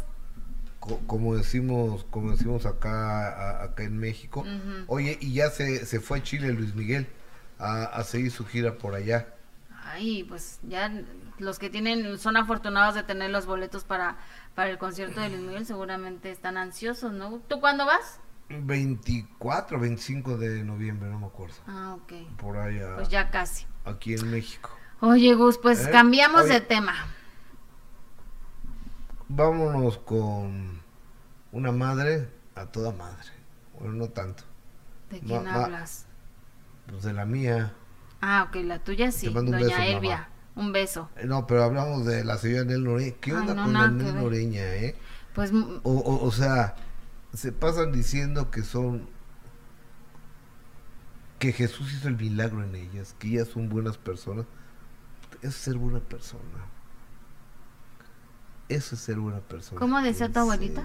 co- 0.79 0.99
como 1.05 1.35
decimos 1.35 2.05
como 2.09 2.31
decimos 2.31 2.65
acá 2.65 3.27
a- 3.59 3.63
acá 3.65 3.83
en 3.83 3.97
México. 3.99 4.45
Oye, 4.87 5.17
y 5.21 5.33
ya 5.33 5.49
se, 5.51 5.85
se 5.85 5.99
fue 5.99 6.19
a 6.19 6.23
Chile 6.23 6.51
Luis 6.53 6.73
Miguel 6.75 7.07
a, 7.59 7.83
a 7.83 8.03
seguir 8.03 8.31
su 8.31 8.45
gira 8.45 8.77
por 8.77 8.95
allá. 8.95 9.27
Ay, 9.83 10.23
pues 10.23 10.59
ya 10.63 10.91
los 11.37 11.59
que 11.59 11.69
tienen, 11.69 12.17
son 12.17 12.37
afortunados 12.37 12.95
de 12.95 13.03
tener 13.03 13.29
los 13.31 13.45
boletos 13.45 13.83
para, 13.83 14.17
para 14.55 14.69
el 14.69 14.77
concierto 14.77 15.19
de 15.21 15.29
Luis 15.29 15.41
Miguel, 15.41 15.65
seguramente 15.65 16.31
están 16.31 16.57
ansiosos, 16.57 17.11
¿no? 17.13 17.39
¿Tú 17.47 17.59
cuándo 17.59 17.85
vas? 17.85 18.19
24, 18.49 19.79
25 19.79 20.37
de 20.37 20.63
noviembre, 20.63 21.09
no 21.09 21.19
me 21.19 21.25
acuerdo. 21.27 21.55
Ah, 21.67 21.95
ok. 22.01 22.13
Por 22.37 22.57
allá, 22.57 22.95
Pues 22.95 23.09
ya 23.09 23.29
casi. 23.31 23.65
aquí 23.85 24.13
en 24.13 24.29
México. 24.29 24.69
Oye, 24.99 25.33
Gus, 25.35 25.57
pues 25.57 25.85
¿Eh? 25.87 25.91
cambiamos 25.91 26.43
Oye. 26.43 26.53
de 26.55 26.61
tema. 26.61 26.93
Vámonos 29.29 29.97
con 29.99 30.81
una 31.51 31.71
madre 31.71 32.29
a 32.55 32.65
toda 32.65 32.91
madre. 32.91 33.29
Bueno, 33.79 33.93
no 33.93 34.09
tanto. 34.09 34.43
¿De 35.09 35.19
quién 35.21 35.43
ma- 35.45 35.63
hablas? 35.65 36.05
Pues 36.87 37.03
de 37.03 37.13
la 37.13 37.25
mía. 37.25 37.73
Ah, 38.21 38.45
ok, 38.49 38.55
la 38.65 38.79
tuya 38.79 39.11
sí, 39.11 39.27
Te 39.27 39.33
mando 39.33 39.51
un 39.51 39.59
doña 39.59 39.77
beso, 39.77 39.89
Elvia. 39.97 40.15
mamá. 40.17 40.29
Un 40.55 40.71
beso. 40.73 41.09
Eh, 41.15 41.25
No, 41.25 41.47
pero 41.47 41.63
hablamos 41.63 42.05
de 42.05 42.23
la 42.23 42.37
señora 42.37 42.65
Nel 42.65 42.83
Noreña. 42.83 43.15
¿Qué 43.21 43.31
Ay, 43.31 43.37
onda 43.37 43.53
no, 43.53 43.63
con 43.63 43.73
la 43.73 43.87
Nel 43.87 44.13
ver. 44.13 44.15
Noreña, 44.15 44.61
eh? 44.75 44.95
Pues 45.33 45.51
O, 45.53 45.91
o, 45.93 46.25
o 46.25 46.31
sea, 46.31 46.75
se 47.33 47.51
pasan 47.51 47.91
diciendo 47.91 48.51
que 48.51 48.63
son 48.63 49.09
que 51.39 51.51
Jesús 51.53 51.91
hizo 51.93 52.07
el 52.07 52.17
milagro 52.17 52.63
en 52.63 52.75
ellas, 52.75 53.15
que 53.17 53.29
ellas 53.29 53.47
son 53.47 53.69
buenas 53.69 53.97
personas. 53.97 54.45
Eso 55.41 55.47
es 55.49 55.55
ser 55.55 55.77
buena 55.77 55.99
persona. 55.99 56.43
Eso 58.69 58.95
es 58.95 59.01
ser 59.01 59.17
buena 59.19 59.39
persona. 59.39 59.79
¿Cómo 59.79 60.01
decía 60.01 60.31
tu 60.31 60.39
abuelita? 60.39 60.83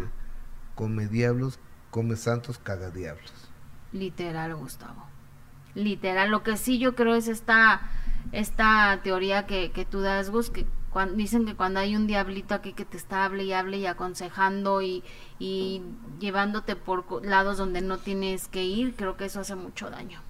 Come 0.74 1.06
diablos, 1.08 1.58
come 1.90 2.16
santos, 2.16 2.58
caga 2.58 2.90
diablos. 2.90 3.32
literal, 3.92 4.54
Gustavo. 4.54 5.04
Literal. 5.74 6.30
Lo 6.30 6.42
que 6.42 6.56
sí 6.56 6.78
yo 6.78 6.94
creo 6.94 7.14
es 7.14 7.28
esta, 7.28 7.80
esta 8.32 9.00
teoría 9.02 9.46
que, 9.46 9.70
que 9.70 9.84
tú 9.84 10.00
das, 10.00 10.30
Gus, 10.30 10.50
que 10.50 10.66
cuan- 10.90 11.16
dicen 11.16 11.46
que 11.46 11.54
cuando 11.54 11.80
hay 11.80 11.96
un 11.96 12.06
diablito 12.06 12.54
aquí 12.54 12.72
que 12.72 12.84
te 12.84 12.96
está 12.96 13.24
hable 13.24 13.44
y 13.44 13.52
hable 13.52 13.78
y 13.78 13.86
aconsejando 13.86 14.82
y, 14.82 15.02
y 15.38 15.82
llevándote 16.20 16.76
por 16.76 17.24
lados 17.24 17.58
donde 17.58 17.80
no 17.82 17.98
tienes 17.98 18.48
que 18.48 18.64
ir, 18.64 18.94
creo 18.94 19.16
que 19.16 19.26
eso 19.26 19.40
hace 19.40 19.54
mucho 19.54 19.90
daño. 19.90 20.20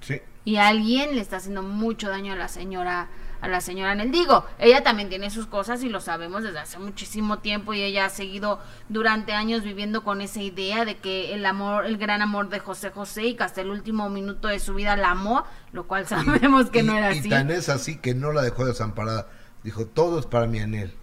Sí. 0.00 0.20
y 0.44 0.56
alguien 0.58 1.16
le 1.16 1.20
está 1.20 1.38
haciendo 1.38 1.62
mucho 1.64 2.08
daño 2.08 2.32
a 2.34 2.36
la 2.36 2.46
señora 2.46 3.08
a 3.40 3.48
la 3.48 3.60
señora 3.60 3.94
Nel 3.94 4.10
digo 4.10 4.44
ella 4.58 4.82
también 4.82 5.08
tiene 5.08 5.30
sus 5.30 5.46
cosas 5.46 5.82
y 5.84 5.88
lo 5.88 6.00
sabemos 6.00 6.42
desde 6.42 6.58
hace 6.58 6.78
muchísimo 6.78 7.38
tiempo 7.38 7.74
y 7.74 7.82
ella 7.82 8.06
ha 8.06 8.10
seguido 8.10 8.60
durante 8.88 9.32
años 9.32 9.62
viviendo 9.62 10.04
con 10.04 10.20
esa 10.20 10.42
idea 10.42 10.84
de 10.84 10.96
que 10.96 11.34
el 11.34 11.46
amor 11.46 11.86
el 11.86 11.98
gran 11.98 12.22
amor 12.22 12.48
de 12.48 12.58
José 12.58 12.90
José 12.90 13.26
y 13.26 13.34
que 13.34 13.44
hasta 13.44 13.60
el 13.60 13.70
último 13.70 14.08
minuto 14.10 14.48
de 14.48 14.58
su 14.58 14.74
vida 14.74 14.96
la 14.96 15.12
amó 15.12 15.44
lo 15.72 15.86
cual 15.86 16.06
sabemos 16.08 16.70
que 16.70 16.80
y, 16.80 16.82
no 16.82 16.96
era 16.96 17.14
y 17.14 17.18
así 17.18 17.28
tan 17.28 17.50
es 17.50 17.68
así 17.68 17.98
que 17.98 18.14
no 18.14 18.32
la 18.32 18.42
dejó 18.42 18.64
desamparada. 18.66 19.28
Dijo, 19.62 19.86
todo 19.86 20.18
es 20.18 20.26
para 20.26 20.46
mi 20.46 20.60
Anel. 20.60 20.94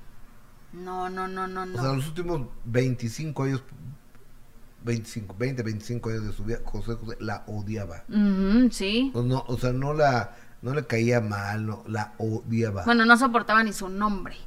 no 0.73 1.09
no 1.09 1.27
no 1.27 1.47
no 1.47 1.63
O 1.63 1.65
sea, 1.65 1.83
no 1.83 1.95
los 1.95 2.07
últimos 2.07 2.47
25 2.65 3.43
años, 3.43 3.63
25, 4.83 5.35
20, 5.37 5.63
25 5.63 6.09
años 6.09 6.25
de 6.25 6.33
su 6.33 6.43
vida, 6.43 6.59
José 6.63 6.93
José 6.93 7.17
la 7.19 7.43
odiaba. 7.47 8.03
Ujú, 8.09 8.71
sí 8.71 9.11
O, 9.13 9.21
no, 9.21 9.43
o 9.47 9.57
sea, 9.57 9.73
no 9.73 9.93
la 9.93 10.35
no 10.61 10.73
le 10.73 10.86
caía 10.86 11.22
mal, 11.22 11.65
no, 11.65 11.84
la 11.88 12.14
odiaba. 12.18 12.84
bueno 12.86 13.06
no 13.06 13.18
soportaba 13.18 13.64
ni 13.64 13.73
su 13.73 13.90
nombre 13.90 14.38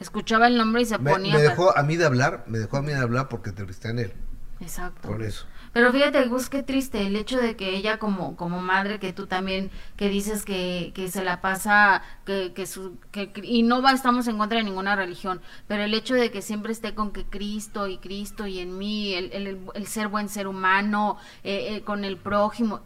escuchaba 0.00 0.46
el 0.46 0.56
nombre 0.56 0.82
y 0.82 0.84
se 0.86 0.98
me, 0.98 1.10
ponía 1.10 1.34
me 1.34 1.42
dejó 1.42 1.76
a 1.76 1.82
mí 1.82 1.96
de 1.96 2.06
hablar, 2.06 2.44
me 2.46 2.58
dejó 2.58 2.78
a 2.78 2.82
mí 2.82 2.88
de 2.88 2.98
hablar 2.98 3.28
porque 3.28 3.50
entrevisté 3.50 3.88
a 3.88 3.90
él. 3.92 4.12
exacto 4.60 5.08
Por 5.08 5.22
eso. 5.22 5.46
Pero 5.72 5.92
fíjate, 5.92 6.24
Gus, 6.26 6.48
qué 6.48 6.62
triste 6.62 7.06
el 7.06 7.14
hecho 7.14 7.38
de 7.38 7.54
que 7.54 7.76
ella 7.76 7.98
como, 7.98 8.36
como 8.36 8.60
madre, 8.60 8.98
que 8.98 9.12
tú 9.12 9.26
también, 9.26 9.70
que 9.96 10.08
dices 10.08 10.44
que, 10.44 10.92
que 10.94 11.10
se 11.10 11.22
la 11.22 11.40
pasa, 11.40 12.02
que, 12.24 12.52
que 12.54 12.66
su, 12.66 12.98
que, 13.12 13.30
y 13.42 13.62
no 13.62 13.82
va, 13.82 13.92
estamos 13.92 14.26
en 14.28 14.38
contra 14.38 14.58
de 14.58 14.64
ninguna 14.64 14.96
religión, 14.96 15.40
pero 15.66 15.84
el 15.84 15.94
hecho 15.94 16.14
de 16.14 16.30
que 16.30 16.42
siempre 16.42 16.72
esté 16.72 16.94
con 16.94 17.12
que 17.12 17.26
Cristo 17.26 17.86
y 17.86 17.98
Cristo 17.98 18.46
y 18.46 18.60
en 18.60 18.78
mí, 18.78 19.14
el, 19.14 19.32
el, 19.32 19.60
el 19.74 19.86
ser 19.86 20.08
buen 20.08 20.28
ser 20.28 20.48
humano, 20.48 21.18
eh, 21.44 21.76
eh, 21.76 21.82
con 21.82 22.04
el 22.04 22.16
prójimo, 22.16 22.80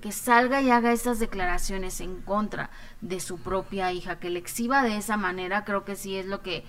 que 0.00 0.12
salga 0.12 0.60
y 0.62 0.70
haga 0.70 0.92
esas 0.92 1.18
declaraciones 1.18 2.00
en 2.00 2.20
contra 2.22 2.70
de 3.00 3.20
su 3.20 3.38
propia 3.38 3.92
hija, 3.92 4.18
que 4.18 4.30
le 4.30 4.38
exhiba 4.38 4.82
de 4.82 4.96
esa 4.96 5.16
manera, 5.16 5.64
creo 5.64 5.84
que 5.84 5.96
sí 5.96 6.16
es 6.16 6.26
lo 6.26 6.42
que 6.42 6.64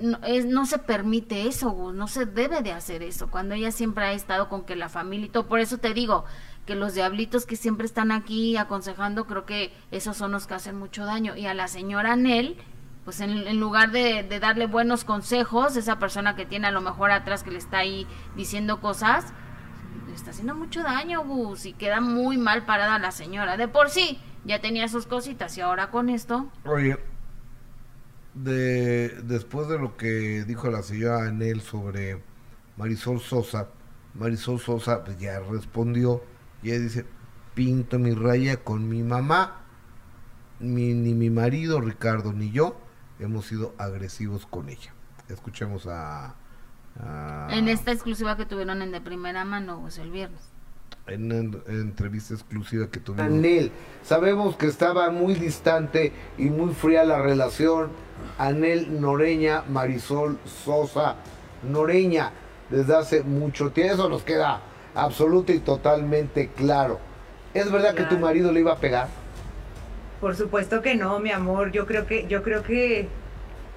no, 0.00 0.18
es, 0.24 0.46
no 0.46 0.66
se 0.66 0.78
permite 0.78 1.46
eso, 1.46 1.92
no 1.92 2.08
se 2.08 2.26
debe 2.26 2.62
de 2.62 2.72
hacer 2.72 3.02
eso, 3.02 3.30
cuando 3.30 3.54
ella 3.54 3.70
siempre 3.70 4.04
ha 4.04 4.12
estado 4.12 4.48
con 4.48 4.64
que 4.64 4.76
la 4.76 4.88
familia 4.88 5.26
y 5.26 5.30
todo, 5.30 5.46
por 5.46 5.60
eso 5.60 5.78
te 5.78 5.94
digo 5.94 6.24
que 6.66 6.74
los 6.74 6.94
diablitos 6.94 7.44
que 7.44 7.56
siempre 7.56 7.86
están 7.86 8.10
aquí 8.10 8.56
aconsejando, 8.56 9.26
creo 9.26 9.44
que 9.44 9.72
esos 9.90 10.16
son 10.16 10.32
los 10.32 10.46
que 10.46 10.54
hacen 10.54 10.78
mucho 10.78 11.04
daño, 11.04 11.36
y 11.36 11.46
a 11.46 11.54
la 11.54 11.68
señora 11.68 12.16
Nel, 12.16 12.56
pues 13.04 13.20
en, 13.20 13.46
en 13.46 13.60
lugar 13.60 13.90
de, 13.90 14.22
de 14.22 14.40
darle 14.40 14.66
buenos 14.66 15.04
consejos, 15.04 15.76
esa 15.76 15.98
persona 15.98 16.34
que 16.34 16.46
tiene 16.46 16.68
a 16.68 16.70
lo 16.70 16.80
mejor 16.80 17.10
atrás 17.10 17.42
que 17.42 17.50
le 17.50 17.58
está 17.58 17.78
ahí 17.78 18.06
diciendo 18.34 18.80
cosas, 18.80 19.34
está 20.14 20.30
haciendo 20.30 20.54
mucho 20.54 20.82
daño, 20.82 21.24
Gus, 21.24 21.66
y 21.66 21.72
queda 21.72 22.00
muy 22.00 22.38
mal 22.38 22.64
parada 22.64 22.98
la 22.98 23.10
señora, 23.10 23.56
de 23.56 23.68
por 23.68 23.90
sí, 23.90 24.20
ya 24.44 24.60
tenía 24.60 24.88
sus 24.88 25.06
cositas, 25.06 25.56
y 25.58 25.60
ahora 25.60 25.90
con 25.90 26.08
esto, 26.08 26.50
Oye, 26.64 26.98
de, 28.34 29.08
después 29.22 29.68
de 29.68 29.78
lo 29.78 29.96
que 29.96 30.44
dijo 30.44 30.70
la 30.70 30.82
señora 30.82 31.26
Anel 31.26 31.60
sobre 31.60 32.22
Marisol 32.76 33.20
Sosa, 33.20 33.68
Marisol 34.14 34.60
Sosa 34.60 35.04
pues, 35.04 35.18
ya 35.18 35.40
respondió 35.40 36.22
y 36.62 36.70
ella 36.70 36.80
dice, 36.80 37.06
pinto 37.54 37.98
mi 37.98 38.12
raya 38.12 38.62
con 38.62 38.88
mi 38.88 39.02
mamá, 39.02 39.60
ni 40.60 40.94
mi 40.94 41.30
marido 41.30 41.80
Ricardo 41.80 42.32
ni 42.32 42.50
yo 42.50 42.80
hemos 43.18 43.46
sido 43.46 43.74
agresivos 43.78 44.46
con 44.46 44.68
ella. 44.68 44.92
Escuchemos 45.28 45.86
a... 45.86 46.34
a- 47.00 47.48
en 47.50 47.68
esta 47.68 47.92
exclusiva 47.92 48.36
que 48.36 48.46
tuvieron 48.46 48.82
en 48.82 48.92
de 48.92 49.00
primera 49.00 49.44
mano, 49.44 49.78
Gus, 49.78 49.98
el 49.98 50.10
viernes. 50.10 50.40
en 51.06 51.24
una 51.26 51.34
en- 51.36 51.62
entrevista 51.68 52.32
exclusiva 52.32 52.86
que 52.90 52.98
tuvimos. 52.98 53.26
Anel, 53.26 53.70
sabemos 54.02 54.56
que 54.56 54.66
estaba 54.66 55.10
muy 55.10 55.34
distante 55.34 56.12
y 56.38 56.44
muy 56.44 56.72
fría 56.72 57.04
la 57.04 57.20
relación. 57.20 57.90
Anel 58.38 59.00
Noreña, 59.02 59.64
Marisol 59.68 60.38
Sosa 60.64 61.16
Noreña, 61.62 62.30
desde 62.70 62.96
hace 62.96 63.22
mucho 63.22 63.70
tiempo. 63.70 63.94
Eso 63.94 64.08
nos 64.08 64.22
queda 64.22 64.60
absoluto 64.94 65.52
y 65.52 65.58
totalmente 65.58 66.48
claro. 66.56 66.98
¿Es 67.52 67.70
verdad 67.70 67.94
que 67.94 68.04
tu 68.04 68.18
marido 68.18 68.50
le 68.50 68.60
iba 68.60 68.72
a 68.72 68.78
pegar? 68.78 69.08
Por 70.22 70.34
supuesto 70.36 70.80
que 70.80 70.94
no, 70.94 71.18
mi 71.20 71.30
amor. 71.32 71.70
Yo 71.70 71.86
creo 71.86 72.06
que, 72.06 72.26
yo 72.28 72.42
creo 72.42 72.62
que, 72.62 73.08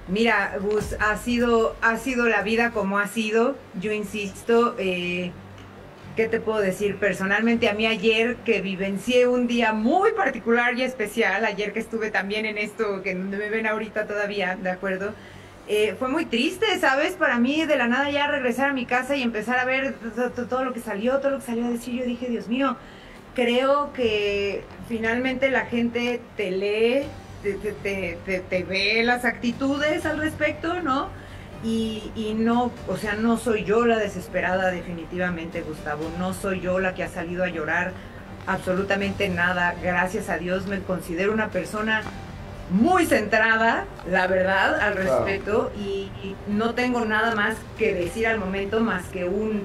mira, 0.08 0.56
Gus, 0.60 0.94
ha 1.00 1.16
sido, 1.16 1.76
ha 1.82 1.96
sido 1.98 2.28
la 2.28 2.42
vida 2.42 2.70
como 2.70 2.98
ha 2.98 3.06
sido. 3.08 3.56
Yo 3.80 3.92
insisto, 3.92 4.74
eh, 4.78 5.30
¿qué 6.16 6.28
te 6.28 6.40
puedo 6.40 6.58
decir? 6.60 6.96
Personalmente 6.96 7.68
a 7.68 7.74
mí 7.74 7.86
ayer 7.86 8.36
que 8.44 8.60
vivencié 8.60 9.26
un 9.26 9.46
día 9.46 9.72
muy 9.72 10.12
particular 10.12 10.76
y 10.76 10.82
especial, 10.82 11.44
ayer 11.44 11.72
que 11.72 11.80
estuve 11.80 12.10
también 12.10 12.46
en 12.46 12.58
esto, 12.58 13.02
que 13.02 13.14
me 13.14 13.48
ven 13.50 13.66
ahorita 13.66 14.06
todavía, 14.06 14.56
¿de 14.60 14.70
acuerdo? 14.70 15.12
Eh, 15.70 15.94
fue 15.98 16.08
muy 16.08 16.24
triste, 16.24 16.66
¿sabes? 16.80 17.12
Para 17.12 17.38
mí 17.38 17.64
de 17.66 17.76
la 17.76 17.88
nada 17.88 18.10
ya 18.10 18.26
regresar 18.26 18.70
a 18.70 18.72
mi 18.72 18.86
casa 18.86 19.16
y 19.16 19.22
empezar 19.22 19.58
a 19.58 19.66
ver 19.66 19.94
to- 20.16 20.30
to- 20.30 20.46
todo 20.46 20.64
lo 20.64 20.72
que 20.72 20.80
salió, 20.80 21.18
todo 21.18 21.32
lo 21.32 21.38
que 21.40 21.44
salió 21.44 21.66
a 21.66 21.70
decir, 21.70 21.94
yo 21.94 22.04
dije, 22.06 22.26
Dios 22.28 22.48
mío, 22.48 22.76
creo 23.34 23.92
que 23.92 24.64
finalmente 24.88 25.50
la 25.50 25.66
gente 25.66 26.20
te 26.38 26.50
lee, 26.50 27.02
te, 27.42 27.54
te- 27.54 27.72
te- 27.72 28.18
te- 28.24 28.40
te 28.40 28.62
ve 28.64 29.02
las 29.04 29.24
actitudes 29.24 30.04
al 30.06 30.18
respecto, 30.18 30.82
¿no? 30.82 31.08
Y, 31.64 32.12
y 32.14 32.34
no, 32.34 32.70
o 32.86 32.96
sea, 32.96 33.14
no 33.14 33.36
soy 33.36 33.64
yo 33.64 33.84
la 33.84 33.98
desesperada 33.98 34.70
definitivamente, 34.70 35.62
Gustavo, 35.62 36.08
no 36.18 36.32
soy 36.32 36.60
yo 36.60 36.78
la 36.78 36.94
que 36.94 37.02
ha 37.02 37.08
salido 37.08 37.42
a 37.44 37.48
llorar 37.48 37.92
absolutamente 38.46 39.28
nada, 39.28 39.74
gracias 39.82 40.28
a 40.30 40.38
Dios 40.38 40.66
me 40.66 40.80
considero 40.80 41.32
una 41.32 41.48
persona 41.48 42.02
muy 42.70 43.06
centrada, 43.06 43.86
la 44.10 44.26
verdad, 44.26 44.78
al 44.80 44.94
respecto, 44.94 45.72
y, 45.78 46.10
y 46.22 46.36
no 46.48 46.74
tengo 46.74 47.04
nada 47.04 47.34
más 47.34 47.56
que 47.78 47.94
decir 47.94 48.26
al 48.26 48.38
momento 48.38 48.80
más 48.80 49.06
que 49.06 49.24
un 49.24 49.62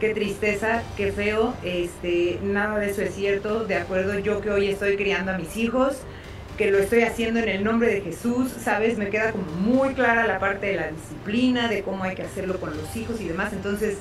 qué 0.00 0.14
tristeza, 0.14 0.82
qué 0.96 1.12
feo, 1.12 1.54
este, 1.62 2.40
nada 2.42 2.78
de 2.78 2.90
eso 2.90 3.02
es 3.02 3.14
cierto, 3.14 3.64
de 3.66 3.76
acuerdo, 3.76 4.18
yo 4.18 4.40
que 4.40 4.50
hoy 4.50 4.68
estoy 4.68 4.96
criando 4.96 5.32
a 5.32 5.38
mis 5.38 5.56
hijos, 5.56 5.98
que 6.60 6.70
lo 6.70 6.76
estoy 6.76 7.04
haciendo 7.04 7.40
en 7.40 7.48
el 7.48 7.64
nombre 7.64 7.88
de 7.88 8.02
Jesús, 8.02 8.52
¿sabes? 8.62 8.98
Me 8.98 9.08
queda 9.08 9.32
como 9.32 9.44
muy 9.44 9.94
clara 9.94 10.26
la 10.26 10.38
parte 10.38 10.66
de 10.66 10.76
la 10.76 10.88
disciplina, 10.88 11.68
de 11.68 11.82
cómo 11.82 12.04
hay 12.04 12.14
que 12.14 12.22
hacerlo 12.22 12.60
con 12.60 12.76
los 12.76 12.94
hijos 12.96 13.18
y 13.18 13.28
demás. 13.28 13.54
Entonces, 13.54 13.96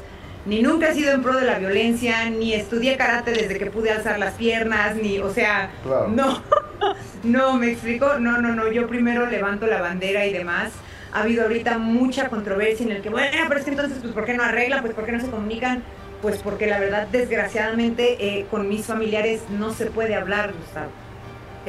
ni 0.45 0.61
nunca 0.61 0.89
he 0.89 0.93
sido 0.93 1.13
en 1.13 1.23
pro 1.23 1.37
de 1.37 1.45
la 1.45 1.57
violencia, 1.57 2.29
ni 2.29 2.53
estudié 2.53 2.97
karate 2.97 3.31
desde 3.31 3.57
que 3.57 3.67
pude 3.67 3.91
alzar 3.91 4.19
las 4.19 4.33
piernas, 4.33 4.97
ni, 4.97 5.19
o 5.19 5.33
sea, 5.33 5.71
no, 6.09 6.43
no, 7.23 7.53
me 7.53 7.71
explico, 7.71 8.19
no, 8.19 8.41
no, 8.41 8.53
no, 8.53 8.69
yo 8.69 8.89
primero 8.89 9.25
levanto 9.25 9.65
la 9.65 9.79
bandera 9.79 10.25
y 10.25 10.33
demás. 10.33 10.73
Ha 11.13 11.21
habido 11.21 11.43
ahorita 11.43 11.77
mucha 11.77 12.27
controversia 12.27 12.85
en 12.85 12.91
el 12.91 13.01
que, 13.01 13.07
bueno, 13.07 13.37
pero 13.47 13.61
es 13.61 13.65
que 13.65 13.71
entonces, 13.71 13.99
pues, 14.01 14.11
¿por 14.11 14.25
qué 14.25 14.33
no 14.33 14.43
arreglan? 14.43 14.81
Pues, 14.81 14.93
¿por 14.93 15.05
qué 15.05 15.13
no 15.13 15.21
se 15.21 15.29
comunican? 15.29 15.81
Pues 16.21 16.39
porque 16.39 16.67
la 16.67 16.77
verdad, 16.77 17.07
desgraciadamente, 17.07 18.17
eh, 18.19 18.47
con 18.51 18.67
mis 18.67 18.85
familiares 18.85 19.43
no 19.49 19.71
se 19.71 19.85
puede 19.85 20.15
hablar, 20.15 20.51
Gustavo. 20.51 20.91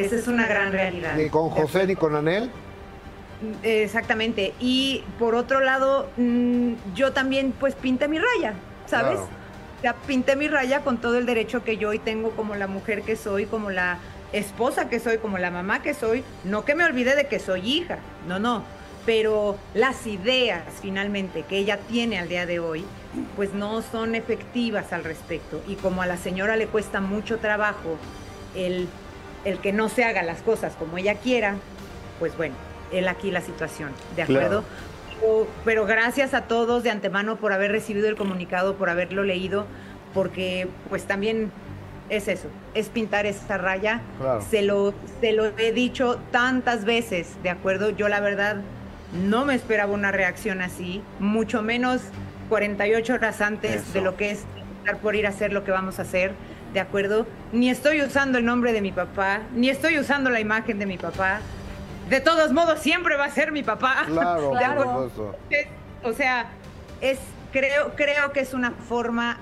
Esa 0.04 0.16
es 0.16 0.28
una 0.28 0.46
gran 0.46 0.72
realidad. 0.72 1.16
Ni 1.16 1.28
con 1.28 1.50
José 1.50 1.86
ni 1.86 1.96
con 1.96 2.14
Anel. 2.14 2.50
Exactamente. 3.62 4.52
Y 4.60 5.02
por 5.18 5.34
otro 5.34 5.60
lado, 5.60 6.08
mm, 6.16 6.72
yo 6.94 7.12
también 7.12 7.52
pues 7.58 7.74
pinté 7.74 8.08
mi 8.08 8.18
raya, 8.18 8.54
¿sabes? 8.86 9.18
Ya 9.82 9.94
pinté 9.94 10.36
mi 10.36 10.48
raya 10.48 10.80
con 10.80 10.98
todo 10.98 11.16
el 11.16 11.24
derecho 11.24 11.64
que 11.64 11.78
yo 11.78 11.88
hoy 11.88 11.98
tengo 11.98 12.30
como 12.32 12.54
la 12.54 12.66
mujer 12.66 13.02
que 13.02 13.16
soy, 13.16 13.46
como 13.46 13.70
la 13.70 13.98
esposa 14.32 14.88
que 14.88 15.00
soy, 15.00 15.18
como 15.18 15.38
la 15.38 15.50
mamá 15.50 15.80
que 15.82 15.94
soy. 15.94 16.22
No 16.44 16.64
que 16.64 16.74
me 16.74 16.84
olvide 16.84 17.16
de 17.16 17.28
que 17.28 17.38
soy 17.38 17.60
hija, 17.66 17.98
no, 18.28 18.38
no. 18.38 18.62
Pero 19.06 19.56
las 19.72 20.06
ideas 20.06 20.62
finalmente 20.82 21.44
que 21.44 21.56
ella 21.56 21.78
tiene 21.88 22.18
al 22.18 22.28
día 22.28 22.44
de 22.44 22.60
hoy, 22.60 22.84
pues 23.36 23.54
no 23.54 23.80
son 23.80 24.14
efectivas 24.14 24.92
al 24.92 25.04
respecto. 25.04 25.62
Y 25.66 25.76
como 25.76 26.02
a 26.02 26.06
la 26.06 26.18
señora 26.18 26.56
le 26.56 26.66
cuesta 26.66 27.00
mucho 27.00 27.38
trabajo 27.38 27.96
el 28.54 28.86
el 29.44 29.58
que 29.58 29.72
no 29.72 29.88
se 29.88 30.04
haga 30.04 30.22
las 30.22 30.42
cosas 30.42 30.74
como 30.78 30.98
ella 30.98 31.14
quiera, 31.16 31.56
pues 32.18 32.36
bueno, 32.36 32.54
él 32.92 33.08
aquí 33.08 33.30
la 33.30 33.40
situación, 33.40 33.90
¿de 34.16 34.22
acuerdo? 34.22 34.64
Pero, 35.64 35.84
gracias 35.84 36.32
a 36.32 36.42
todos 36.42 36.82
de 36.82 36.90
antemano 36.90 37.36
por 37.36 37.52
haber 37.52 37.70
recibido 37.72 38.08
el 38.08 38.16
comunicado, 38.16 38.76
por 38.76 38.88
haberlo 38.88 39.22
leído, 39.22 39.66
porque 40.14 40.66
pues 40.88 41.04
también 41.04 41.52
es 42.08 42.26
eso, 42.26 42.48
es 42.74 42.88
pintar 42.88 43.26
esa 43.26 43.58
raya. 43.58 44.00
Se, 44.48 44.62
lo, 44.62 44.94
se 45.20 45.32
lo 45.32 45.46
he 45.58 45.72
dicho 45.72 46.18
tantas 46.30 46.84
veces, 46.84 47.34
¿de 47.42 47.50
acuerdo? 47.50 47.90
Yo 47.90 48.08
la 48.08 48.20
verdad 48.20 48.56
no 49.12 49.44
me 49.44 49.54
esperaba 49.54 49.92
una 49.92 50.10
reacción 50.10 50.62
así, 50.62 51.02
mucho 51.18 51.62
menos 51.62 52.00
48 52.48 53.14
horas 53.14 53.40
antes 53.40 53.92
de 53.92 54.00
lo 54.00 54.16
que 54.16 54.32
es 54.32 54.44
por 55.02 55.14
ir 55.14 55.26
a 55.26 55.30
hacer 55.30 55.52
lo 55.52 55.64
que 55.64 55.70
vamos 55.70 55.98
a 55.98 56.02
hacer. 56.02 56.32
¿De 56.72 56.80
acuerdo? 56.80 57.26
Ni 57.52 57.70
estoy 57.70 58.02
usando 58.02 58.38
el 58.38 58.44
nombre 58.44 58.72
de 58.72 58.80
mi 58.80 58.92
papá, 58.92 59.42
ni 59.54 59.68
estoy 59.68 59.98
usando 59.98 60.30
la 60.30 60.40
imagen 60.40 60.78
de 60.78 60.86
mi 60.86 60.98
papá. 60.98 61.40
De 62.08 62.20
todos 62.20 62.52
modos, 62.52 62.80
siempre 62.80 63.16
va 63.16 63.26
a 63.26 63.30
ser 63.30 63.52
mi 63.52 63.62
papá. 63.62 64.04
Claro, 64.06 64.50
claro. 64.50 65.10
o 66.02 66.12
sea, 66.12 66.50
es, 67.00 67.18
creo, 67.52 67.92
creo 67.94 68.32
que 68.32 68.40
es 68.40 68.54
una 68.54 68.72
forma 68.72 69.38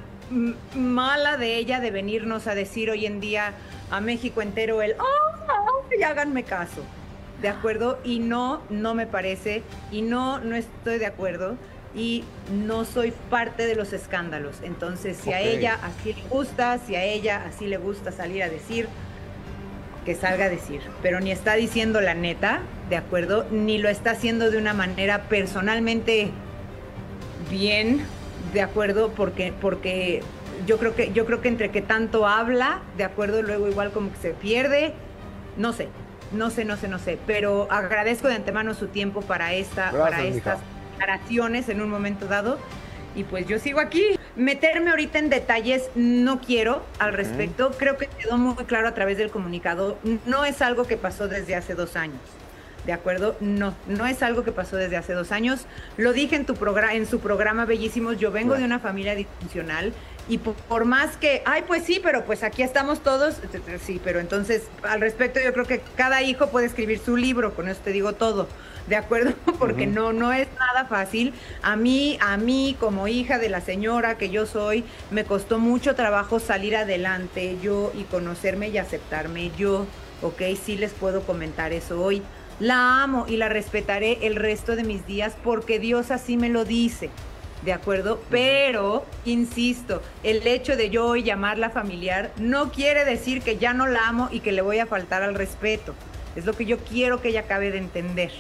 mala 0.74 1.36
de 1.38 1.56
ella 1.56 1.80
de 1.80 1.90
venirnos 1.90 2.46
a 2.46 2.55
decir 2.55 2.90
hoy 2.90 3.06
en 3.06 3.20
día 3.20 3.55
a 3.90 4.00
México 4.00 4.42
entero 4.42 4.82
el, 4.82 4.94
oh, 4.98 5.84
y 5.98 6.02
háganme 6.02 6.44
caso. 6.44 6.82
¿De 7.40 7.48
acuerdo? 7.48 8.00
Y 8.02 8.18
no, 8.18 8.62
no 8.68 8.94
me 8.94 9.06
parece, 9.06 9.62
y 9.92 10.02
no, 10.02 10.40
no 10.40 10.56
estoy 10.56 10.98
de 10.98 11.06
acuerdo 11.06 11.56
y 11.94 12.24
no 12.52 12.85
soy 12.85 13.12
parte 13.31 13.66
de 13.66 13.74
los 13.74 13.93
escándalos. 13.93 14.56
Entonces, 14.62 15.16
si 15.16 15.32
a 15.32 15.40
ella 15.40 15.78
así 15.82 16.12
le 16.12 16.23
gusta, 16.28 16.78
si 16.78 16.97
a 16.97 17.02
ella 17.02 17.44
así 17.47 17.66
le 17.66 17.77
gusta 17.77 18.12
salir 18.12 18.43
a 18.43 18.48
decir, 18.48 18.89
que 20.05 20.15
salga 20.15 20.47
a 20.47 20.48
decir. 20.48 20.81
Pero 21.02 21.20
ni 21.20 21.31
está 21.31 21.55
diciendo 21.55 22.01
la 22.01 22.15
neta, 22.15 22.60
¿de 22.89 22.97
acuerdo? 22.97 23.47
Ni 23.51 23.78
lo 23.78 23.89
está 23.89 24.12
haciendo 24.12 24.51
de 24.51 24.59
una 24.59 24.74
manera 24.74 25.24
personalmente 25.24 26.31
bien, 27.51 28.05
¿de 28.52 28.62
acuerdo? 28.62 29.10
Porque, 29.10 29.52
porque 29.60 30.23
yo 30.66 30.78
creo 30.78 30.94
que, 30.94 31.12
yo 31.12 31.27
creo 31.27 31.40
que 31.40 31.48
entre 31.48 31.70
que 31.70 31.82
tanto 31.82 32.27
habla, 32.27 32.81
¿de 32.97 33.05
acuerdo? 33.05 33.43
Luego 33.43 33.69
igual 33.69 33.90
como 33.90 34.10
que 34.10 34.19
se 34.19 34.31
pierde. 34.31 34.93
No 35.56 35.73
sé, 35.73 35.89
no 36.32 36.51
sé, 36.51 36.65
no 36.65 36.77
sé, 36.77 36.89
no 36.89 36.98
sé. 36.98 37.19
Pero 37.27 37.66
agradezco 37.70 38.28
de 38.28 38.35
antemano 38.35 38.74
su 38.74 38.89
tiempo 38.89 39.23
para 39.23 39.52
esta, 39.55 39.90
para 39.90 40.23
estas 40.24 40.59
en 41.69 41.81
un 41.81 41.91
momento 41.91 42.27
dado. 42.27 42.59
Y 43.15 43.25
pues 43.25 43.47
yo 43.47 43.59
sigo 43.59 43.81
aquí. 43.81 44.19
Meterme 44.37 44.91
ahorita 44.91 45.19
en 45.19 45.31
detalles 45.31 45.91
no 45.95 46.41
quiero 46.41 46.85
al 46.99 47.12
respecto. 47.12 47.73
Creo 47.77 47.97
que 47.97 48.07
quedó 48.07 48.39
muy 48.39 48.65
claro 48.65 48.89
a 48.89 48.95
través 48.95 49.19
del 49.19 49.31
comunicado. 49.31 49.99
No 50.27 50.45
es 50.45 50.62
algo 50.62 50.85
que 50.85 50.97
pasó 50.97 51.27
desde 51.27 51.57
hace 51.57 51.75
dos 51.75 51.97
años. 51.97 52.20
¿De 52.89 52.94
acuerdo? 52.94 53.36
No, 53.40 53.74
no 53.86 54.06
es 54.06 54.23
algo 54.23 54.44
que 54.44 54.51
pasó 54.51 54.77
desde 54.77 54.97
hace 54.97 55.12
dos 55.12 55.31
años. 55.31 55.66
Lo 55.98 56.15
dije 56.15 56.36
en, 56.36 56.47
tu 56.47 56.55
programa, 56.55 56.94
en 56.94 57.05
su 57.05 57.20
programa 57.20 57.66
Bellísimos. 57.66 58.16
Yo 58.16 58.32
vengo 58.32 58.55
de 58.55 58.65
una 58.65 58.78
familia 58.78 59.15
disfuncional 59.15 59.93
y 60.27 60.39
por, 60.39 60.86
más 60.86 61.19
que, 61.19 61.43
ay, 61.44 61.65
pues 61.66 61.85
sí, 61.85 62.01
pero 62.02 62.24
pues 62.24 62.43
aquí 62.43 62.62
estamos 62.62 63.02
todos, 63.02 63.43
sí, 63.85 64.01
pero 64.02 64.20
entonces 64.20 64.62
al 64.85 65.02
respecto 65.02 65.39
yo 65.39 65.52
creo 65.52 65.66
que 65.66 65.82
cada 65.97 66.23
hijo 66.23 66.47
puede 66.48 66.65
escribir 66.65 66.98
su 66.98 67.19
libro, 67.19 67.52
con 67.52 67.69
eso 67.69 67.78
te 67.85 67.93
digo 67.93 68.15
todo. 68.15 68.48
¿de 68.86 68.97
acuerdo? 68.97 69.35
Porque 69.59 69.86
no, 69.86 70.15
no 70.15 70.32
es 70.32 70.48
nada 70.59 70.86
fácil. 70.86 71.35
A 71.60 71.77
mí, 71.77 72.16
a 72.23 72.39
mí 72.39 72.74
como 72.81 73.06
hija 73.06 73.39
de 73.39 73.51
la 73.51 73.60
señora 73.60 74.16
que 74.16 74.31
yo 74.31 74.47
soy, 74.47 74.82
me 75.10 75.24
costó 75.24 75.59
mucho 75.59 75.94
trabajo 75.94 76.40
salir 76.40 76.74
adelante 76.74 77.59
yo 77.62 77.93
y 77.94 78.05
conocerme 78.05 78.70
y 78.70 78.78
aceptarme 78.78 79.51
yo, 79.59 79.85
¿ok? 80.23 80.40
Sí 80.65 80.78
les 80.78 80.93
puedo 80.93 81.20
comentar 81.20 81.74
eso 81.74 82.02
hoy. 82.02 82.23
La 82.60 83.02
amo 83.02 83.26
y 83.28 83.36
la 83.36 83.48
respetaré 83.48 84.18
el 84.26 84.36
resto 84.36 84.74
de 84.74 84.85
mis 84.85 85.06
días 85.06 85.36
porque 85.44 85.78
Dios 85.78 86.10
así 86.10 86.36
me 86.36 86.48
lo 86.48 86.64
dice. 86.64 87.10
¿De 87.64 87.72
acuerdo? 87.72 88.20
Pero, 88.30 89.05
insisto, 89.24 90.01
el 90.22 90.47
hecho 90.47 90.76
de 90.76 90.90
yo 90.90 91.06
hoy 91.06 91.24
llamarla 91.24 91.70
familiar 91.70 92.30
no 92.39 92.70
quiere 92.70 93.05
decir 93.05 93.43
que 93.43 93.59
ya 93.59 93.74
no 93.74 93.86
la 93.86 94.09
amo 94.09 94.28
y 94.30 94.40
que 94.40 94.52
le 94.52 94.62
voy 94.62 94.78
a 94.78 94.86
faltar 94.86 95.22
al 95.22 95.35
respeto. 95.35 95.94
Es 96.36 96.47
lo 96.47 96.52
que 96.52 96.66
yo 96.66 96.78
quiero 96.78 97.20
que 97.20 97.30
ella 97.30 97.40
acabe 97.40 97.72
de 97.72 97.78
entender 97.78 98.30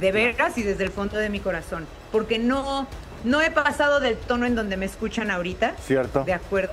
de 0.00 0.12
veras 0.12 0.56
y 0.58 0.62
desde 0.62 0.84
el 0.84 0.90
fondo 0.90 1.18
de 1.18 1.28
mi 1.28 1.40
corazón, 1.40 1.86
porque 2.10 2.38
no, 2.38 2.86
no 3.24 3.40
he 3.42 3.50
pasado 3.50 4.00
del 4.00 4.16
tono 4.16 4.46
en 4.46 4.54
donde 4.54 4.76
me 4.76 4.86
escuchan 4.86 5.30
ahorita. 5.30 5.74
Cierto. 5.84 6.24
De 6.24 6.32
acuerdo, 6.32 6.72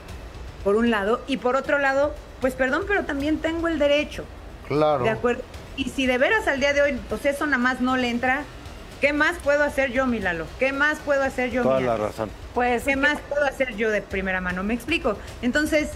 por 0.63 0.75
un 0.75 0.89
lado, 0.89 1.21
y 1.27 1.37
por 1.37 1.55
otro 1.55 1.79
lado, 1.79 2.13
pues 2.41 2.53
perdón, 2.53 2.83
pero 2.87 3.05
también 3.05 3.39
tengo 3.39 3.67
el 3.67 3.79
derecho. 3.79 4.25
Claro. 4.69 5.03
De 5.03 5.09
acuerdo. 5.09 5.43
Y 5.75 5.85
si 5.89 6.05
de 6.05 6.17
veras 6.17 6.47
al 6.47 6.59
día 6.59 6.73
de 6.73 6.81
hoy, 6.81 6.99
pues 7.09 7.25
eso 7.25 7.45
nada 7.45 7.57
más 7.57 7.81
no 7.81 7.97
le 7.97 8.09
entra, 8.09 8.43
¿qué 9.01 9.11
más 9.11 9.37
puedo 9.39 9.63
hacer 9.63 9.91
yo, 9.91 10.05
Milalo? 10.05 10.45
¿Qué 10.59 10.71
más 10.71 10.99
puedo 10.99 11.23
hacer 11.23 11.51
yo, 11.51 11.63
Toda 11.63 11.81
la 11.81 11.97
razón. 11.97 12.29
Pues, 12.53 12.83
¿qué 12.83 12.95
más 12.95 13.19
puedo 13.27 13.43
hacer 13.45 13.75
yo 13.75 13.89
de 13.89 14.01
primera 14.01 14.41
mano? 14.41 14.63
Me 14.63 14.73
explico. 14.73 15.17
Entonces, 15.41 15.91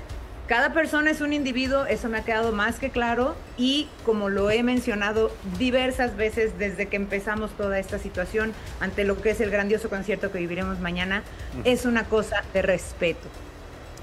cada 0.48 0.74
persona 0.74 1.12
es 1.12 1.22
un 1.22 1.34
individuo, 1.34 1.86
eso 1.86 2.10
me 2.10 2.18
ha 2.18 2.24
quedado 2.24 2.52
más 2.52 2.80
que 2.80 2.90
claro 2.90 3.36
y 3.58 3.88
como 4.06 4.30
lo 4.30 4.52
he 4.52 4.62
mencionado 4.62 5.32
diversas 5.58 6.18
veces 6.18 6.58
desde 6.60 6.88
que 6.88 6.98
empezamos 6.98 7.52
toda 7.52 7.80
esta 7.80 7.98
situación 7.98 8.54
ante 8.82 9.06
lo 9.06 9.22
que 9.22 9.32
es 9.32 9.40
el 9.40 9.50
grandioso 9.52 9.90
concierto 9.90 10.32
que 10.32 10.40
viviremos 10.40 10.80
mañana, 10.80 11.24
es 11.64 11.86
una 11.86 12.06
cosa 12.06 12.44
de 12.54 12.62
respeto. 12.62 13.28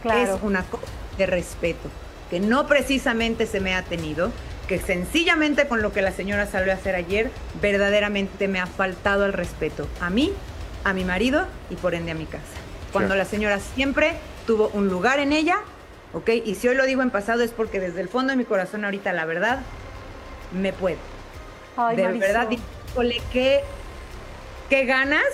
Claro. 0.02 0.36
Es 0.36 0.42
una 0.42 0.62
cosa 0.62 0.86
de 1.18 1.26
respeto 1.26 1.90
que 2.30 2.40
no 2.40 2.66
precisamente 2.66 3.46
se 3.46 3.60
me 3.60 3.74
ha 3.74 3.82
tenido, 3.82 4.30
que 4.70 4.78
sencillamente 4.78 5.66
con 5.66 5.82
lo 5.82 5.92
que 5.92 6.00
la 6.00 6.12
señora 6.12 6.46
salió 6.46 6.70
a 6.70 6.76
hacer 6.76 6.94
ayer, 6.94 7.28
verdaderamente 7.60 8.46
me 8.46 8.60
ha 8.60 8.68
faltado 8.68 9.26
el 9.26 9.32
respeto 9.32 9.88
a 10.00 10.10
mí, 10.10 10.32
a 10.84 10.92
mi 10.92 11.04
marido 11.04 11.48
y 11.70 11.74
por 11.74 11.96
ende 11.96 12.12
a 12.12 12.14
mi 12.14 12.24
casa. 12.24 12.44
Cuando 12.92 13.16
la 13.16 13.24
señora 13.24 13.58
siempre 13.58 14.12
tuvo 14.46 14.68
un 14.68 14.88
lugar 14.88 15.18
en 15.18 15.32
ella 15.32 15.58
¿ok? 16.12 16.28
Y 16.44 16.54
si 16.54 16.68
hoy 16.68 16.76
lo 16.76 16.86
digo 16.86 17.02
en 17.02 17.10
pasado 17.10 17.42
es 17.42 17.50
porque 17.50 17.80
desde 17.80 18.00
el 18.00 18.08
fondo 18.08 18.30
de 18.30 18.36
mi 18.36 18.44
corazón 18.44 18.84
ahorita 18.84 19.12
la 19.12 19.24
verdad 19.24 19.58
me 20.52 20.72
puede. 20.72 20.98
de 21.96 22.06
verdad, 22.06 22.48
híjole, 22.48 23.20
qué, 23.32 23.62
qué 24.68 24.84
ganas, 24.84 25.24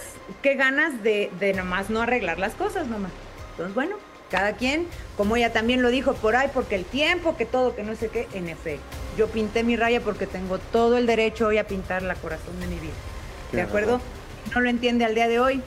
qué 0.41 0.55
ganas 0.55 1.03
de, 1.03 1.31
de 1.39 1.53
nomás 1.53 1.91
no 1.91 2.01
arreglar 2.01 2.39
las 2.39 2.55
cosas 2.55 2.87
nomás. 2.87 3.13
Entonces, 3.51 3.75
bueno, 3.75 3.97
cada 4.31 4.55
quien, 4.55 4.87
como 5.19 5.37
ella 5.37 5.53
también 5.53 5.83
lo 5.83 5.91
dijo, 5.91 6.15
por 6.15 6.37
ahí, 6.37 6.49
porque 6.55 6.75
el 6.75 6.87
tiempo, 6.87 7.37
que 7.37 7.45
todo, 7.45 7.77
que 7.77 7.83
no 7.83 7.95
sé 7.97 8.09
qué, 8.09 8.29
en 8.33 8.49
efecto. 8.49 9.06
Yo 9.17 9.29
pinté 9.29 9.65
mi 9.65 9.77
raya 9.77 10.01
porque 10.01 10.27
tengo 10.27 10.59
todo 10.59 10.99
el 10.99 11.07
derecho 11.07 11.47
hoy 11.47 11.59
a 11.59 11.67
pintar 11.67 12.03
la 12.03 12.15
corazón 12.15 12.59
de 12.61 12.67
mi 12.67 12.77
vida. 12.77 12.93
¿De 13.53 13.63
acuerdo? 13.63 14.01
No 14.55 14.61
lo 14.61 14.69
entiende 14.69 15.05
al 15.05 15.15
día 15.15 15.29
de 15.29 15.41
hoy, 15.41 15.63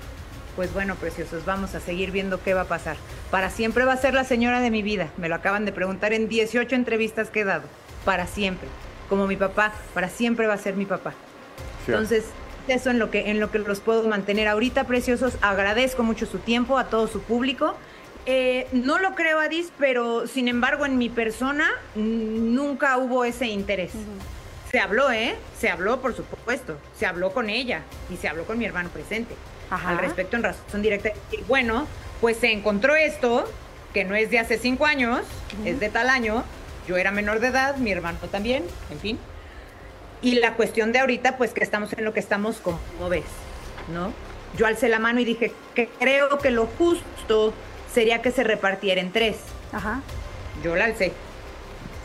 pues 0.55 0.73
bueno, 0.73 0.95
preciosos, 0.95 1.45
vamos 1.45 1.73
a 1.73 1.79
seguir 1.79 2.11
viendo 2.11 2.43
qué 2.43 2.53
va 2.53 2.61
a 2.61 2.65
pasar. 2.65 2.97
Para 3.31 3.49
siempre 3.49 3.85
va 3.85 3.93
a 3.93 3.97
ser 3.97 4.13
la 4.13 4.23
señora 4.23 4.59
de 4.59 4.71
mi 4.71 4.81
vida. 4.81 5.09
Me 5.17 5.29
lo 5.29 5.35
acaban 5.35 5.65
de 5.65 5.71
preguntar 5.71 6.13
en 6.13 6.27
18 6.27 6.75
entrevistas 6.75 7.29
que 7.29 7.41
he 7.41 7.43
dado. 7.45 7.63
Para 8.05 8.27
siempre. 8.27 8.67
Como 9.07 9.25
mi 9.25 9.35
papá, 9.35 9.73
para 9.93 10.09
siempre 10.09 10.47
va 10.47 10.53
a 10.53 10.57
ser 10.57 10.75
mi 10.75 10.85
papá. 10.85 11.13
Entonces, 11.87 12.25
eso 12.67 12.89
en 12.91 12.99
lo 12.99 13.09
que 13.09 13.31
en 13.31 13.39
lo 13.39 13.51
que 13.51 13.59
los 13.59 13.79
puedo 13.79 14.07
mantener 14.07 14.47
ahorita, 14.47 14.83
preciosos. 14.83 15.37
Agradezco 15.41 16.03
mucho 16.03 16.25
su 16.25 16.39
tiempo 16.39 16.77
a 16.77 16.85
todo 16.85 17.07
su 17.07 17.21
público. 17.21 17.75
Eh, 18.31 18.67
no 18.73 18.99
lo 18.99 19.15
creo, 19.15 19.39
Adis, 19.39 19.71
pero 19.79 20.27
sin 20.27 20.47
embargo 20.47 20.85
en 20.85 20.99
mi 20.99 21.09
persona 21.09 21.67
nunca 21.95 22.95
hubo 22.99 23.25
ese 23.25 23.47
interés. 23.47 23.91
Se 24.71 24.79
habló, 24.79 25.09
¿eh? 25.09 25.35
Se 25.59 25.67
habló, 25.67 25.99
por 25.99 26.15
supuesto. 26.15 26.77
Se 26.95 27.07
habló 27.07 27.31
con 27.31 27.49
ella 27.49 27.81
y 28.07 28.17
se 28.17 28.27
habló 28.27 28.45
con 28.45 28.59
mi 28.59 28.65
hermano 28.65 28.89
presente. 28.89 29.33
Ajá. 29.71 29.89
Al 29.89 29.97
respecto, 29.97 30.37
en 30.37 30.43
razón 30.43 30.83
directa. 30.83 31.09
Y 31.31 31.41
bueno, 31.47 31.87
pues 32.21 32.37
se 32.37 32.51
encontró 32.51 32.95
esto, 32.95 33.51
que 33.95 34.05
no 34.05 34.13
es 34.13 34.29
de 34.29 34.37
hace 34.37 34.59
cinco 34.59 34.85
años, 34.85 35.21
es 35.65 35.79
de 35.79 35.89
tal 35.89 36.07
año. 36.07 36.43
Yo 36.87 36.97
era 36.97 37.09
menor 37.09 37.39
de 37.39 37.47
edad, 37.47 37.77
mi 37.77 37.91
hermano 37.91 38.19
también, 38.31 38.63
en 38.91 38.99
fin. 38.99 39.19
Y 40.21 40.35
la 40.35 40.53
cuestión 40.53 40.91
de 40.91 40.99
ahorita, 40.99 41.35
pues 41.37 41.51
que 41.51 41.63
estamos 41.63 41.93
en 41.93 42.05
lo 42.05 42.13
que 42.13 42.19
estamos, 42.19 42.57
como 42.57 43.09
ves, 43.09 43.25
¿no? 43.91 44.13
Yo 44.55 44.67
alcé 44.67 44.87
la 44.87 44.99
mano 44.99 45.19
y 45.19 45.25
dije 45.25 45.51
que 45.73 45.89
creo 45.99 46.37
que 46.37 46.51
lo 46.51 46.67
justo 46.67 47.55
sería 47.93 48.21
que 48.21 48.31
se 48.31 48.43
repartiera 48.43 49.01
en 49.01 49.11
tres. 49.11 49.37
Ajá. 49.71 50.01
Yo 50.63 50.75
la 50.75 50.85
alcé. 50.85 51.13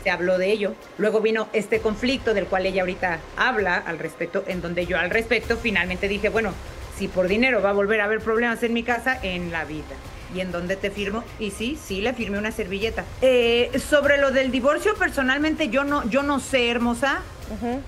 Se 0.03 0.09
habló 0.09 0.37
de 0.37 0.51
ello. 0.51 0.75
Luego 0.97 1.19
vino 1.19 1.47
este 1.53 1.79
conflicto 1.79 2.33
del 2.33 2.45
cual 2.45 2.65
ella 2.65 2.81
ahorita 2.81 3.19
habla 3.37 3.77
al 3.77 3.99
respecto, 3.99 4.43
en 4.47 4.61
donde 4.61 4.85
yo 4.85 4.99
al 4.99 5.09
respecto 5.09 5.57
finalmente 5.57 6.07
dije, 6.07 6.29
bueno, 6.29 6.53
si 6.97 7.07
por 7.07 7.27
dinero 7.27 7.61
va 7.61 7.71
a 7.71 7.73
volver 7.73 8.01
a 8.01 8.05
haber 8.05 8.19
problemas 8.19 8.61
en 8.63 8.73
mi 8.73 8.83
casa, 8.83 9.19
en 9.21 9.51
la 9.51 9.65
vida. 9.65 9.95
¿Y 10.33 10.41
en 10.41 10.51
dónde 10.51 10.75
te 10.75 10.89
firmo? 10.91 11.23
Y 11.39 11.51
sí, 11.51 11.77
sí, 11.81 12.01
le 12.01 12.13
firmé 12.13 12.37
una 12.37 12.51
servilleta. 12.51 13.05
Eh, 13.21 13.71
sobre 13.79 14.17
lo 14.17 14.31
del 14.31 14.51
divorcio, 14.51 14.95
personalmente 14.95 15.69
yo 15.69 15.83
no, 15.83 16.07
yo 16.09 16.23
no 16.23 16.39
sé, 16.39 16.69
hermosa. 16.69 17.21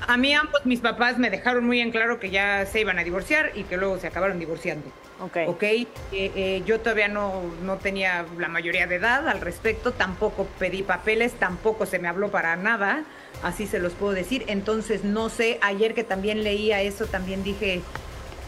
A 0.08 0.18
mí 0.18 0.34
ambos 0.34 0.66
mis 0.66 0.82
papás 0.82 1.18
me 1.18 1.30
dejaron 1.30 1.66
muy 1.66 1.80
en 1.82 1.92
claro 1.92 2.20
que 2.20 2.30
ya 2.30 2.66
se 2.66 2.80
iban 2.82 3.00
a 3.00 3.04
divorciar 3.04 3.52
y 3.56 3.64
que 3.64 3.78
luego 3.78 3.98
se 4.00 4.08
acabaron 4.08 4.40
divorciando. 4.40 4.88
Ok. 5.20 5.38
Ok, 5.48 5.64
Eh, 5.64 5.88
eh, 6.12 6.64
yo 6.66 6.80
todavía 6.80 7.08
no, 7.08 7.42
no 7.64 7.78
tenía 7.78 8.26
la 8.38 8.50
mayoría 8.50 8.86
de 8.88 8.96
edad 8.96 9.28
al 9.28 9.42
respecto, 9.42 9.94
tampoco 9.94 10.46
pedí 10.60 10.84
papeles, 10.84 11.34
tampoco 11.40 11.86
se 11.88 11.98
me 12.00 12.08
habló 12.08 12.30
para 12.30 12.56
nada, 12.56 13.04
así 13.42 13.66
se 13.66 13.80
los 13.80 13.94
puedo 13.94 14.14
decir. 14.14 14.44
Entonces, 14.48 15.04
no 15.04 15.30
sé, 15.30 15.58
ayer 15.62 15.94
que 15.96 16.04
también 16.04 16.44
leía 16.44 16.82
eso, 16.82 17.08
también 17.08 17.44
dije, 17.44 17.82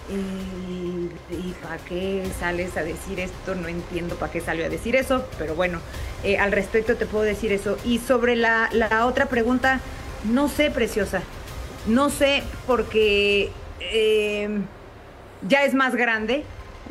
¿y, 0.10 1.10
y 1.36 1.56
para 1.62 1.78
qué 1.78 2.24
sales 2.40 2.78
a 2.78 2.84
decir 2.84 3.20
esto? 3.20 3.56
No 3.56 3.68
entiendo 3.68 4.16
para 4.16 4.32
qué 4.32 4.42
salió 4.42 4.66
a 4.66 4.70
decir 4.70 4.96
eso, 4.96 5.28
pero 5.38 5.56
bueno, 5.56 5.82
eh, 6.24 6.38
al 6.38 6.52
respecto 6.52 6.96
te 6.96 7.06
puedo 7.06 7.24
decir 7.24 7.52
eso. 7.52 7.78
Y 7.84 8.00
sobre 8.00 8.36
la, 8.36 8.70
la 8.72 9.06
otra 9.06 9.28
pregunta, 9.28 9.80
no 10.26 10.48
sé, 10.48 10.72
preciosa, 10.72 11.22
no 11.88 12.10
sé 12.10 12.44
porque 12.68 13.52
eh, 13.80 14.50
ya 15.48 15.64
es 15.64 15.74
más 15.74 15.96
grande, 15.96 16.44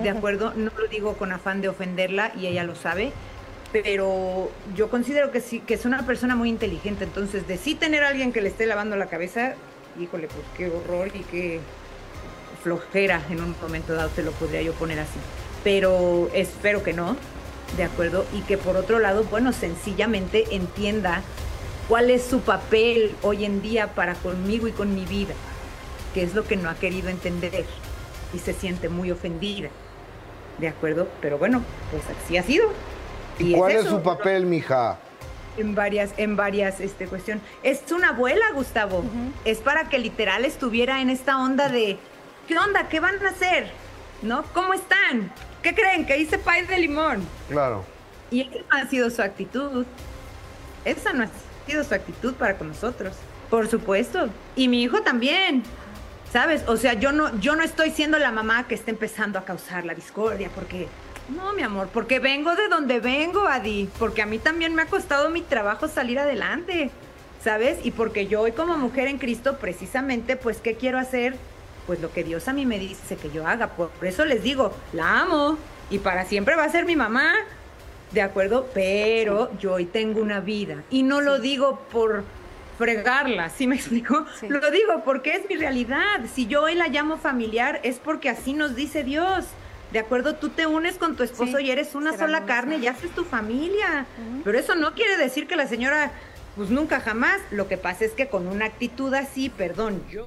¿de 0.03 0.11
acuerdo? 0.11 0.53
No 0.57 0.71
lo 0.77 0.87
digo 0.89 1.17
con 1.17 1.33
afán 1.33 1.61
de 1.61 1.69
ofenderla 1.69 2.33
y 2.37 2.47
ella 2.47 2.65
lo 2.65 2.75
sabe, 2.75 3.13
pero 3.73 4.51
yo 4.75 4.89
considero 4.89 5.31
que 5.31 5.41
sí, 5.41 5.61
que 5.61 5.75
es 5.75 5.85
una 5.85 6.07
persona 6.07 6.35
muy 6.35 6.49
inteligente, 6.49 7.05
entonces 7.05 7.47
de 7.47 7.59
sí 7.59 7.75
tener 7.75 8.05
a 8.05 8.09
alguien 8.09 8.33
que 8.33 8.41
le 8.41 8.49
esté 8.49 8.67
lavando 8.67 8.97
la 8.97 9.07
cabeza, 9.07 9.55
híjole, 10.01 10.29
pues 10.29 10.45
qué 10.57 10.69
horror 10.69 11.09
y 11.15 11.21
qué 11.25 11.61
flojera 12.63 13.23
en 13.31 13.43
un 13.43 13.55
momento 13.61 13.95
dado 13.95 14.11
se 14.15 14.23
lo 14.23 14.33
podría 14.33 14.63
yo 14.63 14.73
poner 14.73 14.99
así. 15.01 15.19
Pero 15.65 16.31
espero 16.33 16.83
que 16.83 16.93
no, 16.93 17.17
¿de 17.77 17.85
acuerdo? 17.85 18.25
Y 18.33 18.41
que 18.43 18.57
por 18.57 18.77
otro 18.77 18.99
lado, 18.99 19.25
bueno, 19.25 19.53
sencillamente 19.53 20.45
entienda 20.51 21.23
cuál 21.89 22.11
es 22.11 22.25
su 22.25 22.41
papel 22.41 23.17
hoy 23.23 23.45
en 23.45 23.63
día 23.63 23.89
para 23.95 24.15
conmigo 24.15 24.69
y 24.69 24.73
con 24.73 24.95
mi 24.95 25.05
vida, 25.07 25.35
que 26.15 26.23
es 26.23 26.35
lo 26.35 26.45
que 26.45 26.57
no 26.57 26.69
ha 26.69 26.75
querido 26.75 27.09
entender 27.09 27.65
y 28.33 28.39
se 28.39 28.53
siente 28.53 28.89
muy 28.89 29.11
ofendida. 29.11 29.71
¿De 30.59 30.69
acuerdo? 30.69 31.09
Pero 31.21 31.39
bueno, 31.39 31.63
pues 31.91 32.03
así 32.17 32.37
ha 32.37 32.43
sido. 32.43 32.69
¿Y 33.39 33.55
cuál 33.55 33.73
es 33.73 33.87
su 33.87 34.03
papel, 34.03 34.45
mija? 34.45 34.99
En 35.57 35.75
varias, 35.75 36.13
en 36.17 36.37
varias 36.37 36.81
este, 36.81 37.07
cuestión. 37.07 37.41
Es 37.63 37.83
una 37.91 38.11
abuela, 38.11 38.45
Gustavo. 38.55 39.05
Es 39.45 39.59
para 39.59 39.89
que 39.89 39.99
literal 39.99 40.45
estuviera 40.45 41.01
en 41.01 41.11
esta 41.11 41.39
onda 41.39 41.69
de, 41.69 41.97
¿qué 42.47 42.59
onda? 42.59 42.89
¿Qué 42.89 43.01
van 43.01 43.25
a 43.25 43.31
hacer? 43.31 43.71
¿No? 44.23 44.45
¿Cómo 44.53 44.75
están? 44.75 45.33
¿Qué 45.63 45.75
creen? 45.75 46.07
Que 46.07 46.19
hice 46.19 46.39
pay 46.39 46.67
de 46.67 46.79
limón. 46.79 47.25
Claro. 47.49 47.85
Y 48.31 48.43
esa 48.43 48.59
no 48.59 48.77
ha 48.77 48.87
sido 48.89 49.11
su 49.11 49.23
actitud. 49.23 49.87
Esa 50.85 51.13
no 51.13 51.25
ha 51.25 51.27
sido 51.27 51.48
su 51.85 51.95
actitud 51.95 52.35
para 52.35 52.57
con 52.57 52.69
nosotros. 52.69 53.15
Por 53.51 53.69
supuesto. 53.69 54.29
Y 54.57 54.69
mi 54.69 54.83
hijo 54.83 55.03
también. 55.03 55.63
¿Sabes? 56.33 56.63
O 56.67 56.77
sea, 56.77 56.93
yo 56.93 57.13
no, 57.13 57.39
yo 57.41 57.57
no 57.57 57.63
estoy 57.63 57.91
siendo 57.91 58.19
la 58.19 58.31
mamá 58.31 58.69
que 58.69 58.75
está 58.75 58.91
empezando 58.91 59.39
a 59.39 59.45
causar 59.45 59.85
la 59.85 59.95
discordia, 59.95 60.51
porque. 60.55 60.87
No, 61.35 61.53
mi 61.53 61.63
amor, 61.63 61.89
porque 61.93 62.21
vengo 62.21 62.55
de 62.55 62.69
donde 62.69 63.01
vengo, 63.01 63.47
Adi. 63.47 63.89
Porque 63.99 64.23
a 64.23 64.27
mí 64.27 64.39
también 64.39 64.75
me 64.75 64.83
ha 64.83 64.87
costado 64.87 65.31
mi 65.31 65.41
trabajo 65.41 65.89
salir 65.89 66.19
adelante. 66.19 66.91
¿Sabes? 67.43 67.79
Y 67.85 67.93
porque 67.93 68.27
yo 68.27 68.41
hoy 68.43 68.53
como 68.53 68.77
mujer 68.77 69.09
en 69.09 69.19
Cristo, 69.19 69.59
precisamente, 69.59 70.37
pues, 70.37 70.59
¿qué 70.59 70.75
quiero 70.75 70.99
hacer? 70.99 71.37
Pues 71.87 72.01
lo 72.01 72.13
que 72.13 72.25
Dios 72.25 72.49
a 72.49 72.53
mí 72.53 72.67
me 72.67 72.79
dice 72.79 73.17
que 73.17 73.31
yo 73.31 73.47
haga. 73.47 73.69
Por 73.69 73.91
eso 74.03 74.25
les 74.25 74.43
digo, 74.43 74.75
la 74.93 75.21
amo. 75.21 75.57
Y 75.89 76.01
para 76.01 76.27
siempre 76.27 76.57
va 76.57 76.65
a 76.65 76.69
ser 76.69 76.85
mi 76.85 76.97
mamá. 76.97 77.33
¿De 78.13 78.23
acuerdo? 78.23 78.69
Pero 78.75 79.51
yo 79.59 79.75
hoy 79.75 79.85
tengo 79.85 80.21
una 80.21 80.41
vida. 80.41 80.83
Y 80.91 81.03
no 81.03 81.21
lo 81.21 81.39
digo 81.39 81.81
por 81.93 82.25
fregarla, 82.79 83.51
¿sí 83.51 83.67
me 83.67 83.75
explico? 83.77 84.25
Lo 84.49 84.71
digo 84.71 85.03
porque 85.05 85.35
es 85.35 85.49
mi 85.49 85.57
realidad. 85.57 86.21
Si 86.33 86.47
yo 86.47 86.63
hoy 86.63 86.75
la 86.75 86.89
llamo 86.89 87.19
familiar 87.19 87.81
es 87.83 87.99
porque 87.99 88.29
así 88.29 88.55
nos 88.55 88.75
dice 88.77 89.05
Dios. 89.05 89.47
¿De 89.93 89.99
acuerdo? 89.99 90.35
Tú 90.35 90.51
te 90.51 90.67
unes 90.67 90.97
con 90.97 91.17
tu 91.17 91.23
esposo 91.23 91.59
Sí, 91.59 91.65
y 91.65 91.71
eres 91.71 91.95
una 91.95 92.17
sola 92.17 92.45
carne 92.45 92.77
y 92.77 92.87
haces 92.87 93.11
tu 93.13 93.25
familia. 93.25 94.07
Pero 94.45 94.59
eso 94.59 94.75
no 94.75 94.95
quiere 94.95 95.17
decir 95.17 95.47
que 95.47 95.57
la 95.57 95.67
señora, 95.67 96.13
pues 96.57 96.71
nunca 96.71 97.01
jamás. 97.01 97.41
Lo 97.51 97.69
que 97.69 97.79
pasa 97.79 98.05
es 98.05 98.13
que 98.13 98.29
con 98.29 98.47
una 98.47 98.67
actitud 98.67 99.13
así, 99.15 99.49
perdón, 99.49 100.03
yo 100.11 100.27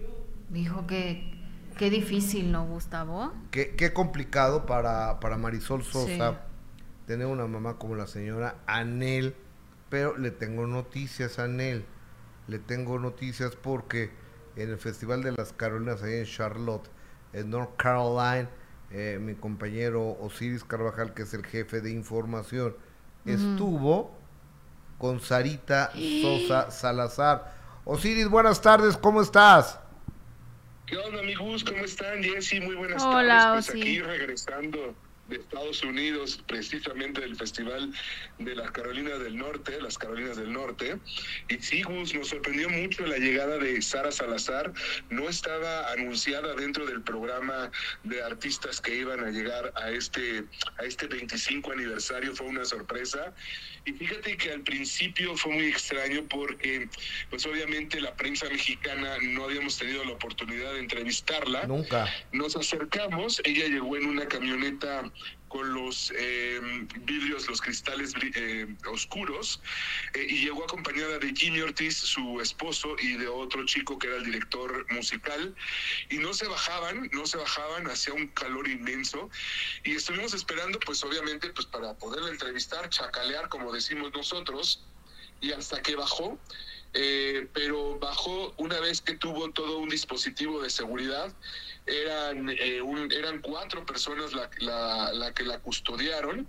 Dijo 0.51 0.85
que 0.85 1.31
qué 1.77 1.89
difícil, 1.89 2.51
¿no, 2.51 2.65
Gustavo? 2.65 3.31
Qué, 3.51 3.73
qué 3.77 3.93
complicado 3.93 4.65
para, 4.65 5.21
para 5.21 5.37
Marisol 5.37 5.83
Sosa 5.83 6.31
Sí. 6.31 6.50
Tener 7.11 7.27
una 7.27 7.45
mamá 7.45 7.77
como 7.77 7.95
la 7.95 8.07
señora 8.07 8.55
Anel, 8.67 9.35
pero 9.89 10.17
le 10.17 10.31
tengo 10.31 10.65
noticias 10.65 11.39
a 11.39 11.43
Anel. 11.43 11.83
Le 12.47 12.57
tengo 12.57 12.99
noticias 12.99 13.57
porque 13.57 14.11
en 14.55 14.69
el 14.69 14.77
Festival 14.77 15.21
de 15.21 15.33
las 15.33 15.51
Carolinas, 15.51 16.01
ahí 16.03 16.13
en 16.13 16.25
Charlotte, 16.25 16.89
en 17.33 17.49
North 17.49 17.75
Carolina, 17.75 18.49
eh, 18.91 19.19
mi 19.19 19.35
compañero 19.35 20.17
Osiris 20.21 20.63
Carvajal, 20.63 21.13
que 21.13 21.23
es 21.23 21.33
el 21.33 21.45
jefe 21.45 21.81
de 21.81 21.91
información, 21.91 22.77
estuvo 23.25 24.15
con 24.97 25.19
Sarita 25.19 25.91
Sosa 26.21 26.71
Salazar. 26.71 27.53
Osiris, 27.83 28.29
buenas 28.29 28.61
tardes, 28.61 28.95
¿cómo 28.95 29.21
estás? 29.21 29.81
¿Qué 30.85 30.95
onda, 30.95 31.19
amigos? 31.19 31.65
¿Cómo 31.65 31.83
están? 31.83 32.23
Jessy, 32.23 32.61
muy 32.61 32.75
buenas 32.75 33.03
Hola, 33.03 33.37
tardes. 33.37 33.65
Pues 33.65 33.69
Osi. 33.69 33.81
aquí 33.81 33.99
regresando 33.99 34.95
de 35.31 35.37
Estados 35.37 35.81
Unidos, 35.83 36.43
precisamente 36.45 37.21
del 37.21 37.35
Festival 37.35 37.91
de 38.37 38.55
las 38.55 38.71
Carolinas 38.71 39.19
del 39.19 39.37
Norte, 39.37 39.81
las 39.81 39.97
Carolinas 39.97 40.37
del 40.37 40.51
Norte. 40.51 40.97
Y 41.49 41.57
sí, 41.57 41.81
Gus, 41.81 42.13
nos 42.13 42.27
sorprendió 42.27 42.69
mucho 42.69 43.05
la 43.05 43.17
llegada 43.17 43.57
de 43.57 43.81
Sara 43.81 44.11
Salazar. 44.11 44.73
No 45.09 45.29
estaba 45.29 45.91
anunciada 45.91 46.53
dentro 46.55 46.85
del 46.85 47.01
programa 47.01 47.71
de 48.03 48.21
artistas 48.21 48.81
que 48.81 48.95
iban 48.97 49.23
a 49.23 49.29
llegar 49.29 49.71
a 49.75 49.89
este, 49.89 50.43
a 50.77 50.83
este 50.83 51.07
25 51.07 51.71
aniversario. 51.71 52.35
Fue 52.35 52.47
una 52.47 52.65
sorpresa. 52.65 53.33
Y 53.85 53.93
fíjate 53.93 54.37
que 54.37 54.51
al 54.51 54.61
principio 54.61 55.35
fue 55.37 55.53
muy 55.53 55.67
extraño 55.67 56.23
porque, 56.29 56.87
pues 57.29 57.45
obviamente 57.45 57.99
la 57.99 58.13
prensa 58.15 58.47
mexicana 58.49 59.17
no 59.21 59.45
habíamos 59.45 59.77
tenido 59.77 60.03
la 60.03 60.11
oportunidad 60.11 60.73
de 60.73 60.79
entrevistarla. 60.79 61.65
Nunca. 61.65 62.07
Nos 62.31 62.55
acercamos, 62.55 63.41
ella 63.43 63.67
llegó 63.67 63.97
en 63.97 64.05
una 64.07 64.27
camioneta 64.27 65.11
con 65.51 65.73
los 65.73 66.13
eh, 66.15 66.61
vidrios, 67.01 67.45
los 67.49 67.59
cristales 67.59 68.13
eh, 68.35 68.73
oscuros, 68.89 69.61
eh, 70.13 70.25
y 70.29 70.45
llegó 70.45 70.63
acompañada 70.63 71.19
de 71.19 71.33
Jimmy 71.35 71.59
Ortiz, 71.59 71.97
su 71.97 72.39
esposo, 72.39 72.95
y 72.97 73.17
de 73.17 73.27
otro 73.27 73.65
chico 73.65 73.99
que 73.99 74.07
era 74.07 74.15
el 74.15 74.23
director 74.23 74.85
musical, 74.91 75.53
y 76.09 76.19
no 76.19 76.33
se 76.33 76.47
bajaban, 76.47 77.09
no 77.11 77.25
se 77.25 77.37
bajaban, 77.37 77.85
hacía 77.87 78.13
un 78.13 78.27
calor 78.27 78.65
inmenso, 78.69 79.29
y 79.83 79.95
estuvimos 79.95 80.33
esperando, 80.33 80.79
pues 80.79 81.03
obviamente, 81.03 81.49
pues 81.49 81.67
para 81.67 81.97
poderla 81.97 82.29
entrevistar, 82.29 82.87
chacalear, 82.89 83.49
como 83.49 83.73
decimos 83.73 84.13
nosotros, 84.13 84.85
y 85.41 85.51
hasta 85.51 85.81
que 85.81 85.97
bajó, 85.97 86.39
eh, 86.93 87.47
pero 87.53 87.97
bajó 87.99 88.53
una 88.57 88.79
vez 88.79 89.01
que 89.01 89.15
tuvo 89.15 89.49
todo 89.51 89.79
un 89.79 89.89
dispositivo 89.89 90.61
de 90.61 90.69
seguridad. 90.69 91.33
Eran, 91.85 92.49
eh, 92.49 92.81
un- 92.81 93.11
eran 93.11 93.41
cuatro 93.41 93.83
personas 93.85 94.33
la, 94.33 94.49
la- 94.59 95.11
la 95.13 95.33
que 95.33 95.43
la 95.43 95.59
custodiaron. 95.59 96.47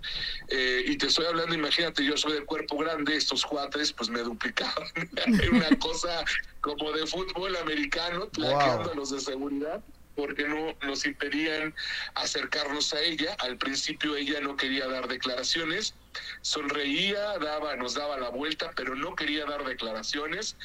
eh, 0.49 0.83
y 0.87 0.97
te 0.97 1.07
estoy 1.07 1.25
hablando, 1.25 1.55
imagínate, 1.55 2.05
yo 2.05 2.15
soy 2.17 2.33
de 2.33 2.45
cuerpo 2.45 2.77
grande, 2.77 3.15
estos 3.15 3.43
cuates 3.45 3.91
pues 3.93 4.09
me 4.09 4.21
duplicaban. 4.21 4.87
Era 5.15 5.25
una 5.51 5.69
cosa 5.79 6.23
como 6.61 6.91
de 6.91 7.07
fútbol 7.07 7.55
americano, 7.57 8.29
plaqueando 8.29 8.91
a 8.91 8.95
los 8.95 9.09
de 9.11 9.19
seguridad. 9.19 9.83
Porque 10.15 10.47
no 10.47 10.75
nos 10.81 11.05
impedían 11.05 11.73
acercarnos 12.15 12.93
a 12.93 13.01
ella. 13.01 13.35
Al 13.39 13.57
principio 13.57 14.15
ella 14.15 14.39
no 14.41 14.55
quería 14.55 14.87
dar 14.87 15.07
declaraciones, 15.07 15.95
sonreía, 16.41 17.37
daba, 17.39 17.75
nos 17.75 17.95
daba 17.95 18.17
la 18.17 18.29
vuelta, 18.29 18.71
pero 18.75 18.95
no 18.95 19.15
quería 19.15 19.45
dar 19.45 19.63
declaraciones, 19.63 20.55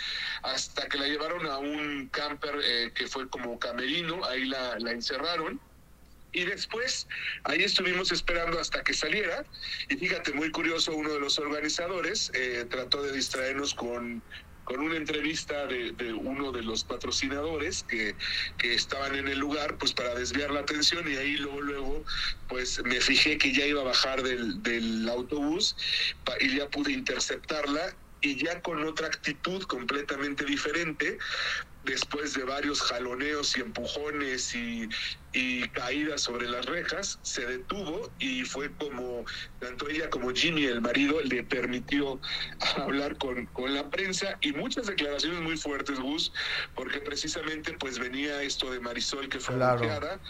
hasta 0.43 0.89
que 0.89 0.99
la 0.99 1.07
llevaron 1.07 1.47
a 1.47 1.59
un 1.59 2.09
camper 2.09 2.61
eh, 2.63 2.93
que 2.95 3.07
fue 3.07 3.29
como 3.29 3.59
camerino, 3.59 4.25
ahí 4.25 4.45
la, 4.45 4.77
encerraron. 4.91 5.61
Y 6.31 6.45
después, 6.45 7.09
ahí 7.45 7.63
estuvimos 7.63 8.13
esperando 8.13 8.61
hasta 8.61 8.85
que 8.85 8.93
saliera. 8.93 9.47
Y 9.89 9.97
fíjate, 9.97 10.35
muy 10.35 10.51
curioso, 10.51 10.93
uno 10.93 11.11
de 11.11 11.21
los 11.21 11.39
organizadores 11.39 12.31
eh, 12.35 12.67
trató 12.69 13.03
de 13.03 13.13
distraernos 13.13 13.75
con, 13.75 14.23
con 14.69 14.81
una 14.81 14.99
entrevista 14.99 15.67
de, 15.67 16.13
uno 16.13 16.53
de 16.53 16.63
los 16.63 16.85
patrocinadores 16.85 17.85
que, 17.85 18.15
que 18.59 18.75
estaban 18.75 19.15
en 19.15 19.27
el 19.27 19.39
lugar, 19.39 19.79
pues 19.79 19.95
para 19.95 20.15
desviar 20.15 20.51
la 20.51 20.61
atención. 20.61 21.11
Y 21.11 21.17
ahí 21.17 21.39
luego, 21.39 21.63
luego, 21.63 22.05
pues 22.49 22.83
me 22.85 23.01
fijé 23.01 23.39
que 23.39 23.51
ya 23.51 23.65
iba 23.65 23.81
a 23.81 23.85
bajar 23.85 24.23
del, 24.23 24.63
del 24.63 25.09
autobús 25.09 25.75
y 26.41 26.59
ya 26.59 26.69
pude 26.69 26.93
interceptarla. 26.93 27.97
Y 28.21 28.45
ya 28.45 28.61
con 28.61 28.85
otra 28.85 29.07
actitud 29.07 29.63
completamente 29.63 30.45
diferente, 30.45 31.19
después 31.89 32.35
de 32.35 32.45
varios 32.45 32.83
jaloneos 32.83 33.57
y 33.57 33.61
empujones 33.63 34.55
y, 34.55 34.89
y 35.33 35.69
caídas 35.71 36.23
sobre 36.23 36.49
las 36.49 36.67
rejas, 36.67 37.19
se 37.23 37.47
detuvo 37.47 38.15
y 38.19 38.45
fue 38.45 38.77
como, 38.77 39.25
tanto 39.59 39.89
ella 39.89 40.11
como 40.11 40.31
Jimmy, 40.31 40.67
el 40.67 40.83
marido, 40.83 41.21
le 41.23 41.45
permitió 41.45 42.21
hablar 42.77 43.17
con, 43.19 43.47
con 43.47 43.75
la 43.75 43.91
prensa 43.91 44.39
y 44.43 44.53
muchas 44.53 44.87
declaraciones 44.87 45.41
muy 45.41 45.57
fuertes, 45.57 45.99
Gus, 45.99 46.33
porque 46.75 47.01
precisamente 47.01 47.75
pues 47.79 47.99
venía 47.99 48.43
esto 48.43 48.71
de 48.71 48.81
Marisol 48.81 49.29
que 49.29 49.41
fue 49.41 49.57
Claro. 49.57 49.81
golpeada, 49.81 50.21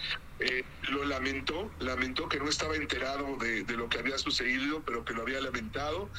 eh, 0.41 0.63
lo 0.83 1.05
lamentó, 1.05 1.75
lamentó 1.81 2.29
que 2.29 2.39
no 2.39 2.49
estaba 2.49 2.77
enterado 2.77 3.37
de, 3.39 3.65
de 3.65 3.75
lo 3.77 3.89
que 3.89 3.99
había 3.99 4.19
sucedido, 4.19 4.85
pero 4.85 5.05
que 5.05 5.13
lo 5.15 5.23
había 5.23 5.41
lamentado. 5.41 6.13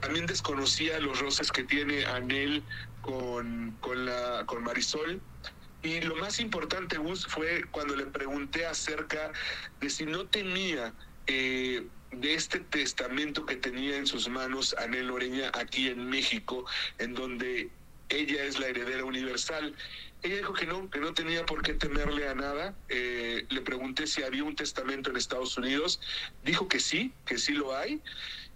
También 0.00 0.26
desconocía 0.26 0.98
los 1.00 1.20
roces 1.20 1.52
que 1.52 1.64
tiene 1.64 2.04
Anel 2.06 2.66
con, 3.02 3.76
con, 3.80 4.06
la, 4.06 4.44
con 4.46 4.62
Marisol. 4.62 5.20
Y 5.82 6.00
lo 6.00 6.14
más 6.16 6.38
importante, 6.38 6.96
Gus, 6.96 7.26
fue 7.26 7.64
cuando 7.70 7.96
le 7.96 8.06
pregunté 8.06 8.64
acerca 8.64 9.32
de 9.80 9.90
si 9.90 10.06
no 10.06 10.26
tenía 10.26 10.94
eh, 11.26 11.86
de 12.12 12.34
este 12.34 12.60
testamento 12.60 13.44
que 13.44 13.56
tenía 13.56 13.96
en 13.96 14.06
sus 14.06 14.28
manos 14.28 14.74
Anel 14.78 15.10
Oreña 15.10 15.50
aquí 15.54 15.88
en 15.88 16.08
México, 16.08 16.64
en 16.98 17.14
donde 17.14 17.70
ella 18.10 18.44
es 18.44 18.60
la 18.60 18.68
heredera 18.68 19.04
universal. 19.04 19.74
Ella 20.22 20.36
dijo 20.36 20.52
que 20.52 20.66
no, 20.66 20.88
que 20.88 21.00
no 21.00 21.12
tenía 21.14 21.44
por 21.46 21.62
qué 21.62 21.74
temerle 21.74 22.28
a 22.28 22.34
nada. 22.34 22.76
Eh, 22.88 23.44
le 23.48 23.60
pregunté 23.62 24.06
si 24.06 24.22
había 24.22 24.44
un 24.44 24.54
testamento 24.54 25.10
en 25.10 25.16
Estados 25.16 25.56
Unidos. 25.58 26.00
Dijo 26.44 26.68
que 26.68 26.78
sí, 26.78 27.12
que 27.26 27.38
sí 27.38 27.54
lo 27.54 27.76
hay 27.76 28.00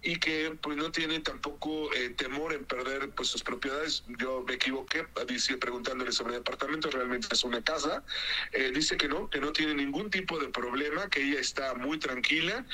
y 0.02 0.18
que 0.20 0.56
pues 0.62 0.76
no 0.76 0.92
tiene 0.92 1.18
tampoco 1.20 1.92
eh, 1.94 2.10
temor 2.10 2.52
en 2.52 2.64
perder 2.64 3.10
pues 3.10 3.28
sus 3.28 3.42
propiedades. 3.42 4.04
Yo 4.18 4.44
me 4.46 4.54
equivoqué, 4.54 5.04
dice 5.26 5.56
preguntándole 5.56 6.12
sobre 6.12 6.34
departamento, 6.34 6.90
realmente 6.90 7.28
es 7.32 7.42
una 7.42 7.62
casa. 7.62 8.04
Eh, 8.52 8.70
dice 8.72 8.96
que 8.96 9.08
no, 9.08 9.28
que 9.28 9.40
no 9.40 9.52
tiene 9.52 9.74
ningún 9.74 10.10
tipo 10.10 10.38
de 10.38 10.48
problema, 10.48 11.08
que 11.08 11.22
ella 11.22 11.40
está 11.40 11.74
muy 11.74 11.98
tranquila 11.98 12.64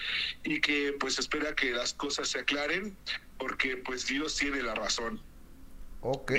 y 0.44 0.61
que 0.61 0.94
pues 1.01 1.19
espera 1.19 1.55
que 1.55 1.70
las 1.73 1.94
cosas 1.94 2.28
se 2.28 2.40
aclaren 2.40 2.97
porque 3.39 3.77
pues 3.78 4.07
Dios 4.07 4.36
tiene 4.36 4.62
la 4.62 4.74
razón. 4.74 5.20
Ok. 6.03 6.32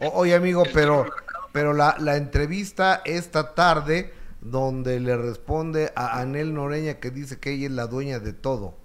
O- 0.00 0.20
oye, 0.20 0.34
amigo, 0.34 0.64
pero, 0.74 1.06
pero 1.52 1.72
la, 1.72 1.96
la 1.98 2.16
entrevista 2.16 3.00
esta 3.04 3.54
tarde, 3.54 4.12
donde 4.40 5.00
le 5.00 5.16
responde 5.16 5.92
a 5.96 6.20
Anel 6.20 6.52
Noreña 6.52 7.00
que 7.00 7.10
dice 7.10 7.38
que 7.40 7.52
ella 7.52 7.66
es 7.66 7.72
la 7.72 7.86
dueña 7.86 8.18
de 8.18 8.32
todo. 8.34 8.76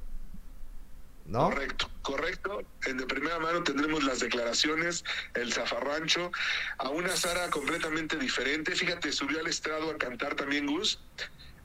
¿No? 1.30 1.50
Correcto, 1.52 1.90
correcto. 2.02 2.62
En 2.88 2.98
de 2.98 3.06
primera 3.06 3.38
mano 3.40 3.62
tendremos 3.62 4.04
las 4.04 4.20
declaraciones, 4.20 5.04
el 5.36 5.54
zafarrancho, 5.54 6.32
a 6.80 6.90
una 6.90 7.16
Sara 7.16 7.50
completamente 7.52 8.18
diferente. 8.18 8.76
Fíjate, 8.76 9.12
subió 9.12 9.40
al 9.40 9.48
estrado 9.48 9.92
a 9.92 9.98
cantar 9.98 10.36
también 10.36 10.66
Gus. 10.66 11.00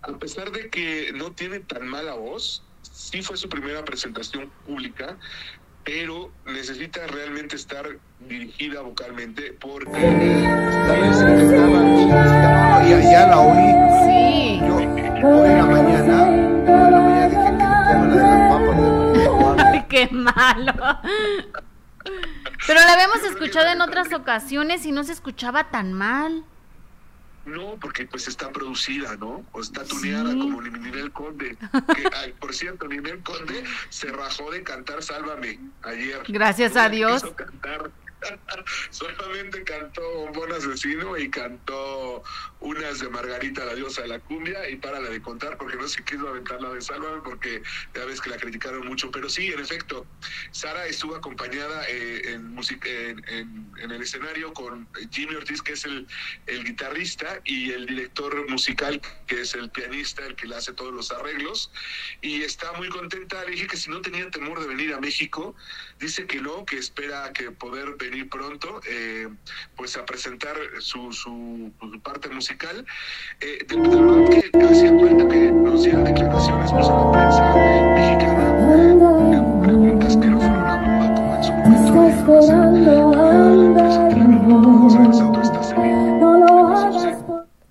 A 0.03 0.13
pesar 0.19 0.51
de 0.53 0.69
que 0.69 1.13
no 1.15 1.33
tiene 1.33 1.61
tan 1.61 1.89
mala 1.89 2.13
voz, 2.13 2.63
sí 2.83 3.23
fue 3.23 3.39
su 3.39 3.49
primera 3.49 3.83
presentación 3.85 4.51
pública, 4.67 5.17
pero 5.83 6.31
necesita 6.47 7.07
realmente 7.07 7.57
estar 7.57 7.99
dirigida 8.21 8.83
vocalmente 8.83 9.53
porque 9.61 9.93
Ya, 12.89 13.01
ya 13.01 13.27
la 13.29 13.41
oí. 13.41 13.71
Sí. 14.05 14.61
Yo 14.61 14.77
hoy 14.77 15.51
en 15.51 15.59
la 15.59 15.67
mañana, 15.67 16.44
qué 20.09 20.15
malo. 20.15 20.73
Pero 22.67 22.81
la 22.81 22.93
habíamos 22.93 23.23
escuchado 23.23 23.69
en 23.71 23.81
otras 23.81 24.13
ocasiones 24.13 24.85
y 24.87 24.93
no 24.93 25.05
se 25.05 25.13
escuchaba 25.13 25.71
tan 25.71 25.93
mal. 25.93 26.45
No, 27.47 27.77
porque 27.81 28.07
pues 28.07 28.27
está 28.27 28.51
producida, 28.51 29.17
¿no? 29.17 29.45
O 29.53 29.61
está 29.61 29.85
tuneada 29.85 30.31
Sí. 30.33 30.39
como 30.39 30.63
Ninel 30.63 31.13
Conde. 31.13 31.59
Que, 31.95 32.09
ay, 32.17 32.33
por 32.41 32.55
cierto, 32.55 32.89
Ninel 32.89 33.23
Conde 33.23 33.65
se 33.91 34.11
rajó 34.11 34.51
de 34.51 34.63
cantar 34.63 35.03
Sálvame 35.03 35.59
ayer. 35.83 36.23
Gracias 36.29 36.75
No 36.75 36.81
a 36.81 36.89
Dios. 36.89 37.23
cantar. 37.37 37.91
Solamente 38.91 39.63
cantó 39.65 40.03
Bon 40.33 40.51
Asesino 40.53 41.17
y 41.17 41.31
cantó 41.31 42.23
unas 42.61 43.01
de 43.01 43.09
Margarita, 43.09 43.65
la 43.65 43.75
diosa 43.75 44.03
de 44.03 44.09
la 44.09 44.21
cumbia, 44.21 44.69
y 44.69 44.77
para 44.77 45.01
la 45.01 45.11
de 45.11 45.21
contar, 45.21 45.57
porque 45.59 45.77
no 45.77 45.87
se 45.89 46.03
quiso 46.05 46.29
aventar 46.29 46.61
la 46.61 46.71
de 46.71 46.81
Sálvame, 46.81 47.21
porque 47.23 47.63
ya 47.95 48.05
ves 48.05 48.21
que 48.21 48.31
la 48.31 48.37
criticaron 48.37 48.87
mucho. 48.87 49.11
Pero 49.11 49.29
sí, 49.29 49.53
en 49.53 49.61
efecto, 49.61 50.07
Sara 50.51 50.87
estuvo 50.87 51.15
acompañada 51.15 51.85
eh, 51.89 52.35
en, 52.35 52.55
el 53.79 54.03
escenario 54.03 54.53
con 54.53 54.89
Jimmy 55.11 55.35
Ortiz, 55.35 55.63
que 55.63 55.73
es 55.73 55.85
el, 55.85 56.07
el 56.47 56.65
guitarrista, 56.65 57.41
y 57.45 57.71
el 57.73 57.87
director 57.87 58.49
musical, 58.49 59.01
que 59.27 59.43
es 59.43 59.55
el 59.55 59.71
pianista, 59.71 60.25
el 60.27 60.37
que 60.37 60.47
le 60.47 60.57
hace 60.57 60.73
todos 60.73 60.93
los 60.93 61.11
arreglos. 61.11 61.71
Y 62.23 62.43
está 62.43 62.73
muy 62.73 62.89
contenta. 62.89 63.45
Le 63.45 63.53
dije 63.53 63.67
que 63.67 63.77
si 63.77 63.91
no 63.91 64.01
tenía 64.01 64.31
temor 64.31 64.61
de 64.61 64.67
venir 64.67 64.95
a 64.95 65.01
México, 65.01 65.55
dice 65.99 66.27
que 66.27 66.41
no, 66.41 66.65
que 66.65 66.79
espera 66.79 67.33
que 67.33 67.51
poder 67.51 67.97
venir 67.97 68.14
pronto, 68.23 68.81
eh, 68.89 69.29
pues 69.77 69.97
a 69.97 70.07
presentar 70.07 70.57
su, 70.79 71.13
su, 71.13 71.73
su 71.81 72.01
parte 72.01 72.29
musical. 72.29 72.87
Eh, 73.41 73.65
de, 73.67 73.77
de 73.77 73.89
verdad 73.89 74.31
que 74.31 74.51
hacía 74.65 74.91
falta 74.99 75.29
que 75.29 75.51
nos 75.51 75.83
diera 75.83 76.01
declaraciones 76.01 76.71
pues, 76.71 76.87
a 76.87 76.93
la 76.93 77.13
prensa 77.13 77.55
mexicana. 77.95 78.45
Eh, 78.77 79.43
preguntas 79.63 80.17
que 80.17 80.27
no 80.27 80.39
fueron 80.39 80.67
a 80.67 80.77
modo, 80.77 81.15
como 81.15 81.37
en 81.37 81.45
su 81.45 81.53
momento. 81.53 81.95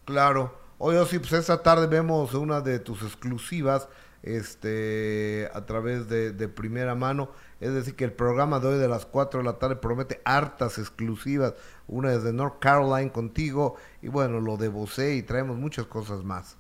Claro. 0.06 0.64
Oye, 0.78 1.06
sí, 1.06 1.18
pues 1.20 1.32
esta 1.34 1.64
tarde 1.64 1.88
vemos 1.88 2.34
una 2.34 2.60
de 2.60 2.80
tus 2.80 3.02
exclusivas 3.04 3.88
este 4.24 5.50
a 5.54 5.66
través 5.66 6.08
de, 6.10 6.32
de 6.32 6.48
primera 6.48 6.96
mano. 6.96 7.32
Es 7.60 7.74
decir, 7.74 7.96
que 7.96 8.04
el 8.04 8.12
programa 8.14 8.60
de 8.60 8.68
hoy 8.70 8.80
de 8.80 8.88
las 8.88 9.06
4 9.06 9.40
de 9.40 9.46
la 9.46 9.60
tarde 9.60 9.76
promete 9.78 10.22
hartas 10.26 10.78
exclusivas. 10.78 11.54
Una 11.88 12.10
desde 12.12 12.34
North 12.34 12.60
Carolina 12.60 13.12
contigo 13.12 13.76
y 14.02 14.08
bueno, 14.08 14.42
lo 14.42 14.58
de 14.58 14.68
Bosé 14.70 15.16
y 15.16 15.24
traemos 15.24 15.58
muchas 15.58 15.86
cosas 15.86 16.24
más. 16.24 16.58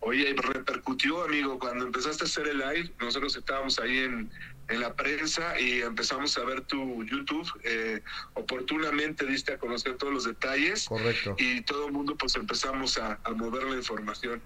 Oye, 0.00 0.34
repercutió, 0.36 1.24
amigo, 1.24 1.58
cuando 1.58 1.86
empezaste 1.86 2.24
a 2.24 2.26
hacer 2.26 2.46
el 2.48 2.58
live, 2.58 2.92
nosotros 3.00 3.34
estábamos 3.36 3.78
ahí 3.78 4.00
en, 4.00 4.30
en 4.68 4.80
la 4.80 4.92
prensa 4.94 5.58
y 5.58 5.80
empezamos 5.80 6.36
a 6.36 6.44
ver 6.44 6.60
tu 6.60 7.02
YouTube. 7.04 7.48
eh, 7.64 8.02
oportunamente 8.34 9.24
diste 9.24 9.54
a 9.54 9.58
conocer 9.58 9.96
todos 9.96 10.12
los 10.12 10.24
detalles 10.24 10.86
Correcto. 10.88 11.34
y 11.38 11.62
todo 11.62 11.86
el 11.86 11.92
mundo 11.92 12.16
pues 12.18 12.36
empezamos 12.36 12.98
a, 12.98 13.18
a 13.24 13.30
mover 13.30 13.62
la 13.64 13.76
información. 13.76 14.42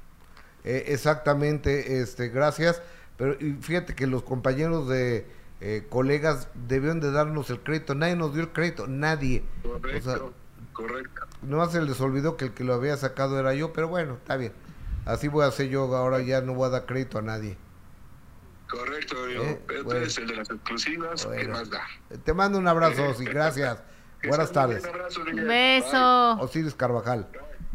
Eh, 0.64 0.84
exactamente, 0.88 2.00
este, 2.00 2.28
gracias. 2.28 2.82
Pero 3.16 3.34
y 3.40 3.54
fíjate 3.60 3.94
que 3.94 4.06
los 4.06 4.22
compañeros 4.22 4.88
de 4.88 5.26
eh, 5.60 5.86
colegas 5.88 6.48
debieron 6.68 7.00
de 7.00 7.10
darnos 7.10 7.50
el 7.50 7.60
crédito. 7.60 7.94
Nadie 7.94 8.16
nos 8.16 8.32
dio 8.32 8.42
el 8.42 8.52
crédito, 8.52 8.86
nadie. 8.86 9.42
O 9.64 10.00
sea, 10.00 10.18
Correcto, 10.72 11.22
nomás 11.42 11.72
se 11.72 11.82
les 11.82 12.00
olvidó 12.00 12.36
que 12.36 12.44
el 12.46 12.52
que 12.54 12.62
lo 12.62 12.72
había 12.74 12.96
sacado 12.96 13.40
era 13.40 13.52
yo, 13.54 13.72
pero 13.72 13.88
bueno, 13.88 14.14
está 14.14 14.36
bien. 14.36 14.52
Así 15.06 15.26
voy 15.26 15.44
a 15.44 15.48
hacer 15.48 15.68
yo, 15.68 15.84
ahora 15.96 16.20
ya 16.20 16.40
no 16.40 16.54
voy 16.54 16.66
a 16.66 16.70
dar 16.70 16.86
crédito 16.86 17.18
a 17.18 17.22
nadie. 17.22 17.56
Correcto, 18.70 19.16
amigo. 19.24 19.42
Eh, 19.44 19.60
bueno. 19.82 20.00
eres 20.00 20.18
el 20.18 20.26
de 20.28 20.36
las 20.36 20.50
exclusivas. 20.50 21.22
¿Qué 21.22 21.28
Bueno. 21.28 21.52
más 21.54 21.70
da? 21.70 21.80
Te 22.22 22.32
mando 22.34 22.58
un 22.58 22.68
abrazo, 22.68 23.08
Osi, 23.08 23.24
gracias. 23.24 23.78
Que 24.20 24.28
Buenas 24.28 24.52
tardes. 24.52 24.82
bien, 24.82 24.94
abrazo, 24.94 25.24
Miguel. 25.24 25.46
Beso. 25.46 26.32
Osiris 26.40 26.74
Carvajal, 26.74 27.26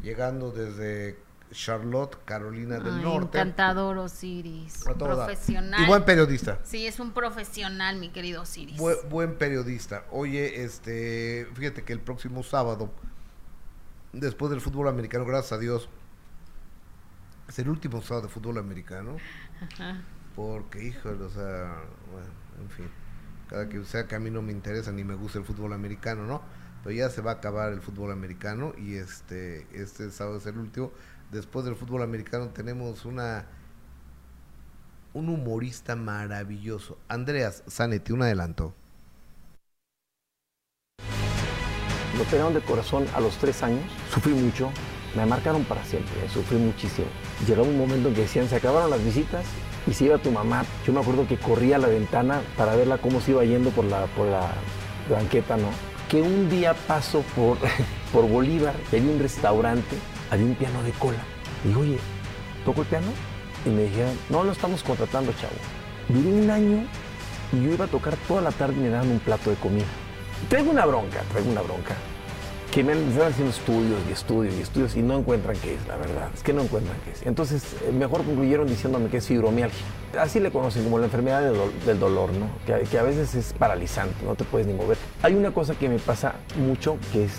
llegando 0.01 0.51
desde 0.51 1.17
Charlotte, 1.53 2.17
Carolina 2.25 2.79
del 2.79 2.95
Ay, 2.95 3.03
Norte. 3.03 3.37
encantador 3.37 3.97
Osiris. 3.97 4.85
A. 4.87 4.93
Profesional. 4.93 5.81
Y 5.81 5.85
buen 5.85 6.03
periodista. 6.03 6.59
Sí, 6.63 6.85
es 6.85 6.99
un 6.99 7.13
profesional, 7.13 7.97
mi 7.97 8.09
querido 8.09 8.41
Osiris. 8.41 8.77
Buen, 8.77 8.97
buen 9.09 9.37
periodista. 9.37 10.05
Oye, 10.11 10.63
este, 10.63 11.47
fíjate 11.53 11.83
que 11.83 11.93
el 11.93 11.99
próximo 11.99 12.43
sábado 12.43 12.91
después 14.13 14.51
del 14.51 14.61
fútbol 14.61 14.87
americano, 14.87 15.25
gracias 15.25 15.53
a 15.53 15.57
Dios, 15.57 15.89
es 17.49 17.59
el 17.59 17.67
último 17.67 18.01
sábado 18.01 18.27
de 18.27 18.33
fútbol 18.33 18.57
americano. 18.59 19.17
Porque, 20.35 20.83
híjole, 20.85 21.23
o 21.23 21.29
sea, 21.29 21.83
bueno, 22.11 22.29
en 22.61 22.69
fin, 22.69 22.85
cada 23.49 23.67
que 23.67 23.83
sea 23.83 24.07
que 24.07 24.15
a 24.15 24.19
mí 24.19 24.29
no 24.29 24.41
me 24.41 24.51
interesa 24.51 24.91
ni 24.91 25.03
me 25.03 25.15
gusta 25.15 25.39
el 25.39 25.45
fútbol 25.45 25.73
americano, 25.73 26.25
¿no? 26.25 26.41
Pero 26.83 26.95
ya 26.95 27.09
se 27.09 27.21
va 27.21 27.31
a 27.31 27.35
acabar 27.35 27.73
el 27.73 27.81
fútbol 27.81 28.11
americano 28.11 28.73
y 28.77 28.95
este, 28.95 29.67
este 29.73 30.11
sábado 30.11 30.37
es 30.37 30.45
el 30.45 30.57
último. 30.57 30.91
Después 31.33 31.65
del 31.65 31.75
fútbol 31.75 32.03
americano 32.03 32.49
tenemos 32.49 33.05
una 33.05 33.47
un 35.15 35.29
humorista 35.29 35.95
maravilloso, 35.95 36.99
Andreas 37.07 37.63
Zanetti, 37.67 38.13
un 38.13 38.21
adelanto. 38.21 38.75
Me 42.15 42.21
operaron 42.21 42.53
de 42.53 42.61
corazón 42.61 43.07
a 43.15 43.19
los 43.19 43.35
tres 43.37 43.63
años, 43.63 43.83
sufrí 44.13 44.33
mucho, 44.33 44.69
me 45.15 45.25
marcaron 45.25 45.63
para 45.63 45.83
siempre, 45.83 46.29
sufrí 46.29 46.57
muchísimo. 46.57 47.07
Llegaba 47.47 47.67
un 47.67 47.79
momento 47.79 48.09
en 48.09 48.13
que 48.13 48.21
decían, 48.21 48.47
se 48.47 48.57
acabaron 48.57 48.91
las 48.91 49.03
visitas 49.03 49.43
y 49.87 49.93
se 49.93 50.05
iba 50.05 50.19
tu 50.19 50.29
mamá. 50.29 50.65
Yo 50.85 50.93
me 50.93 50.99
acuerdo 50.99 51.27
que 51.27 51.37
corría 51.37 51.77
a 51.77 51.79
la 51.79 51.87
ventana 51.87 52.41
para 52.55 52.75
verla 52.75 52.99
cómo 52.99 53.21
se 53.21 53.31
iba 53.31 53.43
yendo 53.43 53.71
por 53.71 53.85
la, 53.85 54.05
por 54.05 54.27
la 54.27 54.51
banqueta, 55.09 55.57
¿no? 55.57 55.69
Que 56.09 56.21
un 56.21 56.47
día 56.47 56.75
paso 56.75 57.23
por, 57.35 57.57
por 58.13 58.29
Bolívar, 58.29 58.75
había 58.91 59.11
un 59.11 59.19
restaurante, 59.19 59.97
había 60.33 60.45
un 60.45 60.55
piano 60.55 60.81
de 60.83 60.91
cola. 60.91 61.19
Y 61.63 61.69
digo, 61.69 61.81
oye, 61.81 61.97
¿toco 62.65 62.81
el 62.81 62.87
piano? 62.87 63.07
Y 63.65 63.69
me 63.69 63.83
dijeron, 63.83 64.17
no 64.29 64.43
lo 64.43 64.51
estamos 64.51 64.83
contratando, 64.83 65.31
chavo. 65.33 65.53
Duré 66.09 66.33
un 66.43 66.49
año 66.49 66.83
y 67.53 67.63
yo 67.63 67.71
iba 67.73 67.85
a 67.85 67.87
tocar 67.87 68.15
toda 68.27 68.41
la 68.41 68.51
tarde 68.51 68.75
y 68.77 68.79
me 68.81 68.89
daban 68.89 69.09
un 69.09 69.19
plato 69.19 69.49
de 69.49 69.55
comida. 69.57 69.85
Traigo 70.49 70.71
una 70.71 70.85
bronca, 70.85 71.21
traigo 71.31 71.49
una 71.49 71.61
bronca. 71.61 71.95
Que 72.71 72.83
me 72.83 72.93
están 72.93 73.27
haciendo 73.31 73.51
estudios 73.51 73.99
y 74.09 74.11
estudios 74.13 74.55
y 74.55 74.61
estudios 74.61 74.95
y 74.95 75.03
no 75.03 75.19
encuentran 75.19 75.55
qué 75.57 75.75
es, 75.75 75.87
la 75.87 75.95
verdad. 75.95 76.29
Es 76.33 76.41
que 76.41 76.53
no 76.53 76.63
encuentran 76.63 76.97
qué 77.05 77.11
es. 77.11 77.21
Entonces, 77.23 77.63
eh, 77.87 77.91
mejor 77.91 78.23
concluyeron 78.25 78.67
diciéndome 78.67 79.09
que 79.09 79.17
es 79.17 79.27
fibromialgia. 79.27 79.85
Así 80.19 80.39
le 80.39 80.49
conocen 80.49 80.83
como 80.83 80.97
la 80.97 81.05
enfermedad 81.05 81.43
do- 81.53 81.71
del 81.85 81.99
dolor, 81.99 82.31
¿no? 82.33 82.47
Que, 82.65 82.83
que 82.89 82.97
a 82.97 83.03
veces 83.03 83.35
es 83.35 83.53
paralizante, 83.53 84.25
no 84.25 84.33
te 84.33 84.43
puedes 84.43 84.65
ni 84.65 84.73
mover. 84.73 84.97
Hay 85.21 85.35
una 85.35 85.51
cosa 85.51 85.75
que 85.75 85.87
me 85.87 85.99
pasa 85.99 86.33
mucho 86.57 86.97
que 87.11 87.25
es 87.25 87.33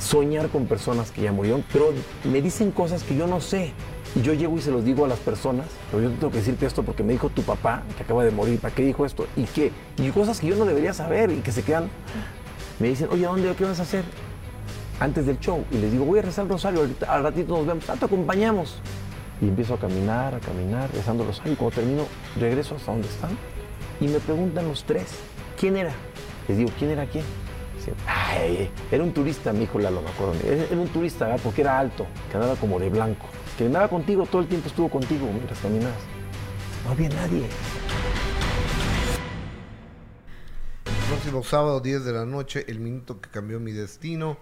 soñar 0.00 0.48
con 0.48 0.66
personas 0.66 1.10
que 1.10 1.22
ya 1.22 1.32
murieron, 1.32 1.64
pero 1.72 1.92
me 2.24 2.42
dicen 2.42 2.70
cosas 2.70 3.02
que 3.02 3.16
yo 3.16 3.26
no 3.26 3.40
sé. 3.40 3.72
Y 4.16 4.22
yo 4.22 4.32
llego 4.32 4.56
y 4.56 4.60
se 4.60 4.70
los 4.70 4.84
digo 4.84 5.04
a 5.04 5.08
las 5.08 5.18
personas, 5.18 5.66
pero 5.90 6.04
yo 6.04 6.10
tengo 6.10 6.30
que 6.30 6.38
decirte 6.38 6.66
esto 6.66 6.84
porque 6.84 7.02
me 7.02 7.14
dijo 7.14 7.30
tu 7.30 7.42
papá 7.42 7.82
que 7.96 8.04
acaba 8.04 8.24
de 8.24 8.30
morir, 8.30 8.60
¿para 8.60 8.72
qué 8.72 8.84
dijo 8.84 9.04
esto? 9.04 9.26
¿Y 9.34 9.42
qué? 9.44 9.72
Y 9.96 10.08
cosas 10.10 10.38
que 10.38 10.46
yo 10.46 10.56
no 10.56 10.64
debería 10.64 10.92
saber 10.92 11.32
y 11.32 11.40
que 11.40 11.50
se 11.50 11.62
quedan. 11.64 11.88
Me 12.78 12.88
dicen, 12.88 13.08
oye, 13.10 13.26
¿a 13.26 13.30
dónde? 13.30 13.52
¿Qué 13.56 13.64
vas 13.64 13.80
a 13.80 13.82
hacer? 13.82 14.04
Antes 15.00 15.26
del 15.26 15.40
show. 15.40 15.64
Y 15.72 15.78
les 15.78 15.90
digo, 15.90 16.04
voy 16.04 16.20
a 16.20 16.22
rezar 16.22 16.44
el 16.44 16.50
rosario, 16.50 16.88
al 17.08 17.22
ratito 17.24 17.56
nos 17.56 17.66
vemos, 17.66 17.90
ah, 17.90 17.96
te 17.98 18.04
acompañamos. 18.04 18.76
Y 19.40 19.48
empiezo 19.48 19.74
a 19.74 19.78
caminar, 19.78 20.34
a 20.36 20.38
caminar, 20.38 20.90
rezando 20.92 21.24
el 21.24 21.30
rosario. 21.30 21.52
Y 21.54 21.56
cuando 21.56 21.74
termino, 21.74 22.04
regreso 22.38 22.76
hasta 22.76 22.92
donde 22.92 23.08
están. 23.08 23.36
Y 24.00 24.06
me 24.06 24.20
preguntan 24.20 24.68
los 24.68 24.84
tres, 24.84 25.06
¿quién 25.58 25.76
era? 25.76 25.92
Les 26.46 26.58
digo, 26.58 26.70
¿quién 26.78 26.92
era 26.92 27.06
quién? 27.06 27.24
Ay, 28.06 28.70
era 28.90 29.02
un 29.02 29.12
turista, 29.12 29.52
mi 29.52 29.64
hijo 29.64 29.78
Lalo, 29.78 30.02
me 30.02 30.10
acuerdo. 30.10 30.34
Era, 30.44 30.80
un 30.80 30.88
turista, 30.88 31.26
¿verdad? 31.26 31.40
porque 31.42 31.60
era 31.60 31.78
alto, 31.78 32.06
que 32.30 32.36
andaba 32.36 32.56
como 32.56 32.78
de 32.78 32.88
blanco. 32.90 33.26
Que 33.58 33.66
andaba 33.66 33.88
contigo, 33.88 34.26
todo 34.26 34.42
el 34.42 34.48
tiempo 34.48 34.68
estuvo 34.68 34.88
contigo 34.88 35.26
mientras 35.32 35.58
caminabas. 35.60 35.98
No 36.84 36.90
había 36.90 37.08
nadie. 37.08 37.46
Próximo 41.08 41.42
sábado, 41.44 41.80
10 41.80 42.04
de 42.04 42.12
la 42.12 42.24
noche, 42.24 42.64
El 42.68 42.80
Minuto 42.80 43.20
que 43.20 43.30
Cambió 43.30 43.60
Mi 43.60 43.72
Destino, 43.72 44.36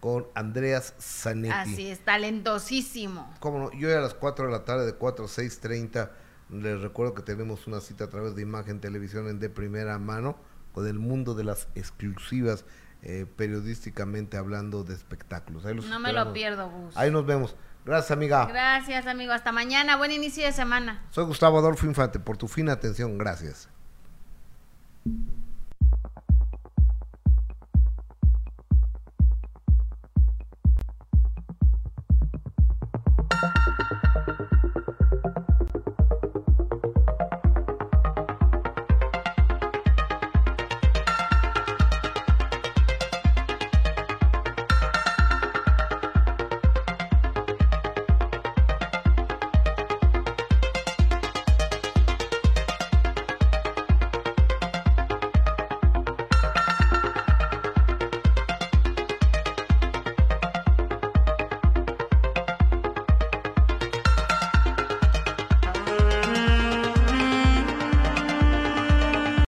con 0.00 0.26
Andreas 0.34 0.94
Zanetti. 1.00 1.72
Así 1.72 1.88
es, 1.88 2.00
talentosísimo. 2.00 3.34
Cómo 3.40 3.58
no, 3.58 3.72
yo 3.72 3.96
a 3.96 4.00
las 4.00 4.14
4 4.14 4.46
de 4.46 4.52
la 4.52 4.64
tarde, 4.64 4.86
de 4.86 4.94
4 4.94 5.24
a 5.24 5.28
6.30, 5.28 6.10
les 6.50 6.80
recuerdo 6.80 7.14
que 7.14 7.22
tenemos 7.22 7.66
una 7.66 7.80
cita 7.80 8.04
a 8.04 8.10
través 8.10 8.34
de 8.34 8.42
Imagen 8.42 8.80
Televisión 8.80 9.28
en 9.28 9.38
de 9.38 9.48
primera 9.48 9.98
mano, 9.98 10.36
con 10.72 10.86
el 10.86 10.98
mundo 10.98 11.34
de 11.34 11.44
las 11.44 11.68
exclusivas, 11.74 12.64
eh, 13.02 13.26
periodísticamente 13.36 14.36
hablando 14.36 14.84
de 14.84 14.94
espectáculos. 14.94 15.64
Ahí 15.64 15.74
los 15.74 15.86
No 15.86 16.00
me 16.00 16.12
lo 16.12 16.32
pierdo, 16.32 16.68
Gus. 16.70 16.96
Ahí 16.96 17.10
nos 17.10 17.26
vemos. 17.26 17.56
Gracias, 17.84 18.10
amiga. 18.10 18.46
Gracias, 18.46 19.06
amigo. 19.06 19.32
Hasta 19.32 19.52
mañana. 19.52 19.96
Buen 19.96 20.12
inicio 20.12 20.44
de 20.44 20.52
semana. 20.52 21.02
Soy 21.10 21.24
Gustavo 21.24 21.58
Adolfo 21.58 21.86
Infante, 21.86 22.18
por 22.18 22.36
tu 22.36 22.48
fina 22.48 22.72
atención. 22.72 23.16
Gracias. 23.16 23.68